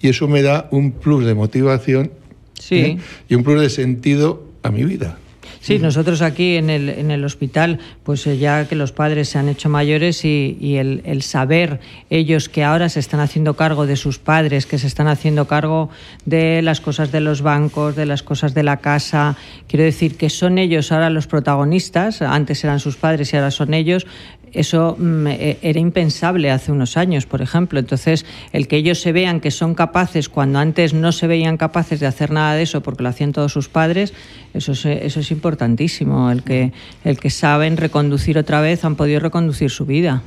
y 0.00 0.08
eso 0.08 0.28
me 0.28 0.42
da 0.42 0.68
un 0.70 0.92
plus 0.92 1.26
de 1.26 1.34
motivación 1.34 2.12
sí. 2.54 2.98
y 3.28 3.34
un 3.34 3.42
plus 3.42 3.60
de 3.60 3.70
sentido 3.70 4.44
a 4.62 4.70
mi 4.70 4.84
vida. 4.84 5.18
Sí, 5.60 5.78
nosotros 5.78 6.22
aquí 6.22 6.56
en 6.56 6.70
el, 6.70 6.88
en 6.88 7.10
el 7.10 7.24
hospital, 7.24 7.78
pues 8.04 8.26
eh, 8.26 8.38
ya 8.38 8.66
que 8.68 8.74
los 8.74 8.92
padres 8.92 9.28
se 9.28 9.38
han 9.38 9.48
hecho 9.48 9.68
mayores 9.68 10.24
y, 10.24 10.76
el, 10.76 11.02
el, 11.04 11.22
saber 11.22 11.80
ellos 12.10 12.48
que 12.48 12.64
ahora 12.64 12.88
se 12.88 13.00
están 13.00 13.20
haciendo 13.20 13.54
cargo 13.54 13.86
de 13.86 13.96
sus 13.96 14.18
padres, 14.18 14.66
que 14.66 14.78
se 14.78 14.86
están 14.86 15.08
haciendo 15.08 15.46
cargo 15.46 15.90
de 16.24 16.62
las 16.62 16.80
cosas 16.80 17.12
de 17.12 17.20
los 17.20 17.42
bancos, 17.42 17.96
de 17.96 18.06
las 18.06 18.22
cosas 18.22 18.54
de 18.54 18.62
la 18.62 18.78
casa, 18.78 19.36
quiero 19.66 19.84
decir 19.84 20.16
que 20.16 20.30
son 20.30 20.58
ellos 20.58 20.92
ahora 20.92 21.10
los 21.10 21.26
protagonistas, 21.26 22.22
antes 22.22 22.62
eran 22.64 22.80
sus 22.80 22.96
padres 22.96 23.32
y 23.32 23.36
ahora 23.36 23.50
son 23.50 23.74
ellos, 23.74 24.06
eso 24.52 24.96
mm, 24.98 25.26
e, 25.26 25.58
era 25.62 25.80
impensable 25.80 26.50
hace 26.50 26.72
unos 26.72 26.96
años, 26.96 27.26
por 27.26 27.42
ejemplo. 27.42 27.78
Entonces, 27.78 28.24
el 28.52 28.68
que 28.68 28.76
ellos 28.76 29.00
se 29.00 29.12
vean 29.12 29.40
que 29.40 29.50
son 29.50 29.74
capaces 29.74 30.28
cuando 30.28 30.58
antes 30.58 30.94
no 30.94 31.12
se 31.12 31.26
veían 31.26 31.56
capaces 31.56 32.00
de 32.00 32.06
hacer 32.06 32.30
nada 32.30 32.54
de 32.54 32.62
eso 32.62 32.82
porque 32.82 33.02
lo 33.02 33.08
hacían 33.08 33.32
todos 33.32 33.52
sus 33.52 33.68
padres, 33.68 34.12
eso 34.54 34.72
es, 34.72 34.84
eso 34.86 35.20
es 35.20 35.30
importantísimo. 35.48 36.30
El 36.30 36.42
que, 36.42 36.72
el 37.04 37.18
que 37.18 37.30
saben 37.30 37.76
reconducir 37.76 38.38
otra 38.38 38.60
vez, 38.60 38.84
han 38.84 38.96
podido 38.96 39.20
reconducir 39.20 39.70
su 39.70 39.86
vida. 39.86 40.22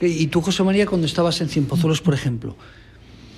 ¿Y 0.00 0.26
tú, 0.28 0.40
José 0.40 0.62
María, 0.64 0.86
cuando 0.86 1.06
estabas 1.06 1.40
en 1.40 1.48
Cienpozuelos, 1.48 2.00
por 2.00 2.14
ejemplo? 2.14 2.56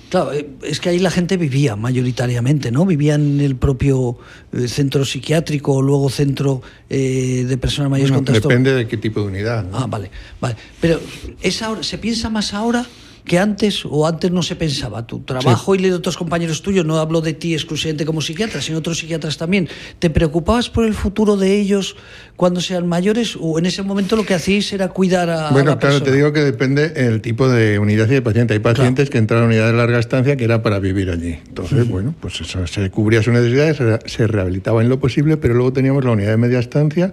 Claro, 0.09 0.31
eh, 0.31 0.47
es 0.63 0.79
que 0.79 0.89
ahí 0.89 0.99
la 0.99 1.11
gente 1.11 1.35
vivía 1.35 1.75
mayoritariamente, 1.75 2.71
¿no? 2.71 2.85
Vivía 2.85 3.15
en 3.15 3.41
el 3.41 3.57
propio 3.57 4.17
eh, 4.53 4.69
centro 4.69 5.03
psiquiátrico 5.03 5.73
o 5.73 5.81
luego 5.81 6.09
centro 6.09 6.61
eh, 6.89 7.45
de 7.45 7.57
personas 7.57 7.91
mayores 7.91 8.13
con 8.13 8.23
Depende 8.23 8.73
de 8.73 8.87
qué 8.87 8.95
tipo 8.95 9.19
de 9.19 9.27
unidad. 9.27 9.65
Ah, 9.73 9.85
vale, 9.87 10.09
vale. 10.39 10.55
Pero 10.79 11.01
¿es 11.41 11.61
ahora, 11.61 11.83
¿se 11.83 11.97
piensa 11.97 12.29
más 12.29 12.53
ahora 12.53 12.85
que 13.27 13.37
antes 13.37 13.83
o 13.85 14.07
antes 14.07 14.31
no 14.31 14.41
se 14.41 14.55
pensaba. 14.55 15.05
Tu 15.05 15.19
trabajo 15.19 15.75
y 15.75 15.79
el 15.79 15.83
de 15.83 15.93
otros 15.93 16.17
compañeros 16.17 16.61
tuyos, 16.61 16.85
no 16.85 16.97
hablo 16.97 17.21
de 17.21 17.33
ti 17.33 17.53
exclusivamente 17.53 18.05
como 18.05 18.21
psiquiatra, 18.21 18.61
sino 18.61 18.79
otros 18.79 18.97
psiquiatras 18.97 19.37
también. 19.37 19.67
¿Te 19.99 20.09
preocupabas 20.09 20.69
por 20.69 20.85
el 20.85 20.93
futuro 20.93 21.35
de 21.35 21.59
ellos 21.59 21.97
cuando 22.37 22.61
sean 22.61 22.87
mayores 22.87 23.37
o 23.39 23.59
en 23.59 23.65
ese 23.65 23.83
momento 23.83 24.15
lo 24.15 24.25
que 24.25 24.33
hacíais 24.33 24.71
era 24.71 24.87
cuidar 24.89 25.29
a 25.29 25.51
Bueno, 25.51 25.77
claro, 25.77 26.01
te 26.01 26.11
digo 26.11 26.31
que 26.31 26.39
depende 26.39 26.93
el 26.95 27.21
tipo 27.21 27.49
de 27.49 27.79
unidad 27.79 28.07
y 28.09 28.13
de 28.13 28.21
paciente. 28.21 28.53
Hay 28.53 28.59
pacientes 28.59 29.09
que 29.09 29.17
entran 29.17 29.43
a 29.43 29.45
unidad 29.45 29.67
de 29.67 29.73
larga 29.73 29.99
estancia 29.99 30.37
que 30.37 30.45
era 30.45 30.63
para 30.63 30.79
vivir 30.79 31.09
allí. 31.09 31.37
Entonces, 31.47 31.87
bueno, 31.87 32.15
pues 32.21 32.39
eso, 32.39 32.65
se 32.65 32.89
cubría 32.89 33.21
su 33.21 33.31
necesidad, 33.31 34.01
se 34.05 34.27
rehabilitaba 34.27 34.81
en 34.81 34.87
lo 34.87 34.99
posible, 34.99 35.35
pero 35.35 35.53
luego 35.53 35.73
teníamos 35.73 36.05
la 36.05 36.11
unidad 36.11 36.29
de 36.29 36.37
media 36.37 36.59
estancia 36.59 37.11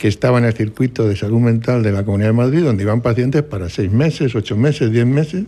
que 0.00 0.08
estaba 0.08 0.38
en 0.38 0.46
el 0.46 0.54
circuito 0.54 1.06
de 1.06 1.14
salud 1.14 1.40
mental 1.40 1.82
de 1.82 1.92
la 1.92 2.04
Comunidad 2.04 2.30
de 2.30 2.32
Madrid, 2.32 2.62
donde 2.62 2.84
iban 2.84 3.02
pacientes 3.02 3.42
para 3.42 3.68
seis 3.68 3.92
meses, 3.92 4.34
ocho 4.34 4.56
meses, 4.56 4.90
diez 4.90 5.04
meses, 5.04 5.44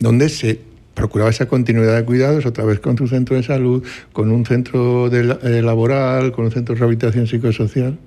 donde 0.00 0.28
se 0.28 0.58
procuraba 0.94 1.30
esa 1.30 1.46
continuidad 1.46 1.96
de 1.96 2.04
cuidados 2.04 2.44
otra 2.46 2.64
vez 2.64 2.80
con 2.80 2.98
su 2.98 3.06
centro 3.06 3.36
de 3.36 3.42
salud, 3.42 3.82
con 4.12 4.30
un 4.30 4.44
centro 4.44 5.08
de, 5.08 5.36
eh, 5.42 5.62
laboral, 5.62 6.32
con 6.32 6.46
un 6.46 6.50
centro 6.50 6.74
de 6.74 6.80
rehabilitación 6.80 7.26
psicosocial. 7.26 7.98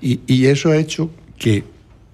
Y, 0.00 0.46
eso 0.46 0.70
ha 0.70 0.76
hecho 0.76 1.10
que, 1.38 1.64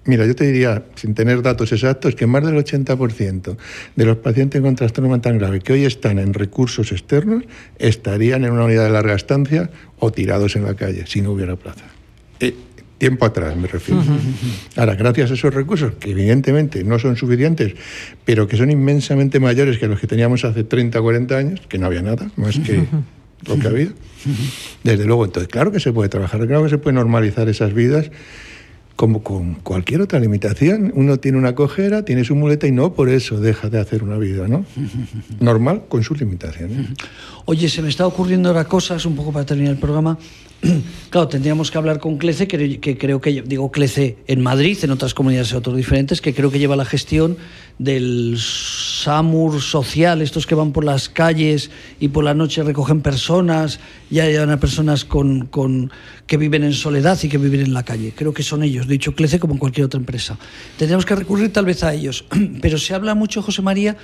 mira, 0.05 0.25
yo 0.25 0.35
te 0.35 0.45
diría, 0.45 0.83
sin 0.95 1.13
tener 1.13 1.41
datos 1.41 1.71
exactos, 1.71 2.15
que 2.15 2.27
más 2.27 2.45
del 2.45 2.55
80% 2.55 3.57
de 3.95 4.05
los 4.05 4.17
pacientes 4.17 4.61
con 4.61 4.75
trastorno 4.75 5.09
mental 5.09 5.39
grave 5.39 5.61
que 5.61 5.73
hoy 5.73 5.85
están 5.85 6.19
en 6.19 6.33
recursos 6.33 6.91
externos 6.91 7.43
estarían 7.79 8.43
en 8.43 8.51
una 8.51 8.65
unidad 8.65 8.83
de 8.83 8.91
larga 8.91 9.15
estancia 9.15 9.69
o 9.99 10.11
tirados 10.11 10.55
en 10.57 10.65
la 10.65 10.73
calle 10.73 11.05
si 11.07 11.21
no 11.21 11.31
hubiera 11.31 11.55
plaza. 11.55 11.85
Eh, 12.41 12.53
tiempo 12.97 13.25
atrás, 13.25 13.55
me 13.55 13.67
refiero. 13.67 14.03
Ahora, 14.75 14.95
gracias 14.95 15.31
a 15.31 15.33
esos 15.35 15.53
recursos, 15.53 15.93
que 15.99 16.11
evidentemente 16.11 16.83
no 16.83 16.99
son 16.99 17.15
suficientes, 17.15 17.73
pero 18.25 18.47
que 18.47 18.57
son 18.57 18.71
inmensamente 18.71 19.39
mayores 19.39 19.77
que 19.77 19.87
los 19.87 19.99
que 19.99 20.07
teníamos 20.07 20.45
hace 20.45 20.63
30 20.63 20.99
o 20.99 21.03
40 21.03 21.37
años, 21.37 21.61
que 21.67 21.77
no 21.77 21.85
había 21.85 22.01
nada 22.01 22.29
más 22.35 22.59
que 22.59 22.85
lo 23.45 23.59
que 23.59 23.67
ha 23.67 23.69
habido, 23.69 23.93
desde 24.83 25.05
luego, 25.05 25.25
entonces, 25.25 25.47
claro 25.47 25.71
que 25.71 25.79
se 25.79 25.93
puede 25.93 26.09
trabajar, 26.09 26.45
claro 26.47 26.63
que 26.63 26.69
se 26.69 26.77
puede 26.77 26.95
normalizar 26.95 27.47
esas 27.49 27.73
vidas 27.73 28.09
como 28.97 29.21
con 29.21 29.53
cualquier 29.53 30.01
otra 30.01 30.19
limitación. 30.19 30.91
Uno 30.95 31.17
tiene 31.17 31.37
una 31.37 31.53
cojera, 31.53 32.03
tiene 32.03 32.23
su 32.23 32.35
muleta 32.35 32.65
y 32.65 32.71
no 32.71 32.93
por 32.93 33.09
eso 33.09 33.39
deja 33.39 33.69
de 33.69 33.79
hacer 33.79 34.01
una 34.03 34.17
vida, 34.17 34.47
¿no? 34.47 34.65
Normal 35.39 35.83
con 35.87 36.03
sus 36.03 36.19
limitaciones. 36.19 36.87
Oye, 37.45 37.69
se 37.69 37.83
me 37.83 37.89
está 37.89 38.07
ocurriendo 38.07 38.49
ahora 38.49 38.65
cosas, 38.65 39.05
un 39.05 39.15
poco 39.15 39.31
para 39.31 39.45
terminar 39.45 39.73
el 39.73 39.79
programa. 39.79 40.17
claro, 41.09 41.27
tendríamos 41.27 41.69
que 41.71 41.77
hablar 41.77 41.99
con 41.99 42.17
Clece, 42.17 42.47
que, 42.47 42.97
creo 42.97 43.21
que, 43.21 43.41
digo 43.43 43.71
Clece 43.71 44.17
en 44.27 44.41
Madrid, 44.41 44.77
en 44.81 44.91
otras 44.91 45.13
comunidades 45.13 45.53
autónomas 45.53 45.85
diferentes, 45.85 46.21
que 46.21 46.33
creo 46.33 46.51
que 46.51 46.59
lleva 46.59 46.75
la 46.75 46.85
gestión 46.85 47.37
del 47.77 48.37
SAMUR 48.39 49.61
social, 49.61 50.21
estos 50.21 50.47
que 50.47 50.55
van 50.55 50.71
por 50.71 50.83
las 50.83 51.09
calles 51.09 51.69
y 51.99 52.07
por 52.07 52.23
la 52.23 52.33
noche 52.33 52.63
recogen 52.63 53.01
personas, 53.01 53.79
y 54.09 54.19
hay 54.19 54.35
personas 54.57 55.05
con, 55.05 55.45
con, 55.45 55.91
que 56.27 56.37
viven 56.37 56.63
en 56.63 56.73
soledad 56.73 57.17
y 57.23 57.29
que 57.29 57.37
viven 57.37 57.61
en 57.61 57.73
la 57.73 57.83
calle. 57.83 58.13
Creo 58.15 58.33
que 58.33 58.43
son 58.43 58.61
ellos, 58.61 58.87
dicho 58.87 59.15
Clece 59.15 59.39
como 59.39 59.53
en 59.53 59.59
cualquier 59.59 59.85
otra 59.85 59.97
empresa. 59.99 60.37
Tendríamos 60.77 61.05
que 61.05 61.15
recurrir 61.15 61.51
tal 61.53 61.65
vez 61.65 61.83
a 61.83 61.93
ellos, 61.93 62.25
pero 62.61 62.77
se 62.77 62.93
habla 62.93 63.15
mucho, 63.15 63.41
José 63.41 63.61
María, 63.61 63.95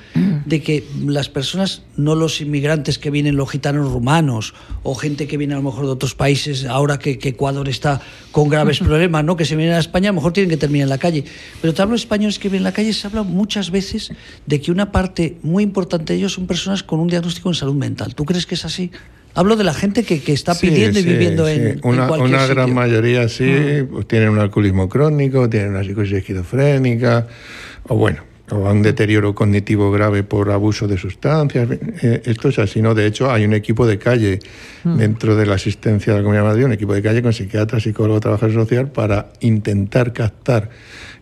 de 0.46 0.62
que 0.62 0.86
las 1.06 1.30
personas, 1.30 1.84
no 1.98 2.16
los 2.16 2.40
inmigrantes 2.40 2.98
que 2.98 3.12
vienen, 3.12 3.36
los 3.36 3.52
gitanos 3.52 3.92
rumanos 3.92 4.54
o 4.84 4.96
gente 4.96 5.28
que 5.28 5.38
viene 5.38 5.54
a 5.54 5.58
lo 5.58 5.64
mejor 5.64 5.86
de 5.86 5.92
otros 5.92 6.16
países, 6.16 6.66
ahora 6.66 6.98
que, 6.98 7.20
Ecuador 7.24 7.68
está 7.68 8.02
con 8.32 8.48
graves 8.48 8.80
problemas, 8.80 9.24
¿no? 9.26 9.36
que 9.36 9.46
se 9.46 9.56
vienen 9.56 9.76
a 9.76 9.80
España, 9.80 10.10
a 10.10 10.14
lo 10.14 10.16
mejor 10.16 10.32
tienen 10.32 10.50
que 10.50 10.58
terminar 10.58 10.86
en 10.86 10.90
la 10.90 10.98
calle. 10.98 11.26
Pero 11.62 11.74
te 11.74 11.82
hablo 11.82 11.94
de 11.94 11.98
españoles 11.98 12.40
que 12.40 12.48
viven 12.48 12.60
en 12.60 12.64
la 12.64 12.72
calle, 12.72 12.94
se 12.94 13.06
habla 13.06 13.24
muchas 13.24 13.70
veces 13.70 14.12
de 14.46 14.62
que 14.62 14.72
una 14.72 14.92
parte 14.92 15.38
muy 15.44 15.64
importante 15.64 16.14
de 16.14 16.20
ellos 16.20 16.34
son 16.34 16.48
personas 16.48 16.84
con 16.84 17.00
un 17.02 17.08
diagnóstico 17.08 17.50
en 17.50 17.56
salud 17.56 17.76
mental. 17.76 18.16
¿Tú 18.16 18.24
crees 18.24 18.46
que 18.46 18.56
es 18.56 18.64
así? 18.64 18.92
Hablo 19.36 19.56
de 19.56 19.64
la 19.64 19.74
gente 19.74 20.04
que, 20.04 20.22
está 20.32 20.54
pidiendo 20.54 21.00
y 21.00 21.04
viviendo 21.04 21.48
en, 21.48 21.80
una, 21.84 22.12
Una 22.12 22.46
gran 22.46 22.74
mayoría 22.74 23.28
sí, 23.28 23.44
mm. 23.44 23.88
pues 23.88 24.08
tienen 24.08 24.30
un 24.30 24.40
alcoholismo 24.40 24.88
crónico, 24.88 25.50
tienen 25.50 25.72
una 25.72 25.84
psicosis 25.84 26.14
esquizofrénica, 26.14 27.28
o 27.88 27.96
bueno, 27.96 28.24
o 28.52 28.68
a 28.68 28.72
un 28.72 28.82
deterioro 28.82 29.34
cognitivo 29.34 29.92
grave 29.92 30.24
por 30.24 30.52
abuso 30.52 30.88
de 30.88 30.98
sustancias. 30.98 31.68
Eh, 31.72 32.22
esto 32.26 32.50
es 32.50 32.60
así, 32.60 32.82
¿no? 32.82 32.94
De 32.94 33.08
hecho, 33.08 33.32
hay 33.32 33.46
un 33.46 33.54
equipo 33.54 33.88
de 33.88 33.98
calle 33.98 34.40
hmm. 34.84 34.98
dentro 34.98 35.36
de 35.36 35.46
la 35.46 35.56
asistencia 35.56 36.14
de 36.14 36.20
la 36.20 36.24
Comunidad 36.24 36.44
de 36.44 36.50
Madrid, 36.50 36.66
un 36.66 36.74
equipo 36.74 36.94
de 36.94 37.02
calle 37.02 37.22
con 37.22 37.34
psiquiatra, 37.34 37.80
psicólogo, 37.80 38.20
trabajador 38.20 38.54
social, 38.54 38.92
para 38.92 39.30
intentar 39.40 40.14
captar 40.14 40.70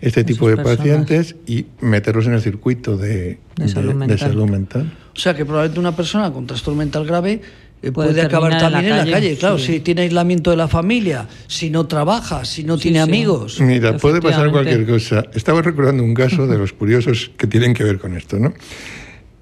este 0.01 0.23
tipo 0.23 0.49
de 0.49 0.57
pacientes 0.57 1.35
y 1.45 1.67
meterlos 1.79 2.25
en 2.25 2.33
el 2.33 2.41
circuito 2.41 2.97
de, 2.97 3.37
salud 3.67 3.93
mental. 4.49 4.91
O 5.15 5.19
sea, 5.19 5.35
que 5.35 5.45
probablemente 5.45 5.79
una 5.79 5.95
persona 5.95 6.31
con 6.31 6.47
trastorno 6.47 6.79
mental 6.79 7.05
grave 7.05 7.41
eh, 7.83 7.91
puede, 7.91 8.21
acabar 8.21 8.57
también 8.59 8.93
en 8.93 8.97
la 8.97 9.11
calle, 9.11 9.35
claro, 9.37 9.57
si 9.57 9.79
tiene 9.79 10.01
aislamiento 10.01 10.51
de 10.51 10.57
la 10.57 10.67
familia, 10.67 11.27
si 11.47 11.71
no 11.71 11.87
trabaja, 11.87 12.45
si 12.45 12.63
no 12.63 12.77
tiene 12.77 12.99
amigos. 12.99 13.59
Mira, 13.59 13.97
puede 13.97 14.21
pasar 14.21 14.51
cualquier 14.51 14.85
cosa. 14.85 15.25
Estaba 15.33 15.61
recordando 15.61 16.03
un 16.03 16.13
caso 16.13 16.45
de 16.45 16.57
los 16.57 16.73
curiosos 16.73 17.31
que 17.37 17.47
tienen 17.47 17.73
que 17.73 17.83
ver 17.83 17.97
con 17.97 18.15
esto, 18.15 18.37
¿no? 18.37 18.53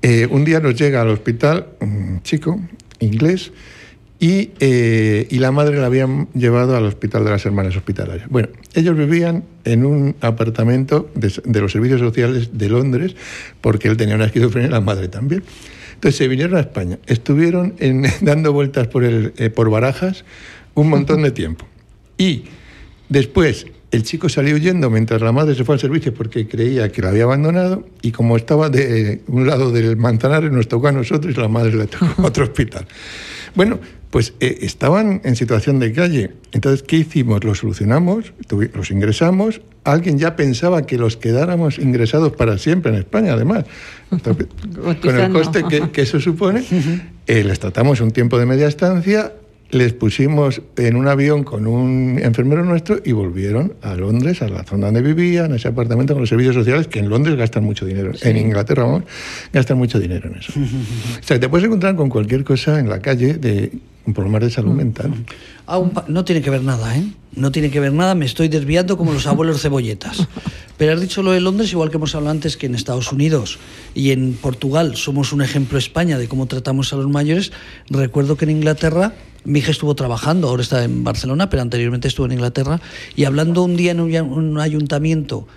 Eh, 0.01 0.27
un 0.31 0.45
día 0.45 0.61
nos 0.61 0.75
llega 0.75 1.01
al 1.01 1.09
hospital 1.09 1.67
un 1.81 2.21
chico 2.23 2.61
inglés 2.99 3.51
y, 4.17 4.51
eh, 4.61 5.27
y, 5.29 5.39
la 5.39 5.51
madre 5.51 5.77
la 5.77 5.87
habían 5.87 6.29
llevado 6.33 6.77
al 6.77 6.85
hospital 6.85 7.25
de 7.25 7.31
las 7.31 7.45
hermanas 7.45 7.75
hospitalarias. 7.75 8.29
Bueno, 8.29 8.47
ellos 8.73 8.97
vivían 8.97 9.43
en 9.65 9.85
un 9.85 10.15
apartamento 10.21 11.09
de, 11.15 11.33
de 11.43 11.61
los 11.61 11.73
servicios 11.73 11.99
sociales 11.99 12.51
de 12.53 12.69
Londres 12.69 13.15
porque 13.59 13.89
él 13.89 13.97
tenía 13.97 14.15
una 14.15 14.25
esquizofrenia 14.25 14.69
y 14.69 14.71
la 14.71 14.81
madre 14.81 15.09
también. 15.09 15.43
Entonces 15.99 16.17
se 16.17 16.29
vinieron 16.29 16.55
a 16.55 16.61
España, 16.61 16.97
estuvieron 17.07 17.75
dando 18.21 18.53
vueltas 18.53 18.87
eh, 18.95 19.49
por 19.49 19.69
barajas 19.69 20.23
un 20.73 20.87
montón 20.87 21.23
de 21.23 21.31
tiempo. 21.31 21.65
Y 22.17 22.45
después 23.09 23.65
el 23.91 24.03
chico 24.03 24.29
salió 24.29 24.55
huyendo 24.55 24.89
mientras 24.89 25.21
la 25.21 25.33
madre 25.33 25.55
se 25.55 25.65
fue 25.65 25.75
al 25.75 25.81
servicio 25.81 26.13
porque 26.13 26.47
creía 26.47 26.89
que 26.89 27.01
la 27.01 27.09
había 27.09 27.23
abandonado 27.23 27.85
y 28.01 28.13
como 28.13 28.37
estaba 28.37 28.69
de 28.69 29.19
un 29.27 29.45
lado 29.45 29.73
del 29.73 29.97
Manzanares 29.97 30.53
nos 30.53 30.69
tocó 30.69 30.87
a 30.87 30.93
nosotros 30.93 31.35
y 31.35 31.37
la 31.37 31.49
madre 31.49 31.75
le 31.75 31.87
tocó 31.87 32.05
a 32.21 32.27
otro 32.27 32.45
hospital. 32.45 32.85
Bueno, 33.53 33.77
pues 34.11 34.33
eh, 34.39 34.59
estaban 34.61 35.21
en 35.23 35.35
situación 35.35 35.79
de 35.79 35.93
calle. 35.93 36.31
Entonces, 36.51 36.83
¿qué 36.83 36.97
hicimos? 36.97 37.43
Los 37.43 37.59
solucionamos, 37.59 38.33
los 38.73 38.91
ingresamos. 38.91 39.61
Alguien 39.83 40.17
ya 40.17 40.35
pensaba 40.35 40.85
que 40.85 40.97
los 40.97 41.15
quedáramos 41.15 41.77
ingresados 41.77 42.33
para 42.33 42.57
siempre 42.57 42.91
en 42.91 42.97
España, 42.97 43.33
además. 43.33 43.65
con 45.01 45.19
el 45.19 45.31
coste 45.31 45.63
que, 45.91 46.01
eso 46.01 46.19
supone, 46.19 46.63
eh, 47.27 47.43
les 47.43 47.59
tratamos 47.59 48.01
un 48.01 48.11
tiempo 48.11 48.39
de 48.39 48.45
media 48.47 48.67
estancia, 48.67 49.33
les 49.71 49.93
pusimos 49.93 50.63
en 50.77 50.95
un 50.95 51.07
avión 51.07 51.43
con 51.43 51.67
un 51.67 52.19
enfermero 52.21 52.65
nuestro 52.65 52.99
y 53.03 53.11
volvieron 53.11 53.73
a 53.83 53.93
Londres, 53.93 54.41
a 54.41 54.49
la 54.49 54.63
zona 54.63 54.87
donde 54.87 55.01
vivían, 55.01 55.53
a 55.53 55.57
ese 55.57 55.67
apartamento 55.67 56.13
con 56.13 56.21
los 56.21 56.29
servicios 56.29 56.55
sociales, 56.55 56.87
que 56.87 56.99
en 56.99 57.09
Londres 57.09 57.35
gastan 57.35 57.63
mucho 57.63 57.85
dinero. 57.85 58.11
En 58.21 58.37
Inglaterra, 58.37 58.83
vamos, 58.83 59.03
gastan 59.53 59.77
mucho 59.77 59.99
dinero 59.99 60.29
en 60.29 60.39
eso. 60.39 60.53
o 60.59 61.23
sea, 61.23 61.39
te 61.39 61.47
puedes 61.49 61.65
encontrar 61.65 61.95
con 61.95 62.09
cualquier 62.09 62.43
cosa 62.43 62.79
en 62.79 62.89
la 62.89 62.99
calle 62.99 63.35
de 63.35 63.71
un 64.09 64.13
problema 64.13 64.39
de 64.39 64.49
salud 64.49 64.73
mental. 64.73 65.13
no 66.07 66.25
tiene 66.25 66.41
que 66.41 66.49
ver 66.49 66.63
nada, 66.63 66.97
¿eh? 66.97 67.03
No 67.35 67.51
tiene 67.51 67.69
que 67.69 67.79
ver 67.79 67.93
nada, 67.93 68.15
me 68.15 68.25
estoy 68.25 68.47
desviando 68.47 68.97
como 68.97 69.13
los 69.13 69.27
abuelos 69.27 69.61
cebolletas. 69.61 70.27
Pero 70.77 70.93
has 70.93 71.01
dicho 71.01 71.21
lo 71.21 71.31
de 71.31 71.39
Londres, 71.39 71.71
igual 71.71 71.89
que 71.91 71.97
hemos 71.97 72.15
hablado 72.15 72.31
antes 72.31 72.57
que 72.57 72.65
en 72.65 72.75
Estados 72.75 73.11
Unidos 73.11 73.59
y 73.93 74.11
en 74.11 74.33
Portugal 74.33 74.95
somos 74.95 75.31
un 75.31 75.41
ejemplo 75.41 75.77
España 75.77 76.17
de 76.17 76.27
cómo 76.27 76.47
tratamos 76.47 76.91
a 76.91 76.95
los 76.95 77.07
mayores. 77.07 77.51
Recuerdo 77.89 78.35
que 78.35 78.45
en 78.45 78.51
Inglaterra 78.51 79.13
mi 79.45 79.59
hija 79.59 79.71
estuvo 79.71 79.95
trabajando, 79.95 80.49
ahora 80.49 80.63
está 80.63 80.83
en 80.83 81.03
Barcelona, 81.03 81.49
pero 81.49 81.61
anteriormente 81.61 82.07
estuvo 82.07 82.25
en 82.25 82.33
Inglaterra, 82.33 82.81
y 83.15 83.23
hablando 83.23 83.63
un 83.63 83.75
día 83.77 83.91
en 83.91 83.99
un, 83.99 84.59
ayuntamiento, 84.59 85.47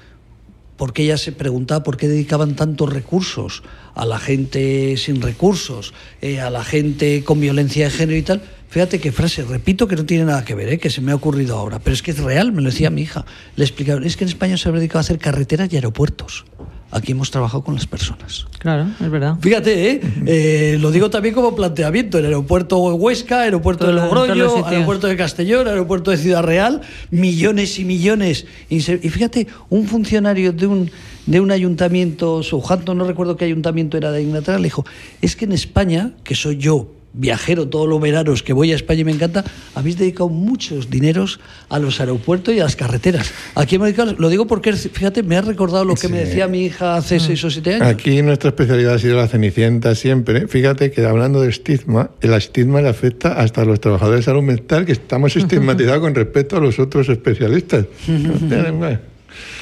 porque 0.82 1.04
ella 1.04 1.16
se 1.16 1.30
preguntaba 1.30 1.84
por 1.84 1.96
qué 1.96 2.08
dedicaban 2.08 2.56
tantos 2.56 2.92
recursos 2.92 3.62
a 3.94 4.04
la 4.04 4.18
gente 4.18 4.96
sin 4.96 5.22
recursos, 5.22 5.94
eh, 6.20 6.40
a 6.40 6.50
la 6.50 6.64
gente 6.64 7.22
con 7.22 7.38
violencia 7.40 7.84
de 7.84 7.92
género 7.92 8.18
y 8.18 8.22
tal. 8.22 8.42
Fíjate 8.68 8.98
qué 8.98 9.12
frase, 9.12 9.44
repito 9.44 9.86
que 9.86 9.94
no 9.94 10.04
tiene 10.06 10.24
nada 10.24 10.44
que 10.44 10.56
ver, 10.56 10.70
eh, 10.70 10.78
que 10.78 10.90
se 10.90 11.00
me 11.00 11.12
ha 11.12 11.14
ocurrido 11.14 11.56
ahora, 11.56 11.78
pero 11.78 11.94
es 11.94 12.02
que 12.02 12.10
es 12.10 12.18
real, 12.18 12.50
me 12.50 12.62
lo 12.62 12.70
decía 12.70 12.90
mi 12.90 13.02
hija. 13.02 13.24
Le 13.54 13.64
explicaron, 13.64 14.02
es 14.02 14.16
que 14.16 14.24
en 14.24 14.30
España 14.30 14.56
se 14.56 14.70
ha 14.70 14.72
dedicado 14.72 14.98
a 14.98 15.02
hacer 15.02 15.20
carreteras 15.20 15.72
y 15.72 15.76
aeropuertos 15.76 16.46
aquí 16.92 17.12
hemos 17.12 17.30
trabajado 17.30 17.64
con 17.64 17.74
las 17.74 17.86
personas. 17.86 18.46
Claro, 18.58 18.86
es 19.00 19.10
verdad. 19.10 19.36
Fíjate, 19.40 19.90
¿eh? 19.90 20.00
eh 20.26 20.78
lo 20.80 20.90
digo 20.90 21.10
también 21.10 21.34
como 21.34 21.56
planteamiento, 21.56 22.18
el 22.18 22.26
aeropuerto 22.26 22.90
de 22.90 22.94
Huesca, 22.94 23.40
aeropuerto 23.40 23.86
de 23.86 23.94
Logroño, 23.94 24.66
aeropuerto 24.66 25.08
de 25.08 25.16
Castellón, 25.16 25.66
aeropuerto 25.66 26.10
de 26.10 26.18
Ciudad 26.18 26.44
Real, 26.44 26.82
millones 27.10 27.78
y 27.78 27.84
millones. 27.84 28.46
Y 28.68 28.80
fíjate, 28.80 29.48
un 29.70 29.86
funcionario 29.86 30.52
de 30.52 30.66
un, 30.66 30.90
de 31.26 31.40
un 31.40 31.50
ayuntamiento, 31.50 32.42
Southampton, 32.42 32.96
no 32.98 33.04
recuerdo 33.04 33.36
qué 33.36 33.46
ayuntamiento 33.46 33.96
era 33.96 34.12
de 34.12 34.22
Inglaterra, 34.22 34.58
le 34.58 34.64
dijo, 34.64 34.84
es 35.20 35.34
que 35.34 35.46
en 35.46 35.52
España, 35.52 36.12
que 36.22 36.34
soy 36.34 36.58
yo, 36.58 36.88
viajero 37.14 37.68
todos 37.68 37.88
los 37.88 38.00
veranos 38.00 38.42
que 38.42 38.52
voy 38.52 38.72
a 38.72 38.76
España 38.76 39.00
y 39.00 39.04
me 39.04 39.12
encanta, 39.12 39.44
habéis 39.74 39.98
dedicado 39.98 40.28
muchos 40.28 40.90
dineros 40.90 41.40
a 41.68 41.78
los 41.78 42.00
aeropuertos 42.00 42.54
y 42.54 42.60
a 42.60 42.64
las 42.64 42.76
carreteras. 42.76 43.32
Aquí 43.54 43.76
hemos 43.76 43.86
dedicado, 43.86 44.14
lo 44.18 44.28
digo 44.28 44.46
porque, 44.46 44.72
fíjate, 44.72 45.22
me 45.22 45.36
ha 45.36 45.42
recordado 45.42 45.84
lo 45.84 45.94
que 45.94 46.08
me 46.08 46.18
decía 46.18 46.48
mi 46.48 46.64
hija 46.64 46.96
hace 46.96 47.16
mm. 47.16 47.20
seis 47.20 47.44
o 47.44 47.50
siete 47.50 47.74
años. 47.74 47.88
Aquí 47.88 48.22
nuestra 48.22 48.50
especialidad 48.50 48.94
ha 48.94 48.98
sido 48.98 49.16
la 49.16 49.28
cenicienta 49.28 49.94
siempre. 49.94 50.48
Fíjate 50.48 50.90
que 50.90 51.04
hablando 51.04 51.40
de 51.42 51.50
estigma, 51.50 52.10
el 52.20 52.32
estigma 52.34 52.80
le 52.80 52.88
afecta 52.88 53.34
hasta 53.34 53.62
a 53.62 53.64
los 53.64 53.80
trabajadores 53.80 54.20
de 54.20 54.24
salud 54.24 54.42
mental, 54.42 54.86
que 54.86 54.92
estamos 54.92 55.36
estigmatizados 55.36 56.00
con 56.00 56.14
respecto 56.14 56.56
a 56.56 56.60
los 56.60 56.78
otros 56.78 57.08
especialistas. 57.08 57.86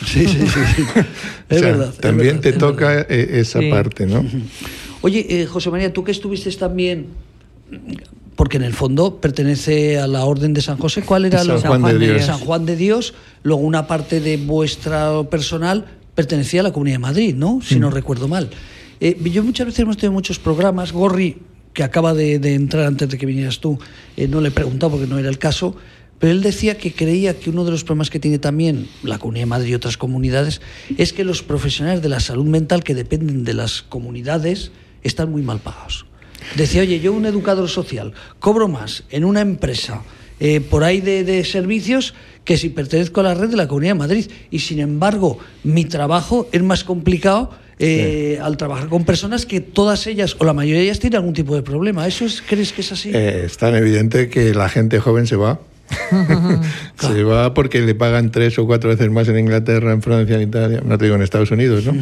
Sí, 0.04 0.26
sí, 0.26 0.46
sí. 0.48 0.82
Es 1.48 1.62
verdad. 1.62 1.94
También 2.00 2.40
te 2.40 2.52
toca 2.52 3.02
eh, 3.02 3.38
esa 3.40 3.60
parte, 3.70 4.04
¿no? 4.04 4.24
Oye, 5.00 5.26
eh, 5.28 5.46
José 5.46 5.70
María, 5.70 5.92
tú 5.92 6.02
que 6.02 6.10
estuviste 6.10 6.50
también 6.52 7.06
porque 8.36 8.56
en 8.56 8.62
el 8.62 8.72
fondo 8.72 9.20
pertenece 9.20 9.98
a 9.98 10.06
la 10.06 10.24
Orden 10.24 10.54
de 10.54 10.62
San 10.62 10.78
José. 10.78 11.02
¿Cuál 11.02 11.26
era 11.26 11.44
San 11.44 11.60
Juan, 11.60 11.82
de 11.82 11.98
Dios. 11.98 12.24
San 12.24 12.38
Juan 12.38 12.64
de 12.64 12.74
Dios. 12.74 13.14
Luego 13.42 13.60
una 13.60 13.86
parte 13.86 14.20
de 14.20 14.38
vuestra 14.38 15.22
personal 15.24 15.84
pertenecía 16.14 16.60
a 16.60 16.64
la 16.64 16.72
Comunidad 16.72 16.94
de 16.94 17.00
Madrid, 17.00 17.34
¿no? 17.34 17.60
Si 17.62 17.78
no 17.78 17.90
mm. 17.90 17.92
recuerdo 17.92 18.28
mal. 18.28 18.50
Eh, 19.00 19.18
yo 19.30 19.44
muchas 19.44 19.66
veces 19.66 19.80
hemos 19.80 19.96
tenido 19.96 20.12
muchos 20.12 20.38
programas. 20.38 20.92
Gorri, 20.92 21.36
que 21.72 21.82
acaba 21.82 22.14
de, 22.14 22.36
entrar 22.54 22.86
antes 22.86 23.08
de 23.08 23.18
que 23.18 23.26
vinieras 23.26 23.60
tú, 23.60 23.78
eh, 24.16 24.26
no 24.26 24.40
le 24.40 24.48
he 24.48 24.52
preguntado 24.52 24.92
porque 24.92 25.06
no 25.06 25.18
era 25.18 25.28
el 25.28 25.38
caso, 25.38 25.76
pero 26.18 26.32
él 26.32 26.42
decía 26.42 26.76
que 26.76 26.92
creía 26.92 27.38
que 27.38 27.50
uno 27.50 27.64
de 27.64 27.70
los 27.70 27.84
problemas 27.84 28.10
que 28.10 28.20
tiene 28.20 28.38
también 28.38 28.88
la 29.02 29.18
Comunidad 29.18 29.42
de 29.42 29.50
Madrid 29.50 29.70
y 29.70 29.74
otras 29.74 29.96
comunidades 29.96 30.60
es 30.98 31.12
que 31.12 31.24
los 31.24 31.42
profesionales 31.42 32.02
de 32.02 32.08
la 32.08 32.20
salud 32.20 32.44
mental 32.44 32.84
que 32.84 32.94
dependen 32.94 33.44
de 33.44 33.54
las 33.54 33.82
comunidades 33.82 34.72
están 35.02 35.30
muy 35.30 35.42
mal 35.42 35.60
pagados. 35.60 36.06
Decía, 36.56 36.82
oye, 36.82 37.00
yo 37.00 37.12
un 37.12 37.26
educador 37.26 37.68
social 37.68 38.12
cobro 38.38 38.68
más 38.68 39.04
en 39.10 39.24
una 39.24 39.40
empresa 39.40 40.02
eh, 40.40 40.60
por 40.60 40.84
ahí 40.84 41.02
de, 41.02 41.44
servicios 41.44 42.14
que 42.44 42.56
si 42.56 42.70
pertenezco 42.70 43.20
a 43.20 43.24
la 43.24 43.34
red 43.34 43.50
de 43.50 43.56
la 43.56 43.68
Comunidad 43.68 43.92
de 43.92 43.98
Madrid. 43.98 44.30
Y 44.50 44.60
sin 44.60 44.80
embargo, 44.80 45.38
mi 45.64 45.84
trabajo 45.84 46.48
es 46.50 46.62
más 46.62 46.82
complicado 46.82 47.50
eh, 47.78 48.38
al 48.42 48.56
trabajar 48.56 48.88
con 48.88 49.04
personas 49.04 49.44
que 49.44 49.60
todas 49.60 50.06
ellas 50.06 50.36
o 50.38 50.44
la 50.44 50.54
mayoría 50.54 50.80
de 50.80 50.84
ellas 50.86 50.98
tienen 50.98 51.18
algún 51.18 51.34
tipo 51.34 51.54
de 51.54 51.62
problema. 51.62 52.06
¿Eso 52.06 52.24
es, 52.24 52.42
crees 52.42 52.72
que 52.72 52.80
es 52.80 52.90
así? 52.92 53.10
Eh, 53.12 53.42
es 53.44 53.58
tan 53.58 53.74
evidente 53.74 54.30
que 54.30 54.54
la 54.54 54.68
gente 54.70 54.98
joven 54.98 55.26
se 55.26 55.36
va 55.36 55.60
se 57.00 57.22
va 57.24 57.52
porque 57.52 57.80
le 57.80 57.94
pagan 57.94 58.30
tres 58.30 58.58
o 58.58 58.66
cuatro 58.66 58.90
veces 58.90 59.10
más 59.10 59.28
en 59.28 59.38
Inglaterra, 59.38 59.92
en 59.92 60.02
Francia, 60.02 60.36
en 60.36 60.42
Italia, 60.42 60.82
no 60.84 60.96
te 60.98 61.04
digo 61.04 61.16
en 61.16 61.22
Estados 61.22 61.50
Unidos, 61.50 61.84
¿no? 61.84 61.94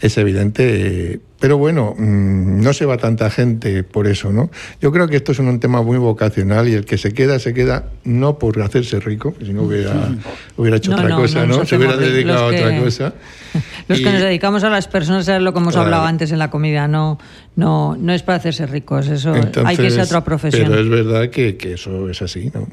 es 0.00 0.18
evidente. 0.18 1.20
Pero 1.40 1.56
bueno, 1.56 1.94
mm, 1.96 2.60
no 2.62 2.72
se 2.72 2.84
va 2.84 2.96
tanta 2.96 3.30
gente 3.30 3.84
por 3.84 4.08
eso, 4.08 4.32
¿no? 4.32 4.50
Yo 4.80 4.90
creo 4.90 5.06
que 5.06 5.16
esto 5.16 5.30
es 5.30 5.38
un 5.38 5.60
tema 5.60 5.82
muy 5.82 5.96
vocacional 5.96 6.68
y 6.68 6.74
el 6.74 6.84
que 6.84 6.98
se 6.98 7.12
queda, 7.12 7.38
se 7.38 7.54
queda 7.54 7.90
no 8.02 8.38
por 8.40 8.60
hacerse 8.60 8.98
rico, 8.98 9.34
si 9.40 9.52
no 9.52 9.62
hubiera, 9.62 9.92
hubiera 10.56 10.78
hecho 10.78 10.92
otra 10.92 11.14
cosa, 11.14 11.46
¿no? 11.46 11.64
Se 11.64 11.76
hubiera 11.76 11.96
dedicado 11.96 12.44
a 12.44 12.46
otra 12.46 12.80
cosa. 12.80 13.14
Los 13.88 14.00
que 14.00 14.12
nos 14.12 14.20
dedicamos 14.20 14.64
a 14.64 14.68
las 14.68 14.88
personas 14.88 15.26
es 15.26 15.40
lo 15.40 15.54
que 15.54 15.60
hemos 15.60 15.74
hablado 15.74 16.04
antes 16.04 16.30
en 16.32 16.38
la 16.38 16.50
comida, 16.50 16.86
no, 16.86 17.18
no, 17.56 17.96
no 17.98 18.12
es 18.12 18.22
para 18.22 18.36
hacerse 18.36 18.66
ricos, 18.66 19.08
eso 19.08 19.32
hay 19.64 19.76
que 19.76 19.90
ser 19.90 20.02
otra 20.02 20.22
profesión. 20.22 20.68
Pero 20.68 20.82
es 20.82 20.88
verdad 20.90 21.30
que, 21.30 21.56
que 21.56 21.72
eso 21.72 22.10
es 22.10 22.20
así, 22.20 22.50
¿no? 22.52 22.68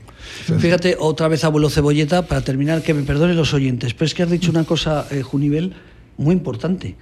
Fíjate, 0.59 0.97
otra 0.99 1.29
vez 1.29 1.45
abuelo 1.45 1.69
Cebolleta, 1.69 2.23
para 2.23 2.41
terminar, 2.41 2.81
que 2.81 2.93
me 2.93 3.03
perdonen 3.03 3.37
los 3.37 3.53
oyentes, 3.53 3.93
pero 3.93 4.07
es 4.07 4.13
que 4.13 4.23
has 4.23 4.29
dicho 4.29 4.51
una 4.51 4.65
cosa, 4.65 5.07
eh, 5.11 5.21
Junivel, 5.21 5.73
muy 6.17 6.33
importante 6.33 6.95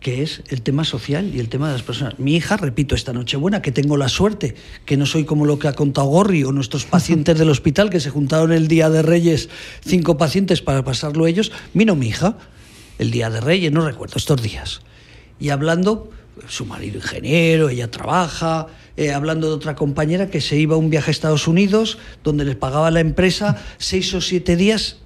que 0.00 0.22
es 0.22 0.42
el 0.48 0.62
tema 0.62 0.84
social 0.84 1.34
y 1.34 1.40
el 1.40 1.48
tema 1.48 1.66
de 1.68 1.72
las 1.74 1.82
personas. 1.82 2.18
Mi 2.18 2.36
hija, 2.36 2.56
repito, 2.56 2.94
esta 2.94 3.12
Nochebuena, 3.12 3.62
que 3.62 3.72
tengo 3.72 3.96
la 3.96 4.08
suerte, 4.08 4.54
que 4.84 4.96
no 4.96 5.06
soy 5.06 5.24
como 5.24 5.44
lo 5.44 5.58
que 5.58 5.68
ha 5.68 5.72
contado 5.72 6.06
Gorri 6.06 6.44
o 6.44 6.52
nuestros 6.52 6.84
pacientes 6.86 7.38
del 7.38 7.50
hospital, 7.50 7.90
que 7.90 8.00
se 8.00 8.10
juntaron 8.10 8.52
el 8.52 8.68
Día 8.68 8.90
de 8.90 9.02
Reyes 9.02 9.48
cinco 9.84 10.16
pacientes 10.16 10.62
para 10.62 10.84
pasarlo 10.84 11.26
ellos, 11.26 11.52
vino 11.74 11.96
mi 11.96 12.08
hija 12.08 12.36
el 12.98 13.10
Día 13.10 13.30
de 13.30 13.40
Reyes, 13.40 13.72
no 13.72 13.86
recuerdo, 13.86 14.16
estos 14.16 14.42
días. 14.42 14.80
Y 15.38 15.50
hablando, 15.50 16.10
su 16.48 16.66
marido 16.66 16.96
ingeniero, 16.96 17.68
ella 17.68 17.90
trabaja, 17.90 18.66
eh, 18.96 19.12
hablando 19.12 19.48
de 19.48 19.54
otra 19.54 19.76
compañera 19.76 20.30
que 20.30 20.40
se 20.40 20.56
iba 20.56 20.74
a 20.74 20.78
un 20.78 20.90
viaje 20.90 21.10
a 21.10 21.12
Estados 21.12 21.46
Unidos, 21.46 21.98
donde 22.24 22.44
les 22.44 22.56
pagaba 22.56 22.90
la 22.90 23.00
empresa 23.00 23.62
seis 23.78 24.12
o 24.14 24.20
siete 24.20 24.56
días 24.56 24.98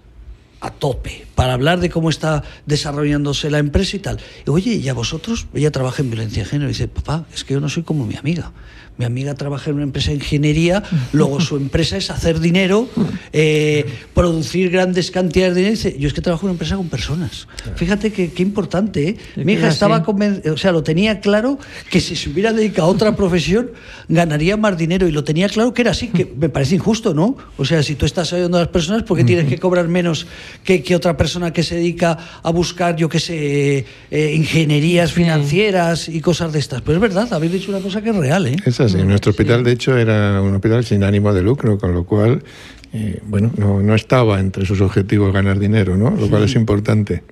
a 0.62 0.70
tope 0.70 1.26
para 1.34 1.54
hablar 1.54 1.80
de 1.80 1.90
cómo 1.90 2.08
está 2.08 2.44
desarrollándose 2.66 3.50
la 3.50 3.58
empresa 3.58 3.96
y 3.96 3.98
tal. 3.98 4.20
Y, 4.46 4.50
Oye, 4.50 4.74
¿y 4.74 4.88
a 4.88 4.94
vosotros? 4.94 5.46
Ella 5.52 5.72
trabaja 5.72 6.02
en 6.02 6.10
violencia 6.10 6.44
de 6.44 6.48
género 6.48 6.70
y 6.70 6.72
dice, 6.72 6.88
papá, 6.88 7.26
es 7.34 7.44
que 7.44 7.54
yo 7.54 7.60
no 7.60 7.68
soy 7.68 7.82
como 7.82 8.06
mi 8.06 8.16
amiga. 8.16 8.52
Mi 8.98 9.06
amiga 9.06 9.34
trabaja 9.34 9.70
en 9.70 9.76
una 9.76 9.84
empresa 9.84 10.10
de 10.10 10.16
ingeniería, 10.16 10.82
luego 11.12 11.40
su 11.40 11.56
empresa 11.56 11.96
es 11.96 12.10
hacer 12.10 12.40
dinero, 12.40 12.88
eh, 13.32 13.86
producir 14.14 14.70
grandes 14.70 15.10
cantidades 15.10 15.54
de 15.54 15.60
dinero. 15.60 15.76
Dice, 15.76 15.96
yo 15.98 16.08
es 16.08 16.14
que 16.14 16.20
trabajo 16.20 16.46
en 16.46 16.50
una 16.50 16.54
empresa 16.54 16.76
con 16.76 16.88
personas. 16.88 17.48
Fíjate 17.76 18.12
qué 18.12 18.42
importante. 18.42 19.08
¿eh? 19.08 19.44
Mi 19.44 19.54
hija 19.54 19.68
estaba 19.68 20.02
convencida, 20.02 20.52
o 20.52 20.56
sea, 20.56 20.72
lo 20.72 20.82
tenía 20.82 21.20
claro 21.20 21.58
que 21.90 22.00
si 22.00 22.16
se 22.16 22.28
hubiera 22.30 22.52
dedicado 22.52 22.88
a 22.88 22.90
otra 22.90 23.16
profesión 23.22 23.70
ganaría 24.08 24.56
más 24.56 24.76
dinero 24.76 25.08
y 25.08 25.12
lo 25.12 25.24
tenía 25.24 25.48
claro 25.48 25.72
que 25.72 25.82
era 25.82 25.92
así, 25.92 26.08
que 26.08 26.30
me 26.36 26.48
parece 26.48 26.74
injusto, 26.74 27.14
¿no? 27.14 27.36
O 27.56 27.64
sea, 27.64 27.82
si 27.82 27.94
tú 27.94 28.04
estás 28.06 28.32
ayudando 28.32 28.58
a 28.58 28.60
las 28.60 28.68
personas, 28.68 29.04
¿por 29.04 29.16
qué 29.16 29.24
tienes 29.24 29.48
que 29.48 29.58
cobrar 29.58 29.88
menos 29.88 30.26
que, 30.64 30.82
que 30.82 30.94
otra 30.94 31.16
persona 31.16 31.52
que 31.52 31.62
se 31.62 31.76
dedica 31.76 32.18
a 32.42 32.50
buscar, 32.50 32.96
yo 32.96 33.08
qué 33.08 33.20
sé, 33.20 33.86
eh, 34.10 34.34
ingenierías 34.34 35.12
financieras 35.12 36.08
y 36.08 36.20
cosas 36.20 36.52
de 36.52 36.58
estas? 36.58 36.82
Pero 36.82 36.96
es 36.96 37.00
verdad, 37.00 37.32
habéis 37.32 37.52
dicho 37.52 37.70
una 37.70 37.80
cosa 37.80 38.02
que 38.02 38.10
es 38.10 38.16
real, 38.16 38.46
¿eh? 38.46 38.56
Nuestro 38.88 39.30
hospital, 39.30 39.64
de 39.64 39.72
hecho, 39.72 39.96
era 39.96 40.40
un 40.40 40.54
hospital 40.54 40.84
sin 40.84 41.04
ánimo 41.04 41.32
de 41.32 41.42
lucro, 41.42 41.78
con 41.78 41.92
lo 41.92 42.04
cual, 42.04 42.42
eh, 42.92 43.20
bueno, 43.26 43.50
no, 43.56 43.94
estaba 43.94 44.40
entre 44.40 44.66
sus 44.66 44.80
objetivos 44.80 45.32
ganar 45.32 45.58
dinero, 45.58 45.96
¿no? 45.96 46.10
Lo 46.10 46.28
cual 46.28 46.44
es 46.44 46.54
importante. 46.54 47.22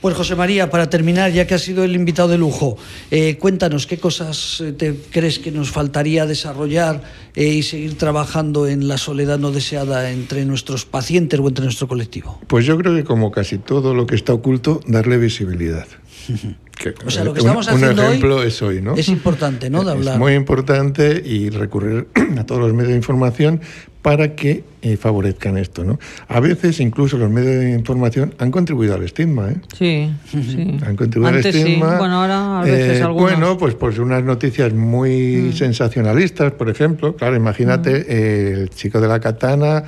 Pues 0.00 0.14
José 0.16 0.34
María, 0.34 0.70
para 0.70 0.88
terminar, 0.88 1.30
ya 1.30 1.46
que 1.46 1.54
has 1.54 1.62
sido 1.62 1.84
el 1.84 1.94
invitado 1.94 2.28
de 2.28 2.38
lujo, 2.38 2.78
eh, 3.10 3.36
cuéntanos 3.36 3.86
qué 3.86 3.98
cosas 3.98 4.60
eh, 4.60 4.72
te 4.72 4.94
crees 5.10 5.38
que 5.38 5.50
nos 5.50 5.70
faltaría 5.70 6.24
desarrollar 6.24 7.02
y 7.34 7.62
seguir 7.62 7.98
trabajando 7.98 8.66
en 8.66 8.88
la 8.88 8.96
soledad 8.96 9.38
no 9.38 9.52
deseada 9.52 10.10
entre 10.10 10.46
nuestros 10.46 10.86
pacientes 10.86 11.38
o 11.38 11.48
entre 11.48 11.64
nuestro 11.64 11.86
colectivo. 11.86 12.40
Pues 12.46 12.64
yo 12.64 12.78
creo 12.78 12.94
que 12.94 13.04
como 13.04 13.30
casi 13.30 13.58
todo 13.58 13.94
lo 13.94 14.06
que 14.06 14.16
está 14.16 14.32
oculto, 14.32 14.80
darle 14.86 15.18
visibilidad 15.18 15.86
o 17.04 17.10
sea, 17.10 17.24
lo 17.24 17.32
que 17.32 17.40
estamos 17.40 17.68
haciendo 17.68 18.02
ejemplo 18.02 18.36
hoy 18.36 18.48
es 18.48 18.62
hoy, 18.62 18.80
¿no? 18.80 18.94
Es 18.94 19.08
importante, 19.08 19.70
¿no? 19.70 19.84
De 19.84 19.92
hablar. 19.92 20.14
Es 20.14 20.20
muy 20.20 20.34
importante 20.34 21.22
y 21.24 21.50
recurrir 21.50 22.08
a 22.38 22.44
todos 22.44 22.60
los 22.60 22.72
medios 22.72 22.90
de 22.90 22.96
información 22.96 23.60
para 24.02 24.34
que 24.34 24.64
eh, 24.82 24.96
favorezcan 24.96 25.58
esto, 25.58 25.84
¿no? 25.84 25.98
A 26.28 26.40
veces 26.40 26.80
incluso 26.80 27.18
los 27.18 27.30
medios 27.30 27.60
de 27.60 27.72
información 27.72 28.34
han 28.38 28.50
contribuido 28.50 28.94
al 28.94 29.02
estigma, 29.02 29.50
¿eh? 29.50 29.56
Sí, 29.76 30.10
sí. 30.30 30.78
Han 30.86 30.96
contribuido 30.96 31.36
al 31.36 31.44
estigma. 31.44 31.98
Bueno, 31.98 32.22
ahora 32.22 32.60
a 32.60 32.64
veces 32.64 33.00
eh, 33.00 33.06
Bueno, 33.06 33.58
pues 33.58 33.74
por 33.74 33.98
unas 34.00 34.24
noticias 34.24 34.72
muy 34.72 35.50
mm. 35.50 35.52
sensacionalistas, 35.52 36.52
por 36.52 36.70
ejemplo. 36.70 37.14
Claro, 37.14 37.36
imagínate 37.36 37.90
mm. 37.90 38.60
el 38.62 38.70
chico 38.70 39.00
de 39.00 39.08
la 39.08 39.20
katana 39.20 39.84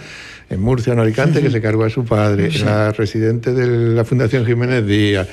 en 0.51 0.61
Murcia, 0.61 0.93
en 0.93 0.99
Alicante, 0.99 1.41
que 1.41 1.51
se 1.51 1.63
cargó 1.63 1.85
a 1.85 1.91
su 1.91 2.05
padre, 2.05 2.51
la 2.65 2.93
residente 2.93 3.55
de 3.55 3.95
la 3.95 4.05
Fundación 4.05 4.45
Jiménez 4.45 4.87
Díaz. 4.87 5.27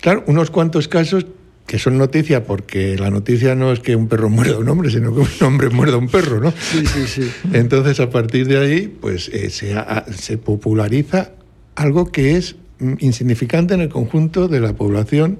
Claro, 0.00 0.24
unos 0.26 0.50
cuantos 0.50 0.88
casos 0.88 1.26
que 1.66 1.78
son 1.78 1.98
noticia 1.98 2.44
porque 2.44 2.96
la 2.96 3.10
noticia 3.10 3.54
no 3.54 3.72
es 3.72 3.80
que 3.80 3.96
un 3.96 4.08
perro 4.08 4.30
muerda 4.30 4.54
a 4.54 4.58
un 4.58 4.68
hombre, 4.68 4.90
sino 4.90 5.14
que 5.14 5.20
un 5.20 5.46
hombre 5.46 5.68
muerda 5.70 5.94
a 5.94 5.98
un 5.98 6.08
perro, 6.08 6.40
¿no? 6.40 6.52
Sí, 6.52 6.86
sí, 6.86 7.06
sí. 7.06 7.30
Entonces, 7.52 7.98
a 8.00 8.10
partir 8.10 8.46
de 8.46 8.58
ahí, 8.58 8.88
pues 8.88 9.28
eh, 9.28 9.50
se, 9.50 9.74
se 10.16 10.38
populariza 10.38 11.32
algo 11.74 12.10
que 12.10 12.36
es 12.36 12.56
mm, 12.78 12.94
insignificante 13.00 13.74
en 13.74 13.80
el 13.80 13.88
conjunto 13.88 14.48
de 14.48 14.60
la 14.60 14.74
población 14.74 15.38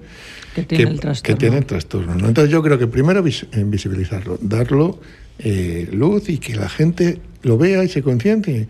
que 1.23 1.35
tiene 1.35 1.59
el 1.59 1.67
trastorno. 1.67 2.13
Entonces 2.15 2.51
yo 2.51 2.63
creo 2.63 2.79
que 2.79 2.87
primero 2.87 3.23
visibilizarlo, 3.23 4.39
darlo 4.41 4.99
eh, 5.39 5.87
luz 5.93 6.31
y 6.31 6.39
que 6.39 6.57
la 6.57 6.69
gente 6.69 7.21
lo 7.47 7.57
vea 7.57 7.85
y 7.85 7.89
se 7.89 8.03
conciente. 8.03 8.69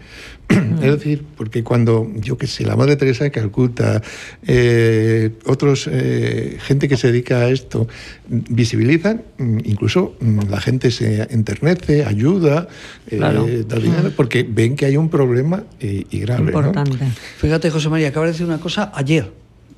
es 0.48 0.81
decir, 0.81 1.24
porque 1.36 1.65
cuando, 1.65 2.09
yo 2.15 2.39
que 2.39 2.47
sé, 2.47 2.65
la 2.65 2.77
Madre 2.77 2.97
Teresa 2.97 3.24
de 3.24 3.32
Calcuta, 3.32 4.01
eh, 4.47 5.32
otros, 5.47 5.89
eh, 5.90 6.59
gente 6.61 6.86
que 6.86 6.97
se 6.97 7.09
dedica 7.09 7.39
a 7.39 7.48
esto, 7.48 7.89
visibilizan, 8.28 9.23
mm, 9.39 9.59
incluso 9.65 10.15
mm, 10.20 10.40
la 10.51 10.61
gente 10.61 10.90
se 10.90 11.23
enternece, 11.31 12.05
ayuda, 12.05 12.69
eh, 13.09 13.19
da 13.19 13.78
dinero, 13.78 14.12
porque 14.15 14.47
ven 14.48 14.77
que 14.77 14.86
hay 14.86 14.97
un 14.97 15.09
problema 15.09 15.65
y, 15.81 16.20
grave. 16.20 16.44
Importante. 16.44 16.98
Fíjate, 17.39 17.70
José 17.70 17.89
María, 17.89 18.09
acaba 18.09 18.27
de 18.27 18.32
decir 18.32 18.47
una 18.47 18.61
cosa 18.61 18.93
ayer. 18.94 19.32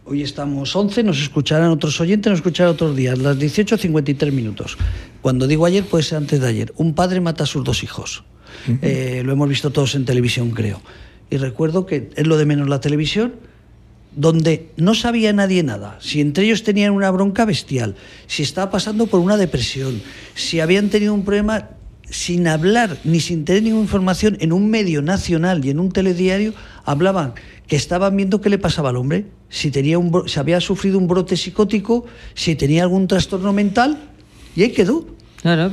Hoy 0.05 0.23
estamos 0.23 0.75
11, 0.75 1.03
nos 1.03 1.21
escucharán 1.21 1.71
otros 1.71 2.01
oyentes, 2.01 2.31
nos 2.31 2.39
escucharán 2.39 2.73
otros 2.73 2.97
días, 2.97 3.19
las 3.19 3.39
18.53 3.39 4.33
minutos. 4.33 4.79
Cuando 5.21 5.47
digo 5.47 5.67
ayer, 5.67 5.85
puede 5.85 6.03
ser 6.03 6.19
antes 6.19 6.41
de 6.41 6.47
ayer. 6.47 6.73
Un 6.77 6.95
padre 6.95 7.21
mata 7.21 7.45
a 7.45 7.47
sus 7.47 7.63
dos 7.63 7.83
hijos. 7.83 8.25
Eh, 8.83 9.23
lo 9.25 9.33
hemos 9.33 9.49
visto 9.49 9.71
todos 9.71 9.95
en 9.95 10.05
televisión, 10.05 10.51
creo. 10.51 10.81
Y 11.31 11.37
recuerdo 11.37 11.87
que 11.87 12.11
es 12.15 12.27
lo 12.27 12.37
de 12.37 12.47
menos 12.47 12.69
la 12.69 12.81
televisión, 12.81 13.35
donde 14.17 14.71
no 14.77 14.95
sabía 14.95 15.33
nadie 15.33 15.63
nada, 15.63 15.99
si 16.01 16.21
entre 16.21 16.45
ellos 16.45 16.63
tenían 16.63 16.93
una 16.93 17.11
bronca 17.11 17.45
bestial, 17.45 17.95
si 18.27 18.43
estaba 18.43 18.71
pasando 18.71 19.07
por 19.07 19.21
una 19.21 19.37
depresión, 19.37 20.01
si 20.35 20.61
habían 20.61 20.89
tenido 20.89 21.15
un 21.15 21.25
problema 21.25 21.69
sin 22.11 22.49
hablar 22.49 22.97
ni 23.05 23.21
sin 23.21 23.45
tener 23.45 23.63
ninguna 23.63 23.83
información 23.83 24.39
en 24.41 24.53
un 24.53 24.71
medio 24.71 25.03
nacional 25.03 25.65
y 25.65 25.71
en 25.71 25.79
un 25.79 25.93
telediario, 25.93 26.55
hablaban 26.85 27.35
que 27.67 27.77
estaban 27.77 28.17
viendo 28.17 28.41
qué 28.41 28.49
le 28.49 28.59
pasaba 28.59 28.89
al 28.89 28.97
hombre, 28.97 29.27
si, 29.51 29.71
tenía 29.71 29.99
un, 29.99 30.27
si 30.27 30.39
había 30.41 30.61
sufrido 30.61 30.99
un 30.99 31.07
brote 31.07 31.37
psicótico, 31.37 32.07
si 32.35 32.55
tenía 32.55 32.83
algún 32.83 33.07
trastorno 33.07 33.53
mental, 33.53 33.99
y 34.57 34.63
ahí 34.63 34.71
quedó. 34.71 35.07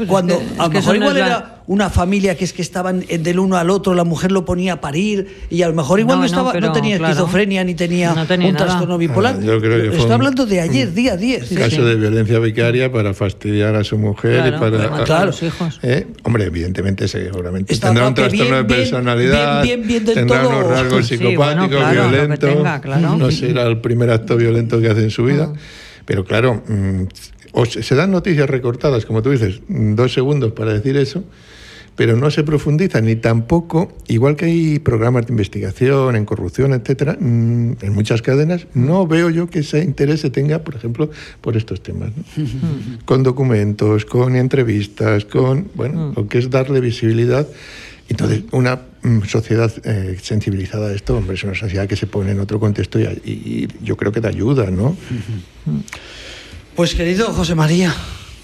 Cuando 0.08 0.42
a 0.60 0.68
lo 0.68 0.70
mejor 0.70 0.96
igual 0.96 1.18
era 1.18 1.64
una 1.68 1.90
familia 1.90 2.36
que 2.36 2.46
es 2.46 2.54
que 2.54 2.62
estaban 2.62 3.00
del 3.00 3.40
uno 3.40 3.58
al 3.58 3.72
otro, 3.72 3.96
la 3.96 4.04
mujer 4.04 4.32
lo 4.32 4.46
ponía 4.46 4.74
a 4.74 4.82
parir 4.82 5.48
y 5.50 5.64
a 5.64 5.68
lo 5.68 5.74
mejor 5.74 6.00
igual 6.00 6.20
no, 6.20 6.26
estaba, 6.26 6.54
no, 6.54 6.72
tenía 6.72 6.98
esquizofrenia 6.98 7.64
ni 7.64 7.74
tenía, 7.74 8.14
un 8.14 8.56
trastorno 8.56 8.98
bipolar. 8.98 9.38
Ah, 9.42 9.92
Está 9.92 10.14
hablando 10.14 10.46
de 10.46 10.62
ayer, 10.62 10.94
día 10.94 11.18
10. 11.18 11.50
caso 11.58 11.84
de 11.84 11.96
violencia 11.96 12.38
vicaria 12.40 12.92
para 12.92 13.14
fastidiar 13.14 13.76
a 13.76 13.84
su 13.84 13.98
mujer 13.98 14.54
y 14.54 14.60
para... 14.60 15.04
Claro, 15.04 15.24
a 15.24 15.26
los 15.26 15.42
hijos. 15.42 15.80
¿Eh? 15.82 16.08
Hombre, 16.24 16.46
evidentemente 16.46 17.08
seguramente 17.08 17.76
tendrá 17.78 18.08
un 18.08 18.14
trastorno 18.14 18.58
de 18.58 18.66
personalidad, 18.66 19.64
tendrá 19.64 20.48
unos 20.48 20.68
rasgos 20.68 21.08
psicopáticos, 21.08 21.92
violentos, 21.92 22.56
no 23.18 23.32
será 23.32 23.64
el 23.64 23.82
primer 23.82 24.12
acto 24.12 24.38
violento 24.38 24.80
que 24.80 24.90
hace 24.90 25.02
en 25.02 25.12
su 25.12 25.26
vida. 25.26 25.52
Pero 26.06 26.24
claro, 26.24 26.62
mm, 26.68 27.06
o 27.56 27.66
se 27.66 27.96
dan 27.96 28.12
noticias 28.12 28.50
recortadas, 28.50 29.06
como 29.06 29.22
tú 29.22 29.32
dices, 29.32 29.62
dos 29.70 30.14
segundos 30.14 30.52
para 30.52 30.74
decir 30.74 30.98
eso, 30.98 31.24
pero 31.96 32.18
no 32.18 32.30
se 32.30 32.44
profundiza 32.44 33.00
ni 33.00 33.16
tampoco, 33.16 33.98
igual 34.10 34.36
que 34.36 34.46
hay 34.46 34.80
programas 34.80 35.26
de 35.26 35.32
investigación 35.32 36.18
en 36.18 36.26
corrupción, 36.26 36.74
etcétera, 36.74 37.16
mm, 37.18 37.78
en 37.80 37.94
muchas 37.94 38.22
cadenas, 38.22 38.68
no 38.74 39.08
veo 39.08 39.30
yo 39.30 39.50
que 39.50 39.60
ese 39.60 39.82
interés 39.82 40.20
se 40.20 40.30
tenga, 40.30 40.60
por 40.60 40.76
ejemplo, 40.76 41.10
por 41.40 41.56
estos 41.56 41.82
temas, 41.82 42.12
con 43.06 43.24
documentos, 43.24 44.04
con 44.04 44.36
entrevistas, 44.36 45.24
con, 45.24 45.70
bueno, 45.76 46.10
mm. 46.10 46.14
lo 46.18 46.28
que 46.28 46.40
es 46.40 46.50
darle 46.50 46.82
visibilidad. 46.82 47.48
Entonces, 48.10 48.44
una 48.52 48.82
mm, 49.02 49.22
sociedad 49.22 49.72
eh, 49.86 50.18
sensibilizada 50.22 50.90
a 50.90 50.94
esto, 50.94 51.16
hombre, 51.16 51.36
es 51.36 51.44
una 51.46 51.56
sociedad 51.56 51.88
que 51.88 51.96
se 51.96 52.06
pone 52.06 52.32
en 52.32 52.40
otro 52.42 52.60
contexto 52.60 53.00
y, 53.00 53.06
y 53.24 53.68
yo 53.82 53.96
creo 53.96 54.12
que 54.12 54.20
da 54.20 54.28
ayuda, 54.28 54.70
¿no? 54.70 54.98
Pues 56.76 56.94
querido 56.94 57.28
José 57.28 57.56
María, 57.56 57.96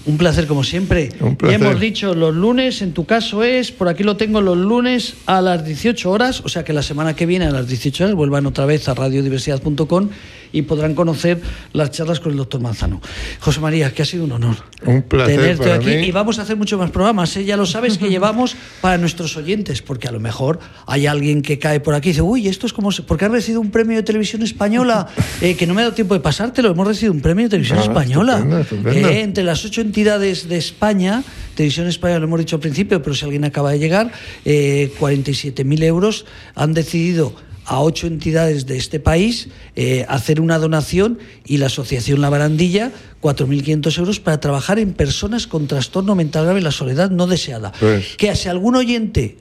un 0.06 0.16
placer 0.16 0.46
como 0.46 0.64
siempre. 0.64 1.10
Un 1.20 1.36
placer. 1.36 1.60
hemos 1.60 1.78
dicho 1.78 2.14
los 2.14 2.34
lunes, 2.34 2.80
en 2.80 2.92
tu 2.92 3.04
caso 3.04 3.42
es, 3.42 3.72
por 3.72 3.88
aquí 3.88 4.04
lo 4.04 4.16
tengo 4.16 4.40
los 4.40 4.56
lunes 4.56 5.16
a 5.26 5.42
las 5.42 5.66
18 5.66 6.10
horas, 6.10 6.40
o 6.42 6.48
sea 6.48 6.64
que 6.64 6.72
la 6.72 6.82
semana 6.82 7.14
que 7.14 7.26
viene 7.26 7.44
a 7.44 7.50
las 7.50 7.68
18 7.68 8.04
horas 8.04 8.16
vuelvan 8.16 8.46
otra 8.46 8.64
vez 8.64 8.88
a 8.88 8.94
radiodiversidad.com 8.94 10.08
y 10.52 10.62
podrán 10.62 10.94
conocer 10.94 11.40
las 11.72 11.90
charlas 11.90 12.20
con 12.20 12.32
el 12.32 12.38
doctor 12.38 12.60
Manzano. 12.60 13.00
José 13.40 13.60
María, 13.60 13.92
que 13.92 14.02
ha 14.02 14.04
sido 14.04 14.24
un 14.24 14.32
honor 14.32 14.56
un 14.84 15.02
placer 15.02 15.36
tenerte 15.36 15.72
aquí 15.72 15.90
y 15.90 16.10
vamos 16.10 16.38
a 16.38 16.42
hacer 16.42 16.56
muchos 16.56 16.78
más 16.78 16.90
programas. 16.90 17.36
¿eh? 17.36 17.44
Ya 17.44 17.56
lo 17.56 17.66
sabes 17.66 17.98
que 17.98 18.08
llevamos 18.10 18.56
para 18.80 18.98
nuestros 18.98 19.36
oyentes, 19.36 19.82
porque 19.82 20.08
a 20.08 20.12
lo 20.12 20.20
mejor 20.20 20.58
hay 20.86 21.06
alguien 21.06 21.42
que 21.42 21.58
cae 21.58 21.80
por 21.80 21.94
aquí 21.94 22.10
y 22.10 22.12
dice, 22.12 22.22
uy, 22.22 22.48
esto 22.48 22.66
es 22.66 22.72
como, 22.72 22.90
porque 23.06 23.24
has 23.24 23.30
recibido 23.30 23.60
un 23.60 23.70
premio 23.70 23.96
de 23.96 24.02
televisión 24.02 24.42
española 24.42 25.08
eh, 25.40 25.56
que 25.56 25.66
no 25.66 25.74
me 25.74 25.82
ha 25.82 25.84
dado 25.84 25.94
tiempo 25.94 26.14
de 26.14 26.20
pasártelo, 26.20 26.70
hemos 26.70 26.86
recibido 26.86 27.12
un 27.12 27.20
premio 27.20 27.44
de 27.44 27.50
televisión 27.50 27.78
ah, 27.78 27.82
española. 27.82 28.64
Eh, 28.86 29.20
entre 29.20 29.44
las 29.44 29.64
ocho 29.64 29.80
entidades 29.80 30.48
de 30.48 30.56
España, 30.56 31.22
Televisión 31.54 31.86
Española 31.86 32.20
lo 32.20 32.26
hemos 32.26 32.40
dicho 32.40 32.56
al 32.56 32.60
principio, 32.60 33.02
pero 33.02 33.14
si 33.14 33.24
alguien 33.24 33.44
acaba 33.44 33.72
de 33.72 33.78
llegar, 33.78 34.10
47.000 34.44 35.82
euros 35.84 36.24
han 36.54 36.72
decidido 36.72 37.34
a 37.64 37.80
ocho 37.80 38.06
entidades 38.06 38.66
de 38.66 38.76
este 38.76 39.00
país 39.00 39.48
eh, 39.76 40.04
hacer 40.08 40.40
una 40.40 40.58
donación 40.58 41.18
y 41.44 41.58
la 41.58 41.66
Asociación 41.66 42.20
La 42.20 42.30
Barandilla 42.30 42.92
4.500 43.20 43.98
euros 43.98 44.20
para 44.20 44.40
trabajar 44.40 44.78
en 44.78 44.92
personas 44.92 45.46
con 45.46 45.66
trastorno 45.66 46.14
mental 46.14 46.44
grave 46.44 46.60
y 46.60 46.62
la 46.62 46.72
soledad 46.72 47.10
no 47.10 47.26
deseada. 47.26 47.72
Pues. 47.78 48.16
Que 48.16 48.34
si 48.34 48.48
algún 48.48 48.76
oyente 48.76 49.36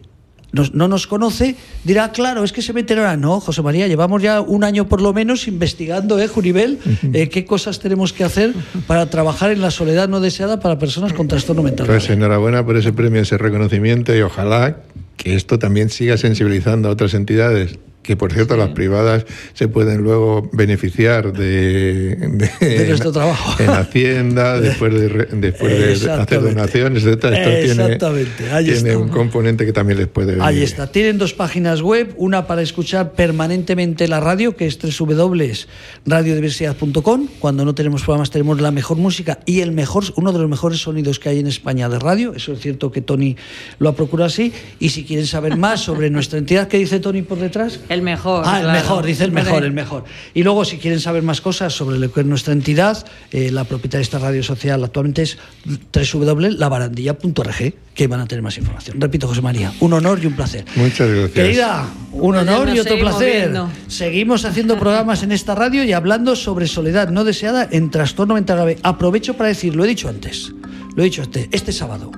no 0.51 0.87
nos 0.87 1.07
conoce, 1.07 1.55
dirá, 1.83 2.11
claro, 2.11 2.43
es 2.43 2.51
que 2.51 2.61
se 2.61 2.73
meten 2.73 2.99
ahora. 2.99 3.15
No, 3.15 3.39
José 3.39 3.61
María, 3.61 3.87
llevamos 3.87 4.21
ya 4.21 4.41
un 4.41 4.63
año 4.63 4.87
por 4.87 5.01
lo 5.01 5.13
menos 5.13 5.47
investigando, 5.47 6.19
¿eh, 6.19 6.27
Juribel? 6.27 6.79
Eh, 7.13 7.29
qué 7.29 7.45
cosas 7.45 7.79
tenemos 7.79 8.13
que 8.13 8.23
hacer 8.23 8.53
para 8.85 9.09
trabajar 9.09 9.51
en 9.51 9.61
la 9.61 9.71
soledad 9.71 10.09
no 10.09 10.19
deseada 10.19 10.59
para 10.59 10.77
personas 10.77 11.13
con 11.13 11.27
trastorno 11.27 11.63
mental. 11.63 11.87
Pues 11.87 12.09
enhorabuena 12.09 12.65
por 12.65 12.75
ese 12.77 12.91
premio, 12.91 13.21
ese 13.21 13.37
reconocimiento 13.37 14.15
y 14.15 14.21
ojalá 14.21 14.77
que 15.15 15.35
esto 15.35 15.57
también 15.57 15.89
siga 15.89 16.17
sensibilizando 16.17 16.89
a 16.89 16.91
otras 16.91 17.13
entidades 17.13 17.79
que 18.03 18.17
por 18.17 18.33
cierto 18.33 18.57
las 18.57 18.69
privadas 18.69 19.25
se 19.53 19.67
pueden 19.67 20.01
luego 20.01 20.49
beneficiar 20.53 21.33
de, 21.33 22.15
de, 22.59 22.87
nuestro 22.87 23.11
trabajo 23.11 23.61
en 23.61 23.69
Hacienda 23.69 24.59
después 24.61 24.91
de, 24.93 25.27
después 25.33 26.01
de 26.01 26.11
hacer 26.11 26.41
donaciones 26.41 27.03
Esto 27.03 27.27
Exactamente. 27.29 28.31
tiene, 28.37 28.63
tiene 28.63 28.95
un 28.95 29.09
componente 29.09 29.65
que 29.65 29.73
también 29.73 29.99
les 29.99 30.07
puede 30.07 30.31
venir. 30.31 30.43
Ahí 30.43 30.63
está. 30.63 30.87
Tienen 30.87 31.17
dos 31.17 31.33
páginas 31.33 31.81
web, 31.81 32.13
una 32.17 32.47
para 32.47 32.61
escuchar 32.61 33.11
permanentemente 33.13 34.07
la 34.07 34.19
radio, 34.19 34.55
que 34.55 34.67
es 34.67 34.77
www.radiodiversidad.com. 34.79 37.27
Cuando 37.39 37.65
no 37.65 37.73
tenemos 37.75 38.03
programas 38.03 38.31
tenemos 38.31 38.61
la 38.61 38.71
mejor 38.71 38.97
música 38.97 39.39
y 39.45 39.59
el 39.61 39.71
mejor, 39.71 40.03
uno 40.15 40.31
de 40.31 40.39
los 40.39 40.49
mejores 40.49 40.79
sonidos 40.79 41.19
que 41.19 41.29
hay 41.29 41.39
en 41.39 41.47
España 41.47 41.89
de 41.89 41.99
radio. 41.99 42.33
Eso 42.33 42.53
es 42.53 42.59
cierto 42.59 42.91
que 42.91 43.01
Tony 43.01 43.35
lo 43.79 43.89
ha 43.89 43.95
procurado 43.95 44.27
así. 44.27 44.53
Y 44.79 44.89
si 44.89 45.03
quieren 45.03 45.27
saber 45.27 45.57
más 45.57 45.81
sobre 45.81 46.09
nuestra 46.09 46.39
entidad, 46.39 46.67
¿qué 46.67 46.77
dice 46.77 46.99
Tony 46.99 47.21
por 47.21 47.39
detrás? 47.39 47.79
El 47.91 48.03
mejor. 48.03 48.43
Ah, 48.47 48.61
el 48.61 48.71
mejor, 48.71 49.05
dice 49.05 49.25
el 49.25 49.33
mejor, 49.33 49.65
el 49.65 49.73
mejor. 49.73 50.05
Y 50.33 50.43
luego, 50.43 50.63
si 50.63 50.77
quieren 50.77 51.01
saber 51.01 51.23
más 51.23 51.41
cosas 51.41 51.73
sobre 51.73 51.99
lo 51.99 52.09
que 52.09 52.21
es 52.21 52.25
nuestra 52.25 52.53
entidad, 52.53 53.05
eh, 53.31 53.51
la 53.51 53.65
propietaria 53.65 53.99
de 53.99 54.03
esta 54.03 54.17
radio 54.17 54.41
social 54.43 54.81
actualmente 54.81 55.23
es 55.23 55.37
www.labarandilla.org, 55.65 57.73
que 57.93 58.07
van 58.07 58.21
a 58.21 58.27
tener 58.27 58.43
más 58.43 58.57
información. 58.57 59.01
Repito, 59.01 59.27
José 59.27 59.41
María, 59.41 59.73
un 59.81 59.91
honor 59.91 60.23
y 60.23 60.27
un 60.27 60.37
placer. 60.37 60.63
Muchas 60.75 61.09
gracias. 61.09 61.31
Querida, 61.31 61.85
un 62.13 62.37
honor 62.37 62.69
y 62.69 62.79
otro 62.79 62.97
placer. 62.97 63.51
Seguimos 63.87 64.45
haciendo 64.45 64.79
programas 64.79 65.21
en 65.23 65.33
esta 65.33 65.53
radio 65.53 65.83
y 65.83 65.91
hablando 65.91 66.37
sobre 66.37 66.67
soledad 66.67 67.09
no 67.09 67.25
deseada 67.25 67.67
en 67.69 67.91
trastorno 67.91 68.35
mental 68.35 68.55
grave. 68.55 68.77
Aprovecho 68.83 69.33
para 69.33 69.49
decir, 69.49 69.75
lo 69.75 69.83
he 69.83 69.87
dicho 69.89 70.07
antes, 70.07 70.53
lo 70.95 71.03
he 71.03 71.05
dicho 71.05 71.23
este, 71.23 71.49
este 71.51 71.73
sábado 71.73 72.09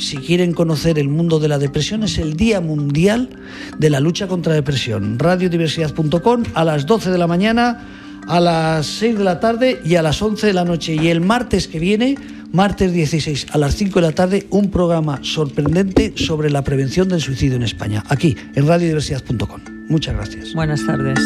si 0.00 0.16
quieren 0.16 0.52
conocer 0.52 0.98
el 0.98 1.08
mundo 1.08 1.38
de 1.38 1.48
la 1.48 1.58
depresión, 1.58 2.02
es 2.02 2.18
el 2.18 2.34
Día 2.34 2.60
Mundial 2.60 3.28
de 3.78 3.90
la 3.90 4.00
Lucha 4.00 4.26
contra 4.26 4.50
la 4.50 4.56
Depresión. 4.56 5.18
Radiodiversidad.com 5.18 6.42
a 6.54 6.64
las 6.64 6.86
12 6.86 7.10
de 7.10 7.18
la 7.18 7.26
mañana, 7.26 7.86
a 8.26 8.40
las 8.40 8.86
6 8.86 9.18
de 9.18 9.24
la 9.24 9.40
tarde 9.40 9.80
y 9.84 9.96
a 9.96 10.02
las 10.02 10.20
11 10.20 10.46
de 10.46 10.52
la 10.52 10.64
noche. 10.64 10.94
Y 10.94 11.08
el 11.08 11.20
martes 11.20 11.68
que 11.68 11.78
viene, 11.78 12.16
martes 12.52 12.92
16 12.92 13.48
a 13.52 13.58
las 13.58 13.76
5 13.76 14.00
de 14.00 14.06
la 14.06 14.12
tarde, 14.12 14.46
un 14.50 14.70
programa 14.70 15.20
sorprendente 15.22 16.14
sobre 16.16 16.50
la 16.50 16.64
prevención 16.64 17.08
del 17.08 17.20
suicidio 17.20 17.56
en 17.56 17.62
España, 17.62 18.02
aquí 18.08 18.36
en 18.54 18.66
radiodiversidad.com. 18.66 19.60
Muchas 19.88 20.14
gracias. 20.14 20.54
Buenas 20.54 20.84
tardes. 20.86 21.18